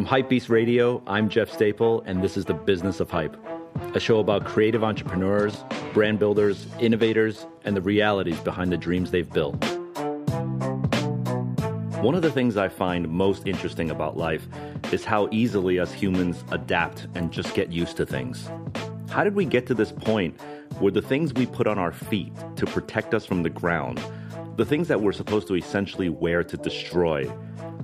From 0.00 0.08
Hypebeast 0.08 0.48
Radio, 0.48 1.02
I'm 1.06 1.28
Jeff 1.28 1.52
Staple, 1.52 2.00
and 2.06 2.24
this 2.24 2.38
is 2.38 2.46
The 2.46 2.54
Business 2.54 3.00
of 3.00 3.10
Hype, 3.10 3.36
a 3.94 4.00
show 4.00 4.18
about 4.18 4.46
creative 4.46 4.82
entrepreneurs, 4.82 5.62
brand 5.92 6.18
builders, 6.18 6.66
innovators, 6.80 7.46
and 7.64 7.76
the 7.76 7.82
realities 7.82 8.40
behind 8.40 8.72
the 8.72 8.78
dreams 8.78 9.10
they've 9.10 9.30
built. 9.30 9.62
One 12.00 12.14
of 12.14 12.22
the 12.22 12.30
things 12.32 12.56
I 12.56 12.70
find 12.70 13.10
most 13.10 13.46
interesting 13.46 13.90
about 13.90 14.16
life 14.16 14.48
is 14.90 15.04
how 15.04 15.28
easily 15.32 15.78
us 15.78 15.92
humans 15.92 16.44
adapt 16.50 17.06
and 17.14 17.30
just 17.30 17.52
get 17.52 17.70
used 17.70 17.98
to 17.98 18.06
things. 18.06 18.48
How 19.10 19.22
did 19.22 19.34
we 19.34 19.44
get 19.44 19.66
to 19.66 19.74
this 19.74 19.92
point 19.92 20.40
where 20.78 20.92
the 20.92 21.02
things 21.02 21.34
we 21.34 21.44
put 21.44 21.66
on 21.66 21.78
our 21.78 21.92
feet 21.92 22.32
to 22.56 22.64
protect 22.64 23.12
us 23.12 23.26
from 23.26 23.42
the 23.42 23.50
ground, 23.50 24.02
the 24.56 24.64
things 24.64 24.88
that 24.88 25.02
we're 25.02 25.12
supposed 25.12 25.46
to 25.48 25.56
essentially 25.56 26.08
wear 26.08 26.42
to 26.42 26.56
destroy, 26.56 27.30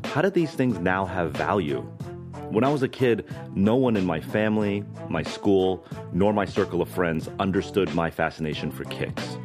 how 0.06 0.22
did 0.22 0.34
these 0.34 0.52
things 0.52 0.78
now 0.78 1.04
have 1.04 1.32
value? 1.32 1.80
When 2.50 2.64
I 2.64 2.70
was 2.70 2.82
a 2.82 2.88
kid, 2.88 3.26
no 3.54 3.76
one 3.76 3.96
in 3.96 4.06
my 4.06 4.20
family, 4.20 4.84
my 5.08 5.22
school, 5.22 5.84
nor 6.12 6.32
my 6.32 6.44
circle 6.44 6.80
of 6.80 6.88
friends 6.88 7.28
understood 7.40 7.92
my 7.94 8.10
fascination 8.10 8.70
for 8.70 8.84
kicks. 8.84 9.36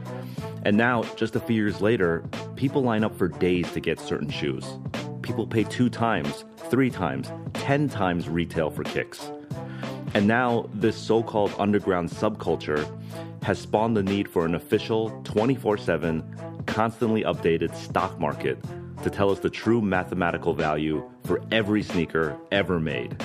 And 0.63 0.77
now, 0.77 1.03
just 1.16 1.35
a 1.35 1.39
few 1.39 1.55
years 1.55 1.81
later, 1.81 2.23
people 2.55 2.83
line 2.83 3.03
up 3.03 3.17
for 3.17 3.27
days 3.27 3.71
to 3.71 3.79
get 3.79 3.99
certain 3.99 4.29
shoes. 4.29 4.66
People 5.23 5.47
pay 5.47 5.63
two 5.63 5.89
times, 5.89 6.45
three 6.69 6.91
times, 6.91 7.31
ten 7.53 7.89
times 7.89 8.30
retail 8.30 8.69
for 8.69 8.83
kicks. 8.83 9.31
And 10.13 10.27
now, 10.27 10.69
this 10.73 10.95
so 10.95 11.23
called 11.23 11.53
underground 11.57 12.09
subculture 12.09 12.85
has 13.41 13.57
spawned 13.57 13.97
the 13.97 14.03
need 14.03 14.30
for 14.30 14.45
an 14.45 14.53
official 14.53 15.09
24 15.23 15.77
7, 15.77 16.63
constantly 16.67 17.23
updated 17.23 17.75
stock 17.75 18.19
market 18.19 18.63
to 19.03 19.09
tell 19.09 19.31
us 19.31 19.39
the 19.39 19.49
true 19.49 19.81
mathematical 19.81 20.53
value 20.53 21.09
for 21.23 21.41
every 21.51 21.83
sneaker 21.83 22.38
ever 22.52 22.80
made. 22.80 23.21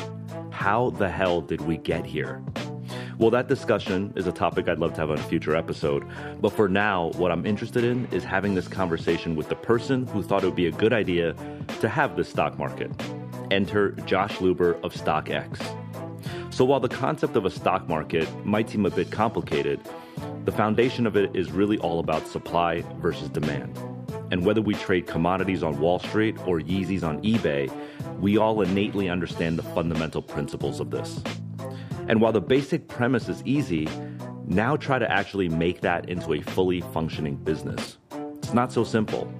How 0.50 0.90
the 0.90 1.08
hell 1.08 1.40
did 1.40 1.60
we 1.60 1.76
get 1.76 2.06
here? 2.06 2.42
Well, 3.18 3.30
that 3.30 3.48
discussion 3.48 4.12
is 4.14 4.26
a 4.26 4.32
topic 4.32 4.68
I'd 4.68 4.78
love 4.78 4.92
to 4.94 5.00
have 5.00 5.10
on 5.10 5.18
a 5.18 5.22
future 5.22 5.56
episode. 5.56 6.04
But 6.40 6.50
for 6.50 6.68
now, 6.68 7.12
what 7.16 7.32
I'm 7.32 7.46
interested 7.46 7.82
in 7.82 8.06
is 8.12 8.24
having 8.24 8.54
this 8.54 8.68
conversation 8.68 9.36
with 9.36 9.48
the 9.48 9.54
person 9.54 10.06
who 10.08 10.22
thought 10.22 10.42
it 10.42 10.46
would 10.46 10.54
be 10.54 10.66
a 10.66 10.72
good 10.72 10.92
idea 10.92 11.34
to 11.80 11.88
have 11.88 12.16
this 12.16 12.28
stock 12.28 12.58
market. 12.58 12.90
Enter 13.50 13.92
Josh 14.06 14.36
Luber 14.36 14.82
of 14.82 14.92
StockX. 14.92 15.62
So 16.52 16.64
while 16.64 16.80
the 16.80 16.88
concept 16.88 17.36
of 17.36 17.44
a 17.44 17.50
stock 17.50 17.88
market 17.88 18.28
might 18.44 18.68
seem 18.68 18.84
a 18.84 18.90
bit 18.90 19.10
complicated, 19.10 19.80
the 20.44 20.52
foundation 20.52 21.06
of 21.06 21.16
it 21.16 21.34
is 21.34 21.50
really 21.50 21.78
all 21.78 22.00
about 22.00 22.26
supply 22.26 22.82
versus 22.98 23.28
demand. 23.28 23.78
And 24.30 24.44
whether 24.44 24.60
we 24.60 24.74
trade 24.74 25.06
commodities 25.06 25.62
on 25.62 25.78
Wall 25.78 25.98
Street 25.98 26.36
or 26.46 26.60
Yeezys 26.60 27.02
on 27.02 27.22
eBay, 27.22 27.70
we 28.20 28.36
all 28.36 28.60
innately 28.62 29.08
understand 29.08 29.58
the 29.58 29.62
fundamental 29.62 30.22
principles 30.22 30.80
of 30.80 30.90
this. 30.90 31.22
And 32.08 32.20
while 32.20 32.32
the 32.32 32.40
basic 32.40 32.88
premise 32.88 33.28
is 33.28 33.42
easy, 33.44 33.88
now 34.46 34.76
try 34.76 34.98
to 34.98 35.10
actually 35.10 35.48
make 35.48 35.80
that 35.80 36.08
into 36.08 36.34
a 36.34 36.40
fully 36.40 36.80
functioning 36.80 37.36
business. 37.36 37.98
It's 38.38 38.54
not 38.54 38.72
so 38.72 38.84
simple. 38.84 39.32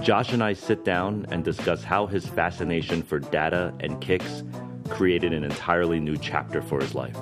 Josh 0.00 0.32
and 0.32 0.44
I 0.44 0.52
sit 0.52 0.84
down 0.84 1.26
and 1.30 1.42
discuss 1.42 1.82
how 1.82 2.06
his 2.06 2.26
fascination 2.26 3.02
for 3.02 3.18
data 3.18 3.74
and 3.80 4.00
kicks 4.00 4.44
created 4.90 5.32
an 5.32 5.42
entirely 5.42 6.00
new 6.00 6.16
chapter 6.16 6.60
for 6.60 6.80
his 6.80 6.94
life. 6.94 7.16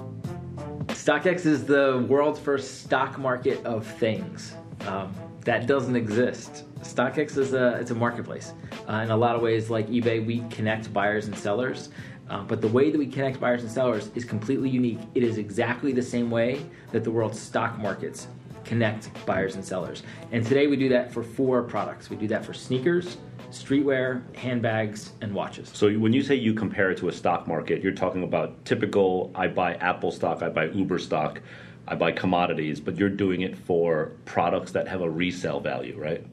StockX 0.88 1.46
is 1.46 1.64
the 1.64 2.04
world's 2.08 2.40
first 2.40 2.82
stock 2.82 3.16
market 3.18 3.64
of 3.64 3.86
things. 3.86 4.54
Um, 4.86 5.14
that 5.44 5.66
doesn't 5.66 5.96
exist. 5.96 6.64
StockX 6.84 7.36
is 7.38 7.54
a 7.54 7.74
it's 7.80 7.90
a 7.90 7.94
marketplace. 7.94 8.52
Uh, 8.88 8.96
in 8.96 9.10
a 9.10 9.16
lot 9.16 9.34
of 9.34 9.42
ways, 9.42 9.70
like 9.70 9.88
eBay, 9.88 10.24
we 10.24 10.40
connect 10.50 10.92
buyers 10.92 11.26
and 11.26 11.36
sellers. 11.36 11.88
Uh, 12.28 12.42
but 12.42 12.60
the 12.60 12.68
way 12.68 12.90
that 12.90 12.98
we 12.98 13.06
connect 13.06 13.40
buyers 13.40 13.62
and 13.62 13.70
sellers 13.70 14.10
is 14.14 14.24
completely 14.24 14.68
unique. 14.68 15.00
It 15.14 15.22
is 15.22 15.38
exactly 15.38 15.92
the 15.92 16.02
same 16.02 16.30
way 16.30 16.64
that 16.92 17.04
the 17.04 17.10
world's 17.10 17.38
stock 17.38 17.78
markets 17.78 18.28
connect 18.64 19.10
buyers 19.26 19.56
and 19.56 19.64
sellers. 19.64 20.02
And 20.32 20.44
today 20.44 20.66
we 20.66 20.76
do 20.76 20.88
that 20.90 21.12
for 21.12 21.22
four 21.22 21.62
products. 21.62 22.08
We 22.08 22.16
do 22.16 22.26
that 22.28 22.44
for 22.44 22.54
sneakers, 22.54 23.18
streetwear, 23.50 24.22
handbags, 24.36 25.12
and 25.20 25.34
watches. 25.34 25.70
So 25.74 25.92
when 25.92 26.12
you 26.12 26.22
say 26.22 26.34
you 26.34 26.54
compare 26.54 26.90
it 26.90 26.98
to 26.98 27.08
a 27.08 27.12
stock 27.12 27.46
market, 27.46 27.82
you're 27.82 27.92
talking 27.92 28.22
about 28.22 28.64
typical 28.64 29.30
I 29.34 29.48
buy 29.48 29.74
Apple 29.74 30.10
stock, 30.10 30.42
I 30.42 30.48
buy 30.48 30.66
Uber 30.66 30.98
stock, 30.98 31.40
I 31.86 31.94
buy 31.94 32.12
commodities, 32.12 32.80
but 32.80 32.96
you're 32.96 33.10
doing 33.10 33.42
it 33.42 33.56
for 33.56 34.12
products 34.24 34.72
that 34.72 34.88
have 34.88 35.02
a 35.02 35.10
resale 35.10 35.60
value, 35.60 35.98
right? 35.98 36.24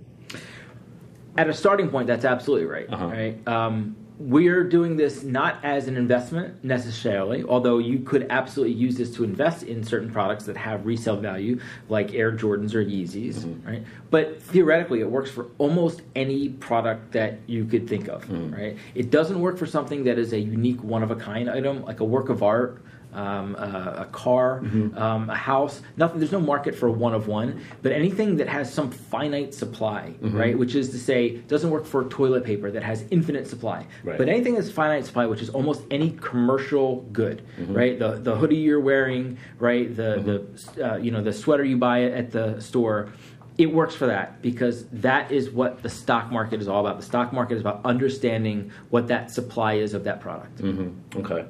At 1.38 1.50
a 1.50 1.53
starting 1.53 1.90
point, 1.90 2.08
that's 2.08 2.25
absolutely 2.25 2.68
right. 2.68 2.88
Uh-huh. 2.92 3.06
Right. 3.08 3.47
Um, 3.47 3.96
we're 4.22 4.64
doing 4.64 4.97
this 4.97 5.24
not 5.24 5.64
as 5.64 5.88
an 5.88 5.97
investment 5.97 6.64
necessarily, 6.64 7.44
although 7.44 7.80
you 7.80 8.00
could 8.00 8.28
absolutely 8.30 8.75
use 8.75 8.96
this 8.96 9.12
to 9.16 9.24
invest 9.24 9.64
in 9.64 9.84
certain 9.84 10.12
products 10.12 10.46
that 10.46 10.56
have 10.56 10.86
resale 10.86 11.18
value, 11.18 11.59
like 11.90 12.14
Air 12.14 12.31
Jordans 12.31 12.75
or 12.75 12.86
Yeezys, 12.86 13.40
mm-hmm. 13.40 13.68
right? 13.68 13.84
But 14.12 14.40
theoretically, 14.42 15.00
it 15.00 15.09
works 15.09 15.31
for 15.31 15.47
almost 15.58 16.03
any 16.16 16.50
product 16.50 17.12
that 17.13 17.40
you 17.48 17.66
could 17.66 17.90
think 17.90 18.09
of, 18.09 18.25
mm-hmm. 18.25 18.53
right? 18.53 18.78
It 18.94 19.09
doesn't 19.09 19.40
work 19.40 19.58
for 19.58 19.66
something 19.66 20.03
that 20.03 20.19
is 20.19 20.34
a 20.34 20.40
unique, 20.40 20.84
one 20.84 21.02
of 21.02 21.09
a 21.09 21.16
kind 21.16 21.50
item, 21.50 21.84
like 21.84 22.00
a 22.00 22.06
work 22.06 22.30
of 22.30 22.44
art 22.44 22.84
um, 23.14 23.56
a, 23.56 24.02
a, 24.02 24.06
car, 24.12 24.62
mm-hmm. 24.62 24.98
um, 24.98 25.30
a 25.30 25.36
house. 25.36 25.82
Nothing. 25.98 26.20
There's 26.20 26.32
no 26.32 26.40
market 26.40 26.76
for 26.76 26.90
one 26.90 27.14
of 27.14 27.28
one. 27.28 27.62
But 27.82 27.92
anything 27.92 28.38
that 28.38 28.48
has 28.48 28.74
some 28.74 28.92
finite 28.92 29.54
supply, 29.54 30.14
mm-hmm. 30.22 30.36
right? 30.36 30.58
Which 30.58 30.76
is 30.76 30.90
to 30.90 30.98
say, 30.98 31.38
doesn't 31.38 31.70
work 31.70 31.86
for 31.86 32.06
toilet 32.06 32.44
paper 32.44 32.72
that 32.72 32.84
has 32.84 33.06
infinite 33.12 33.48
supply. 33.48 33.86
Right. 34.04 34.18
But 34.18 34.30
anything 34.30 34.56
that's 34.56 34.72
finite 34.72 35.06
supply, 35.06 35.26
which 35.26 35.42
is 35.42 35.50
almost 35.50 35.84
any 35.92 36.12
commercial 36.22 37.02
good, 37.12 37.42
mm-hmm. 37.60 37.74
right? 37.74 38.00
The 38.00 38.20
the 38.20 38.36
hoodie 38.36 38.58
you're 38.58 38.80
wearing, 38.80 39.38
right? 39.60 39.94
The 39.96 40.02
mm-hmm. 40.18 40.76
the 40.76 40.94
uh, 40.94 40.98
you 40.98 41.12
know 41.12 41.22
the 41.22 41.34
sweater 41.34 41.64
you 41.64 41.78
buy 41.78 42.04
at 42.04 42.32
the 42.32 42.60
store 42.60 43.12
it 43.58 43.72
works 43.72 43.94
for 43.94 44.08
that 44.08 44.42
because 44.42 44.86
that 44.88 45.32
is 45.32 45.50
what 45.50 45.84
the 45.84 45.90
stock 45.90 46.32
market 46.32 46.62
is 46.62 46.68
all 46.68 46.86
about. 46.86 47.00
The 47.00 47.06
stock 47.06 47.34
market 47.34 47.56
is 47.56 47.62
about 47.62 47.82
understanding 47.86 48.72
what 48.90 49.08
that 49.10 49.30
supply 49.30 49.74
is 49.74 49.94
of 49.94 50.04
that 50.06 50.20
product. 50.20 50.60
Mm-hmm. 50.60 51.20
Okay. 51.20 51.46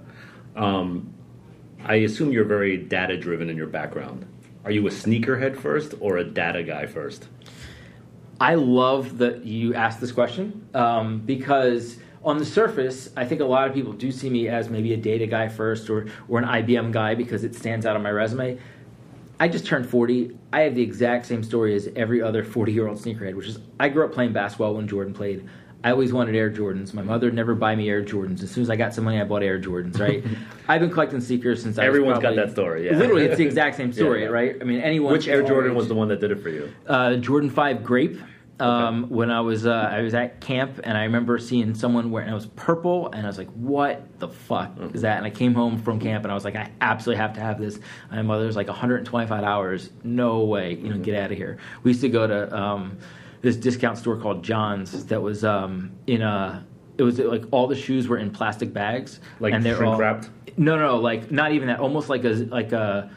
Um, 0.56 1.11
I 1.86 1.96
assume 1.96 2.32
you're 2.32 2.46
very 2.46 2.78
data 2.78 3.18
driven 3.18 3.50
in 3.50 3.58
your 3.58 3.68
background. 3.68 4.26
Are 4.64 4.72
you 4.72 4.86
a 4.88 4.92
sneakerhead 4.92 5.58
first 5.58 5.96
or 6.00 6.18
a 6.18 6.24
data 6.24 6.64
guy 6.64 6.86
first? 6.86 7.28
I 8.40 8.56
love 8.56 9.18
that 9.18 9.46
you 9.46 9.74
asked 9.74 10.00
this 10.00 10.12
question 10.12 10.68
um, 10.74 11.20
because 11.20 11.98
on 12.24 12.38
the 12.38 12.46
surface, 12.46 13.10
I 13.18 13.26
think 13.26 13.42
a 13.42 13.46
lot 13.46 13.68
of 13.68 13.74
people 13.74 13.94
do 13.94 14.12
see 14.12 14.30
me 14.30 14.48
as 14.48 14.70
maybe 14.70 14.94
a 14.94 14.98
data 14.98 15.26
guy 15.26 15.48
first 15.48 15.90
or, 15.90 16.08
or 16.28 16.40
an 16.40 16.46
IBM 16.46 16.92
guy 16.92 17.16
because 17.16 17.44
it 17.44 17.56
stands 17.56 17.86
out 17.86 17.96
on 17.96 18.04
my 18.04 18.12
resume. 18.12 18.60
I 19.40 19.48
just 19.48 19.66
turned 19.66 19.90
40. 19.90 20.38
I 20.54 20.62
have 20.62 20.76
the 20.76 20.84
exact 20.84 21.26
same 21.26 21.44
story 21.44 21.76
as 21.76 21.90
every 21.96 22.22
other 22.22 22.44
40 22.44 22.72
year 22.72 22.88
old 22.88 23.00
sneakerhead, 23.00 23.34
which 23.34 23.48
is 23.48 23.58
I 23.80 23.90
grew 23.90 24.06
up 24.06 24.14
playing 24.14 24.34
basketball 24.34 24.76
when 24.76 24.88
Jordan 24.88 25.16
played. 25.16 25.50
I 25.84 25.92
always 25.92 26.14
wanted 26.14 26.36
Air 26.36 26.52
Jordans. 26.52 26.94
My 26.94 27.02
mother 27.02 27.32
never 27.32 27.56
buy 27.56 27.76
me 27.76 27.90
Air 27.90 28.04
Jordans. 28.04 28.44
As 28.44 28.52
soon 28.52 28.64
as 28.64 28.70
I 28.70 28.76
got 28.76 28.94
some 28.94 29.04
money, 29.04 29.20
I 29.20 29.24
bought 29.24 29.42
Air 29.42 29.60
Jordans. 29.60 30.00
Right? 30.00 30.24
I've 30.68 30.82
been 30.82 30.92
collecting 30.92 31.22
sneakers 31.22 31.62
since 31.62 31.78
I 31.80 31.86
Everyone's 31.86 32.20
probably, 32.20 32.38
got 32.38 32.48
that 32.48 32.52
story. 32.54 32.86
Yeah. 32.86 32.98
Literally, 32.98 33.26
it's 33.26 33.38
the 33.38 33.46
exact 33.48 33.78
same 33.78 33.92
story, 33.92 34.22
yeah, 34.22 34.28
yeah. 34.28 34.32
right? 34.32 34.58
I 34.62 34.64
mean, 34.64 34.82
anyone. 34.82 35.14
Which 35.14 35.28
Air 35.28 35.42
Jordan 35.42 35.76
was 35.76 35.88
the 35.88 35.96
one 35.96 36.08
that 36.10 36.20
did 36.20 36.32
it 36.32 36.42
for 36.42 36.50
you? 36.50 36.72
Uh, 36.88 37.16
Jordan 37.16 37.50
Five 37.50 37.84
Grape. 37.84 38.20
Um, 38.60 39.06
okay. 39.06 39.16
When 39.16 39.32
I 39.32 39.42
was 39.42 39.66
uh, 39.66 39.72
I 39.72 40.02
was 40.02 40.14
at 40.14 40.40
camp 40.40 40.82
and 40.84 40.96
I 40.96 41.06
remember 41.06 41.40
seeing 41.40 41.74
someone 41.74 42.12
wearing 42.12 42.30
it 42.30 42.34
was 42.36 42.46
purple 42.46 43.10
and 43.12 43.26
I 43.26 43.28
was 43.28 43.40
like, 43.40 43.50
what 43.54 44.20
the 44.20 44.28
fuck 44.28 44.76
mm-hmm. 44.76 44.96
is 44.96 45.02
that? 45.02 45.18
And 45.18 45.26
I 45.26 45.32
came 45.32 45.56
home 45.56 45.82
from 45.82 46.00
camp 46.00 46.26
and 46.26 46.32
I 46.32 46.36
was 46.36 46.46
like, 46.46 46.56
I 46.56 46.70
absolutely 46.80 47.20
have 47.22 47.34
to 47.34 47.40
have 47.40 47.60
this. 47.60 47.78
And 47.78 48.18
my 48.18 48.22
mother 48.22 48.46
was 48.46 48.56
like, 48.56 48.68
125 48.68 49.44
hours, 49.44 49.90
no 50.04 50.42
way, 50.42 50.76
you 50.76 50.90
know, 50.90 50.92
mm-hmm. 50.92 51.02
get 51.02 51.16
out 51.16 51.32
of 51.32 51.38
here. 51.38 51.58
We 51.82 51.90
used 51.90 52.02
to 52.02 52.10
go 52.10 52.28
to. 52.28 52.56
Um, 52.56 53.00
this 53.42 53.56
discount 53.56 53.98
store 53.98 54.18
called 54.18 54.44
John's 54.44 55.06
that 55.06 55.22
was 55.22 55.44
um, 55.44 55.92
in 56.08 56.22
a. 56.22 56.66
It 56.98 57.04
was 57.04 57.18
like 57.20 57.44
all 57.52 57.68
the 57.68 57.76
shoes 57.76 58.08
were 58.08 58.18
in 58.18 58.30
plastic 58.32 58.74
bags, 58.74 59.22
like 59.40 59.54
and 59.54 59.66
they're 59.66 59.76
shrink 59.76 59.94
all, 59.94 60.00
wrapped. 60.00 60.30
No, 60.58 60.78
no, 60.78 60.98
like 60.98 61.32
not 61.32 61.52
even 61.52 61.68
that. 61.68 61.80
Almost 61.80 62.10
like 62.10 62.24
a 62.26 62.30
like 62.30 62.72
a 62.74 63.10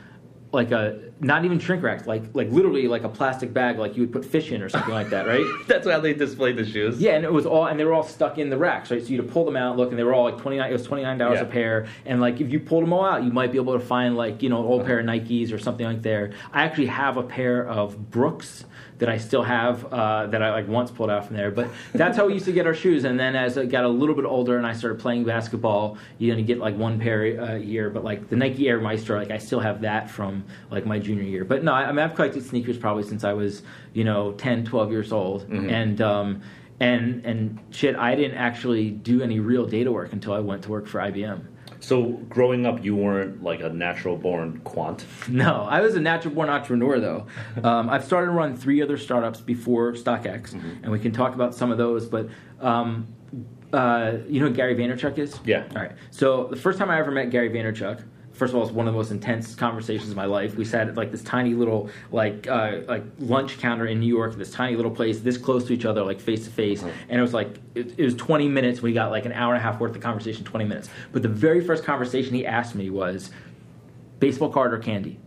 like 0.55 0.71
a 0.71 1.01
not 1.21 1.45
even 1.45 1.59
shrink 1.59 1.83
wrapped, 1.83 2.07
like 2.07 2.23
like 2.33 2.49
literally 2.51 2.89
like 2.89 3.03
a 3.03 3.09
plastic 3.09 3.53
bag, 3.53 3.79
like 3.79 3.97
you 3.97 4.03
would 4.03 4.13
put 4.13 4.25
fish 4.25 4.53
in 4.53 4.63
or 4.63 4.69
something 4.69 4.95
like 4.95 5.11
that, 5.11 5.27
right? 5.27 5.45
That's 5.67 5.87
how 5.87 6.01
they 6.01 6.15
displayed 6.15 6.57
the 6.57 6.65
shoes. 6.65 6.99
Yeah, 6.99 7.13
and 7.13 7.25
it 7.25 7.33
was 7.33 7.45
all 7.45 7.67
and 7.67 7.79
they 7.79 7.85
were 7.85 7.93
all 7.93 8.05
stuck 8.05 8.39
in 8.39 8.49
the 8.49 8.57
racks, 8.57 8.91
right? 8.91 9.03
So 9.03 9.09
you 9.09 9.17
to 9.19 9.23
pull 9.23 9.45
them 9.45 9.57
out, 9.57 9.77
look, 9.77 9.91
and 9.91 9.99
they 9.99 10.05
were 10.05 10.15
all 10.15 10.25
like 10.25 10.39
twenty 10.39 10.57
nine. 10.57 10.71
It 10.71 10.73
was 10.73 10.87
twenty 10.87 11.03
nine 11.03 11.19
dollars 11.19 11.41
yeah. 11.41 11.47
a 11.47 11.51
pair, 11.51 11.87
and 12.07 12.21
like 12.21 12.41
if 12.41 12.51
you 12.51 12.61
pulled 12.61 12.85
them 12.85 12.93
all 12.93 13.05
out, 13.05 13.25
you 13.25 13.33
might 13.33 13.53
be 13.53 13.59
able 13.59 13.79
to 13.79 13.85
find 13.85 14.17
like 14.17 14.43
you 14.43 14.49
know 14.49 14.61
an 14.61 14.67
old 14.67 14.87
pair 14.87 15.01
of 15.01 15.07
Nikes 15.07 15.53
or 15.53 15.59
something 15.59 15.85
like 15.85 16.03
there. 16.03 16.33
I 16.53 16.65
actually 16.65 16.87
have 16.87 17.17
a 17.17 17.23
pair 17.23 17.67
of 17.67 18.11
Brooks 18.11 18.65
that 18.99 19.09
I 19.09 19.19
still 19.19 19.43
have 19.43 19.85
uh, 19.93 20.27
that 20.29 20.43
I 20.43 20.51
like 20.51 20.69
once 20.69 20.91
pulled 20.91 21.11
out 21.11 21.27
from 21.27 21.37
there. 21.37 21.51
But 21.51 21.69
that's 21.93 22.17
how 22.17 22.27
we 22.27 22.35
used 22.35 22.45
to 22.47 22.53
get 22.53 22.67
our 22.67 22.75
shoes. 22.75 23.05
And 23.05 23.19
then 23.19 23.35
as 23.35 23.59
I 23.59 23.67
got 23.67 23.85
a 23.85 23.89
little 23.89 24.15
bit 24.15 24.25
older 24.25 24.57
and 24.57 24.67
I 24.67 24.73
started 24.73 25.01
playing 25.01 25.25
basketball, 25.25 25.99
you 26.19 26.35
know, 26.35 26.43
get 26.43 26.59
like 26.59 26.77
one 26.77 27.01
pair 27.01 27.25
a 27.25 27.59
year. 27.59 27.91
But 27.91 28.05
like 28.05 28.29
the 28.29 28.37
Nike 28.37 28.69
Air 28.69 28.81
Maestro, 28.81 29.19
like 29.19 29.31
I 29.31 29.39
still 29.39 29.61
have 29.61 29.81
that 29.83 30.11
from 30.11 30.45
like 30.71 30.87
my 30.87 30.99
junior 30.99 31.25
year. 31.25 31.45
But 31.45 31.65
no, 31.65 31.73
I, 31.73 31.85
I 31.85 31.93
mean 31.93 32.01
I've 32.01 32.15
collected 32.15 32.45
sneakers 32.45 32.79
probably 32.79 33.03
since 33.03 33.25
I 33.25 33.33
was 33.33 33.63
you 33.93 34.05
know 34.05 34.33
10, 34.33 34.65
12 34.65 34.91
years 34.91 35.13
old, 35.13 35.43
mm-hmm. 35.43 35.71
and 35.71 36.01
um, 36.01 36.43
and 36.81 37.25
and 37.25 37.59
shit, 37.71 37.97
I 37.97 38.15
didn't 38.15 38.37
actually 38.37 38.91
do 38.91 39.23
any 39.23 39.41
real 39.41 39.67
data 39.67 39.91
work 39.91 40.13
until 40.13 40.33
I 40.33 40.41
went 40.41 40.63
to 40.65 40.71
work 40.71 40.87
for 40.87 41.01
IBM. 41.01 41.47
So 41.85 42.05
growing 42.31 42.65
up, 42.65 42.83
you 42.83 42.97
weren't 42.97 43.43
like 43.43 43.61
a 43.61 43.69
natural 43.69 44.17
born 44.17 44.61
quant. 44.65 45.05
No, 45.29 45.67
I 45.69 45.81
was 45.81 45.95
a 45.97 46.01
natural 46.01 46.35
born 46.35 46.49
entrepreneur 46.49 46.99
though. 46.99 47.27
Um, 47.65 47.89
I've 47.89 48.05
started 48.05 48.27
to 48.27 48.33
run 48.33 48.57
three 48.57 48.83
other 48.83 48.99
startups 48.99 49.41
before 49.41 49.93
StockX, 49.93 50.53
and 50.53 50.91
we 50.91 50.99
can 50.99 51.13
talk 51.13 51.35
about 51.35 51.55
some 51.55 51.71
of 51.71 51.79
those. 51.79 52.07
But 52.07 52.29
um, 52.61 53.07
uh, 53.73 54.19
you 54.29 54.41
know 54.41 54.49
who 54.49 54.55
Gary 54.55 54.75
Vaynerchuk 54.75 55.19
is? 55.19 55.39
Yeah. 55.45 55.67
All 55.75 55.83
right. 55.83 55.93
So 56.11 56.49
the 56.49 56.57
first 56.57 56.79
time 56.79 56.91
I 56.91 56.99
ever 56.99 57.11
met 57.11 57.31
Gary 57.31 57.49
Vaynerchuk, 57.51 58.03
first 58.35 58.53
of 58.53 58.57
all, 58.57 58.65
it's 58.65 58.73
one 58.73 58.87
of 58.87 58.93
the 58.93 58.99
most 58.99 59.11
intense 59.11 59.55
conversations 59.55 60.11
of 60.11 60.17
my 60.17 60.27
life. 60.27 60.57
We 60.57 60.65
sat 60.65 60.89
at 60.89 60.97
like 60.97 61.11
this 61.11 61.23
tiny 61.23 61.55
little 61.55 61.89
like 62.13 62.47
uh, 62.47 62.81
like 62.87 63.05
lunch 63.19 63.59
counter 63.59 63.87
in 63.87 64.01
New 64.01 64.07
York, 64.15 64.37
this 64.37 64.51
tiny 64.51 64.77
little 64.77 64.91
place, 64.91 65.21
this 65.21 65.39
close 65.39 65.65
to 65.67 65.73
each 65.73 65.85
other, 65.85 66.05
like 66.05 66.21
face 66.21 66.45
to 66.45 66.51
face, 66.51 66.83
and 66.83 67.19
it 67.19 67.23
was 67.23 67.33
like 67.33 67.59
it, 67.75 67.99
it 67.99 68.05
was 68.05 68.15
20 68.17 68.49
minutes. 68.49 68.83
We 68.83 68.93
got 68.93 69.11
like 69.11 69.25
an 69.25 69.33
hour 69.33 69.55
and 69.55 69.61
a 69.61 69.65
half 69.65 69.81
worth 69.81 69.95
of 69.97 70.03
conversation, 70.03 70.45
20 70.45 70.65
minutes. 70.65 70.91
But 71.13 71.23
the 71.23 71.29
very 71.29 71.65
first 71.65 71.85
conversation 71.85 72.35
he 72.35 72.45
asked 72.45 72.75
me 72.75 72.91
was, 72.91 73.31
baseball 74.19 74.51
card 74.51 74.75
or 74.75 74.79
candy? 74.79 75.19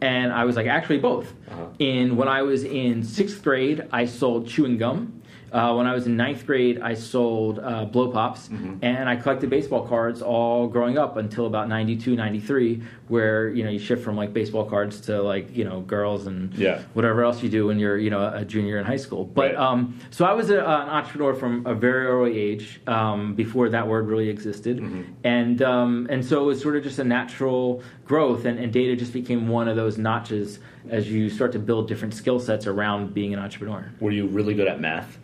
And 0.00 0.32
I 0.32 0.44
was 0.44 0.56
like, 0.56 0.66
actually, 0.66 0.98
both. 0.98 1.32
Uh-huh. 1.50 1.66
In 1.78 2.16
when 2.16 2.28
I 2.28 2.42
was 2.42 2.64
in 2.64 3.02
sixth 3.02 3.42
grade, 3.42 3.86
I 3.90 4.04
sold 4.04 4.48
chewing 4.48 4.76
gum. 4.76 5.22
Uh, 5.54 5.72
when 5.72 5.86
I 5.86 5.94
was 5.94 6.06
in 6.08 6.16
ninth 6.16 6.44
grade, 6.46 6.80
I 6.80 6.94
sold 6.94 7.60
uh, 7.60 7.84
blow 7.84 8.10
pops, 8.10 8.48
Mm-hmm. 8.48 8.84
and 8.84 9.08
I 9.08 9.14
collected 9.14 9.48
baseball 9.50 9.86
cards 9.86 10.20
all 10.20 10.66
growing 10.66 10.98
up 10.98 11.16
until 11.16 11.46
about 11.46 11.68
92, 11.68 12.16
93, 12.16 12.82
where 13.06 13.48
you 13.50 13.62
know 13.62 13.70
you 13.70 13.78
shift 13.78 14.02
from 14.02 14.16
like 14.16 14.32
baseball 14.32 14.64
cards 14.64 15.00
to 15.02 15.22
like 15.22 15.56
you 15.56 15.62
know 15.64 15.80
girls 15.82 16.26
and 16.26 16.52
Yeah. 16.54 16.80
whatever 16.94 17.22
else 17.22 17.40
you 17.40 17.48
do 17.48 17.66
when 17.68 17.78
you're 17.78 17.96
you 17.98 18.10
know 18.10 18.32
a 18.34 18.44
junior 18.44 18.78
in 18.78 18.84
high 18.84 18.96
school. 18.96 19.24
But 19.24 19.54
Right. 19.54 19.54
um, 19.54 19.96
so 20.10 20.24
I 20.24 20.32
was 20.32 20.50
a, 20.50 20.58
an 20.58 20.88
entrepreneur 20.98 21.34
from 21.34 21.64
a 21.66 21.74
very 21.74 22.06
early 22.06 22.36
age, 22.36 22.80
um, 22.88 23.34
before 23.36 23.68
that 23.68 23.86
word 23.86 24.08
really 24.08 24.28
existed, 24.30 24.78
Mm-hmm. 24.80 25.02
and 25.22 25.62
um, 25.62 26.08
and 26.10 26.24
so 26.24 26.42
it 26.42 26.46
was 26.46 26.60
sort 26.60 26.74
of 26.74 26.82
just 26.82 26.98
a 26.98 27.04
natural 27.04 27.80
growth, 28.04 28.44
and, 28.44 28.58
and 28.58 28.72
data 28.72 28.96
just 28.96 29.12
became 29.12 29.46
one 29.46 29.68
of 29.68 29.76
those 29.76 29.98
notches 29.98 30.58
as 30.90 31.08
you 31.08 31.30
start 31.30 31.52
to 31.52 31.58
build 31.60 31.86
different 31.86 32.12
skill 32.12 32.40
sets 32.40 32.66
around 32.66 33.14
being 33.14 33.32
an 33.32 33.38
entrepreneur. 33.38 33.92
Were 34.00 34.10
you 34.10 34.26
really 34.26 34.54
good 34.54 34.66
at 34.66 34.80
math? 34.80 35.18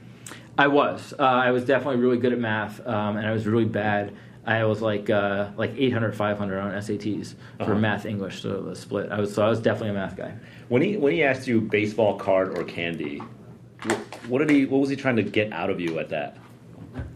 I 0.61 0.67
was. 0.67 1.15
Uh, 1.19 1.23
I 1.23 1.53
was 1.53 1.65
definitely 1.65 2.03
really 2.03 2.19
good 2.19 2.35
at 2.35 2.39
math, 2.39 2.87
um, 2.87 3.17
and 3.17 3.27
I 3.27 3.33
was 3.33 3.47
really 3.47 3.65
bad. 3.65 4.13
I 4.45 4.65
was 4.65 4.83
like 4.83 5.09
uh, 5.09 5.49
like 5.57 5.73
800, 5.75 6.15
500 6.15 6.59
on 6.61 6.73
SATs 6.73 7.35
for 7.57 7.63
Uh-huh. 7.63 7.75
math, 7.77 8.05
English, 8.05 8.43
so 8.43 8.61
the 8.61 8.77
split. 8.77 9.11
I 9.11 9.19
was 9.21 9.33
so 9.33 9.43
I 9.43 9.49
was 9.49 9.59
definitely 9.59 9.91
a 9.91 9.93
math 9.95 10.17
guy. 10.19 10.35
When 10.69 10.83
he 10.83 10.99
when 10.99 11.15
he 11.15 11.23
asked 11.23 11.49
you 11.49 11.63
baseball 11.63 12.19
card 12.19 12.59
or 12.59 12.65
candy, 12.65 13.23
what 14.29 14.41
did 14.41 14.51
he? 14.51 14.67
What 14.67 14.83
was 14.83 14.91
he 14.91 14.97
trying 14.97 15.17
to 15.17 15.23
get 15.23 15.51
out 15.51 15.71
of 15.71 15.81
you 15.81 15.99
at 15.99 16.11
that? 16.11 16.37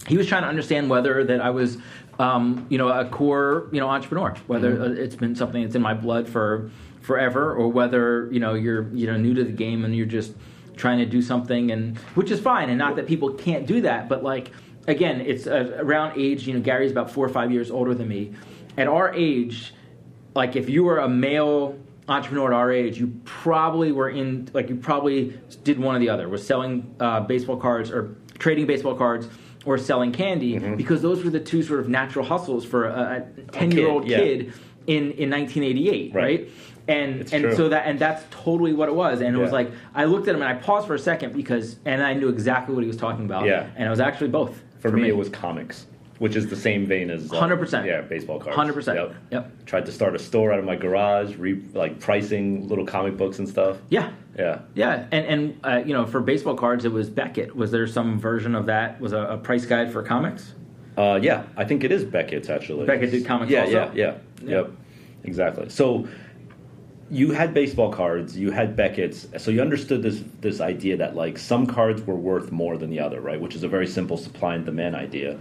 He 0.09 0.17
was 0.17 0.27
trying 0.27 0.43
to 0.45 0.49
understand 0.49 0.89
whether 0.89 1.23
that 1.25 1.43
I 1.43 1.51
was, 1.51 1.77
um, 2.19 2.67
you 2.71 2.79
know, 2.79 2.89
a 2.89 3.05
core, 3.05 3.69
you 3.73 3.81
know, 3.81 3.91
entrepreneur. 3.91 4.35
Whether 4.47 4.75
Mm-hmm. 4.75 5.03
it's 5.03 5.17
been 5.17 5.35
something 5.37 5.63
that's 5.63 5.75
in 5.75 5.83
my 5.83 5.93
blood 5.93 6.27
for 6.31 6.71
forever, 7.03 7.53
or 7.55 7.69
whether 7.69 8.27
you 8.33 8.41
know 8.41 8.55
you're 8.55 8.89
you 8.95 9.07
know 9.07 9.19
new 9.19 9.35
to 9.35 9.45
the 9.45 9.53
game 9.53 9.85
and 9.85 9.95
you're 9.95 10.07
just 10.07 10.33
trying 10.77 10.99
to 10.99 11.07
do 11.07 11.23
something, 11.23 11.71
and 11.71 11.99
which 12.15 12.31
is 12.31 12.41
fine, 12.41 12.69
and 12.69 12.79
not 12.79 12.97
that 12.97 13.07
people 13.07 13.33
can't 13.35 13.67
do 13.67 13.81
that, 13.83 14.09
but 14.09 14.23
like 14.23 14.51
again, 14.87 15.21
it's 15.21 15.47
uh, 15.47 15.77
around 15.79 16.19
age. 16.19 16.47
You 16.47 16.55
know, 16.55 16.61
Gary's 16.61 16.91
about 16.91 17.11
four 17.11 17.25
or 17.25 17.31
five 17.31 17.51
years 17.53 17.71
older 17.71 17.95
than 17.95 18.09
me. 18.09 18.33
At 18.77 18.89
our 18.89 19.13
age, 19.15 19.73
like 20.35 20.57
if 20.57 20.69
you 20.69 20.85
were 20.85 20.99
a 20.99 21.09
male 21.09 21.79
entrepreneur 22.09 22.53
at 22.53 22.57
our 22.57 22.71
age, 22.71 22.99
you 22.99 23.19
probably 23.25 23.93
were 23.93 24.11
in 24.11 24.49
like 24.53 24.69
you 24.69 24.77
probably 24.77 25.39
did 25.63 25.79
one 25.79 25.97
or 25.97 25.99
the 25.99 26.11
other, 26.11 26.29
was 26.29 26.47
selling 26.47 26.95
uh, 27.01 27.21
baseball 27.21 27.57
cards 27.57 27.91
or 27.91 28.17
trading 28.39 28.67
baseball 28.67 28.95
cards 28.95 29.29
or 29.65 29.79
selling 29.79 30.13
candy 30.13 30.59
because 30.59 31.01
those 31.01 31.25
were 31.25 31.31
the 31.31 31.41
two 31.41 31.63
sort 31.63 31.81
of 31.81 31.89
natural 31.89 32.25
hustles 32.25 32.65
for 32.65 32.85
a 32.87 33.27
ten 33.53 33.71
year 33.71 33.89
old 33.89 34.07
yeah. 34.07 34.19
kid 34.19 34.53
in 34.87 35.13
in 35.13 35.31
1988, 35.31 36.15
Right. 36.15 36.23
right? 36.23 36.51
And 36.87 37.23
It's 37.23 37.33
and 37.33 37.45
true. 37.45 37.57
so 37.57 37.69
that 37.71 37.87
and 37.87 37.99
that's 37.99 38.25
totally 38.31 38.73
what 38.75 38.89
it 38.89 38.95
was. 38.95 39.21
And 39.23 39.35
it 39.35 39.39
was 39.39 39.53
like 39.53 39.71
I 39.95 40.05
looked 40.05 40.29
at 40.29 40.35
him 40.35 40.43
and 40.43 40.51
I 40.51 40.61
paused 40.61 40.87
for 40.87 40.95
a 40.95 40.99
second 40.99 41.33
because 41.35 41.77
and 41.85 42.03
I 42.03 42.13
knew 42.15 42.29
exactly 42.29 42.75
what 42.75 42.83
he 42.83 42.89
was 42.89 42.97
talking 42.99 43.25
about. 43.25 43.47
Yeah. 43.47 43.69
And 43.77 43.87
it 43.87 43.91
was 43.91 44.01
actually 44.01 44.29
both 44.29 44.63
For, 44.81 44.91
me, 44.93 45.09
it 45.09 45.17
was 45.17 45.31
comics, 45.31 45.87
which 46.19 46.37
is 46.37 46.49
the 46.49 46.57
same 46.57 46.85
vein 46.87 47.09
as 47.09 47.33
uh, 47.33 47.37
100%. 47.37 47.87
Yeah, 47.87 48.03
baseball 48.03 48.39
cards. 48.39 48.57
100%. 48.59 48.95
Yep. 48.97 49.15
Yep. 49.31 49.65
Tried 49.65 49.87
to 49.87 49.93
start 49.93 50.15
a 50.15 50.19
store 50.19 50.53
out 50.53 50.59
of 50.59 50.67
my 50.67 50.77
garage, 50.77 51.37
re, 51.37 51.63
like 51.73 52.01
pricing 52.01 52.69
little 52.69 52.85
comic 52.85 53.17
books 53.17 53.39
and 53.39 53.49
stuff. 53.49 53.79
yeah. 53.89 54.13
Yeah. 54.37 54.63
Yeah, 54.75 55.07
and 55.13 55.27
and 55.27 55.61
uh, 55.65 55.83
you 55.87 55.93
know, 55.95 56.05
for 56.07 56.21
baseball 56.21 56.57
cards, 56.57 56.85
it 56.85 56.91
was 56.93 57.09
Beckett. 57.09 57.55
Was 57.55 57.71
there 57.71 57.87
some 57.87 58.19
version 58.19 58.57
of 58.57 58.67
that? 58.67 59.01
Was 59.01 59.13
a, 59.13 59.21
a 59.23 59.39
price 59.39 59.65
guide 59.65 59.93
for 59.93 60.03
comics? 60.03 60.55
Uh, 60.99 61.21
yeah, 61.23 61.45
I 61.57 61.65
think 61.65 61.85
it 61.85 61.93
is 61.93 62.05
Beckett's 62.05 62.51
actually. 62.51 62.85
Beckett 62.85 63.13
did 63.13 63.25
comics 63.25 63.53
Yeah, 63.53 63.61
also? 63.61 63.73
yeah, 63.73 63.91
yeah, 63.95 64.15
Yeah. 64.43 64.51
Yep. 64.57 64.71
Exactly. 65.23 65.69
So 65.69 66.09
you 67.11 67.33
had 67.33 67.53
baseball 67.53 67.93
cards, 67.93 68.37
you 68.37 68.51
had 68.51 68.77
Beckett's, 68.77 69.27
so 69.39 69.51
you 69.51 69.61
understood 69.61 70.03
this 70.03 70.23
this 70.41 70.61
idea 70.61 70.97
that 70.97 71.15
like 71.15 71.39
some 71.39 71.67
cards 71.67 72.03
were 72.03 72.17
worth 72.17 72.51
more 72.51 72.77
than 72.77 72.91
the 72.91 73.01
other, 73.01 73.21
right? 73.21 73.41
Which 73.41 73.55
is 73.55 73.63
a 73.63 73.69
very 73.69 73.87
simple 73.87 74.17
supply 74.17 74.55
and 74.55 74.65
demand 74.65 74.97
idea. 74.97 75.39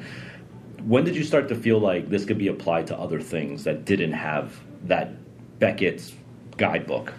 When 0.83 1.05
did 1.05 1.15
you 1.15 1.23
start 1.23 1.47
to 1.49 1.55
feel 1.55 1.79
like 1.79 2.09
this 2.09 2.25
could 2.25 2.37
be 2.37 2.49
applied 2.49 2.87
to 2.87 2.99
other 2.99 3.21
things 3.21 3.63
that 3.63 3.85
didn't 3.85 4.11
have 4.11 4.59
that 4.83 5.13
Beckett's 5.59 6.13
guidebook? 6.57 7.13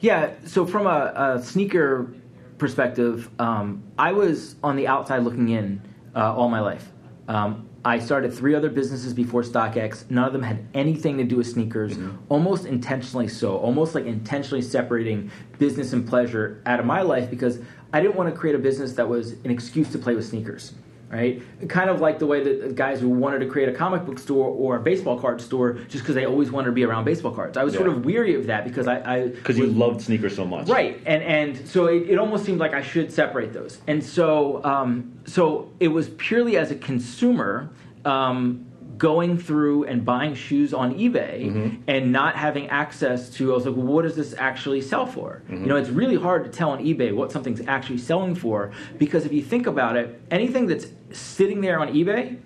Yeah. 0.00 0.32
So 0.46 0.64
from 0.64 0.86
a, 0.86 1.12
a 1.36 1.42
sneaker 1.42 2.14
perspective, 2.56 3.28
um, 3.38 3.82
I 3.98 4.12
was 4.12 4.56
on 4.62 4.76
the 4.76 4.86
outside 4.86 5.22
looking 5.22 5.50
in 5.50 5.82
uh, 6.16 6.34
all 6.34 6.48
my 6.48 6.60
life. 6.60 6.90
Um, 7.28 7.68
I 7.84 7.98
started 7.98 8.32
three 8.32 8.54
other 8.54 8.70
businesses 8.70 9.12
before 9.12 9.42
StockX. 9.42 10.08
None 10.08 10.24
of 10.24 10.32
them 10.32 10.42
had 10.42 10.64
anything 10.72 11.18
to 11.18 11.24
do 11.24 11.36
with 11.36 11.48
sneakers. 11.48 11.92
Mm-hmm. 11.92 12.16
Almost 12.28 12.64
intentionally 12.64 13.26
so. 13.26 13.56
Almost 13.56 13.94
like 13.94 14.06
intentionally 14.06 14.62
separating 14.62 15.30
business 15.58 15.92
and 15.92 16.06
pleasure 16.06 16.62
out 16.64 16.78
of 16.78 16.86
my 16.86 17.02
life 17.02 17.28
because 17.28 17.58
I 17.92 18.00
didn't 18.00 18.14
want 18.14 18.32
to 18.32 18.38
create 18.38 18.54
a 18.54 18.58
business 18.58 18.92
that 18.94 19.08
was 19.08 19.32
an 19.44 19.50
excuse 19.50 19.90
to 19.92 19.98
play 19.98 20.14
with 20.14 20.26
sneakers. 20.26 20.74
Right, 21.12 21.42
kind 21.68 21.90
of 21.90 22.00
like 22.00 22.18
the 22.18 22.24
way 22.26 22.42
that 22.42 22.74
guys 22.74 22.98
who 22.98 23.10
wanted 23.10 23.40
to 23.40 23.46
create 23.46 23.68
a 23.68 23.72
comic 23.72 24.06
book 24.06 24.18
store 24.18 24.48
or 24.48 24.76
a 24.76 24.80
baseball 24.80 25.20
card 25.20 25.42
store 25.42 25.74
just 25.74 26.04
because 26.04 26.14
they 26.14 26.24
always 26.24 26.50
wanted 26.50 26.68
to 26.68 26.72
be 26.72 26.84
around 26.84 27.04
baseball 27.04 27.34
cards. 27.34 27.58
I 27.58 27.64
was 27.64 27.74
sort 27.74 27.86
of 27.86 28.06
weary 28.06 28.34
of 28.34 28.46
that 28.46 28.64
because 28.64 28.88
I 28.88 29.26
Because 29.26 29.58
you 29.58 29.66
loved 29.66 30.00
sneakers 30.00 30.34
so 30.34 30.46
much. 30.46 30.68
Right, 30.68 31.02
and 31.04 31.22
and 31.22 31.68
so 31.68 31.88
it, 31.88 32.08
it 32.08 32.18
almost 32.18 32.46
seemed 32.46 32.60
like 32.60 32.72
I 32.72 32.80
should 32.80 33.12
separate 33.12 33.52
those, 33.52 33.82
and 33.86 34.02
so 34.02 34.64
um, 34.64 35.12
so 35.26 35.70
it 35.80 35.88
was 35.88 36.08
purely 36.16 36.56
as 36.56 36.70
a 36.70 36.76
consumer 36.76 37.68
um, 38.06 38.71
going 38.98 39.38
through 39.38 39.84
and 39.84 40.04
buying 40.04 40.34
shoes 40.34 40.74
on 40.74 40.94
eBay 40.94 41.46
mm-hmm. 41.46 41.82
and 41.88 42.12
not 42.12 42.36
having 42.36 42.68
access 42.68 43.30
to. 43.30 43.52
I 43.52 43.54
was 43.54 43.66
like, 43.66 43.76
well, 43.76 43.86
what 43.86 44.02
does 44.02 44.16
this 44.16 44.34
actually 44.38 44.80
sell 44.80 45.06
for? 45.06 45.42
You 45.48 45.56
mm-hmm. 45.56 45.66
know, 45.66 45.76
it's 45.76 45.90
really 45.90 46.16
hard 46.16 46.44
to 46.44 46.50
tell 46.50 46.70
on 46.70 46.78
eBay 46.84 47.14
what 47.14 47.32
something's 47.32 47.66
actually 47.66 47.98
selling 47.98 48.34
for 48.34 48.72
because 48.98 49.24
if 49.24 49.32
you 49.32 49.42
think 49.42 49.66
about 49.66 49.96
it, 49.96 50.20
anything 50.30 50.66
that's 50.66 50.86
sitting 51.12 51.60
there 51.60 51.78
on 51.78 51.88
eBay 51.88 52.38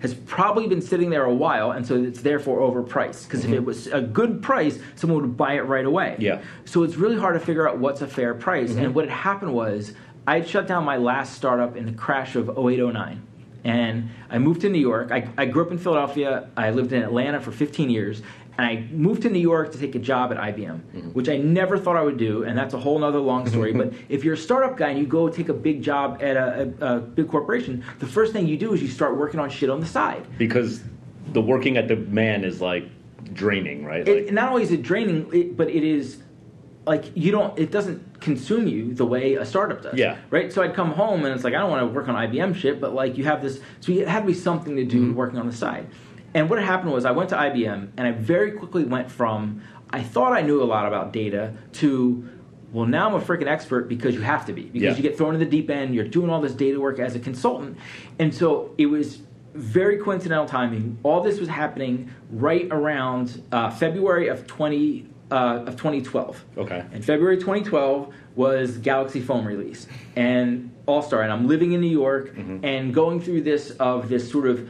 has 0.00 0.14
probably 0.14 0.66
been 0.68 0.82
sitting 0.82 1.08
there 1.08 1.24
a 1.24 1.34
while, 1.34 1.70
and 1.70 1.86
so 1.86 1.96
it's 2.02 2.20
therefore 2.20 2.60
overpriced. 2.60 3.24
Because 3.24 3.40
if 3.40 3.46
mm-hmm. 3.46 3.54
it 3.54 3.64
was 3.64 3.86
a 3.88 4.00
good 4.00 4.42
price, 4.42 4.78
someone 4.94 5.22
would 5.22 5.36
buy 5.36 5.54
it 5.54 5.62
right 5.62 5.86
away. 5.86 6.16
Yeah. 6.18 6.42
So 6.66 6.82
it's 6.82 6.96
really 6.96 7.18
hard 7.18 7.34
to 7.34 7.44
figure 7.44 7.68
out 7.68 7.78
what's 7.78 8.02
a 8.02 8.06
fair 8.06 8.34
price. 8.34 8.76
And 8.76 8.94
what 8.94 9.08
had 9.08 9.14
happened 9.14 9.54
was 9.54 9.94
I 10.26 10.40
had 10.40 10.48
shut 10.48 10.66
down 10.66 10.84
my 10.84 10.96
last 10.96 11.34
startup 11.34 11.76
in 11.76 11.86
the 11.86 11.92
crash 11.92 12.36
of 12.36 12.50
0809. 12.50 13.22
And 13.66 14.10
I 14.30 14.38
moved 14.38 14.60
to 14.60 14.68
New 14.68 14.78
York. 14.78 15.10
I, 15.10 15.28
I 15.36 15.44
grew 15.46 15.66
up 15.66 15.72
in 15.72 15.78
Philadelphia. 15.78 16.48
I 16.56 16.70
lived 16.70 16.92
in 16.92 17.02
Atlanta 17.02 17.40
for 17.40 17.50
15 17.50 17.90
years. 17.90 18.22
And 18.56 18.64
I 18.64 18.86
moved 18.92 19.22
to 19.22 19.28
New 19.28 19.40
York 19.40 19.72
to 19.72 19.78
take 19.78 19.96
a 19.96 19.98
job 19.98 20.30
at 20.30 20.38
IBM, 20.38 20.80
mm-hmm. 20.80 21.08
which 21.10 21.28
I 21.28 21.36
never 21.36 21.76
thought 21.76 21.96
I 21.96 22.02
would 22.02 22.16
do. 22.16 22.44
And 22.44 22.56
that's 22.56 22.74
a 22.74 22.78
whole 22.78 23.02
other 23.02 23.18
long 23.18 23.46
story. 23.48 23.72
but 23.80 23.92
if 24.08 24.22
you're 24.22 24.34
a 24.34 24.38
startup 24.38 24.76
guy 24.76 24.90
and 24.90 24.98
you 25.00 25.04
go 25.04 25.28
take 25.28 25.48
a 25.48 25.54
big 25.54 25.82
job 25.82 26.22
at 26.22 26.36
a, 26.36 26.72
a, 26.80 26.96
a 26.96 27.00
big 27.00 27.28
corporation, 27.28 27.84
the 27.98 28.06
first 28.06 28.32
thing 28.32 28.46
you 28.46 28.56
do 28.56 28.72
is 28.72 28.80
you 28.80 28.88
start 28.88 29.16
working 29.16 29.40
on 29.40 29.50
shit 29.50 29.68
on 29.68 29.80
the 29.80 29.86
side. 29.86 30.24
Because 30.38 30.82
the 31.32 31.42
working 31.42 31.76
at 31.76 31.88
the 31.88 31.96
man 31.96 32.44
is 32.44 32.60
like 32.60 32.88
draining, 33.32 33.84
right? 33.84 34.06
it, 34.06 34.26
Like, 34.26 34.32
not 34.32 34.50
only 34.50 34.62
is 34.62 34.70
it 34.70 34.82
draining, 34.82 35.28
it, 35.34 35.56
but 35.56 35.68
it 35.68 35.82
is 35.82 36.22
like 36.86 37.04
you 37.16 37.32
don't. 37.32 37.58
It 37.58 37.72
doesn't 37.72 38.15
consume 38.26 38.66
you 38.66 38.92
the 38.92 39.06
way 39.06 39.34
a 39.36 39.44
startup 39.46 39.80
does. 39.82 39.94
Yeah. 39.98 40.16
Right. 40.30 40.52
So 40.52 40.62
I'd 40.62 40.74
come 40.74 40.90
home 40.92 41.24
and 41.24 41.32
it's 41.34 41.44
like 41.44 41.54
I 41.54 41.58
don't 41.58 41.70
want 41.70 41.82
to 41.82 41.86
work 41.86 42.08
on 42.08 42.14
IBM 42.16 42.54
shit, 42.56 42.80
but 42.80 42.92
like 42.92 43.16
you 43.16 43.24
have 43.24 43.40
this. 43.40 43.60
So 43.80 43.92
it 43.92 44.08
had 44.08 44.20
to 44.20 44.26
be 44.26 44.34
something 44.34 44.74
to 44.76 44.84
do 44.84 44.96
Mm-hmm. 45.00 45.14
working 45.14 45.38
on 45.38 45.46
the 45.46 45.52
side. 45.54 45.86
And 46.34 46.50
what 46.50 46.60
happened 46.62 46.92
was 46.92 47.04
I 47.04 47.12
went 47.12 47.30
to 47.30 47.36
IBM 47.36 47.90
and 47.96 48.06
I 48.06 48.10
very 48.10 48.50
quickly 48.52 48.84
went 48.84 49.10
from 49.10 49.62
I 49.90 50.02
thought 50.02 50.32
I 50.32 50.42
knew 50.42 50.60
a 50.62 50.68
lot 50.76 50.86
about 50.86 51.12
data 51.12 51.54
to 51.74 52.28
well 52.72 52.86
now 52.86 53.08
I'm 53.08 53.14
a 53.14 53.20
freaking 53.20 53.46
expert 53.46 53.88
because 53.88 54.14
you 54.14 54.22
have 54.22 54.44
to 54.46 54.52
be 54.52 54.62
because 54.64 54.82
Yeah. 54.82 54.96
you 54.96 55.02
get 55.02 55.16
thrown 55.16 55.34
in 55.34 55.40
the 55.40 55.46
deep 55.46 55.70
end. 55.70 55.94
You're 55.94 56.08
doing 56.18 56.28
all 56.28 56.40
this 56.40 56.52
data 56.54 56.78
work 56.80 56.98
as 56.98 57.14
a 57.14 57.20
consultant, 57.20 57.78
and 58.18 58.34
so 58.34 58.74
it 58.76 58.86
was 58.86 59.22
very 59.54 59.96
coincidental 59.98 60.44
timing. 60.46 60.98
All 61.04 61.22
this 61.22 61.38
was 61.40 61.48
happening 61.48 62.10
right 62.30 62.66
around 62.70 63.42
uh, 63.52 63.70
February 63.70 64.26
of 64.28 64.46
20 64.46 65.06
uh, 65.30 65.64
of 65.66 65.76
2012. 65.76 66.44
Okay. 66.58 66.84
And 66.92 67.04
February 67.04 67.36
2012 67.36 68.14
was 68.36 68.78
Galaxy 68.78 69.20
Foam 69.20 69.46
release, 69.46 69.86
and 70.14 70.70
All 70.86 71.02
Star, 71.02 71.22
and 71.22 71.32
I'm 71.32 71.48
living 71.48 71.72
in 71.72 71.80
New 71.80 71.86
York 71.88 72.34
Mm-hmm. 72.36 72.64
and 72.64 72.94
going 72.94 73.20
through 73.20 73.42
this 73.42 73.70
of 73.72 74.08
this 74.08 74.30
sort 74.30 74.46
of 74.46 74.68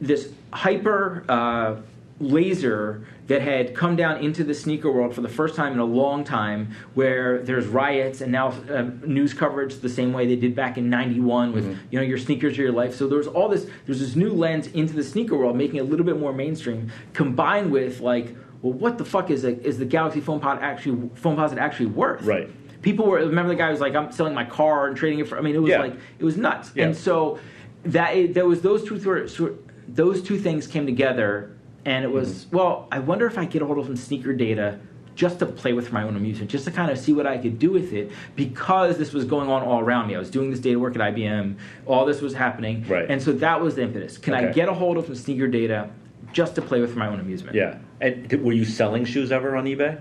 this 0.00 0.32
hyper 0.52 1.24
uh, 1.28 1.76
laser 2.20 3.06
that 3.26 3.40
had 3.40 3.74
come 3.74 3.96
down 3.96 4.18
into 4.22 4.44
the 4.44 4.52
sneaker 4.52 4.92
world 4.92 5.14
for 5.14 5.22
the 5.22 5.28
first 5.28 5.54
time 5.56 5.72
in 5.72 5.78
a 5.78 5.84
long 5.84 6.22
time, 6.24 6.70
where 6.94 7.40
there's 7.42 7.66
riots 7.66 8.20
and 8.20 8.30
now 8.30 8.48
uh, 8.70 8.82
news 9.06 9.32
coverage 9.32 9.76
the 9.78 9.88
same 9.88 10.12
way 10.12 10.26
they 10.26 10.36
did 10.36 10.54
back 10.54 10.76
in 10.76 10.90
'91 10.90 11.52
with 11.52 11.64
Mm-hmm. 11.64 11.80
you 11.90 11.98
know 11.98 12.04
your 12.04 12.18
sneakers 12.18 12.58
are 12.58 12.62
your 12.62 12.72
life. 12.72 12.94
So 12.94 13.06
there's 13.06 13.26
all 13.26 13.48
this 13.48 13.66
there's 13.86 14.00
this 14.00 14.14
new 14.16 14.30
lens 14.32 14.66
into 14.68 14.92
the 14.94 15.02
sneaker 15.04 15.36
world, 15.36 15.56
making 15.56 15.76
it 15.76 15.80
a 15.80 15.84
little 15.84 16.04
bit 16.06 16.18
more 16.20 16.32
mainstream, 16.32 16.90
combined 17.14 17.70
with 17.72 18.00
like, 18.00 18.34
well, 18.64 18.72
what 18.72 18.96
the 18.96 19.04
fuck 19.04 19.30
is 19.30 19.44
a, 19.44 19.60
is 19.62 19.76
the 19.78 19.84
Galaxy 19.84 20.20
Foam 20.20 20.40
Pod 20.40 20.58
actually 20.62 20.96
Foamposite 21.20 21.58
actually 21.58 21.86
worth? 21.86 22.22
Right. 22.22 22.48
People 22.80 23.06
were 23.06 23.18
remember 23.18 23.50
the 23.50 23.54
guy 23.56 23.70
was 23.70 23.80
like, 23.80 23.94
I'm 23.94 24.10
selling 24.10 24.32
my 24.34 24.44
car 24.44 24.88
and 24.88 24.96
trading 24.96 25.18
it 25.18 25.28
for. 25.28 25.36
I 25.36 25.42
mean, 25.42 25.54
it 25.54 25.58
was 25.60 25.70
Yeah. 25.70 25.80
like 25.80 25.94
it 26.18 26.24
was 26.24 26.38
nuts. 26.38 26.72
Yeah. 26.74 26.86
And 26.86 26.96
so 26.96 27.38
that 27.84 28.32
there 28.32 28.46
was 28.46 28.62
those 28.62 28.82
two 28.84 29.58
those 29.86 30.22
two 30.22 30.38
things 30.38 30.66
came 30.66 30.86
together, 30.86 31.54
and 31.84 32.04
it 32.06 32.10
was 32.10 32.46
Mm-hmm. 32.46 32.56
well. 32.56 32.88
I 32.90 33.00
wonder 33.00 33.26
if 33.26 33.36
I 33.36 33.44
get 33.44 33.60
a 33.60 33.66
hold 33.66 33.78
of 33.78 33.84
some 33.84 33.96
sneaker 33.96 34.32
data 34.32 34.78
just 35.14 35.38
to 35.40 35.46
play 35.46 35.74
with 35.74 35.88
for 35.88 35.94
my 35.94 36.02
own 36.02 36.16
amusement, 36.16 36.50
just 36.50 36.64
to 36.64 36.70
kind 36.70 36.90
of 36.90 36.98
see 36.98 37.12
what 37.12 37.26
I 37.26 37.36
could 37.38 37.58
do 37.58 37.70
with 37.70 37.92
it, 37.92 38.10
because 38.34 38.96
this 38.98 39.12
was 39.12 39.24
going 39.26 39.48
on 39.48 39.62
all 39.62 39.80
around 39.80 40.08
me. 40.08 40.16
I 40.16 40.18
was 40.18 40.30
doing 40.30 40.50
this 40.50 40.58
data 40.58 40.78
work 40.78 40.96
at 40.96 41.02
IBM. 41.02 41.56
All 41.86 42.04
this 42.06 42.20
was 42.22 42.32
happening, 42.34 42.84
Right. 42.88 43.06
and 43.10 43.22
so 43.22 43.30
that 43.32 43.60
was 43.60 43.76
the 43.76 43.82
impetus. 43.82 44.16
Can 44.18 44.32
I 44.34 44.50
get 44.52 44.68
a 44.68 44.74
hold 44.74 44.96
of 44.96 45.04
some 45.06 45.14
sneaker 45.14 45.46
data 45.46 45.90
just 46.34 46.56
to 46.56 46.62
play 46.62 46.80
with 46.80 46.92
for 46.92 46.98
my 46.98 47.06
own 47.06 47.20
amusement? 47.20 47.56
Yeah. 47.56 47.78
And 48.00 48.28
did, 48.28 48.44
were 48.44 48.52
you 48.52 48.66
selling 48.66 49.06
shoes 49.06 49.32
ever 49.32 49.56
on 49.56 49.64
eBay? 49.64 49.98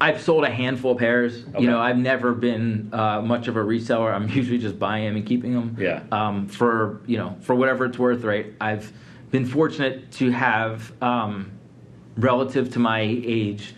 I've 0.00 0.20
sold 0.20 0.44
a 0.44 0.50
handful 0.50 0.92
of 0.92 0.98
pairs. 0.98 1.44
Okay. 1.44 1.62
You 1.62 1.66
know, 1.66 1.80
I've 1.80 1.98
never 1.98 2.32
been 2.32 2.90
uh, 2.92 3.20
much 3.20 3.48
of 3.48 3.56
a 3.56 3.60
reseller. 3.60 4.14
I'm 4.14 4.28
usually 4.38 4.58
just 4.58 4.78
buying 4.78 5.06
them 5.06 5.16
and 5.16 5.26
keeping 5.26 5.52
them. 5.52 5.76
Yeah. 5.78 6.02
Um, 6.12 6.46
for 6.46 7.00
you 7.06 7.18
know, 7.18 7.36
for 7.40 7.54
whatever 7.54 7.86
it's 7.86 7.98
worth, 7.98 8.22
right? 8.22 8.54
I've 8.60 8.92
been 9.30 9.46
fortunate 9.46 10.12
to 10.12 10.30
have, 10.30 10.92
um, 11.02 11.52
relative 12.16 12.72
to 12.72 12.78
my 12.78 13.00
age, 13.00 13.74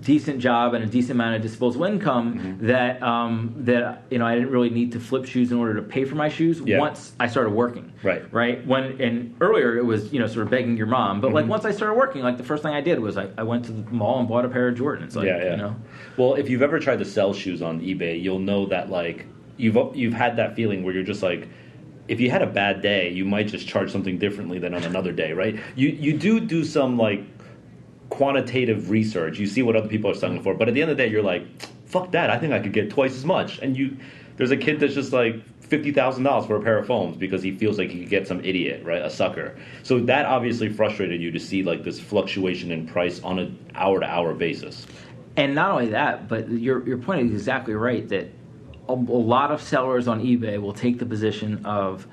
decent 0.00 0.38
job 0.40 0.74
and 0.74 0.82
a 0.82 0.86
decent 0.86 1.12
amount 1.12 1.36
of 1.36 1.42
disposable 1.42 1.84
income 1.84 2.20
Mm-hmm. 2.40 2.66
that 2.66 3.02
um, 3.02 3.54
that 3.58 4.02
you 4.10 4.18
know 4.18 4.26
I 4.26 4.34
didn't 4.34 4.50
really 4.50 4.70
need 4.70 4.92
to 4.92 5.00
flip 5.00 5.26
shoes 5.26 5.52
in 5.52 5.58
order 5.58 5.74
to 5.74 5.82
pay 5.82 6.04
for 6.04 6.14
my 6.14 6.28
shoes 6.28 6.60
Yeah. 6.60 6.78
once 6.78 7.12
I 7.20 7.26
started 7.26 7.50
working. 7.50 7.92
Right. 8.02 8.22
Right. 8.32 8.66
When 8.66 9.00
and 9.00 9.34
earlier 9.40 9.76
it 9.76 9.84
was 9.84 10.12
you 10.12 10.18
know 10.18 10.26
sort 10.26 10.44
of 10.44 10.50
begging 10.50 10.76
your 10.76 10.86
mom, 10.86 11.20
but 11.20 11.32
like 11.32 11.42
Mm-hmm. 11.42 11.50
once 11.50 11.64
I 11.64 11.72
started 11.72 11.94
working, 11.94 12.22
like 12.22 12.36
the 12.36 12.44
first 12.44 12.62
thing 12.62 12.74
I 12.74 12.80
did 12.80 12.98
was 13.00 13.16
I, 13.16 13.28
I 13.36 13.42
went 13.42 13.64
to 13.66 13.72
the 13.72 13.90
mall 13.90 14.18
and 14.20 14.28
bought 14.28 14.44
a 14.44 14.48
pair 14.48 14.68
of 14.68 14.76
Jordans. 14.78 15.14
Like, 15.14 15.26
yeah, 15.26 15.42
yeah. 15.44 15.50
You 15.52 15.56
know. 15.56 15.76
Well, 16.16 16.34
if 16.34 16.48
you've 16.48 16.62
ever 16.62 16.78
tried 16.78 16.98
to 17.00 17.04
sell 17.04 17.32
shoes 17.34 17.60
on 17.62 17.80
eBay, 17.80 18.20
you'll 18.22 18.38
know 18.38 18.66
that 18.66 18.90
like 18.90 19.26
you've 19.56 19.76
you've 19.94 20.14
had 20.14 20.36
that 20.36 20.56
feeling 20.56 20.82
where 20.84 20.94
you're 20.94 21.02
just 21.04 21.22
like 21.22 21.48
if 22.08 22.20
you 22.20 22.28
had 22.30 22.42
a 22.42 22.46
bad 22.46 22.82
day, 22.82 23.08
you 23.10 23.24
might 23.24 23.46
just 23.46 23.68
charge 23.68 23.92
something 23.92 24.18
differently 24.18 24.58
than 24.58 24.74
on 24.74 24.82
another 24.84 25.12
day, 25.12 25.32
right? 25.32 25.58
You 25.76 25.88
you 25.90 26.16
do 26.16 26.40
do 26.40 26.64
some 26.64 26.96
like 26.96 27.22
quantitative 28.10 28.90
research. 28.90 29.38
You 29.38 29.46
see 29.46 29.62
what 29.62 29.76
other 29.76 29.88
people 29.88 30.10
are 30.10 30.14
selling 30.14 30.42
for, 30.42 30.54
but 30.54 30.68
at 30.68 30.74
the 30.74 30.82
end 30.82 30.90
of 30.90 30.96
the 30.96 31.02
day, 31.02 31.10
you're 31.10 31.22
like, 31.22 31.44
fuck 31.86 32.12
that. 32.12 32.30
I 32.30 32.38
think 32.38 32.52
I 32.52 32.60
could 32.60 32.72
get 32.72 32.90
twice 32.90 33.14
as 33.14 33.24
much. 33.24 33.58
And 33.60 33.76
you, 33.76 33.96
there's 34.36 34.50
a 34.50 34.56
kid 34.56 34.80
that's 34.80 34.94
just 34.94 35.12
like 35.12 35.42
fifty 35.60 35.92
thousand 35.92 36.24
dollars 36.24 36.46
for 36.46 36.56
a 36.56 36.62
pair 36.62 36.78
of 36.78 36.86
Foams 36.86 37.16
because 37.16 37.42
he 37.42 37.56
feels 37.56 37.78
like 37.78 37.90
he 37.90 38.00
could 38.00 38.10
get 38.10 38.26
some 38.26 38.44
idiot, 38.44 38.84
right? 38.84 39.02
A 39.02 39.10
sucker. 39.10 39.56
So 39.82 40.00
that 40.00 40.26
obviously 40.26 40.68
frustrated 40.68 41.22
you 41.22 41.30
to 41.30 41.38
see 41.38 41.62
like 41.62 41.84
this 41.84 42.00
fluctuation 42.00 42.72
in 42.72 42.86
price 42.86 43.20
on 43.22 43.38
an 43.38 43.58
hour 43.74 44.00
to 44.00 44.06
hour 44.06 44.34
basis. 44.34 44.86
And 45.36 45.54
not 45.54 45.70
only 45.70 45.90
that, 45.90 46.28
but 46.28 46.50
your 46.50 46.86
your 46.86 46.98
point 46.98 47.28
is 47.28 47.32
exactly 47.32 47.74
right 47.74 48.08
that 48.08 48.28
a, 48.88 48.92
a 48.92 48.94
lot 48.94 49.52
of 49.52 49.62
sellers 49.62 50.08
on 50.08 50.20
eBay 50.22 50.60
will 50.60 50.72
take 50.72 50.98
the 50.98 51.06
position 51.06 51.64
of 51.64 52.06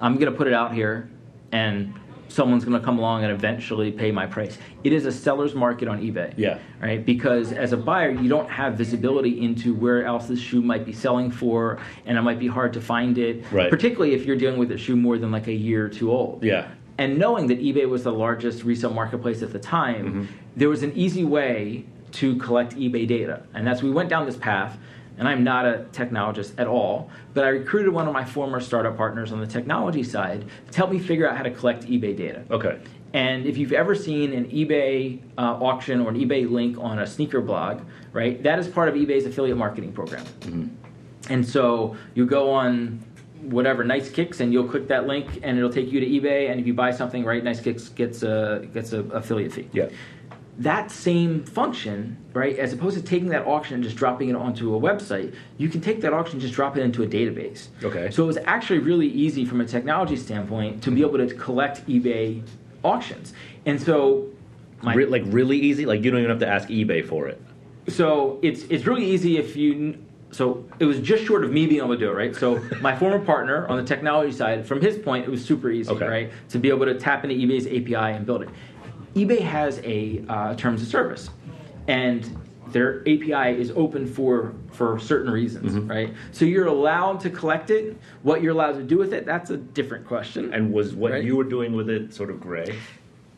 I'm 0.00 0.14
going 0.14 0.30
to 0.30 0.36
put 0.36 0.46
it 0.46 0.52
out 0.52 0.74
here 0.74 1.10
and 1.50 1.97
someone's 2.28 2.64
going 2.64 2.78
to 2.78 2.84
come 2.84 2.98
along 2.98 3.24
and 3.24 3.32
eventually 3.32 3.90
pay 3.90 4.10
my 4.12 4.26
price. 4.26 4.58
It 4.84 4.92
is 4.92 5.06
a 5.06 5.12
seller's 5.12 5.54
market 5.54 5.88
on 5.88 6.00
eBay. 6.00 6.34
Yeah. 6.36 6.58
Right? 6.80 7.04
Because 7.04 7.52
as 7.52 7.72
a 7.72 7.76
buyer, 7.76 8.10
you 8.10 8.28
don't 8.28 8.48
have 8.50 8.74
visibility 8.74 9.42
into 9.44 9.74
where 9.74 10.04
else 10.04 10.28
this 10.28 10.38
shoe 10.38 10.60
might 10.60 10.84
be 10.84 10.92
selling 10.92 11.30
for 11.30 11.80
and 12.06 12.16
it 12.18 12.22
might 12.22 12.38
be 12.38 12.46
hard 12.46 12.72
to 12.74 12.80
find 12.80 13.18
it, 13.18 13.44
Right. 13.50 13.70
particularly 13.70 14.14
if 14.14 14.24
you're 14.26 14.36
dealing 14.36 14.58
with 14.58 14.70
a 14.72 14.78
shoe 14.78 14.96
more 14.96 15.18
than 15.18 15.30
like 15.32 15.46
a 15.48 15.52
year 15.52 15.86
or 15.86 15.88
two 15.88 16.10
old. 16.12 16.42
Yeah. 16.44 16.68
And 16.98 17.18
knowing 17.18 17.46
that 17.46 17.60
eBay 17.60 17.88
was 17.88 18.04
the 18.04 18.12
largest 18.12 18.64
resale 18.64 18.92
marketplace 18.92 19.42
at 19.42 19.52
the 19.52 19.58
time, 19.58 20.06
Mm-hmm. 20.06 20.24
there 20.56 20.68
was 20.68 20.82
an 20.82 20.92
easy 20.94 21.24
way 21.24 21.84
to 22.12 22.36
collect 22.36 22.74
eBay 22.76 23.06
data. 23.06 23.42
And 23.54 23.66
that's 23.66 23.82
we 23.82 23.90
went 23.90 24.08
down 24.08 24.26
this 24.26 24.36
path. 24.36 24.78
And 25.18 25.28
I'm 25.28 25.42
not 25.44 25.66
a 25.66 25.86
technologist 25.92 26.52
at 26.58 26.66
all, 26.66 27.10
but 27.34 27.44
I 27.44 27.48
recruited 27.48 27.92
one 27.92 28.06
of 28.06 28.14
my 28.14 28.24
former 28.24 28.60
startup 28.60 28.96
partners 28.96 29.32
on 29.32 29.40
the 29.40 29.46
technology 29.46 30.02
side 30.04 30.44
to 30.70 30.76
help 30.76 30.90
me 30.90 30.98
figure 30.98 31.28
out 31.28 31.36
how 31.36 31.42
to 31.42 31.50
collect 31.50 31.84
eBay 31.84 32.16
data. 32.16 32.44
Okay. 32.50 32.80
And 33.14 33.46
if 33.46 33.56
you've 33.56 33.72
ever 33.72 33.94
seen 33.94 34.32
an 34.32 34.46
eBay 34.50 35.20
uh, 35.38 35.40
auction 35.40 36.00
or 36.00 36.10
an 36.10 36.16
eBay 36.16 36.48
link 36.48 36.76
on 36.78 36.98
a 37.00 37.06
sneaker 37.06 37.40
blog, 37.40 37.82
right, 38.12 38.42
that 38.42 38.58
is 38.58 38.68
part 38.68 38.88
of 38.88 38.94
eBay's 38.94 39.26
affiliate 39.26 39.56
marketing 39.56 39.92
program. 39.92 40.24
Mm-hmm. 40.40 41.32
And 41.32 41.46
so 41.46 41.96
you 42.14 42.26
go 42.26 42.50
on 42.50 43.02
whatever 43.42 43.84
Nice 43.84 44.10
Kicks, 44.10 44.40
and 44.40 44.52
you'll 44.52 44.68
click 44.68 44.88
that 44.88 45.06
link, 45.06 45.40
and 45.42 45.56
it'll 45.56 45.72
take 45.72 45.90
you 45.92 46.00
to 46.00 46.06
eBay. 46.06 46.50
And 46.50 46.60
if 46.60 46.66
you 46.66 46.74
buy 46.74 46.90
something, 46.90 47.24
right, 47.24 47.42
Nice 47.42 47.60
Kicks 47.60 47.88
gets 47.88 48.22
a 48.22 48.66
gets 48.72 48.92
a 48.92 49.00
affiliate 49.10 49.52
fee. 49.52 49.68
Yeah. 49.72 49.88
That 50.58 50.90
same 50.90 51.44
function, 51.44 52.16
right, 52.32 52.58
as 52.58 52.72
opposed 52.72 52.96
to 52.96 53.02
taking 53.02 53.28
that 53.28 53.46
auction 53.46 53.74
and 53.74 53.84
just 53.84 53.94
dropping 53.96 54.28
it 54.28 54.34
onto 54.34 54.74
a 54.74 54.80
website, 54.80 55.34
you 55.56 55.68
can 55.68 55.80
take 55.80 56.00
that 56.00 56.12
auction 56.12 56.34
and 56.34 56.40
just 56.42 56.54
drop 56.54 56.76
it 56.76 56.82
into 56.82 57.04
a 57.04 57.06
database. 57.06 57.68
Okay. 57.84 58.10
So 58.10 58.24
it 58.24 58.26
was 58.26 58.38
actually 58.38 58.80
really 58.80 59.06
easy 59.06 59.44
from 59.44 59.60
a 59.60 59.64
technology 59.64 60.16
standpoint 60.16 60.82
to 60.82 60.90
be 60.90 61.02
able 61.02 61.18
to 61.18 61.32
collect 61.34 61.86
eBay 61.86 62.42
auctions. 62.82 63.34
And 63.66 63.80
so 63.80 64.26
my 64.82 64.94
Re- 64.94 65.06
like 65.06 65.22
really 65.26 65.58
easy. 65.58 65.86
Like 65.86 66.02
you 66.02 66.10
don't 66.10 66.20
even 66.20 66.30
have 66.30 66.40
to 66.40 66.48
ask 66.48 66.68
eBay 66.68 67.06
for 67.06 67.28
it. 67.28 67.40
so 67.86 68.38
it's 68.42 68.62
it's 68.64 68.84
really 68.86 69.04
easy 69.06 69.38
if 69.38 69.54
you. 69.56 69.96
So 70.30 70.64
it 70.78 70.84
was 70.84 71.00
just 71.00 71.24
short 71.24 71.42
of 71.42 71.50
me 71.52 71.66
being 71.66 71.80
able 71.80 71.94
to 71.94 71.96
do 71.98 72.10
it, 72.10 72.14
right? 72.14 72.36
So 72.36 72.60
my 72.82 72.94
former 72.96 73.18
partner 73.18 73.66
on 73.68 73.78
the 73.78 73.84
technology 73.84 74.30
side, 74.32 74.66
from 74.66 74.80
his 74.80 74.98
point, 74.98 75.24
it 75.24 75.30
was 75.30 75.42
super 75.42 75.70
easy, 75.70 75.90
Okay. 75.90 76.06
right, 76.06 76.32
to 76.50 76.58
be 76.58 76.68
able 76.68 76.84
to 76.84 76.94
tap 76.98 77.24
into 77.24 77.34
eBay's 77.36 77.66
API 77.66 78.14
and 78.16 78.26
build 78.26 78.42
it. 78.42 78.50
eBay 79.14 79.40
has 79.40 79.80
a 79.84 80.22
uh, 80.28 80.54
terms 80.54 80.82
of 80.82 80.88
service, 80.88 81.30
and 81.86 82.36
their 82.68 83.00
API 83.00 83.58
is 83.60 83.72
open 83.74 84.06
for 84.06 84.52
for 84.72 84.98
certain 84.98 85.30
reasons, 85.30 85.72
Mm-hmm. 85.74 85.88
right? 85.90 86.14
So 86.32 86.44
you're 86.44 86.66
allowed 86.66 87.20
to 87.20 87.30
collect 87.30 87.70
it. 87.70 87.96
What 88.22 88.42
you're 88.42 88.52
allowed 88.52 88.72
to 88.76 88.82
do 88.82 88.98
with 88.98 89.12
it, 89.14 89.24
that's 89.24 89.50
a 89.50 89.56
different 89.56 90.06
question. 90.06 90.52
And 90.52 90.72
was 90.72 90.94
what 90.94 91.12
Right. 91.12 91.24
you 91.24 91.36
were 91.36 91.44
doing 91.44 91.72
with 91.74 91.88
it 91.90 92.12
sort 92.14 92.30
of 92.30 92.40
gray? 92.40 92.78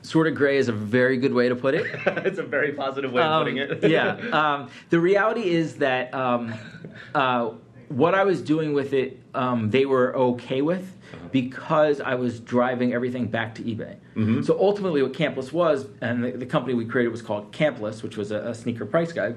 sort 0.03 0.27
of 0.27 0.35
gray 0.35 0.57
is 0.57 0.69
a 0.69 0.73
very 0.73 1.19
good 1.19 1.35
way 1.35 1.47
to 1.47 1.55
put 1.55 1.75
it. 1.75 1.85
it's 2.25 2.39
a 2.39 2.43
very 2.43 2.73
positive 2.73 3.13
way 3.13 3.21
of 3.23 3.31
Um, 3.33 3.43
putting 3.43 3.59
it. 3.59 3.85
yeah. 3.91 4.17
Um, 4.33 4.71
the 4.89 4.99
reality 4.99 5.43
is 5.51 5.77
that 5.77 6.13
um, 6.15 6.55
uh, 7.15 7.51
what 7.89 8.15
I 8.15 8.25
was 8.25 8.41
doing 8.41 8.73
with 8.73 8.95
it, 8.95 9.21
um, 9.35 9.69
they 9.71 9.85
were 9.85 10.17
okay 10.17 10.63
with 10.63 10.85
Uh-huh. 11.13 11.29
because 11.33 12.01
I 12.01 12.15
was 12.15 12.41
driving 12.41 12.95
everything 12.95 13.27
back 13.27 13.55
to 13.57 13.63
eBay. 13.63 13.97
Mm-hmm. 14.21 14.43
So 14.43 14.59
ultimately, 14.61 15.03
what 15.03 15.13
Campless 15.13 15.53
was, 15.53 15.87
and 16.01 16.23
the, 16.25 16.33
the 16.33 16.47
company 16.47 16.75
we 16.75 16.85
created 16.85 17.11
was 17.11 17.23
called 17.23 17.53
Campless, 17.53 18.03
which 18.03 18.17
was 18.17 18.31
a, 18.31 18.39
a 18.49 18.55
sneaker 18.55 18.85
price 18.87 19.13
guide. 19.13 19.37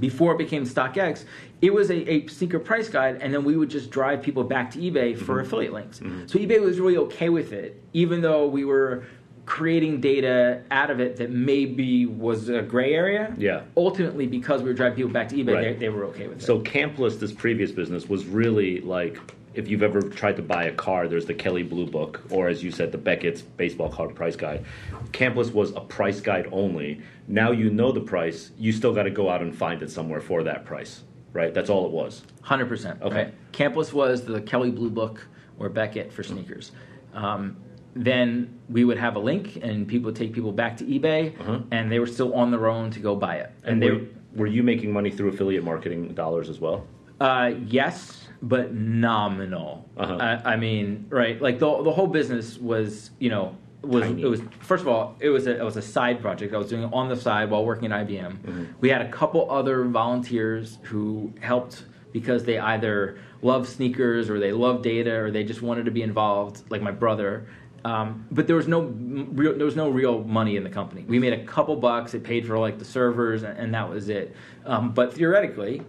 Before 0.00 0.32
it 0.32 0.38
became 0.38 0.64
StockX, 0.64 1.26
it 1.60 1.72
was 1.74 1.90
a, 1.90 2.10
a 2.10 2.26
sneaker 2.28 2.58
price 2.58 2.88
guide, 2.88 3.18
and 3.20 3.32
then 3.34 3.44
we 3.44 3.56
would 3.56 3.68
just 3.68 3.90
drive 3.90 4.22
people 4.22 4.42
back 4.42 4.70
to 4.72 4.78
eBay 4.78 5.16
for 5.16 5.34
Mm-hmm. 5.36 5.46
affiliate 5.46 5.72
links. 5.74 5.98
So 6.26 6.38
eBay 6.38 6.60
was 6.62 6.80
really 6.80 6.96
okay 6.96 7.28
with 7.28 7.52
it, 7.52 7.82
even 7.92 8.22
though 8.22 8.46
we 8.46 8.64
were 8.64 9.04
creating 9.44 10.00
data 10.00 10.62
out 10.70 10.88
of 10.90 11.00
it 11.00 11.16
that 11.16 11.30
maybe 11.30 12.06
was 12.06 12.48
a 12.48 12.62
gray 12.62 12.94
area. 12.94 13.34
Yeah. 13.36 13.62
Ultimately, 13.76 14.26
because 14.26 14.62
we 14.62 14.68
were 14.68 14.74
driving 14.74 14.96
people 14.96 15.10
back 15.10 15.28
to 15.30 15.34
eBay, 15.36 15.54
Right. 15.54 15.62
they, 15.64 15.72
they 15.74 15.88
were 15.90 16.04
okay 16.06 16.28
with 16.28 16.38
it. 16.38 16.44
So 16.44 16.60
Campless, 16.60 17.18
this 17.18 17.32
previous 17.32 17.70
business, 17.72 18.08
was 18.08 18.24
really 18.24 18.80
like 18.80 19.18
if 19.54 19.68
you've 19.68 19.82
ever 19.82 20.00
tried 20.02 20.36
to 20.36 20.42
buy 20.42 20.64
a 20.64 20.72
car, 20.72 21.08
there's 21.08 21.26
the 21.26 21.34
Kelley 21.34 21.62
Blue 21.62 21.86
Book, 21.86 22.22
or 22.30 22.48
as 22.48 22.62
you 22.62 22.70
said, 22.70 22.92
the 22.92 22.98
Beckett's 22.98 23.42
baseball 23.42 23.88
card 23.90 24.14
price 24.14 24.36
guide. 24.36 24.64
Campless 25.12 25.52
was 25.52 25.70
a 25.72 25.80
price 25.80 26.20
guide 26.20 26.48
only. 26.52 27.00
Now 27.28 27.50
you 27.52 27.70
know 27.70 27.92
the 27.92 28.00
price, 28.00 28.50
you 28.58 28.72
still 28.72 28.94
got 28.94 29.04
to 29.04 29.10
go 29.10 29.28
out 29.28 29.42
and 29.42 29.54
find 29.56 29.82
it 29.82 29.90
somewhere 29.90 30.20
for 30.20 30.42
that 30.44 30.64
price, 30.64 31.02
right? 31.32 31.52
That's 31.52 31.70
all 31.70 31.86
it 31.86 31.92
was. 31.92 32.22
Hundred 32.42 32.66
percent. 32.68 33.00
Okay. 33.02 33.14
Right. 33.24 33.52
Campless 33.52 33.92
was 33.92 34.24
the 34.24 34.40
Kelley 34.40 34.70
Blue 34.70 34.90
Book 34.90 35.26
or 35.58 35.68
Beckett 35.68 36.12
for 36.12 36.22
sneakers. 36.22 36.72
Um, 37.14 37.56
then 37.94 38.58
we 38.70 38.84
would 38.84 38.96
have 38.96 39.16
a 39.16 39.18
link, 39.18 39.58
and 39.62 39.86
people 39.86 40.06
would 40.06 40.16
take 40.16 40.32
people 40.32 40.50
back 40.50 40.78
to 40.78 40.84
eBay, 40.84 41.38
Uh-huh. 41.40 41.60
and 41.70 41.92
they 41.92 41.98
were 41.98 42.06
still 42.06 42.32
on 42.34 42.50
their 42.50 42.66
own 42.68 42.90
to 42.92 43.00
go 43.00 43.14
buy 43.14 43.36
it. 43.36 43.50
And 43.64 43.82
they 43.82 43.90
were, 43.90 44.00
were 44.34 44.46
you 44.46 44.62
making 44.62 44.90
money 44.92 45.10
through 45.10 45.28
affiliate 45.28 45.62
marketing 45.62 46.14
dollars 46.14 46.48
as 46.48 46.58
well? 46.58 46.86
Uh, 47.20 47.52
yes, 47.66 48.21
but 48.42 48.74
nominal. 48.74 49.88
Uh-huh. 49.96 50.16
I, 50.16 50.52
I 50.52 50.56
mean, 50.56 51.06
right? 51.08 51.40
Like 51.40 51.58
the 51.58 51.82
the 51.82 51.92
whole 51.92 52.08
business 52.08 52.58
was, 52.58 53.12
you 53.18 53.30
know, 53.30 53.56
was 53.82 54.02
Tiny. 54.02 54.22
it 54.22 54.26
was 54.26 54.42
first 54.60 54.82
of 54.82 54.88
all, 54.88 55.16
it 55.20 55.30
was 55.30 55.46
a 55.46 55.58
it 55.58 55.64
was 55.64 55.76
a 55.76 55.82
side 55.82 56.20
project 56.20 56.52
I 56.52 56.58
was 56.58 56.68
doing 56.68 56.84
on 56.92 57.08
the 57.08 57.16
side 57.16 57.50
while 57.50 57.64
working 57.64 57.92
at 57.92 58.06
IBM. 58.06 58.38
Mm-hmm. 58.38 58.64
We 58.80 58.88
had 58.88 59.02
a 59.02 59.08
couple 59.08 59.50
other 59.50 59.84
volunteers 59.84 60.78
who 60.82 61.32
helped 61.40 61.84
because 62.12 62.44
they 62.44 62.58
either 62.58 63.18
love 63.40 63.68
sneakers 63.68 64.28
or 64.28 64.38
they 64.38 64.52
love 64.52 64.82
data 64.82 65.14
or 65.14 65.30
they 65.30 65.44
just 65.44 65.62
wanted 65.62 65.84
to 65.84 65.90
be 65.90 66.02
involved, 66.02 66.62
like 66.70 66.82
my 66.82 66.90
brother. 66.90 67.46
Um, 67.84 68.26
but 68.30 68.46
there 68.46 68.54
was 68.54 68.68
no 68.68 68.82
real, 68.82 69.56
there 69.56 69.64
was 69.64 69.74
no 69.76 69.88
real 69.88 70.22
money 70.22 70.56
in 70.56 70.62
the 70.62 70.70
company. 70.70 71.04
We 71.08 71.18
made 71.18 71.32
a 71.32 71.44
couple 71.44 71.74
bucks. 71.76 72.14
It 72.14 72.22
paid 72.22 72.46
for 72.46 72.58
like 72.58 72.78
the 72.78 72.84
servers, 72.84 73.42
and, 73.42 73.58
and 73.58 73.74
that 73.74 73.88
was 73.88 74.08
it. 74.08 74.36
Um, 74.64 74.92
but 74.92 75.14
theoretically, 75.14 75.82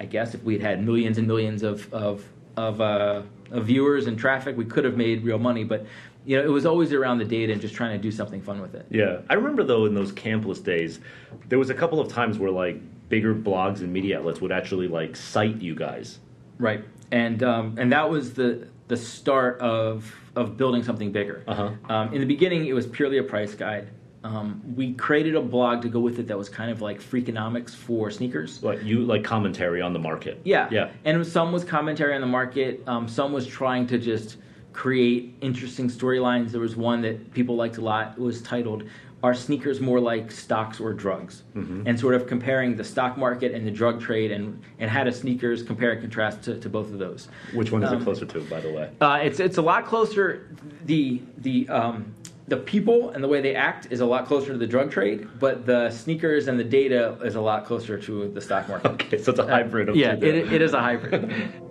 I 0.00 0.04
guess 0.04 0.34
if 0.34 0.42
we'd 0.42 0.60
had 0.60 0.84
millions 0.84 1.18
and 1.18 1.26
millions 1.26 1.62
of 1.62 1.92
of 1.92 2.24
of, 2.54 2.82
uh, 2.82 3.22
of 3.50 3.64
viewers 3.64 4.06
and 4.06 4.18
traffic, 4.18 4.56
we 4.58 4.66
could 4.66 4.84
have 4.84 4.96
made 4.96 5.24
real 5.24 5.38
money. 5.38 5.64
But 5.64 5.86
you 6.24 6.36
know, 6.36 6.44
it 6.44 6.50
was 6.50 6.66
always 6.66 6.92
around 6.92 7.18
the 7.18 7.24
data 7.24 7.52
and 7.52 7.60
just 7.60 7.74
trying 7.74 7.96
to 7.96 8.02
do 8.02 8.10
something 8.10 8.40
fun 8.42 8.60
with 8.60 8.74
it. 8.74 8.86
Yeah, 8.90 9.20
I 9.28 9.34
remember 9.34 9.64
though 9.64 9.86
in 9.86 9.94
those 9.94 10.12
campless 10.12 10.62
days, 10.62 11.00
there 11.48 11.58
was 11.58 11.70
a 11.70 11.74
couple 11.74 12.00
of 12.00 12.08
times 12.08 12.38
where 12.38 12.50
like 12.50 12.80
bigger 13.08 13.34
blogs 13.34 13.80
and 13.80 13.92
media 13.92 14.18
outlets 14.18 14.40
would 14.40 14.52
actually 14.52 14.88
like 14.88 15.16
cite 15.16 15.60
you 15.60 15.74
guys. 15.74 16.18
Right, 16.58 16.84
and 17.10 17.42
um, 17.42 17.76
and 17.78 17.92
that 17.92 18.08
was 18.08 18.34
the 18.34 18.68
the 18.88 18.96
start 18.96 19.58
of 19.60 20.14
of 20.36 20.56
building 20.56 20.82
something 20.82 21.12
bigger. 21.12 21.42
Uh-huh. 21.46 21.72
Um, 21.88 22.12
in 22.12 22.20
the 22.20 22.26
beginning, 22.26 22.66
it 22.66 22.72
was 22.72 22.86
purely 22.86 23.18
a 23.18 23.22
price 23.22 23.54
guide. 23.54 23.88
Um, 24.24 24.62
we 24.76 24.94
created 24.94 25.34
a 25.34 25.40
blog 25.40 25.82
to 25.82 25.88
go 25.88 25.98
with 25.98 26.18
it 26.18 26.28
that 26.28 26.38
was 26.38 26.48
kind 26.48 26.70
of 26.70 26.80
like 26.80 27.00
freakonomics 27.00 27.70
for 27.70 28.10
sneakers. 28.10 28.62
Like 28.62 28.82
you 28.84 29.00
like 29.00 29.24
commentary 29.24 29.82
on 29.82 29.92
the 29.92 29.98
market. 29.98 30.40
Yeah, 30.44 30.68
Yeah. 30.70 30.90
And 31.04 31.26
some 31.26 31.52
was 31.52 31.64
commentary 31.64 32.14
on 32.14 32.20
the 32.20 32.26
market. 32.26 32.82
Um, 32.86 33.08
some 33.08 33.32
was 33.32 33.46
trying 33.46 33.86
to 33.88 33.98
just 33.98 34.36
create 34.72 35.34
interesting 35.40 35.88
storylines. 35.88 36.50
There 36.50 36.60
was 36.60 36.76
one 36.76 37.02
that 37.02 37.32
people 37.32 37.56
liked 37.56 37.78
a 37.78 37.80
lot. 37.80 38.14
It 38.16 38.20
was 38.20 38.42
titled 38.42 38.84
"Are 39.22 39.34
Sneakers 39.34 39.80
More 39.80 40.00
Like 40.00 40.30
Stocks 40.30 40.80
or 40.80 40.92
Drugs?" 40.92 41.42
Mm-hmm. 41.56 41.86
and 41.86 41.98
sort 41.98 42.14
of 42.14 42.26
comparing 42.26 42.76
the 42.76 42.84
stock 42.84 43.16
market 43.16 43.52
and 43.52 43.66
the 43.66 43.70
drug 43.70 44.00
trade, 44.00 44.30
and 44.32 44.60
and 44.78 44.90
how 44.90 45.04
do 45.04 45.10
sneakers 45.12 45.62
compare 45.62 45.92
and 45.92 46.00
contrast 46.00 46.42
to, 46.42 46.58
to 46.60 46.68
both 46.68 46.88
of 46.92 46.98
those. 46.98 47.28
Which 47.54 47.70
one 47.72 47.82
is 47.84 47.90
Um, 47.90 48.00
it 48.00 48.04
closer 48.04 48.26
to, 48.26 48.40
by 48.42 48.60
the 48.60 48.72
way? 48.72 48.90
Uh, 49.00 49.20
it's 49.22 49.40
it's 49.40 49.58
a 49.58 49.62
lot 49.62 49.86
closer. 49.86 50.48
The 50.86 51.20
the 51.38 51.68
um, 51.68 52.14
the 52.48 52.56
people 52.56 53.10
and 53.10 53.22
the 53.22 53.28
way 53.28 53.40
they 53.40 53.54
act 53.54 53.86
is 53.90 54.00
a 54.00 54.06
lot 54.06 54.26
closer 54.26 54.52
to 54.52 54.58
the 54.58 54.66
drug 54.66 54.90
trade, 54.90 55.28
but 55.38 55.64
the 55.64 55.90
sneakers 55.90 56.48
and 56.48 56.58
the 56.58 56.64
data 56.64 57.16
is 57.24 57.36
a 57.36 57.40
lot 57.40 57.64
closer 57.64 57.96
to 57.98 58.28
the 58.30 58.40
stock 58.40 58.68
market. 58.68 58.90
Okay, 58.92 59.18
so 59.18 59.30
it's 59.30 59.38
a 59.40 59.46
hybrid 59.46 59.88
of 59.88 59.96
yeah, 59.96 60.14
it, 60.14 60.52
it 60.52 60.60
is 60.62 60.72
a 60.74 60.80
hybrid. 60.80 61.32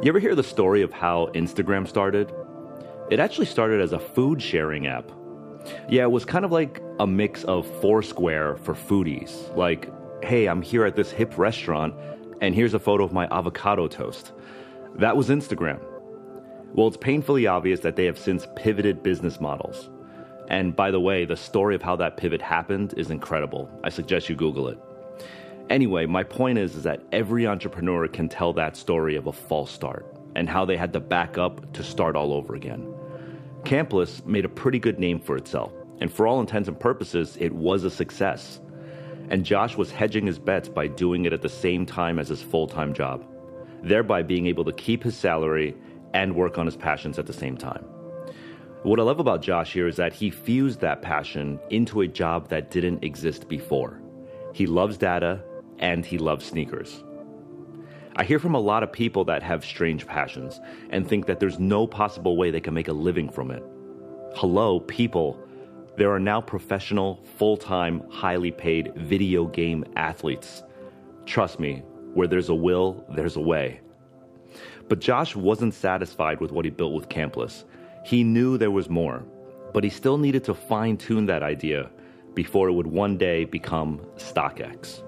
You 0.00 0.08
ever 0.10 0.20
hear 0.20 0.36
the 0.36 0.44
story 0.44 0.82
of 0.82 0.92
how 0.92 1.28
Instagram 1.34 1.88
started? 1.88 2.32
It 3.10 3.18
actually 3.18 3.46
started 3.46 3.80
as 3.80 3.92
a 3.92 3.98
food 3.98 4.40
sharing 4.40 4.86
app. 4.86 5.10
Yeah, 5.88 6.02
it 6.02 6.10
was 6.10 6.24
kind 6.24 6.44
of 6.44 6.52
like 6.52 6.82
a 6.98 7.06
mix 7.06 7.44
of 7.44 7.66
Foursquare 7.80 8.56
for 8.56 8.74
foodies. 8.74 9.54
Like, 9.56 9.92
hey, 10.24 10.46
I'm 10.46 10.62
here 10.62 10.84
at 10.84 10.96
this 10.96 11.10
hip 11.10 11.36
restaurant, 11.38 11.94
and 12.40 12.54
here's 12.54 12.74
a 12.74 12.78
photo 12.78 13.04
of 13.04 13.12
my 13.12 13.26
avocado 13.30 13.88
toast. 13.88 14.32
That 14.96 15.16
was 15.16 15.28
Instagram. 15.28 15.80
Well, 16.74 16.88
it's 16.88 16.96
painfully 16.96 17.46
obvious 17.46 17.80
that 17.80 17.96
they 17.96 18.04
have 18.04 18.18
since 18.18 18.46
pivoted 18.56 19.02
business 19.02 19.40
models. 19.40 19.90
And 20.48 20.74
by 20.74 20.90
the 20.90 21.00
way, 21.00 21.24
the 21.24 21.36
story 21.36 21.74
of 21.74 21.82
how 21.82 21.96
that 21.96 22.16
pivot 22.16 22.40
happened 22.40 22.94
is 22.96 23.10
incredible. 23.10 23.70
I 23.84 23.90
suggest 23.90 24.28
you 24.28 24.36
Google 24.36 24.68
it. 24.68 24.78
Anyway, 25.70 26.06
my 26.06 26.22
point 26.22 26.58
is, 26.58 26.76
is 26.76 26.82
that 26.84 27.02
every 27.12 27.46
entrepreneur 27.46 28.08
can 28.08 28.28
tell 28.28 28.52
that 28.54 28.76
story 28.76 29.16
of 29.16 29.26
a 29.26 29.32
false 29.32 29.70
start 29.70 30.06
and 30.34 30.48
how 30.48 30.64
they 30.64 30.76
had 30.76 30.92
to 30.94 31.00
back 31.00 31.36
up 31.36 31.72
to 31.74 31.82
start 31.82 32.16
all 32.16 32.32
over 32.32 32.54
again. 32.54 32.94
Campless 33.64 34.24
made 34.24 34.44
a 34.44 34.48
pretty 34.48 34.78
good 34.78 34.98
name 34.98 35.20
for 35.20 35.36
itself, 35.36 35.72
and 36.00 36.12
for 36.12 36.26
all 36.26 36.40
intents 36.40 36.68
and 36.68 36.78
purposes, 36.78 37.36
it 37.40 37.52
was 37.52 37.84
a 37.84 37.90
success. 37.90 38.60
And 39.30 39.44
Josh 39.44 39.76
was 39.76 39.90
hedging 39.90 40.26
his 40.26 40.38
bets 40.38 40.68
by 40.68 40.86
doing 40.86 41.26
it 41.26 41.32
at 41.32 41.42
the 41.42 41.48
same 41.48 41.84
time 41.84 42.18
as 42.18 42.28
his 42.28 42.42
full 42.42 42.66
time 42.66 42.94
job, 42.94 43.26
thereby 43.82 44.22
being 44.22 44.46
able 44.46 44.64
to 44.64 44.72
keep 44.72 45.02
his 45.02 45.16
salary 45.16 45.76
and 46.14 46.34
work 46.34 46.56
on 46.56 46.66
his 46.66 46.76
passions 46.76 47.18
at 47.18 47.26
the 47.26 47.32
same 47.32 47.56
time. 47.56 47.84
What 48.84 49.00
I 49.00 49.02
love 49.02 49.18
about 49.18 49.42
Josh 49.42 49.72
here 49.72 49.88
is 49.88 49.96
that 49.96 50.12
he 50.12 50.30
fused 50.30 50.80
that 50.80 51.02
passion 51.02 51.58
into 51.68 52.00
a 52.00 52.08
job 52.08 52.48
that 52.48 52.70
didn't 52.70 53.04
exist 53.04 53.48
before. 53.48 54.00
He 54.54 54.66
loves 54.66 54.96
data 54.96 55.42
and 55.78 56.06
he 56.06 56.16
loves 56.16 56.46
sneakers. 56.46 57.04
I 58.18 58.24
hear 58.24 58.40
from 58.40 58.56
a 58.56 58.60
lot 58.60 58.82
of 58.82 58.90
people 58.90 59.24
that 59.26 59.44
have 59.44 59.64
strange 59.64 60.04
passions 60.04 60.60
and 60.90 61.06
think 61.06 61.26
that 61.26 61.38
there's 61.38 61.60
no 61.60 61.86
possible 61.86 62.36
way 62.36 62.50
they 62.50 62.60
can 62.60 62.74
make 62.74 62.88
a 62.88 62.92
living 62.92 63.28
from 63.30 63.52
it. 63.52 63.62
Hello, 64.34 64.80
people. 64.80 65.38
There 65.96 66.10
are 66.10 66.18
now 66.18 66.40
professional, 66.40 67.22
full 67.36 67.56
time, 67.56 68.02
highly 68.10 68.50
paid 68.50 68.92
video 68.96 69.46
game 69.46 69.84
athletes. 69.94 70.64
Trust 71.26 71.60
me, 71.60 71.84
where 72.12 72.26
there's 72.26 72.48
a 72.48 72.54
will, 72.56 73.06
there's 73.14 73.36
a 73.36 73.40
way. 73.40 73.80
But 74.88 74.98
Josh 74.98 75.36
wasn't 75.36 75.74
satisfied 75.74 76.40
with 76.40 76.50
what 76.50 76.64
he 76.64 76.72
built 76.72 76.94
with 76.94 77.08
Campless. 77.08 77.66
He 78.04 78.24
knew 78.24 78.58
there 78.58 78.72
was 78.72 78.88
more, 78.88 79.24
but 79.72 79.84
he 79.84 79.90
still 79.90 80.18
needed 80.18 80.42
to 80.44 80.54
fine 80.54 80.96
tune 80.96 81.26
that 81.26 81.44
idea 81.44 81.88
before 82.34 82.68
it 82.68 82.72
would 82.72 82.88
one 82.88 83.16
day 83.16 83.44
become 83.44 84.00
StockX. 84.16 85.04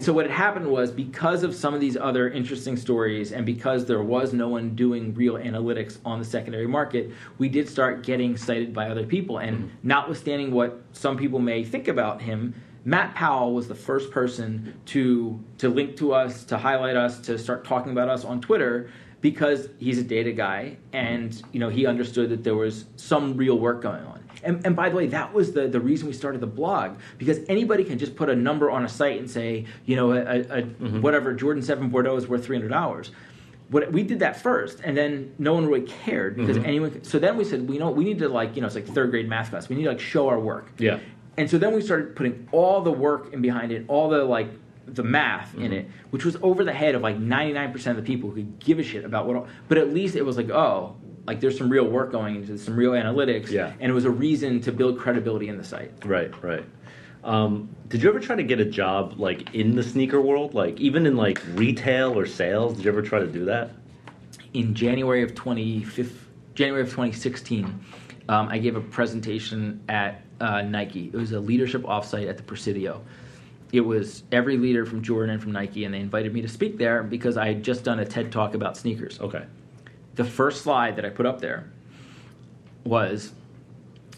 So 0.00 0.14
what 0.14 0.24
had 0.24 0.34
happened 0.34 0.66
was 0.66 0.90
because 0.90 1.42
of 1.42 1.54
some 1.54 1.74
of 1.74 1.80
these 1.80 1.94
other 1.94 2.30
interesting 2.30 2.78
stories 2.78 3.32
and 3.32 3.44
because 3.44 3.84
there 3.84 4.02
was 4.02 4.32
no 4.32 4.48
one 4.48 4.74
doing 4.74 5.12
real 5.12 5.34
analytics 5.34 5.98
on 6.06 6.18
the 6.18 6.24
secondary 6.24 6.66
market, 6.66 7.10
we 7.36 7.50
did 7.50 7.68
start 7.68 8.02
getting 8.02 8.34
cited 8.38 8.72
by 8.72 8.88
other 8.88 9.04
people. 9.04 9.38
And 9.38 9.58
mm-hmm. 9.58 9.68
notwithstanding 9.82 10.52
what 10.52 10.80
some 10.92 11.18
people 11.18 11.38
may 11.38 11.64
think 11.64 11.86
about 11.86 12.22
him, 12.22 12.54
Matt 12.86 13.14
Powell 13.14 13.52
was 13.52 13.68
the 13.68 13.74
first 13.74 14.10
person 14.10 14.80
to 14.86 15.38
to 15.58 15.68
link 15.68 15.98
to 15.98 16.14
us, 16.14 16.44
to 16.44 16.56
highlight 16.56 16.96
us, 16.96 17.20
to 17.20 17.38
start 17.38 17.66
talking 17.66 17.92
about 17.92 18.08
us 18.08 18.24
on 18.24 18.40
Twitter 18.40 18.90
because 19.20 19.68
he's 19.78 19.98
a 19.98 20.02
data 20.02 20.32
guy 20.32 20.78
and 20.94 21.42
you 21.52 21.60
know 21.60 21.68
he 21.68 21.84
understood 21.84 22.30
that 22.30 22.42
there 22.42 22.54
was 22.54 22.86
some 22.96 23.36
real 23.36 23.58
work 23.58 23.82
going 23.82 24.02
on. 24.04 24.19
And, 24.42 24.64
and 24.64 24.74
by 24.74 24.88
the 24.88 24.96
way, 24.96 25.06
that 25.08 25.32
was 25.32 25.52
the, 25.52 25.68
the 25.68 25.80
reason 25.80 26.06
we 26.06 26.12
started 26.12 26.40
the 26.40 26.46
blog 26.46 26.98
because 27.18 27.40
anybody 27.48 27.84
can 27.84 27.98
just 27.98 28.16
put 28.16 28.28
a 28.28 28.36
number 28.36 28.70
on 28.70 28.84
a 28.84 28.88
site 28.88 29.18
and 29.18 29.30
say, 29.30 29.66
you 29.86 29.96
know, 29.96 30.12
a, 30.12 30.20
a, 30.20 30.62
mm-hmm. 30.62 31.00
whatever 31.00 31.34
Jordan 31.34 31.62
Seven 31.62 31.88
Bordeaux 31.88 32.16
is 32.16 32.26
worth 32.26 32.44
three 32.44 32.56
hundred 32.56 32.68
dollars. 32.68 33.10
What 33.68 33.92
we 33.92 34.02
did 34.02 34.18
that 34.18 34.40
first, 34.40 34.80
and 34.82 34.96
then 34.96 35.32
no 35.38 35.54
one 35.54 35.66
really 35.66 35.86
cared 35.86 36.36
because 36.36 36.56
mm-hmm. 36.56 36.66
anyone. 36.66 37.04
So 37.04 37.18
then 37.18 37.36
we 37.36 37.44
said, 37.44 37.68
we 37.68 37.78
know 37.78 37.90
we 37.90 38.04
need 38.04 38.18
to 38.18 38.28
like 38.28 38.56
you 38.56 38.62
know 38.62 38.66
it's 38.66 38.74
like 38.74 38.86
third 38.86 39.10
grade 39.10 39.28
math 39.28 39.50
class. 39.50 39.68
We 39.68 39.76
need 39.76 39.84
to 39.84 39.90
like 39.90 40.00
show 40.00 40.28
our 40.28 40.40
work. 40.40 40.72
Yeah. 40.78 40.98
And 41.36 41.48
so 41.48 41.56
then 41.56 41.72
we 41.72 41.80
started 41.80 42.16
putting 42.16 42.48
all 42.52 42.82
the 42.82 42.92
work 42.92 43.32
in 43.32 43.40
behind 43.40 43.72
it, 43.72 43.84
all 43.88 44.08
the 44.08 44.24
like 44.24 44.48
the 44.86 45.02
math 45.02 45.54
in 45.54 45.62
mm-hmm. 45.62 45.72
it, 45.72 45.90
which 46.10 46.24
was 46.24 46.36
over 46.42 46.64
the 46.64 46.72
head 46.72 46.94
of 46.94 47.02
like 47.02 47.18
99% 47.18 47.86
of 47.86 47.96
the 47.96 48.02
people 48.02 48.30
who 48.30 48.36
could 48.36 48.58
give 48.58 48.78
a 48.78 48.82
shit 48.82 49.04
about 49.04 49.26
what. 49.26 49.46
But 49.68 49.78
at 49.78 49.92
least 49.92 50.16
it 50.16 50.22
was 50.22 50.36
like, 50.36 50.50
oh, 50.50 50.96
like 51.30 51.38
there's 51.38 51.56
some 51.56 51.70
real 51.70 51.84
work 51.86 52.10
going 52.10 52.34
into 52.34 52.50
this, 52.50 52.64
some 52.64 52.74
real 52.74 52.90
analytics, 52.90 53.50
Yeah. 53.52 53.72
and 53.78 53.88
it 53.88 53.94
was 53.94 54.04
a 54.04 54.10
reason 54.10 54.60
to 54.62 54.72
build 54.72 54.98
credibility 54.98 55.46
in 55.46 55.56
the 55.56 55.62
site. 55.62 55.92
Right, 56.04 56.32
right. 56.42 56.64
Um, 57.22 57.68
did 57.86 58.02
you 58.02 58.08
ever 58.08 58.18
try 58.18 58.34
to 58.34 58.42
get 58.42 58.58
a 58.58 58.64
job 58.64 59.14
like 59.16 59.54
in 59.54 59.76
the 59.76 59.82
sneaker 59.84 60.20
world, 60.20 60.54
like 60.54 60.80
even 60.80 61.06
in 61.06 61.16
like 61.16 61.40
retail 61.54 62.18
or 62.18 62.26
sales? 62.26 62.74
Did 62.74 62.84
you 62.84 62.90
ever 62.90 63.00
try 63.02 63.20
to 63.20 63.28
do 63.28 63.44
that? 63.46 63.70
in 64.52 64.74
January 64.74 65.22
of 65.22 65.32
25 65.36 66.26
January 66.56 66.82
of 66.82 66.88
2016, 66.88 67.64
um, 68.28 68.48
I 68.48 68.58
gave 68.58 68.74
a 68.74 68.80
presentation 68.80 69.80
at 69.88 70.22
uh, 70.40 70.62
Nike. 70.62 71.06
It 71.12 71.16
was 71.16 71.30
a 71.30 71.38
leadership 71.38 71.82
offsite 71.82 72.28
at 72.28 72.36
the 72.36 72.42
Presidio. 72.42 73.00
It 73.72 73.82
was 73.82 74.24
every 74.32 74.56
leader 74.56 74.84
from 74.84 75.02
Jordan 75.02 75.34
and 75.34 75.40
from 75.40 75.52
Nike, 75.52 75.84
and 75.84 75.94
they 75.94 76.00
invited 76.00 76.34
me 76.34 76.42
to 76.42 76.48
speak 76.48 76.76
there 76.78 77.04
because 77.04 77.36
I 77.36 77.46
had 77.46 77.62
just 77.62 77.84
done 77.84 78.00
a 78.00 78.04
TED 78.04 78.32
talk 78.32 78.54
about 78.54 78.76
sneakers. 78.76 79.20
Okay. 79.20 79.44
The 80.20 80.26
first 80.26 80.60
slide 80.60 80.96
that 80.96 81.06
I 81.06 81.08
put 81.08 81.24
up 81.24 81.40
there 81.40 81.70
was 82.84 83.32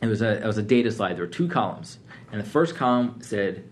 it 0.02 0.06
was 0.08 0.20
a 0.20 0.42
it 0.42 0.44
was 0.44 0.58
a 0.58 0.62
data 0.62 0.90
slide. 0.90 1.14
There 1.14 1.24
were 1.24 1.30
two 1.30 1.46
columns, 1.46 2.00
and 2.32 2.40
the 2.40 2.44
first 2.44 2.74
column 2.74 3.20
said 3.22 3.62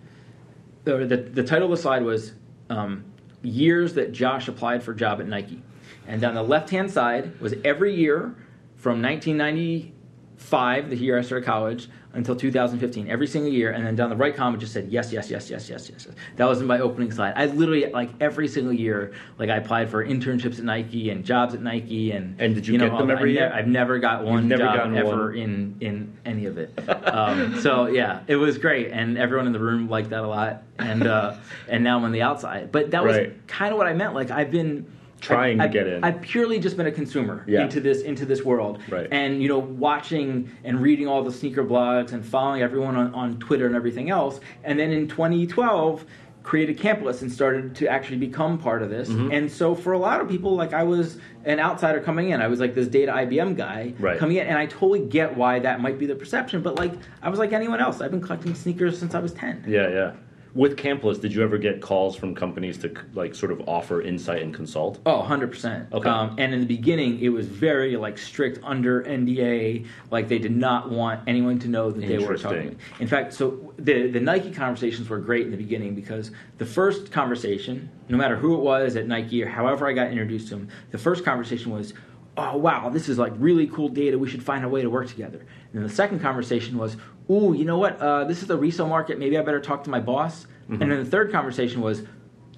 or 0.87 1.05
the 1.07 1.16
the 1.16 1.43
title 1.43 1.64
of 1.64 1.77
the 1.77 1.83
slide 1.83 2.05
was 2.05 2.35
um, 2.69 3.05
years 3.43 3.95
that 3.95 4.12
Josh 4.12 4.47
applied 4.47 4.85
for 4.85 4.93
a 4.93 4.97
job 4.97 5.21
at 5.21 5.27
Nike, 5.27 5.61
and 6.07 6.21
down 6.21 6.35
the 6.35 6.43
left 6.45 6.71
hand 6.71 6.88
side 6.88 7.40
was 7.40 7.53
every 7.64 7.97
year 7.97 8.37
from 8.77 9.03
1995, 9.03 10.88
the 10.88 10.97
year 10.97 11.19
I 11.19 11.23
started 11.23 11.45
college, 11.45 11.88
until 12.12 12.35
2015, 12.35 13.09
every 13.09 13.27
single 13.27 13.53
year, 13.53 13.70
and 13.70 13.87
then 13.87 13.94
down 13.94 14.11
the 14.11 14.16
right 14.16 14.35
column 14.35 14.55
it 14.55 14.59
just 14.59 14.73
said 14.73 14.88
yes, 14.90 15.12
yes, 15.12 15.31
yes, 15.31 15.49
yes, 15.49 15.68
yes, 15.70 15.88
yes. 15.88 16.07
yes. 16.07 16.16
That 16.37 16.49
was 16.49 16.61
my 16.62 16.81
opening 16.81 17.12
slide. 17.12 17.35
I 17.37 17.46
literally 17.46 17.87
like 17.87 18.11
every 18.20 18.49
single 18.49 18.73
year, 18.73 19.12
like 19.38 19.49
I 19.49 19.57
applied 19.57 19.90
for 19.90 20.05
internships 20.05 20.59
at 20.59 20.64
Nike 20.64 21.11
and 21.11 21.25
jobs 21.25 21.55
at 21.55 21.62
Nike, 21.62 22.11
and 22.11 22.40
And 22.40 22.55
did 22.55 22.66
you 22.66 22.79
know, 22.79 22.88
get 22.90 22.99
them 22.99 23.11
I 23.11 23.12
every 23.14 23.33
ne- 23.33 23.38
year? 23.38 23.53
I've 23.55 23.68
never 23.68 23.99
got 24.01 24.25
one 24.25 24.49
never 24.49 24.62
job 24.64 24.92
ever 24.94 25.27
one? 25.29 25.37
in 25.37 25.77
in 25.81 26.16
any 26.25 26.46
of 26.46 26.59
it. 26.59 26.79
Um, 27.11 27.61
so 27.61 27.87
yeah, 27.87 28.20
it 28.29 28.37
was 28.37 28.57
great, 28.59 28.90
and 28.92 29.18
everyone 29.18 29.46
in 29.46 29.53
the 29.53 29.59
room 29.59 29.88
liked 29.88 30.11
that 30.11 30.23
a 30.23 30.27
lot. 30.29 30.62
And 30.79 31.07
uh, 31.07 31.35
and 31.68 31.83
now 31.85 31.96
I'm 31.99 32.05
on 32.05 32.12
the 32.12 32.23
outside. 32.23 32.70
But 32.73 32.92
that 32.92 33.05
was 33.05 33.16
Right. 33.16 33.46
kind 33.49 33.73
of 33.73 33.79
what 33.79 33.87
I 33.87 33.94
meant. 33.94 34.14
Like 34.14 34.31
I've 34.31 34.51
been 34.51 34.87
Trying 35.21 35.59
to 35.59 35.65
I've- 35.65 35.73
get 35.73 35.87
in. 35.87 36.03
I've 36.03 36.21
purely 36.21 36.59
just 36.59 36.77
been 36.77 36.87
a 36.87 36.93
consumer 36.93 37.45
Yeah. 37.47 37.63
into 37.63 37.81
this 37.81 38.03
into 38.03 38.25
this 38.25 38.45
world. 38.45 38.81
Right. 38.89 39.07
And 39.11 39.43
you 39.43 39.49
know, 39.49 39.59
watching 39.59 40.51
and 40.65 40.81
reading 40.81 41.07
all 41.09 41.23
the 41.23 41.33
sneaker 41.33 41.65
blogs 41.65 42.13
and 42.13 42.25
following 42.25 42.63
everyone 42.63 42.97
on, 42.97 43.15
on 43.15 43.39
Twitter 43.39 43.67
and 43.67 43.75
everything 43.77 44.11
else. 44.11 44.41
And 44.65 44.79
then 44.79 44.91
in 44.91 45.09
2012. 45.09 46.05
created 46.43 46.79
Campless 46.79 47.21
and 47.21 47.31
started 47.31 47.75
to 47.75 47.87
actually 47.87 48.17
become 48.17 48.57
part 48.57 48.81
of 48.83 48.89
this. 48.89 49.11
Mm-hmm. 49.11 49.31
And 49.31 49.53
so 49.53 49.75
for 49.75 49.93
a 49.93 49.99
lot 49.99 50.23
of 50.23 50.29
people, 50.29 50.57
like 50.57 50.73
I 50.73 50.83
was 50.83 51.19
an 51.45 51.61
outsider 51.61 52.01
coming 52.01 52.31
in. 52.31 52.41
I 52.41 52.49
was 52.49 52.59
like 52.61 52.75
this 52.75 52.89
data 52.89 53.13
IBM 53.13 53.59
guy 53.59 53.93
Right. 53.99 54.19
coming 54.19 54.39
in, 54.39 54.47
and 54.47 54.57
I 54.57 54.65
totally 54.65 55.01
get 55.01 55.37
why 55.37 55.59
that 55.59 55.83
might 55.83 55.99
be 55.99 56.07
the 56.07 56.15
perception. 56.15 56.63
But 56.63 56.77
like 56.79 56.93
I 57.23 57.29
was 57.29 57.39
like 57.39 57.53
anyone 57.53 57.79
else. 57.79 58.01
I've 58.01 58.11
been 58.11 58.23
collecting 58.23 58.55
sneakers 58.55 58.99
since 58.99 59.15
I 59.15 59.19
was 59.21 59.35
ten. 59.35 59.63
Yeah, 59.69 59.91
yeah. 59.91 60.13
With 60.55 60.77
Campless, 60.77 61.21
did 61.21 61.33
you 61.33 61.43
ever 61.43 61.59
get 61.59 61.81
calls 61.81 62.17
from 62.17 62.35
companies 62.35 62.77
to 62.79 62.93
like 63.15 63.35
sort 63.37 63.53
of 63.53 63.69
offer 63.69 64.03
insight 64.03 64.43
and 64.43 64.53
consult? 64.53 64.99
Oh, 65.07 65.23
100%. 65.23 65.93
Okay. 65.93 66.09
Um, 66.09 66.35
and 66.39 66.53
in 66.53 66.61
the 66.61 66.67
beginning, 66.67 67.21
it 67.21 67.29
was 67.29 67.47
very 67.47 67.97
like 67.97 68.19
strict 68.19 68.59
under 68.65 69.05
NDA. 69.05 69.87
Like 70.11 70.29
they 70.29 70.39
did 70.39 70.57
not 70.57 70.91
want 70.91 71.21
anyone 71.29 71.61
to 71.61 71.69
know 71.69 71.93
that 71.93 72.01
they 72.01 72.19
were 72.19 72.37
talking. 72.37 72.77
In 72.99 73.07
fact, 73.07 73.33
so 73.33 73.73
the 73.79 74.09
the 74.09 74.21
Nike 74.21 74.51
conversations 74.51 75.09
were 75.09 75.19
great 75.19 75.45
in 75.45 75.53
the 75.53 75.57
beginning 75.57 75.95
because 75.95 76.33
the 76.59 76.67
first 76.67 77.13
conversation, 77.13 77.89
no 78.09 78.17
matter 78.17 78.35
who 78.37 78.55
it 78.55 78.61
was 78.61 78.97
at 78.97 79.07
Nike 79.07 79.43
or 79.45 79.49
however 79.49 79.87
I 79.87 79.93
got 79.93 80.09
introduced 80.09 80.49
to 80.49 80.57
them, 80.57 80.69
the 80.91 80.99
first 80.99 81.25
conversation 81.25 81.71
was, 81.71 81.95
"Oh 82.37 82.57
wow, 82.57 82.89
this 82.91 83.09
is 83.09 83.19
like 83.19 83.33
really 83.37 83.69
cool 83.69 83.89
data. 83.89 84.19
We 84.19 84.29
should 84.29 84.43
find 84.43 84.65
a 84.65 84.69
way 84.69 84.83
to 84.83 84.91
work 84.91 85.07
together." 85.07 85.39
And 85.39 85.75
then 85.75 85.83
the 85.85 85.89
second 85.95 86.19
conversation 86.19 86.77
was, 86.77 86.97
"Ooh, 87.31 87.55
you 87.55 87.64
know 87.64 87.79
what? 87.79 88.01
Uh, 88.01 88.25
this 88.25 88.43
is 88.43 88.49
the 88.49 88.57
resale 88.57 88.88
market. 88.88 89.19
Maybe 89.19 89.38
I 89.38 89.43
better 89.43 89.61
talk 89.61 89.85
to 89.85 89.90
my 89.90 90.01
boss." 90.01 90.47
Mm-hmm. 90.69 90.83
And 90.83 90.93
then 90.93 90.99
the 91.05 91.11
third 91.11 91.31
conversation 91.33 91.81
was, 91.81 92.03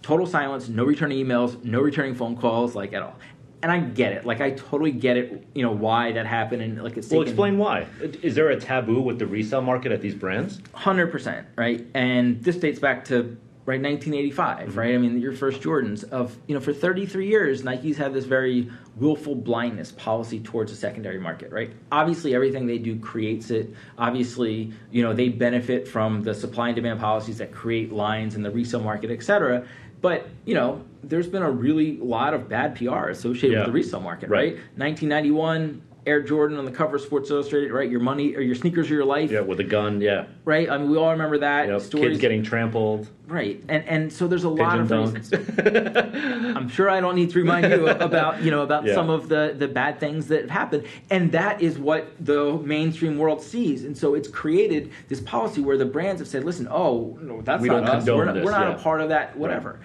total 0.02 0.26
silence, 0.26 0.68
no 0.68 0.84
returning 0.84 1.24
emails, 1.24 1.62
no 1.64 1.80
returning 1.80 2.14
phone 2.14 2.36
calls, 2.36 2.74
like 2.74 2.92
at 2.92 3.02
all. 3.02 3.14
And 3.62 3.70
I 3.70 3.78
get 3.78 4.12
it. 4.12 4.26
Like 4.26 4.40
I 4.40 4.50
totally 4.50 4.90
get 4.90 5.16
it. 5.16 5.46
You 5.54 5.62
know 5.62 5.70
why 5.70 6.10
that 6.12 6.26
happened, 6.26 6.62
and 6.62 6.82
like 6.82 6.96
it's 6.96 7.08
Well, 7.10 7.20
taken 7.20 7.32
explain 7.32 7.58
why. 7.58 7.86
Is 8.22 8.34
there 8.34 8.50
a 8.50 8.58
taboo 8.58 9.00
with 9.00 9.20
the 9.20 9.26
resale 9.26 9.62
market 9.62 9.92
at 9.92 10.00
these 10.00 10.16
brands? 10.16 10.60
hundred 10.74 11.12
percent 11.12 11.46
right. 11.56 11.86
And 11.94 12.42
this 12.42 12.56
dates 12.56 12.80
back 12.80 13.04
to 13.06 13.36
right 13.64 13.80
1985, 13.80 14.68
mm-hmm. 14.68 14.78
right? 14.78 14.94
I 14.94 14.98
mean, 14.98 15.20
your 15.20 15.32
first 15.32 15.60
Jordans 15.60 16.08
of 16.10 16.36
you 16.46 16.54
know 16.54 16.60
for 16.60 16.72
33 16.72 17.28
years, 17.28 17.62
Nike's 17.64 17.96
had 17.96 18.12
this 18.12 18.24
very 18.24 18.70
willful 18.96 19.34
blindness 19.34 19.92
policy 19.92 20.40
towards 20.40 20.70
the 20.72 20.76
secondary 20.76 21.18
market, 21.18 21.52
right? 21.52 21.70
Obviously, 21.90 22.34
everything 22.34 22.66
they 22.66 22.78
do 22.78 22.98
creates 22.98 23.50
it. 23.50 23.72
Obviously, 23.98 24.72
you 24.90 25.02
know 25.02 25.12
they 25.12 25.28
benefit 25.28 25.86
from 25.86 26.22
the 26.22 26.34
supply 26.34 26.68
and 26.68 26.76
demand 26.76 27.00
policies 27.00 27.38
that 27.38 27.52
create 27.52 27.92
lines 27.92 28.34
in 28.34 28.42
the 28.42 28.50
resale 28.50 28.80
market, 28.80 29.10
et 29.10 29.22
cetera. 29.22 29.66
But 30.00 30.28
you 30.44 30.54
know, 30.54 30.84
there's 31.04 31.28
been 31.28 31.42
a 31.42 31.50
really 31.50 31.96
lot 31.98 32.34
of 32.34 32.48
bad 32.48 32.74
PR 32.74 33.08
associated 33.08 33.52
Yeah. 33.52 33.58
with 33.60 33.66
the 33.68 33.72
resale 33.72 34.00
market, 34.00 34.28
Right. 34.28 34.54
right? 34.54 34.62
1991. 34.76 35.80
Air 36.04 36.20
Jordan 36.20 36.58
on 36.58 36.64
the 36.64 36.70
cover 36.72 36.96
of 36.96 37.02
Sports 37.02 37.30
Illustrated, 37.30 37.70
right? 37.70 37.88
Your 37.88 38.00
money 38.00 38.34
or 38.34 38.40
your 38.40 38.56
sneakers 38.56 38.90
are 38.90 38.94
your 38.94 39.04
life, 39.04 39.30
Yeah, 39.30 39.40
with 39.40 39.60
a 39.60 39.64
gun. 39.64 40.00
Yeah, 40.00 40.24
right? 40.44 40.68
I 40.68 40.76
mean, 40.78 40.90
we 40.90 40.96
all 40.96 41.12
remember 41.12 41.38
that. 41.38 41.68
Yep. 41.68 41.80
Stories, 41.80 42.06
kids 42.08 42.20
getting 42.20 42.42
trampled. 42.42 43.08
right, 43.28 43.62
and 43.68 43.84
and 43.86 44.12
so 44.12 44.26
there's 44.26 44.42
a 44.42 44.48
lot 44.48 44.80
of 44.80 44.88
dunk. 44.88 45.16
reasons. 45.16 45.58
I'm 46.56 46.68
sure 46.68 46.90
I 46.90 47.00
don't 47.00 47.14
need 47.14 47.30
to 47.30 47.38
remind 47.38 47.70
you 47.70 47.86
about 47.88 48.42
you 48.42 48.50
know 48.50 48.62
about 48.62 48.84
Yeah. 48.84 48.94
some 48.94 49.10
of 49.10 49.28
the 49.28 49.54
the 49.56 49.68
bad 49.68 50.00
things 50.00 50.26
that 50.28 50.50
happen, 50.50 50.84
and 51.10 51.30
that 51.32 51.62
is 51.62 51.78
what 51.78 52.12
the 52.18 52.54
mainstream 52.58 53.16
world 53.16 53.40
sees, 53.40 53.84
and 53.84 53.96
so 53.96 54.14
it's 54.14 54.28
created 54.28 54.90
this 55.08 55.20
policy 55.20 55.60
where 55.60 55.76
the 55.78 55.86
brands 55.86 56.20
have 56.20 56.28
said, 56.28 56.42
listen, 56.44 56.66
oh 56.70 57.16
no, 57.20 57.42
that's 57.42 57.62
We 57.62 57.68
not 57.68 57.80
don't 57.86 57.88
us. 57.90 58.04
condone 58.04 58.18
We're 58.18 58.24
not, 58.24 58.34
this, 58.34 58.44
we're 58.44 58.50
not 58.50 58.68
yeah. 58.70 58.74
a 58.74 58.78
part 58.82 59.00
of 59.00 59.08
that. 59.10 59.36
Whatever. 59.38 59.78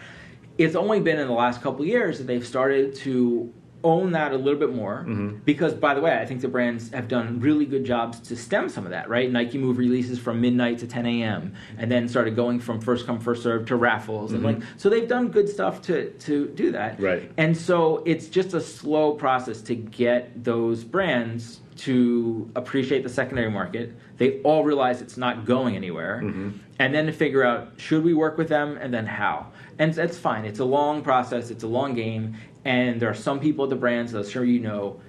It's 0.57 0.75
only 0.75 0.99
been 0.99 1.19
in 1.19 1.27
the 1.27 1.33
last 1.33 1.61
couple 1.61 1.81
of 1.81 1.87
years 1.87 2.17
that 2.17 2.25
they've 2.25 2.45
started 2.45 2.95
to 2.95 3.53
own 3.83 4.11
that 4.13 4.31
a 4.33 4.37
little 4.37 4.59
bit 4.59 4.73
more 4.73 5.05
Mm-hmm. 5.07 5.37
because 5.45 5.73
by 5.73 5.93
the 5.93 6.01
way 6.01 6.17
i 6.17 6.25
think 6.25 6.41
the 6.41 6.47
brands 6.47 6.89
have 6.91 7.07
done 7.07 7.39
really 7.39 7.65
good 7.65 7.85
jobs 7.85 8.19
to 8.21 8.35
stem 8.35 8.69
some 8.69 8.85
of 8.85 8.91
that 8.91 9.07
right 9.09 9.31
nike 9.31 9.57
move 9.57 9.77
releases 9.77 10.17
from 10.17 10.41
midnight 10.41 10.79
to 10.79 10.87
10 10.87 11.05
a.m 11.05 11.53
and 11.77 11.91
then 11.91 12.07
started 12.07 12.35
going 12.35 12.59
from 12.59 12.81
first 12.81 13.05
come 13.05 13.19
first 13.19 13.43
serve 13.43 13.65
to 13.67 13.75
raffles 13.75 14.33
and 14.33 14.43
like 14.43 14.57
so 14.77 14.89
they've 14.89 15.07
done 15.07 15.27
good 15.29 15.47
stuff 15.47 15.81
to 15.83 16.09
to 16.13 16.47
do 16.49 16.71
that 16.71 16.93
Mm-hmm. 16.93 17.03
Right. 17.05 17.31
and 17.37 17.55
so 17.55 18.01
it's 18.05 18.27
just 18.27 18.53
a 18.53 18.61
slow 18.61 19.13
process 19.13 19.61
to 19.63 19.75
get 19.75 20.43
those 20.43 20.83
brands 20.83 21.59
to 21.77 22.49
appreciate 22.55 23.03
the 23.03 23.09
secondary 23.09 23.51
market 23.51 23.93
they 24.17 24.41
all 24.41 24.63
realize 24.63 25.01
it's 25.01 25.17
not 25.17 25.45
going 25.45 25.75
anywhere 25.75 26.21
Mm-hmm. 26.23 26.49
And 26.79 26.93
then 26.93 27.05
to 27.05 27.11
figure 27.11 27.43
out 27.43 27.69
should 27.77 28.03
we 28.03 28.13
work 28.13 28.37
with 28.37 28.49
them 28.49 28.77
and 28.77 28.93
then 28.93 29.05
how 29.05 29.47
and 29.79 29.93
that's 29.93 30.17
fine 30.17 30.45
it's 30.45 30.59
a 30.59 30.65
long 30.65 31.01
process 31.01 31.49
it's 31.49 31.63
a 31.63 31.67
long 31.67 31.93
game 31.93 32.35
and 32.65 32.99
there 32.99 33.09
are 33.09 33.13
some 33.15 33.39
people 33.39 33.63
at 33.63 33.69
the 33.69 33.75
brands 33.75 34.11
that 34.11 34.19
I'm 34.19 34.29
sure 34.29 34.43
you 34.43 34.59
know 34.59 34.99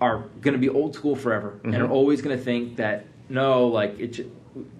are 0.00 0.24
going 0.40 0.54
to 0.54 0.58
be 0.58 0.68
old 0.68 0.94
school 0.94 1.14
forever 1.14 1.60
and 1.64 1.72
Mm-hmm. 1.72 1.82
are 1.82 1.88
always 1.90 2.20
going 2.22 2.36
to 2.36 2.42
think 2.42 2.76
that 2.76 3.06
no 3.28 3.66
like 3.68 3.98
it 3.98 4.14
should 4.16 4.30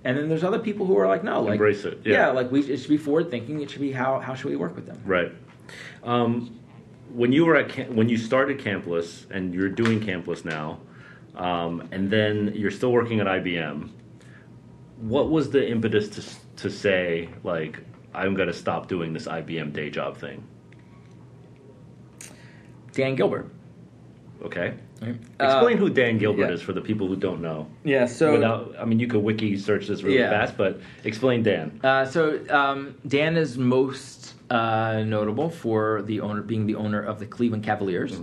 and 0.04 0.18
then 0.18 0.28
there's 0.28 0.44
other 0.44 0.58
people 0.58 0.84
who 0.84 0.98
are 0.98 1.06
like 1.08 1.24
no 1.24 1.40
like 1.40 1.52
Embrace 1.52 1.84
it, 1.84 2.00
yeah. 2.04 2.30
like 2.30 2.50
we 2.52 2.60
it 2.60 2.76
should 2.78 2.90
be 2.90 2.98
forward 2.98 3.30
thinking 3.30 3.62
it 3.62 3.70
should 3.70 3.80
be 3.80 3.92
how 3.92 4.18
how 4.18 4.34
should 4.34 4.50
we 4.50 4.56
work 4.56 4.74
with 4.76 4.86
them 4.86 5.00
Right. 5.04 5.32
Um, 6.02 6.58
when 7.14 7.32
you 7.32 7.44
were 7.44 7.56
at 7.56 7.92
when 7.94 8.08
you 8.08 8.16
started 8.16 8.58
Campless 8.58 9.30
and 9.30 9.54
you're 9.54 9.68
doing 9.68 10.00
Campless 10.00 10.44
now, 10.44 10.80
um, 11.36 11.88
and 11.92 12.10
then 12.10 12.52
you're 12.54 12.70
still 12.70 12.92
working 12.92 13.20
at 13.20 13.26
IBM. 13.26 13.90
What 15.02 15.30
was 15.30 15.50
the 15.50 15.68
impetus 15.68 16.08
to 16.10 16.22
to 16.62 16.70
say 16.70 17.28
like 17.42 17.80
I'm 18.14 18.34
going 18.34 18.46
to 18.46 18.54
stop 18.54 18.86
doing 18.88 19.12
this 19.12 19.26
IBM 19.26 19.72
day 19.72 19.90
job 19.90 20.16
thing? 20.16 20.44
Dan 22.92 23.16
Gilbert 23.16 23.50
Okay. 24.44 24.74
Explain 25.40 25.76
Uh, 25.76 25.80
who 25.80 25.88
Dan 25.90 26.18
Gilbert 26.18 26.48
yeah. 26.48 26.52
is 26.54 26.62
for 26.62 26.72
the 26.72 26.80
people 26.80 27.06
who 27.08 27.16
don't 27.16 27.40
know. 27.40 27.66
yeah 27.84 28.06
so 28.06 28.32
Without, 28.32 28.74
I 28.78 28.84
mean, 28.84 28.98
you 29.00 29.06
could 29.08 29.22
wiki 29.22 29.56
search 29.56 29.86
this 29.88 30.02
really 30.02 30.18
Yeah. 30.18 30.30
fast, 30.30 30.56
but 30.56 30.80
explain 31.04 31.42
Dan. 31.42 31.80
Uh, 31.82 32.04
so 32.04 32.38
um, 32.50 32.94
Dan 33.06 33.36
is 33.36 33.56
most 33.58 34.34
uh, 34.50 35.02
notable 35.04 35.48
for 35.50 36.02
the 36.02 36.20
owner 36.20 36.42
being 36.42 36.66
the 36.66 36.74
owner 36.76 37.02
of 37.02 37.18
the 37.18 37.26
Cleveland 37.26 37.64
Cavaliers. 37.64 38.20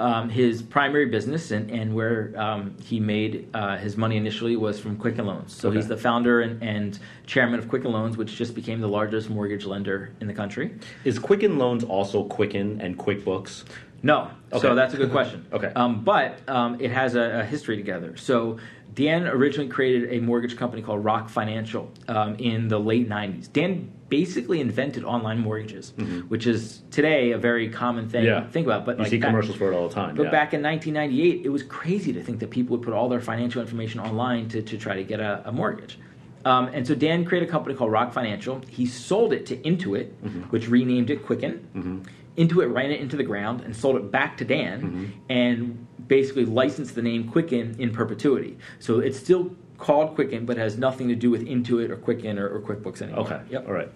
Um, 0.00 0.28
his 0.28 0.62
primary 0.62 1.06
business 1.06 1.50
and, 1.50 1.70
and 1.72 1.92
where 1.92 2.32
um, 2.36 2.76
he 2.80 3.00
made 3.00 3.48
uh, 3.52 3.76
his 3.78 3.96
money 3.96 4.16
initially 4.16 4.54
was 4.54 4.78
from 4.78 4.96
Quicken 4.96 5.26
Loans. 5.26 5.52
So 5.52 5.68
Okay. 5.68 5.78
he's 5.78 5.88
the 5.88 5.96
founder 5.96 6.40
and, 6.40 6.62
and 6.62 6.96
chairman 7.26 7.58
of 7.58 7.68
Quicken 7.68 7.90
Loans, 7.90 8.16
which 8.16 8.36
just 8.36 8.54
became 8.54 8.80
the 8.80 8.86
largest 8.88 9.28
mortgage 9.28 9.64
lender 9.66 10.12
in 10.20 10.28
the 10.28 10.34
country. 10.34 10.78
Is 11.04 11.18
Quicken 11.18 11.58
Loans 11.58 11.82
also 11.82 12.22
Quicken 12.24 12.80
and 12.80 12.96
QuickBooks? 12.96 13.64
No. 14.04 14.30
Okay. 14.52 14.60
So 14.60 14.76
that's 14.76 14.94
a 14.94 14.96
good 14.96 15.10
question. 15.10 15.44
Okay. 15.52 15.72
Um, 15.74 16.04
but 16.04 16.38
um, 16.48 16.80
it 16.80 16.92
has 16.92 17.16
a, 17.16 17.40
a 17.40 17.44
history 17.44 17.76
together. 17.76 18.16
So 18.16 18.58
Dan 18.94 19.26
originally 19.26 19.68
created 19.68 20.12
a 20.12 20.20
mortgage 20.20 20.56
company 20.56 20.80
called 20.80 21.04
Rock 21.04 21.28
Financial 21.28 21.90
um, 22.06 22.36
in 22.36 22.68
the 22.68 22.78
late 22.78 23.08
90s. 23.08 23.52
Dan 23.52 23.90
basically 24.08 24.60
invented 24.60 25.04
online 25.04 25.38
mortgages, 25.38 25.92
which 26.28 26.46
is 26.46 26.82
today 26.90 27.32
a 27.32 27.38
very 27.38 27.68
common 27.68 28.08
thing 28.08 28.24
Mm-hmm. 28.24 28.26
Yeah. 28.34 28.40
to 28.40 28.48
think 28.50 28.66
about. 28.66 28.84
But 28.86 28.96
You 28.96 29.02
like 29.02 29.10
see 29.10 29.18
back- 29.18 29.28
commercials 29.30 29.56
for 29.56 29.70
it 29.72 29.76
all 29.76 29.88
the 29.88 29.94
time. 29.94 30.14
But 30.16 30.24
yeah. 30.24 30.30
back 30.30 30.54
in 30.54 30.62
1998, 30.62 31.44
it 31.44 31.48
was 31.50 31.62
crazy 31.62 32.12
to 32.14 32.22
think 32.22 32.38
that 32.40 32.50
people 32.50 32.76
would 32.76 32.84
put 32.84 32.94
all 32.94 33.08
their 33.08 33.20
financial 33.20 33.60
information 33.60 34.00
online 34.00 34.48
to, 34.48 34.62
to 34.62 34.78
try 34.78 34.94
to 34.96 35.04
get 35.04 35.20
a, 35.20 35.42
a 35.46 35.52
mortgage. 35.52 35.98
Um, 36.44 36.68
and 36.68 36.86
so 36.86 36.94
Dan 36.94 37.24
created 37.24 37.48
a 37.48 37.52
company 37.52 37.74
called 37.74 37.92
Rock 37.92 38.12
Financial. 38.12 38.60
He 38.68 38.86
sold 38.86 39.32
it 39.32 39.44
to 39.46 39.56
Intuit, 39.58 40.06
Mm-hmm. 40.24 40.40
which 40.52 40.68
renamed 40.68 41.10
it 41.10 41.24
Quicken. 41.26 42.04
Intuit 42.38 42.72
ran 42.72 42.90
it 42.92 43.00
into 43.00 43.16
the 43.16 43.24
ground 43.24 43.60
and 43.62 43.74
sold 43.74 43.96
it 43.96 44.10
back 44.10 44.36
to 44.38 44.44
Dan 44.44 44.80
Mm-hmm. 44.82 45.04
and 45.28 45.86
basically 46.06 46.46
licensed 46.46 46.94
the 46.94 47.02
name 47.02 47.28
Quicken 47.28 47.76
in 47.78 47.90
perpetuity. 47.90 48.56
So 48.78 49.00
it's 49.00 49.18
still 49.18 49.54
called 49.78 50.14
Quicken, 50.14 50.44
but 50.44 50.56
has 50.56 50.76
nothing 50.76 51.08
to 51.08 51.14
do 51.14 51.30
with 51.30 51.46
Intuit 51.46 51.88
or 51.90 51.96
Quicken 51.96 52.38
or, 52.38 52.48
or 52.48 52.60
QuickBooks 52.60 53.00
anymore. 53.00 53.20
Okay. 53.20 53.40
Yep. 53.50 53.66
All 53.66 53.74
right. 53.74 53.90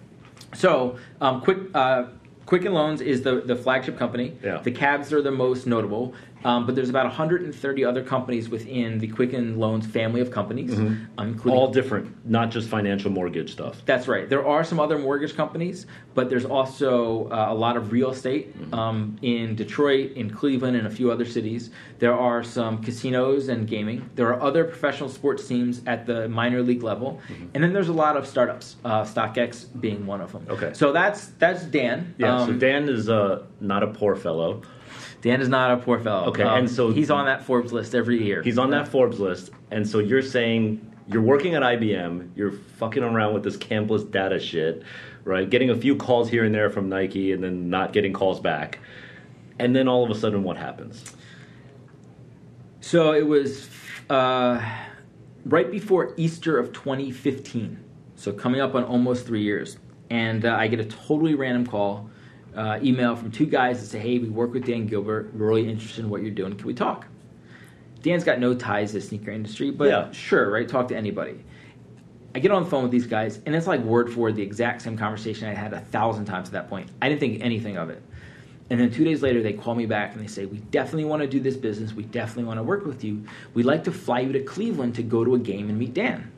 So, 0.55 0.97
um, 1.21 1.41
Quick 1.41 1.57
uh, 1.73 2.05
Quicken 2.45 2.73
Loans 2.73 3.01
is 3.01 3.21
the, 3.21 3.41
the 3.41 3.55
flagship 3.55 3.97
company. 3.97 4.37
Yeah. 4.43 4.59
The 4.61 4.71
Cavs 4.71 5.11
are 5.11 5.21
the 5.21 5.31
most 5.31 5.65
notable, 5.65 6.13
um, 6.45 6.65
but 6.65 6.75
there's 6.75 6.89
about 6.89 7.05
130 7.05 7.85
other 7.85 8.03
companies 8.03 8.49
within 8.49 8.99
the 8.99 9.07
Quicken 9.07 9.57
Loans 9.59 9.85
family 9.87 10.21
of 10.21 10.31
companies, 10.31 10.73
um, 10.73 11.07
including 11.17 11.43
Mm-hmm. 11.43 11.49
All 11.49 11.71
different, 11.71 12.25
not 12.25 12.51
just 12.51 12.69
financial 12.69 13.11
mortgage 13.11 13.51
stuff. 13.51 13.81
that's 13.85 14.07
right. 14.07 14.27
There 14.29 14.45
are 14.47 14.63
some 14.63 14.79
other 14.79 14.97
mortgage 14.97 15.35
companies, 15.35 15.85
but 16.15 16.29
there's 16.29 16.45
also 16.45 17.29
uh, 17.29 17.47
a 17.49 17.53
lot 17.53 17.77
of 17.77 17.91
real 17.91 18.09
estate 18.11 18.55
um, 18.71 19.17
in 19.21 19.55
Detroit, 19.55 20.13
in 20.13 20.29
Cleveland, 20.29 20.75
and 20.75 20.87
a 20.87 20.89
few 20.89 21.11
other 21.11 21.25
cities. 21.25 21.69
There 21.99 22.13
are 22.13 22.43
some 22.43 22.81
casinos 22.83 23.49
and 23.49 23.67
gaming. 23.67 24.09
There 24.15 24.27
are 24.33 24.41
other 24.41 24.63
professional 24.63 25.09
sports 25.09 25.47
teams 25.47 25.81
at 25.85 26.05
the 26.05 26.27
minor 26.29 26.61
league 26.61 26.83
level, 26.83 27.21
and 27.53 27.63
then 27.63 27.71
there's 27.73 27.89
a 27.89 27.93
lot 27.93 28.17
of 28.17 28.25
startups. 28.27 28.75
Uh, 28.83 29.03
StockX 29.03 29.65
being 29.79 30.05
one 30.05 30.21
of 30.21 30.31
them. 30.31 30.45
Okay. 30.49 30.71
So 30.73 30.91
that's 30.91 31.27
that's 31.39 31.63
Dan. 31.63 32.15
Yeah. 32.17 32.37
so 32.45 32.51
Um, 32.51 32.59
Dan 32.59 32.89
is 32.89 33.09
uh, 33.09 33.43
not 33.59 33.83
a 33.83 33.87
poor 33.87 34.15
fellow. 34.15 34.61
Dan 35.23 35.39
is 35.41 35.47
not 35.47 35.71
a 35.71 35.77
poor 35.77 35.99
fellow. 35.99 36.27
Okay, 36.27 36.43
Um, 36.43 36.59
and 36.59 36.69
so- 36.69 36.91
he's 36.91 37.09
on 37.09 37.25
that 37.25 37.43
Forbes 37.43 37.71
list 37.73 37.95
every 37.95 38.21
year. 38.21 38.43
He's 38.43 38.57
on 38.57 38.69
that 38.71 38.87
Forbes 38.89 39.19
list, 39.21 39.51
and 39.71 39.87
so 39.87 39.99
you're 39.99 40.21
saying 40.21 40.85
you're 41.07 41.21
working 41.21 41.55
at 41.55 41.63
IBM, 41.63 42.29
you're 42.35 42.51
fucking 42.51 43.03
around 43.03 43.33
with 43.33 43.43
this 43.43 43.55
Campless 43.57 44.03
data 44.09 44.37
shit, 44.37 44.83
right? 45.23 45.49
Getting 45.49 45.69
a 45.69 45.75
few 45.75 45.95
calls 45.95 46.29
here 46.29 46.43
and 46.43 46.53
there 46.53 46.69
from 46.69 46.89
Nike, 46.89 47.31
and 47.31 47.41
then 47.43 47.69
not 47.69 47.93
getting 47.93 48.11
calls 48.11 48.41
back, 48.41 48.79
and 49.59 49.73
then 49.73 49.87
all 49.87 50.03
of 50.03 50.09
a 50.11 50.15
sudden, 50.15 50.43
what 50.43 50.57
happens? 50.57 51.03
So 52.81 53.13
it 53.13 53.25
was 53.25 53.69
uh, 54.09 54.61
right 55.45 55.71
before 55.71 56.13
Easter 56.17 56.57
of 56.57 56.73
2015. 56.73 57.79
So 58.15 58.33
coming 58.33 58.59
up 58.59 58.75
on 58.75 58.83
almost 58.83 59.25
three 59.25 59.41
years. 59.41 59.77
and 60.09 60.45
uh, 60.45 60.53
I 60.55 60.67
get 60.67 60.79
a 60.81 60.85
totally 60.85 61.33
random 61.33 61.65
call, 61.65 62.09
uh, 62.55 62.79
email 62.83 63.15
from 63.15 63.31
two 63.31 63.45
guys 63.45 63.79
that 63.81 63.87
say, 63.87 63.99
"Hey, 63.99 64.19
we 64.19 64.29
work 64.29 64.53
with 64.53 64.65
Dan 64.65 64.85
Gilbert. 64.87 65.33
We're 65.35 65.47
really 65.47 65.69
interested 65.69 66.03
in 66.03 66.09
what 66.09 66.21
you're 66.21 66.31
doing. 66.31 66.55
Can 66.55 66.67
we 66.67 66.73
talk?" 66.73 67.07
Dan's 68.01 68.23
got 68.23 68.39
no 68.39 68.53
ties 68.53 68.91
to 68.91 68.99
the 68.99 69.01
sneaker 69.01 69.31
industry, 69.31 69.71
but 69.71 69.87
Yeah. 69.87 70.11
sure, 70.11 70.51
right? 70.51 70.67
Talk 70.67 70.89
to 70.89 70.97
anybody. 70.97 71.35
I 72.35 72.39
get 72.39 72.51
on 72.51 72.63
the 72.63 72.69
phone 72.69 72.83
with 72.83 72.91
these 72.91 73.07
guys, 73.07 73.39
and 73.45 73.55
it's 73.55 73.67
like 73.67 73.81
word 73.81 74.11
for 74.11 74.21
word 74.21 74.35
the 74.35 74.41
exact 74.43 74.81
same 74.81 74.97
conversation 74.97 75.47
I 75.47 75.53
had 75.53 75.71
a 75.71 75.79
thousand 75.79 76.25
times 76.25 76.49
at 76.49 76.53
that 76.53 76.69
point. 76.69 76.89
I 77.01 77.07
didn't 77.07 77.21
think 77.21 77.41
anything 77.41 77.77
of 77.77 77.89
it. 77.89 78.01
And 78.69 78.79
then 78.79 78.89
two 78.91 79.03
days 79.03 79.21
later, 79.21 79.43
they 79.43 79.53
call 79.53 79.75
me 79.75 79.85
back 79.85 80.13
and 80.13 80.21
they 80.21 80.27
say, 80.27 80.45
We 80.45 80.57
definitely 80.57 81.05
want 81.05 81.21
to 81.21 81.27
do 81.27 81.39
this 81.39 81.55
business. 81.55 81.93
We 81.93 82.03
definitely 82.03 82.45
want 82.45 82.59
to 82.59 82.63
work 82.63 82.85
with 82.85 83.03
you. 83.03 83.23
We'd 83.53 83.65
like 83.65 83.83
to 83.83 83.91
fly 83.91 84.21
you 84.21 84.31
to 84.33 84.41
Cleveland 84.41 84.95
to 84.95 85.03
go 85.03 85.23
to 85.23 85.35
a 85.35 85.39
game 85.39 85.69
and 85.69 85.77
meet 85.77 85.93
Dan. 85.93 86.31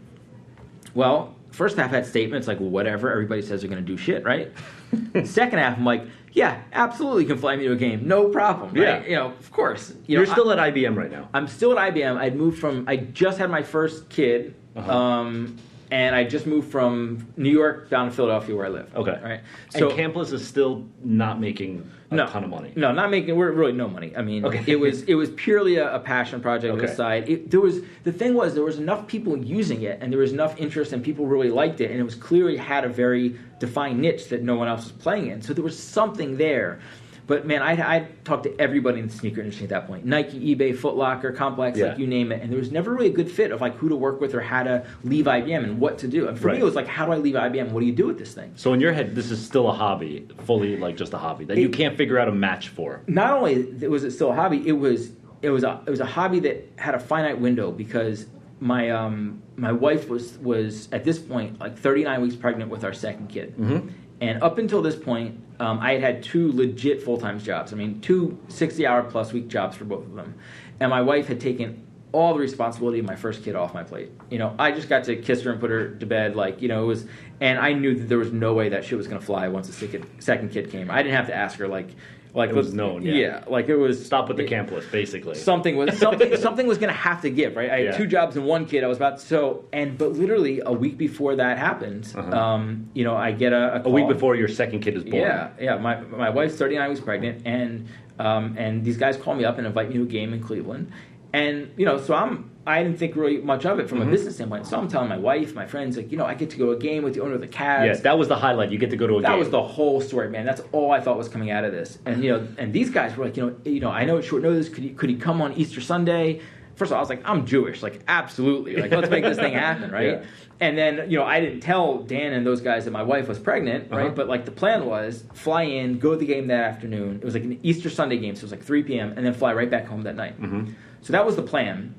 Well, 0.94 1.36
first 1.52 1.78
half 1.78 1.92
had 1.92 2.06
statements 2.06 2.48
like, 2.48 2.60
whatever, 2.60 3.12
everybody 3.12 3.42
says 3.42 3.62
they're 3.62 3.70
going 3.70 3.84
to 3.84 3.88
do 3.88 3.98
shit, 3.98 4.24
right? 4.26 4.52
Second 5.24 5.60
half, 5.60 5.78
I'm 5.78 5.86
like, 5.86 6.04
yeah, 6.34 6.62
absolutely 6.74 7.24
you 7.24 7.30
can 7.30 7.38
fly 7.38 7.56
me 7.56 7.64
to 7.66 7.74
a 7.74 7.76
game, 7.78 8.08
no 8.08 8.30
problem, 8.30 8.74
right? 8.74 8.82
Yeah. 8.82 9.04
You 9.06 9.16
know, 9.16 9.26
of 9.28 9.52
course. 9.52 9.92
You 10.08 10.18
You're 10.18 10.26
know, 10.26 10.32
still 10.34 10.52
at 10.52 10.58
IBM 10.58 10.96
right 10.96 11.12
now. 11.12 11.30
I'm 11.34 11.48
still 11.48 11.78
at 11.78 11.94
IBM. 11.94 12.18
I'd 12.18 12.36
moved 12.36 12.60
from, 12.60 12.86
I 12.88 12.98
just 12.98 13.38
had 13.38 13.50
my 13.50 13.64
first 13.64 14.10
kid, 14.10 14.54
Uh-huh. 14.76 14.92
um, 14.92 15.58
and 15.92 16.16
I 16.16 16.24
just 16.24 16.46
moved 16.48 16.72
from 16.72 17.26
New 17.38 17.52
York 17.52 17.90
down 17.90 18.10
to 18.10 18.16
Philadelphia 18.16 18.56
where 18.56 18.66
I 18.66 18.70
live. 18.70 18.94
Okay. 18.96 19.20
Right. 19.24 19.42
So 19.70 19.90
and 19.92 19.98
Campless 20.00 20.34
is 20.34 20.46
still 20.46 20.84
not 21.04 21.40
making 21.40 21.90
no, 22.16 22.28
ton 22.28 22.44
of 22.44 22.50
money. 22.50 22.72
No, 22.76 22.92
not 22.92 23.10
making. 23.12 23.36
We're 23.36 23.52
really 23.52 23.72
no 23.74 23.88
money. 23.88 24.14
I 24.16 24.22
mean, 24.22 24.46
Okay. 24.46 24.64
it 24.68 24.80
was 24.80 25.04
it 25.04 25.16
was 25.16 25.30
purely 25.32 25.76
a, 25.78 25.96
a 25.96 26.00
passion 26.00 26.42
project 26.42 26.74
Okay. 26.76 26.86
the 26.88 26.94
side. 26.96 27.30
It, 27.30 27.52
there 27.52 27.62
was 27.62 27.82
the 28.04 28.12
thing 28.12 28.34
was 28.34 28.54
there 28.54 28.64
was 28.64 28.78
enough 28.80 29.08
people 29.08 29.38
using 29.38 29.82
it, 29.84 30.00
and 30.02 30.12
there 30.12 30.20
was 30.20 30.32
enough 30.34 30.58
interest, 30.58 30.94
and 30.94 31.04
people 31.04 31.26
really 31.28 31.50
liked 31.50 31.82
it, 31.82 31.92
and 31.92 32.00
it 32.00 32.04
was 32.04 32.16
clearly 32.16 32.58
had 32.58 32.86
a 32.86 32.90
very 32.90 33.38
defined 33.60 34.00
niche 34.00 34.30
that 34.30 34.44
no 34.44 34.56
one 34.56 34.68
else 34.68 34.84
was 34.84 34.92
playing 34.94 35.28
in. 35.28 35.42
So 35.42 35.54
there 35.54 35.64
was 35.64 35.78
something 35.78 36.38
there. 36.38 36.80
But 37.28 37.48
man, 37.48 37.62
I 37.62 37.72
I 37.96 38.08
talked 38.24 38.44
to 38.44 38.60
everybody 38.62 39.00
in 39.00 39.08
the 39.08 39.14
sneaker 39.14 39.42
industry 39.42 39.64
at 39.64 39.70
that 39.72 39.88
point: 39.88 40.06
Nike, 40.06 40.56
eBay, 40.56 40.78
Foot 40.78 40.96
Locker, 40.96 41.32
Complex, 41.32 41.78
Yeah. 41.78 41.88
like 41.90 41.98
you 41.98 42.06
name 42.08 42.32
it. 42.32 42.42
And 42.42 42.52
there 42.52 42.60
was 42.60 42.72
never 42.72 42.94
really 42.94 43.08
a 43.08 43.14
good 43.14 43.32
fit 43.32 43.52
of 43.52 43.62
like 43.62 43.76
who 43.78 43.90
to 43.90 43.96
work 43.96 44.22
with 44.22 44.36
or 44.36 44.42
how 44.42 44.64
to 44.64 44.86
leave 45.04 45.26
IBM 45.26 45.64
and 45.64 45.80
what 45.80 45.98
to 46.00 46.08
do. 46.08 46.28
And 46.28 46.38
for 46.38 46.48
Right. 46.48 46.56
me, 46.56 46.62
it 46.62 46.66
was 46.66 46.76
like, 46.76 46.88
how 46.88 47.06
do 47.06 47.12
I 47.14 47.18
leave 47.18 47.36
IBM? 47.36 47.72
What 47.72 47.80
do 47.80 47.86
you 47.88 47.94
do 47.94 48.06
with 48.08 48.20
this 48.20 48.34
thing? 48.34 48.52
So 48.56 48.74
in 48.74 48.80
your 48.80 48.94
head, 48.94 49.16
this 49.16 49.32
is 49.32 49.44
still 49.44 49.68
a 49.70 49.74
hobby, 49.74 50.28
fully 50.44 50.78
like 50.78 50.98
just 50.98 51.14
a 51.14 51.18
hobby 51.18 51.46
that 51.46 51.58
you 51.58 51.70
can't 51.70 51.98
figure 51.98 52.20
out 52.20 52.28
a 52.28 52.32
match 52.32 52.70
for. 52.70 53.02
not 53.08 53.32
only 53.32 53.64
was 53.88 54.04
it 54.04 54.12
still 54.12 54.32
a 54.32 54.36
hobby, 54.36 54.62
it 54.68 54.74
was 54.74 55.12
it 55.42 55.50
was 55.50 55.64
a 55.64 55.80
it 55.88 55.90
was 55.90 56.00
a 56.00 56.06
hobby 56.06 56.40
that 56.42 56.68
had 56.78 56.96
a 56.96 57.00
finite 57.00 57.40
window 57.40 57.72
because 57.72 58.26
my 58.60 58.90
um 58.90 59.42
my 59.58 59.72
wife 59.72 60.10
was 60.10 60.38
was 60.40 60.88
at 60.92 61.04
this 61.04 61.20
point 61.20 61.60
like 61.60 61.78
39 61.78 62.22
weeks 62.22 62.36
pregnant 62.36 62.70
with 62.72 62.84
our 62.84 62.94
second 62.94 63.28
kid, 63.30 63.54
Mhm. 63.58 63.90
And 64.22 64.42
up 64.42 64.58
until 64.58 64.82
this 64.82 64.96
point, 64.96 65.42
um, 65.60 65.80
I 65.80 65.94
had 65.94 66.02
had 66.02 66.24
two 66.24 66.52
legit 66.52 67.02
full 67.02 67.18
time 67.18 67.40
jobs. 67.40 67.74
I 67.74 67.76
mean, 67.76 68.02
two 68.02 68.38
60 68.48 68.86
hour 68.86 69.04
plus 69.04 69.34
week 69.34 69.48
jobs 69.48 69.76
for 69.76 69.86
both 69.86 70.06
of 70.06 70.16
them, 70.16 70.36
and 70.80 70.90
my 70.90 71.02
wife 71.02 71.28
had 71.28 71.40
taken 71.40 71.86
all 72.16 72.34
the 72.34 72.40
responsibility 72.40 73.00
of 73.00 73.06
my 73.06 73.16
first 73.16 73.44
kid 73.44 73.56
off 73.56 73.74
my 73.74 73.84
plate. 73.84 74.10
You 74.30 74.38
know, 74.38 74.56
I 74.58 74.72
just 74.72 74.88
got 74.88 75.04
to 75.06 75.18
kiss 75.18 75.42
her 75.44 75.52
and 75.52 75.60
put 75.60 75.70
her 75.70 75.90
to 75.96 76.06
bed. 76.06 76.36
Like, 76.38 76.62
you 76.62 76.70
know, 76.70 76.84
it 76.84 76.88
was, 76.88 77.06
and 77.42 77.60
I 77.60 77.74
knew 77.74 77.94
that 77.94 78.08
there 78.08 78.18
was 78.18 78.32
no 78.32 78.54
way 78.54 78.70
that 78.70 78.86
shit 78.86 78.98
was 78.98 79.08
going 79.08 79.20
to 79.20 79.26
fly 79.26 79.50
once 79.50 79.68
the 79.68 79.74
second, 79.74 80.06
second 80.20 80.52
kid 80.52 80.72
came. 80.72 80.90
I 80.90 81.04
didn't 81.04 81.16
have 81.16 81.28
to 81.28 81.36
ask 81.36 81.60
her. 81.60 81.68
Like, 81.68 81.90
like 82.36 82.50
It 82.52 82.56
was 82.56 82.74
known, 82.74 83.02
yeah. 83.02 83.14
Yeah, 83.14 83.44
like 83.48 83.70
it 83.70 83.76
was. 83.78 84.06
Stop 84.06 84.28
with 84.28 84.38
the 84.38 84.44
it- 84.44 84.50
Campless, 84.50 84.92
basically. 84.92 85.36
Something 85.36 85.78
was 85.78 85.98
something 85.98 86.36
something 86.48 86.68
was 86.68 86.78
going 86.78 86.90
to 86.94 87.00
have 87.00 87.22
to 87.22 87.30
give, 87.30 87.56
right? 87.56 87.70
I 87.70 87.76
had 87.78 87.84
Yeah. 87.86 87.98
two 87.98 88.06
jobs 88.08 88.36
and 88.36 88.46
one 88.46 88.66
kid. 88.66 88.84
I 88.84 88.88
was 88.88 88.98
about 88.98 89.20
so 89.22 89.66
and 89.74 89.98
but 89.98 90.12
literally 90.14 90.62
a 90.66 90.72
week 90.74 90.98
before 90.98 91.36
that 91.38 91.58
happened, 91.58 92.12
Uh-huh. 92.16 92.32
um, 92.38 92.90
you 92.94 93.04
know, 93.04 93.16
I 93.16 93.32
get 93.32 93.54
a, 93.54 93.78
a, 93.78 93.84
a 93.86 93.90
week 93.90 94.08
before 94.08 94.36
your 94.36 94.48
second 94.50 94.82
kid 94.82 94.96
is 94.96 95.04
born. 95.04 95.16
Yeah, 95.24 95.50
yeah. 95.60 95.78
My 95.78 96.02
my 96.02 96.30
wife's 96.30 96.56
39 96.56 96.90
weeks 96.90 97.02
pregnant, 97.02 97.42
and 97.46 97.88
um, 98.20 98.56
and 98.58 98.84
these 98.84 98.98
guys 98.98 99.18
call 99.18 99.34
me 99.36 99.46
up 99.46 99.58
and 99.58 99.66
invite 99.66 99.90
me 99.90 99.96
to 99.96 100.04
a 100.04 100.06
game 100.06 100.34
in 100.34 100.42
Cleveland, 100.42 100.92
and 101.34 101.72
you 101.78 101.86
know, 101.86 101.98
so 102.00 102.14
I'm 102.14 102.52
I 102.68 102.82
didn't 102.82 102.98
think 102.98 103.16
really 103.16 103.38
much 103.38 103.66
of 103.66 103.80
it 103.80 103.88
from 103.88 104.00
Mhm. 104.00 104.08
a 104.08 104.12
business 104.12 104.36
standpoint. 104.36 104.66
So 104.66 104.78
I'm 104.78 104.88
telling 104.88 105.08
my 105.08 105.18
wife, 105.18 105.54
my 105.54 105.66
friends, 105.68 105.98
like 105.98 106.12
you 106.12 106.18
know, 106.18 106.26
I 106.26 106.34
get 106.34 106.50
to 106.52 106.58
go 106.58 106.66
to 106.68 106.72
a 106.72 106.78
game 106.78 107.04
with 107.04 107.14
the 107.14 107.22
owner 107.22 107.36
of 107.36 107.42
the 107.42 107.48
Cavs. 107.48 107.86
Yes, 107.86 108.02
that 108.02 108.18
was 108.18 108.28
the 108.28 108.36
highlight. 108.36 108.72
You 108.72 108.78
get 108.80 108.90
to 108.90 108.98
go 108.98 109.06
to 109.06 109.18
a 109.18 109.22
that 109.22 109.28
game. 109.28 109.32
That 109.34 109.40
was 109.40 109.50
the 109.50 109.62
whole 109.62 110.02
story, 110.02 110.30
man. 110.30 110.46
That's 110.46 110.62
all 110.72 110.92
I 110.92 111.00
thought 111.00 111.18
was 111.18 111.30
coming 111.30 111.52
out 111.52 111.64
of 111.64 111.72
this. 111.72 112.00
And 112.06 112.24
you 112.24 112.32
know, 112.32 112.48
and 112.58 112.74
these 112.74 112.90
guys 112.90 113.16
were 113.16 113.26
like, 113.26 113.38
you 113.38 113.44
know, 113.46 113.56
you 113.66 113.80
know, 113.80 113.92
I 113.92 114.06
know 114.06 114.18
it's 114.18 114.28
short 114.28 114.42
notice. 114.42 114.70
Could 114.70 114.84
he, 114.84 114.90
could 114.90 115.10
he 115.10 115.16
come 115.16 115.42
on 115.42 115.54
Easter 115.54 115.80
Sunday? 115.80 116.40
First 116.76 116.90
of 116.92 116.94
all, 116.94 116.98
I 116.98 117.02
was 117.04 117.10
like, 117.10 117.22
I'm 117.24 117.46
Jewish, 117.46 117.82
like 117.82 118.02
absolutely, 118.08 118.76
like 118.76 118.92
let's 118.92 119.10
make 119.10 119.24
this 119.24 119.38
thing 119.38 119.54
happen, 119.54 119.92
right? 119.92 120.08
Yeah. 120.10 120.22
And 120.60 120.78
then 120.78 121.10
you 121.10 121.18
know, 121.20 121.24
I 121.24 121.40
didn't 121.40 121.62
tell 121.62 122.00
Dan 122.00 122.34
and 122.34 122.46
those 122.46 122.60
guys 122.62 122.84
that 122.86 122.92
my 122.92 123.04
wife 123.04 123.28
was 123.30 123.40
pregnant, 123.40 123.92
right? 123.92 124.08
Uh-huh. 124.08 124.14
But 124.16 124.28
like 124.28 124.44
the 124.44 124.52
plan 124.52 124.86
was 124.86 125.24
fly 125.34 125.64
in, 125.64 126.00
go 126.00 126.12
to 126.12 126.18
the 126.18 126.26
game 126.26 126.48
that 126.48 126.62
afternoon. 126.64 127.18
It 127.22 127.24
was 127.24 127.34
like 127.34 127.44
an 127.44 127.60
Easter 127.64 127.90
Sunday 127.90 128.18
game, 128.18 128.36
so 128.36 128.40
it 128.40 128.44
was 128.44 128.52
like 128.52 128.64
3 128.64 128.84
p.m. 128.84 129.14
and 129.16 129.26
then 129.26 129.34
fly 129.34 129.54
right 129.54 129.70
back 129.70 129.86
home 129.86 130.02
that 130.02 130.16
night. 130.18 130.42
Mhm. 130.42 130.74
So 131.02 131.14
that 131.14 131.26
was 131.26 131.36
the 131.38 131.44
plan. 131.44 131.94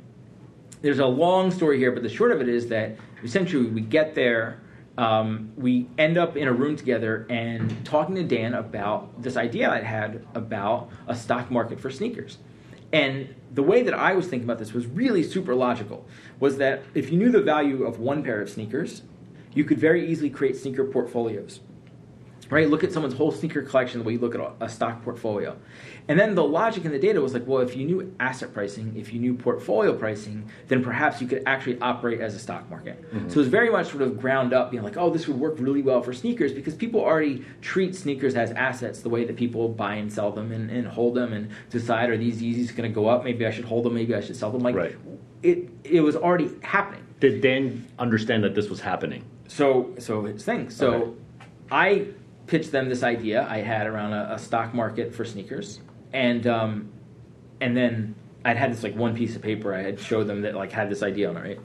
There's 0.83 0.99
a 0.99 1.07
long 1.07 1.51
story 1.51 1.79
here, 1.79 1.91
but 1.91 2.03
the 2.03 2.09
short 2.09 2.33
of 2.33 2.41
it 2.41 2.49
is 2.49 2.69
that 2.69 2.97
essentially 3.25 3.67
we 3.67 3.81
get 3.81 4.15
there, 4.15 4.61
um, 4.99 5.53
we 5.57 5.89
end 5.99 6.19
up 6.19 6.37
in 6.37 6.49
a 6.49 6.53
room 6.53 6.77
together 6.77 7.27
and 7.31 7.85
talking 7.85 8.15
to 8.17 8.23
Dan 8.23 8.55
about 8.55 9.23
this 9.23 9.37
idea 9.37 9.71
I 9.71 9.81
had 9.81 10.27
about 10.35 10.91
a 11.07 11.17
stock 11.17 11.51
market 11.51 11.81
for 11.81 11.91
sneakers. 11.91 12.39
And 12.93 13.35
the 13.53 13.63
way 13.63 13.83
that 13.83 13.95
I 13.95 14.13
was 14.15 14.27
thinking 14.27 14.47
about 14.47 14.59
this 14.59 14.73
was 14.73 14.87
really 14.87 15.23
super 15.23 15.55
logical. 15.55 16.07
Was 16.41 16.59
that 16.59 16.83
if 16.95 17.11
you 17.11 17.19
knew 17.19 17.31
the 17.31 17.43
value 17.43 17.85
of 17.85 17.99
one 17.99 18.23
pair 18.23 18.41
of 18.41 18.49
sneakers, 18.49 19.03
you 19.55 19.65
could 19.65 19.79
very 19.79 20.07
easily 20.07 20.31
create 20.31 20.57
sneaker 20.57 20.85
portfolios 20.85 21.61
right? 22.51 22.69
Look 22.69 22.85
at 22.85 22.93
someone's 22.93 23.15
whole 23.15 23.33
sneaker 23.33 23.63
collection 23.63 24.01
the 24.01 24.05
way 24.05 24.15
you 24.15 24.19
look 24.19 24.35
at 24.35 24.41
a, 24.61 24.69
stock 24.69 25.03
portfolio. 25.03 25.57
And 26.09 26.19
then 26.19 26.35
the 26.35 26.45
logic 26.45 26.85
in 26.85 26.93
the 26.93 26.99
data 26.99 27.21
was 27.21 27.35
like, 27.35 27.47
well, 27.47 27.61
if 27.61 27.77
you 27.77 27.85
knew 27.85 28.15
asset 28.21 28.53
pricing, 28.53 28.95
if 28.97 29.13
you 29.13 29.19
knew 29.19 29.35
portfolio 29.35 29.93
pricing, 29.95 30.49
then 30.69 30.83
perhaps 30.85 31.21
you 31.21 31.27
could 31.27 31.43
actually 31.47 31.81
operate 31.81 32.21
as 32.21 32.35
a 32.35 32.39
stock 32.39 32.69
market. 32.71 33.03
Mm-hmm. 33.03 33.29
So 33.29 33.35
it 33.35 33.37
was 33.39 33.49
very 33.49 33.71
much 33.71 33.91
sort 33.91 34.03
of 34.03 34.21
ground 34.21 34.53
up, 34.53 34.71
being 34.71 34.83
like, 34.83 34.97
oh, 34.97 35.11
this 35.11 35.27
would 35.27 35.39
work 35.39 35.55
really 35.59 35.83
well 35.83 36.03
for 36.03 36.13
sneakers 36.13 36.53
because 36.53 36.75
people 36.75 37.01
already 37.01 37.45
treat 37.61 37.97
sneakers 37.97 38.35
as 38.37 38.53
assets 38.53 39.01
the 39.01 39.09
way 39.09 39.25
that 39.25 39.37
people 39.37 39.69
buy 39.69 39.95
and 39.95 40.13
sell 40.13 40.31
them 40.31 40.53
and, 40.53 40.71
and 40.71 40.87
hold 40.87 41.15
them 41.15 41.33
and 41.33 41.51
decide, 41.71 42.11
are 42.11 42.17
these 42.17 42.41
Yeezys 42.41 42.77
going 42.77 42.89
to 42.89 42.95
go 42.95 43.09
up? 43.09 43.25
Maybe 43.25 43.47
I 43.47 43.51
should 43.51 43.65
hold 43.65 43.85
them, 43.85 43.95
maybe 43.95 44.15
I 44.15 44.21
should 44.21 44.37
sell 44.37 44.51
them. 44.53 44.63
Like, 44.63 44.77
Right. 44.77 44.97
it, 45.43 45.69
it 45.85 46.01
was 46.03 46.15
already 46.17 46.51
happening. 46.63 47.03
Did 47.19 47.41
Dan 47.41 47.87
understand 47.99 48.45
that 48.45 48.55
this 48.55 48.69
was 48.69 48.81
happening? 48.81 49.25
So 49.49 49.95
so 49.99 50.27
it's 50.27 50.45
thing. 50.45 50.71
So 50.71 50.93
Okay. 50.93 51.13
I 51.71 52.07
pitched 52.47 52.73
them 52.73 52.89
this 52.89 53.03
idea 53.03 53.47
I 53.49 53.59
had 53.59 53.87
around 53.87 54.13
a, 54.13 54.35
a 54.35 54.39
stock 54.39 54.75
market 54.75 55.15
for 55.15 55.25
sneakers, 55.25 55.81
and 56.13 56.47
um, 56.47 56.89
and 57.61 57.77
then 57.77 58.15
I'd 58.45 58.57
had 58.57 58.73
this 58.73 58.83
like 58.83 58.95
one 58.97 59.15
piece 59.17 59.37
of 59.37 59.43
paper 59.43 59.75
I 59.75 59.83
had 59.83 59.99
showed 60.01 60.27
them 60.27 60.43
that 60.43 60.55
like 60.55 60.73
had 60.73 60.91
this 60.91 61.03
idea 61.03 61.29
on 61.29 61.37
it, 61.37 61.41
right? 61.43 61.61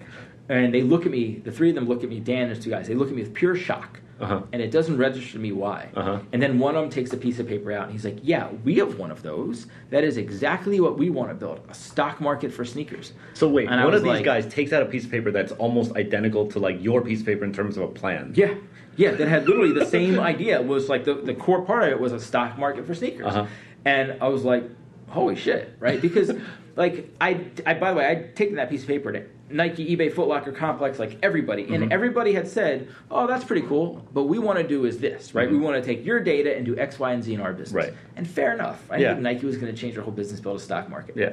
And 0.49 0.73
they 0.73 0.81
look 0.83 1.05
at 1.05 1.11
me. 1.11 1.35
The 1.43 1.51
three 1.51 1.69
of 1.69 1.75
them 1.75 1.87
look 1.87 2.03
at 2.03 2.09
me. 2.09 2.19
Dan 2.19 2.43
and 2.43 2.55
his 2.55 2.63
two 2.63 2.69
guys. 2.71 2.87
They 2.87 2.95
look 2.95 3.07
at 3.09 3.15
me 3.15 3.21
with 3.21 3.33
pure 3.33 3.55
shock, 3.55 4.01
Uh-huh. 4.19 4.41
and 4.51 4.61
it 4.61 4.69
doesn't 4.71 4.97
register 4.97 5.33
to 5.33 5.39
me 5.39 5.51
why. 5.51 5.89
Uh-huh. 5.95 6.19
And 6.33 6.41
then 6.41 6.59
one 6.59 6.75
of 6.75 6.81
them 6.81 6.89
takes 6.89 7.13
a 7.13 7.17
piece 7.17 7.39
of 7.39 7.47
paper 7.47 7.71
out, 7.71 7.83
and 7.83 7.91
he's 7.93 8.03
like, 8.03 8.17
"Yeah, 8.23 8.49
we 8.65 8.75
have 8.75 8.97
one 8.99 9.11
of 9.11 9.21
those. 9.21 9.67
That 9.91 10.03
is 10.03 10.17
exactly 10.17 10.79
what 10.81 10.97
we 10.97 11.09
want 11.09 11.29
to 11.29 11.35
build—a 11.35 11.73
stock 11.73 12.19
market 12.19 12.51
for 12.51 12.65
sneakers." 12.65 13.13
So 13.33 13.47
wait, 13.47 13.69
And 13.69 13.81
one 13.83 13.93
of 13.93 14.01
these 14.03 14.09
like- 14.09 14.25
guys 14.25 14.45
takes 14.47 14.73
out 14.73 14.81
a 14.81 14.85
piece 14.87 15.05
of 15.05 15.11
paper 15.11 15.31
that's 15.31 15.51
almost 15.53 15.95
identical 15.95 16.47
to 16.47 16.59
like 16.59 16.81
your 16.83 17.01
piece 17.01 17.19
of 17.21 17.25
paper 17.27 17.45
in 17.45 17.53
terms 17.53 17.77
of 17.77 17.83
a 17.83 17.87
plan. 17.87 18.33
Yeah, 18.35 18.55
yeah, 18.97 19.11
that 19.11 19.27
had 19.27 19.47
literally 19.47 19.73
the 19.73 19.85
same 19.85 20.19
idea. 20.19 20.61
Was 20.61 20.89
like 20.89 21.05
the, 21.05 21.15
the 21.15 21.33
core 21.33 21.61
part 21.63 21.83
of 21.83 21.89
it 21.89 21.99
was 21.99 22.13
a 22.13 22.19
stock 22.19 22.57
market 22.57 22.85
for 22.85 22.93
sneakers, 22.95 23.27
Uh-huh. 23.27 23.45
and 23.85 24.17
I 24.21 24.27
was 24.27 24.43
like, 24.43 24.63
holy 25.09 25.35
shit, 25.35 25.75
right? 25.79 26.01
Because 26.01 26.31
like 26.75 27.09
I, 27.19 27.45
I 27.65 27.73
by 27.75 27.91
the 27.91 27.97
way, 27.97 28.05
I'd 28.07 28.35
taken 28.35 28.55
that 28.55 28.69
piece 28.69 28.81
of 28.81 28.87
paper 28.87 29.11
to 29.11 29.23
Nike, 29.49 29.95
eBay, 29.97 30.09
Footlocker 30.13 30.55
Complex, 30.55 30.97
like 30.97 31.17
everybody, 31.21 31.63
and 31.73 31.83
Mhm. 31.85 31.91
everybody 31.91 32.31
had 32.33 32.47
said, 32.47 32.87
oh, 33.09 33.27
that's 33.27 33.43
pretty 33.43 33.67
cool, 33.67 34.05
but 34.13 34.23
we 34.23 34.39
want 34.39 34.57
to 34.59 34.65
do 34.67 34.85
is 34.85 34.99
this, 34.99 35.35
right? 35.35 35.49
Mhm. 35.49 35.53
We 35.53 35.57
want 35.57 35.75
to 35.75 35.85
take 35.85 36.05
your 36.05 36.21
data 36.21 36.55
and 36.55 36.65
do 36.65 36.77
X, 36.77 36.97
Y, 36.99 37.11
and 37.11 37.21
Z 37.21 37.33
in 37.33 37.41
our 37.41 37.51
business, 37.51 37.73
Right. 37.73 37.93
And 38.15 38.25
fair 38.25 38.53
enough. 38.53 38.81
I 38.89 38.97
Yeah. 38.97 39.09
think 39.11 39.23
Nike 39.23 39.45
was 39.45 39.57
going 39.57 39.73
to 39.73 39.77
change 39.77 39.95
their 39.95 40.03
whole 40.03 40.13
business, 40.13 40.39
build 40.39 40.55
a 40.55 40.59
stock 40.59 40.89
market 40.89 41.15
Yeah. 41.17 41.31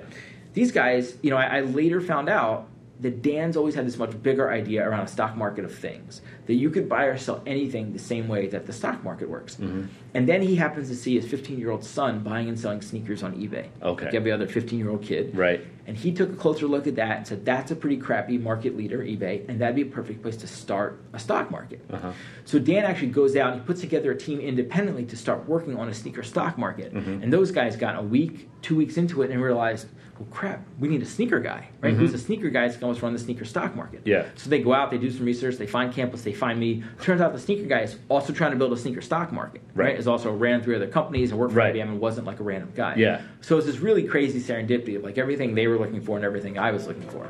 these 0.55 0.73
guys, 0.73 1.17
you 1.23 1.31
know, 1.31 1.37
I, 1.37 1.59
I 1.59 1.61
later 1.61 2.01
found 2.01 2.29
out 2.29 2.67
that 3.01 3.23
Dan's 3.23 3.57
always 3.57 3.75
had 3.77 3.87
this 3.87 3.97
much 3.97 4.21
bigger 4.23 4.51
idea 4.51 4.87
around 4.89 5.05
a 5.05 5.09
stock 5.09 5.37
market 5.37 5.65
of 5.65 5.73
things 5.73 6.21
that 6.47 6.55
you 6.55 6.69
could 6.69 6.89
buy 6.89 7.05
or 7.05 7.17
sell 7.17 7.43
anything 7.47 7.93
the 7.93 7.99
same 7.99 8.27
way 8.27 8.49
that 8.49 8.67
the 8.67 8.73
stock 8.73 9.05
market 9.05 9.29
works. 9.29 9.57
Mhm. 9.57 9.87
And 10.15 10.29
then 10.29 10.43
he 10.43 10.57
happens 10.57 10.89
to 10.89 10.97
see 10.97 11.15
his 11.15 11.27
15 11.27 11.59
year 11.61 11.71
old 11.71 11.85
son 11.85 12.21
buying 12.21 12.49
and 12.49 12.59
selling 12.59 12.81
sneakers 12.81 13.23
on 13.23 13.35
eBay. 13.37 13.67
Okay. 13.83 14.07
Like 14.07 14.15
every 14.15 14.33
other 14.33 14.49
15 14.49 14.79
year 14.81 14.91
old 14.91 15.03
kid. 15.03 15.37
Right. 15.37 15.65
And 15.87 15.97
he 15.97 16.13
took 16.13 16.33
a 16.33 16.37
closer 16.37 16.67
look 16.67 16.87
at 16.87 16.97
that 16.97 17.17
and 17.19 17.27
said, 17.27 17.45
that's 17.45 17.71
a 17.71 17.77
pretty 17.77 17.97
crappy 17.97 18.37
market 18.37 18.77
leader, 18.77 18.99
eBay, 18.99 19.49
and 19.49 19.61
that'd 19.61 19.77
be 19.77 19.83
a 19.83 19.87
perfect 19.87 20.21
place 20.21 20.37
to 20.39 20.47
start 20.47 21.01
a 21.13 21.19
stock 21.19 21.51
market. 21.51 21.81
Uh-huh. 21.91 22.13
So 22.45 22.59
Dan 22.59 22.85
actually 22.85 23.09
goes 23.09 23.37
out 23.37 23.53
and 23.53 23.61
he 23.61 23.67
puts 23.67 23.81
together 23.81 24.11
a 24.11 24.17
team 24.17 24.41
independently 24.41 25.05
to 25.07 25.17
start 25.17 25.49
working 25.49 25.77
on 25.77 25.89
a 25.89 25.95
sneaker 25.95 26.23
stock 26.25 26.59
market. 26.59 26.93
Mhm. 26.93 27.23
And 27.23 27.33
those 27.33 27.53
guys 27.53 27.77
got 27.77 27.97
a 27.97 28.03
week, 28.03 28.49
two 28.61 28.75
weeks 28.77 28.97
into 28.99 29.23
it 29.23 29.31
and 29.31 29.41
realized, 29.41 29.87
well, 30.19 30.29
crap, 30.31 30.65
we 30.81 30.89
need 30.89 31.01
a 31.01 31.07
sneaker 31.07 31.39
guy, 31.39 31.69
right? 31.81 31.93
Mm-hmm. 31.93 32.01
Who's 32.01 32.13
a 32.13 32.19
sneaker 32.19 32.51
guy 32.51 32.67
that's 32.67 32.77
going 32.77 32.95
to 32.95 33.01
run 33.01 33.13
the 33.13 33.19
sneaker 33.19 33.45
stock 33.45 33.77
market. 33.77 34.03
Yeah. 34.05 34.27
So 34.35 34.51
they 34.51 34.61
go 34.61 34.73
out, 34.75 34.91
they 34.91 34.99
do 34.99 35.11
some 35.11 35.25
research, 35.25 35.57
they 35.57 35.67
find 35.67 35.93
Campless, 35.93 36.23
they 36.23 36.33
find 36.33 36.59
me. 36.59 36.83
Turns 37.01 37.21
out 37.21 37.33
the 37.33 37.39
sneaker 37.39 37.67
guy 37.67 37.83
is 37.83 37.97
also 38.09 38.33
trying 38.33 38.51
to 38.51 38.57
build 38.57 38.73
a 38.73 38.77
sneaker 38.77 39.01
stock 39.01 39.33
market, 39.33 39.63
right? 39.75 39.87
Right. 39.87 39.99
Is 39.99 40.09
also 40.09 40.33
ran 40.33 40.63
through 40.63 40.77
other 40.77 40.89
companies 40.89 41.31
and 41.31 41.39
worked 41.39 41.53
for 41.53 41.59
Right. 41.59 41.75
IBM 41.75 41.83
and 41.83 42.01
wasn't 42.01 42.27
like 42.27 42.41
a 42.41 42.43
random 42.43 42.73
guy. 42.75 42.95
Yeah. 42.97 43.23
So 43.41 43.57
it's 43.59 43.67
this 43.67 43.79
really 43.79 44.03
crazy 44.05 44.41
serendipity 44.41 44.97
of 44.97 45.05
like 45.05 45.19
everything 45.19 45.55
they 45.55 45.67
were 45.69 45.79
looking 45.79 46.01
for 46.01 46.17
and 46.17 46.25
everything 46.25 46.59
I 46.59 46.73
was 46.73 46.87
looking 46.87 47.09
for. 47.09 47.29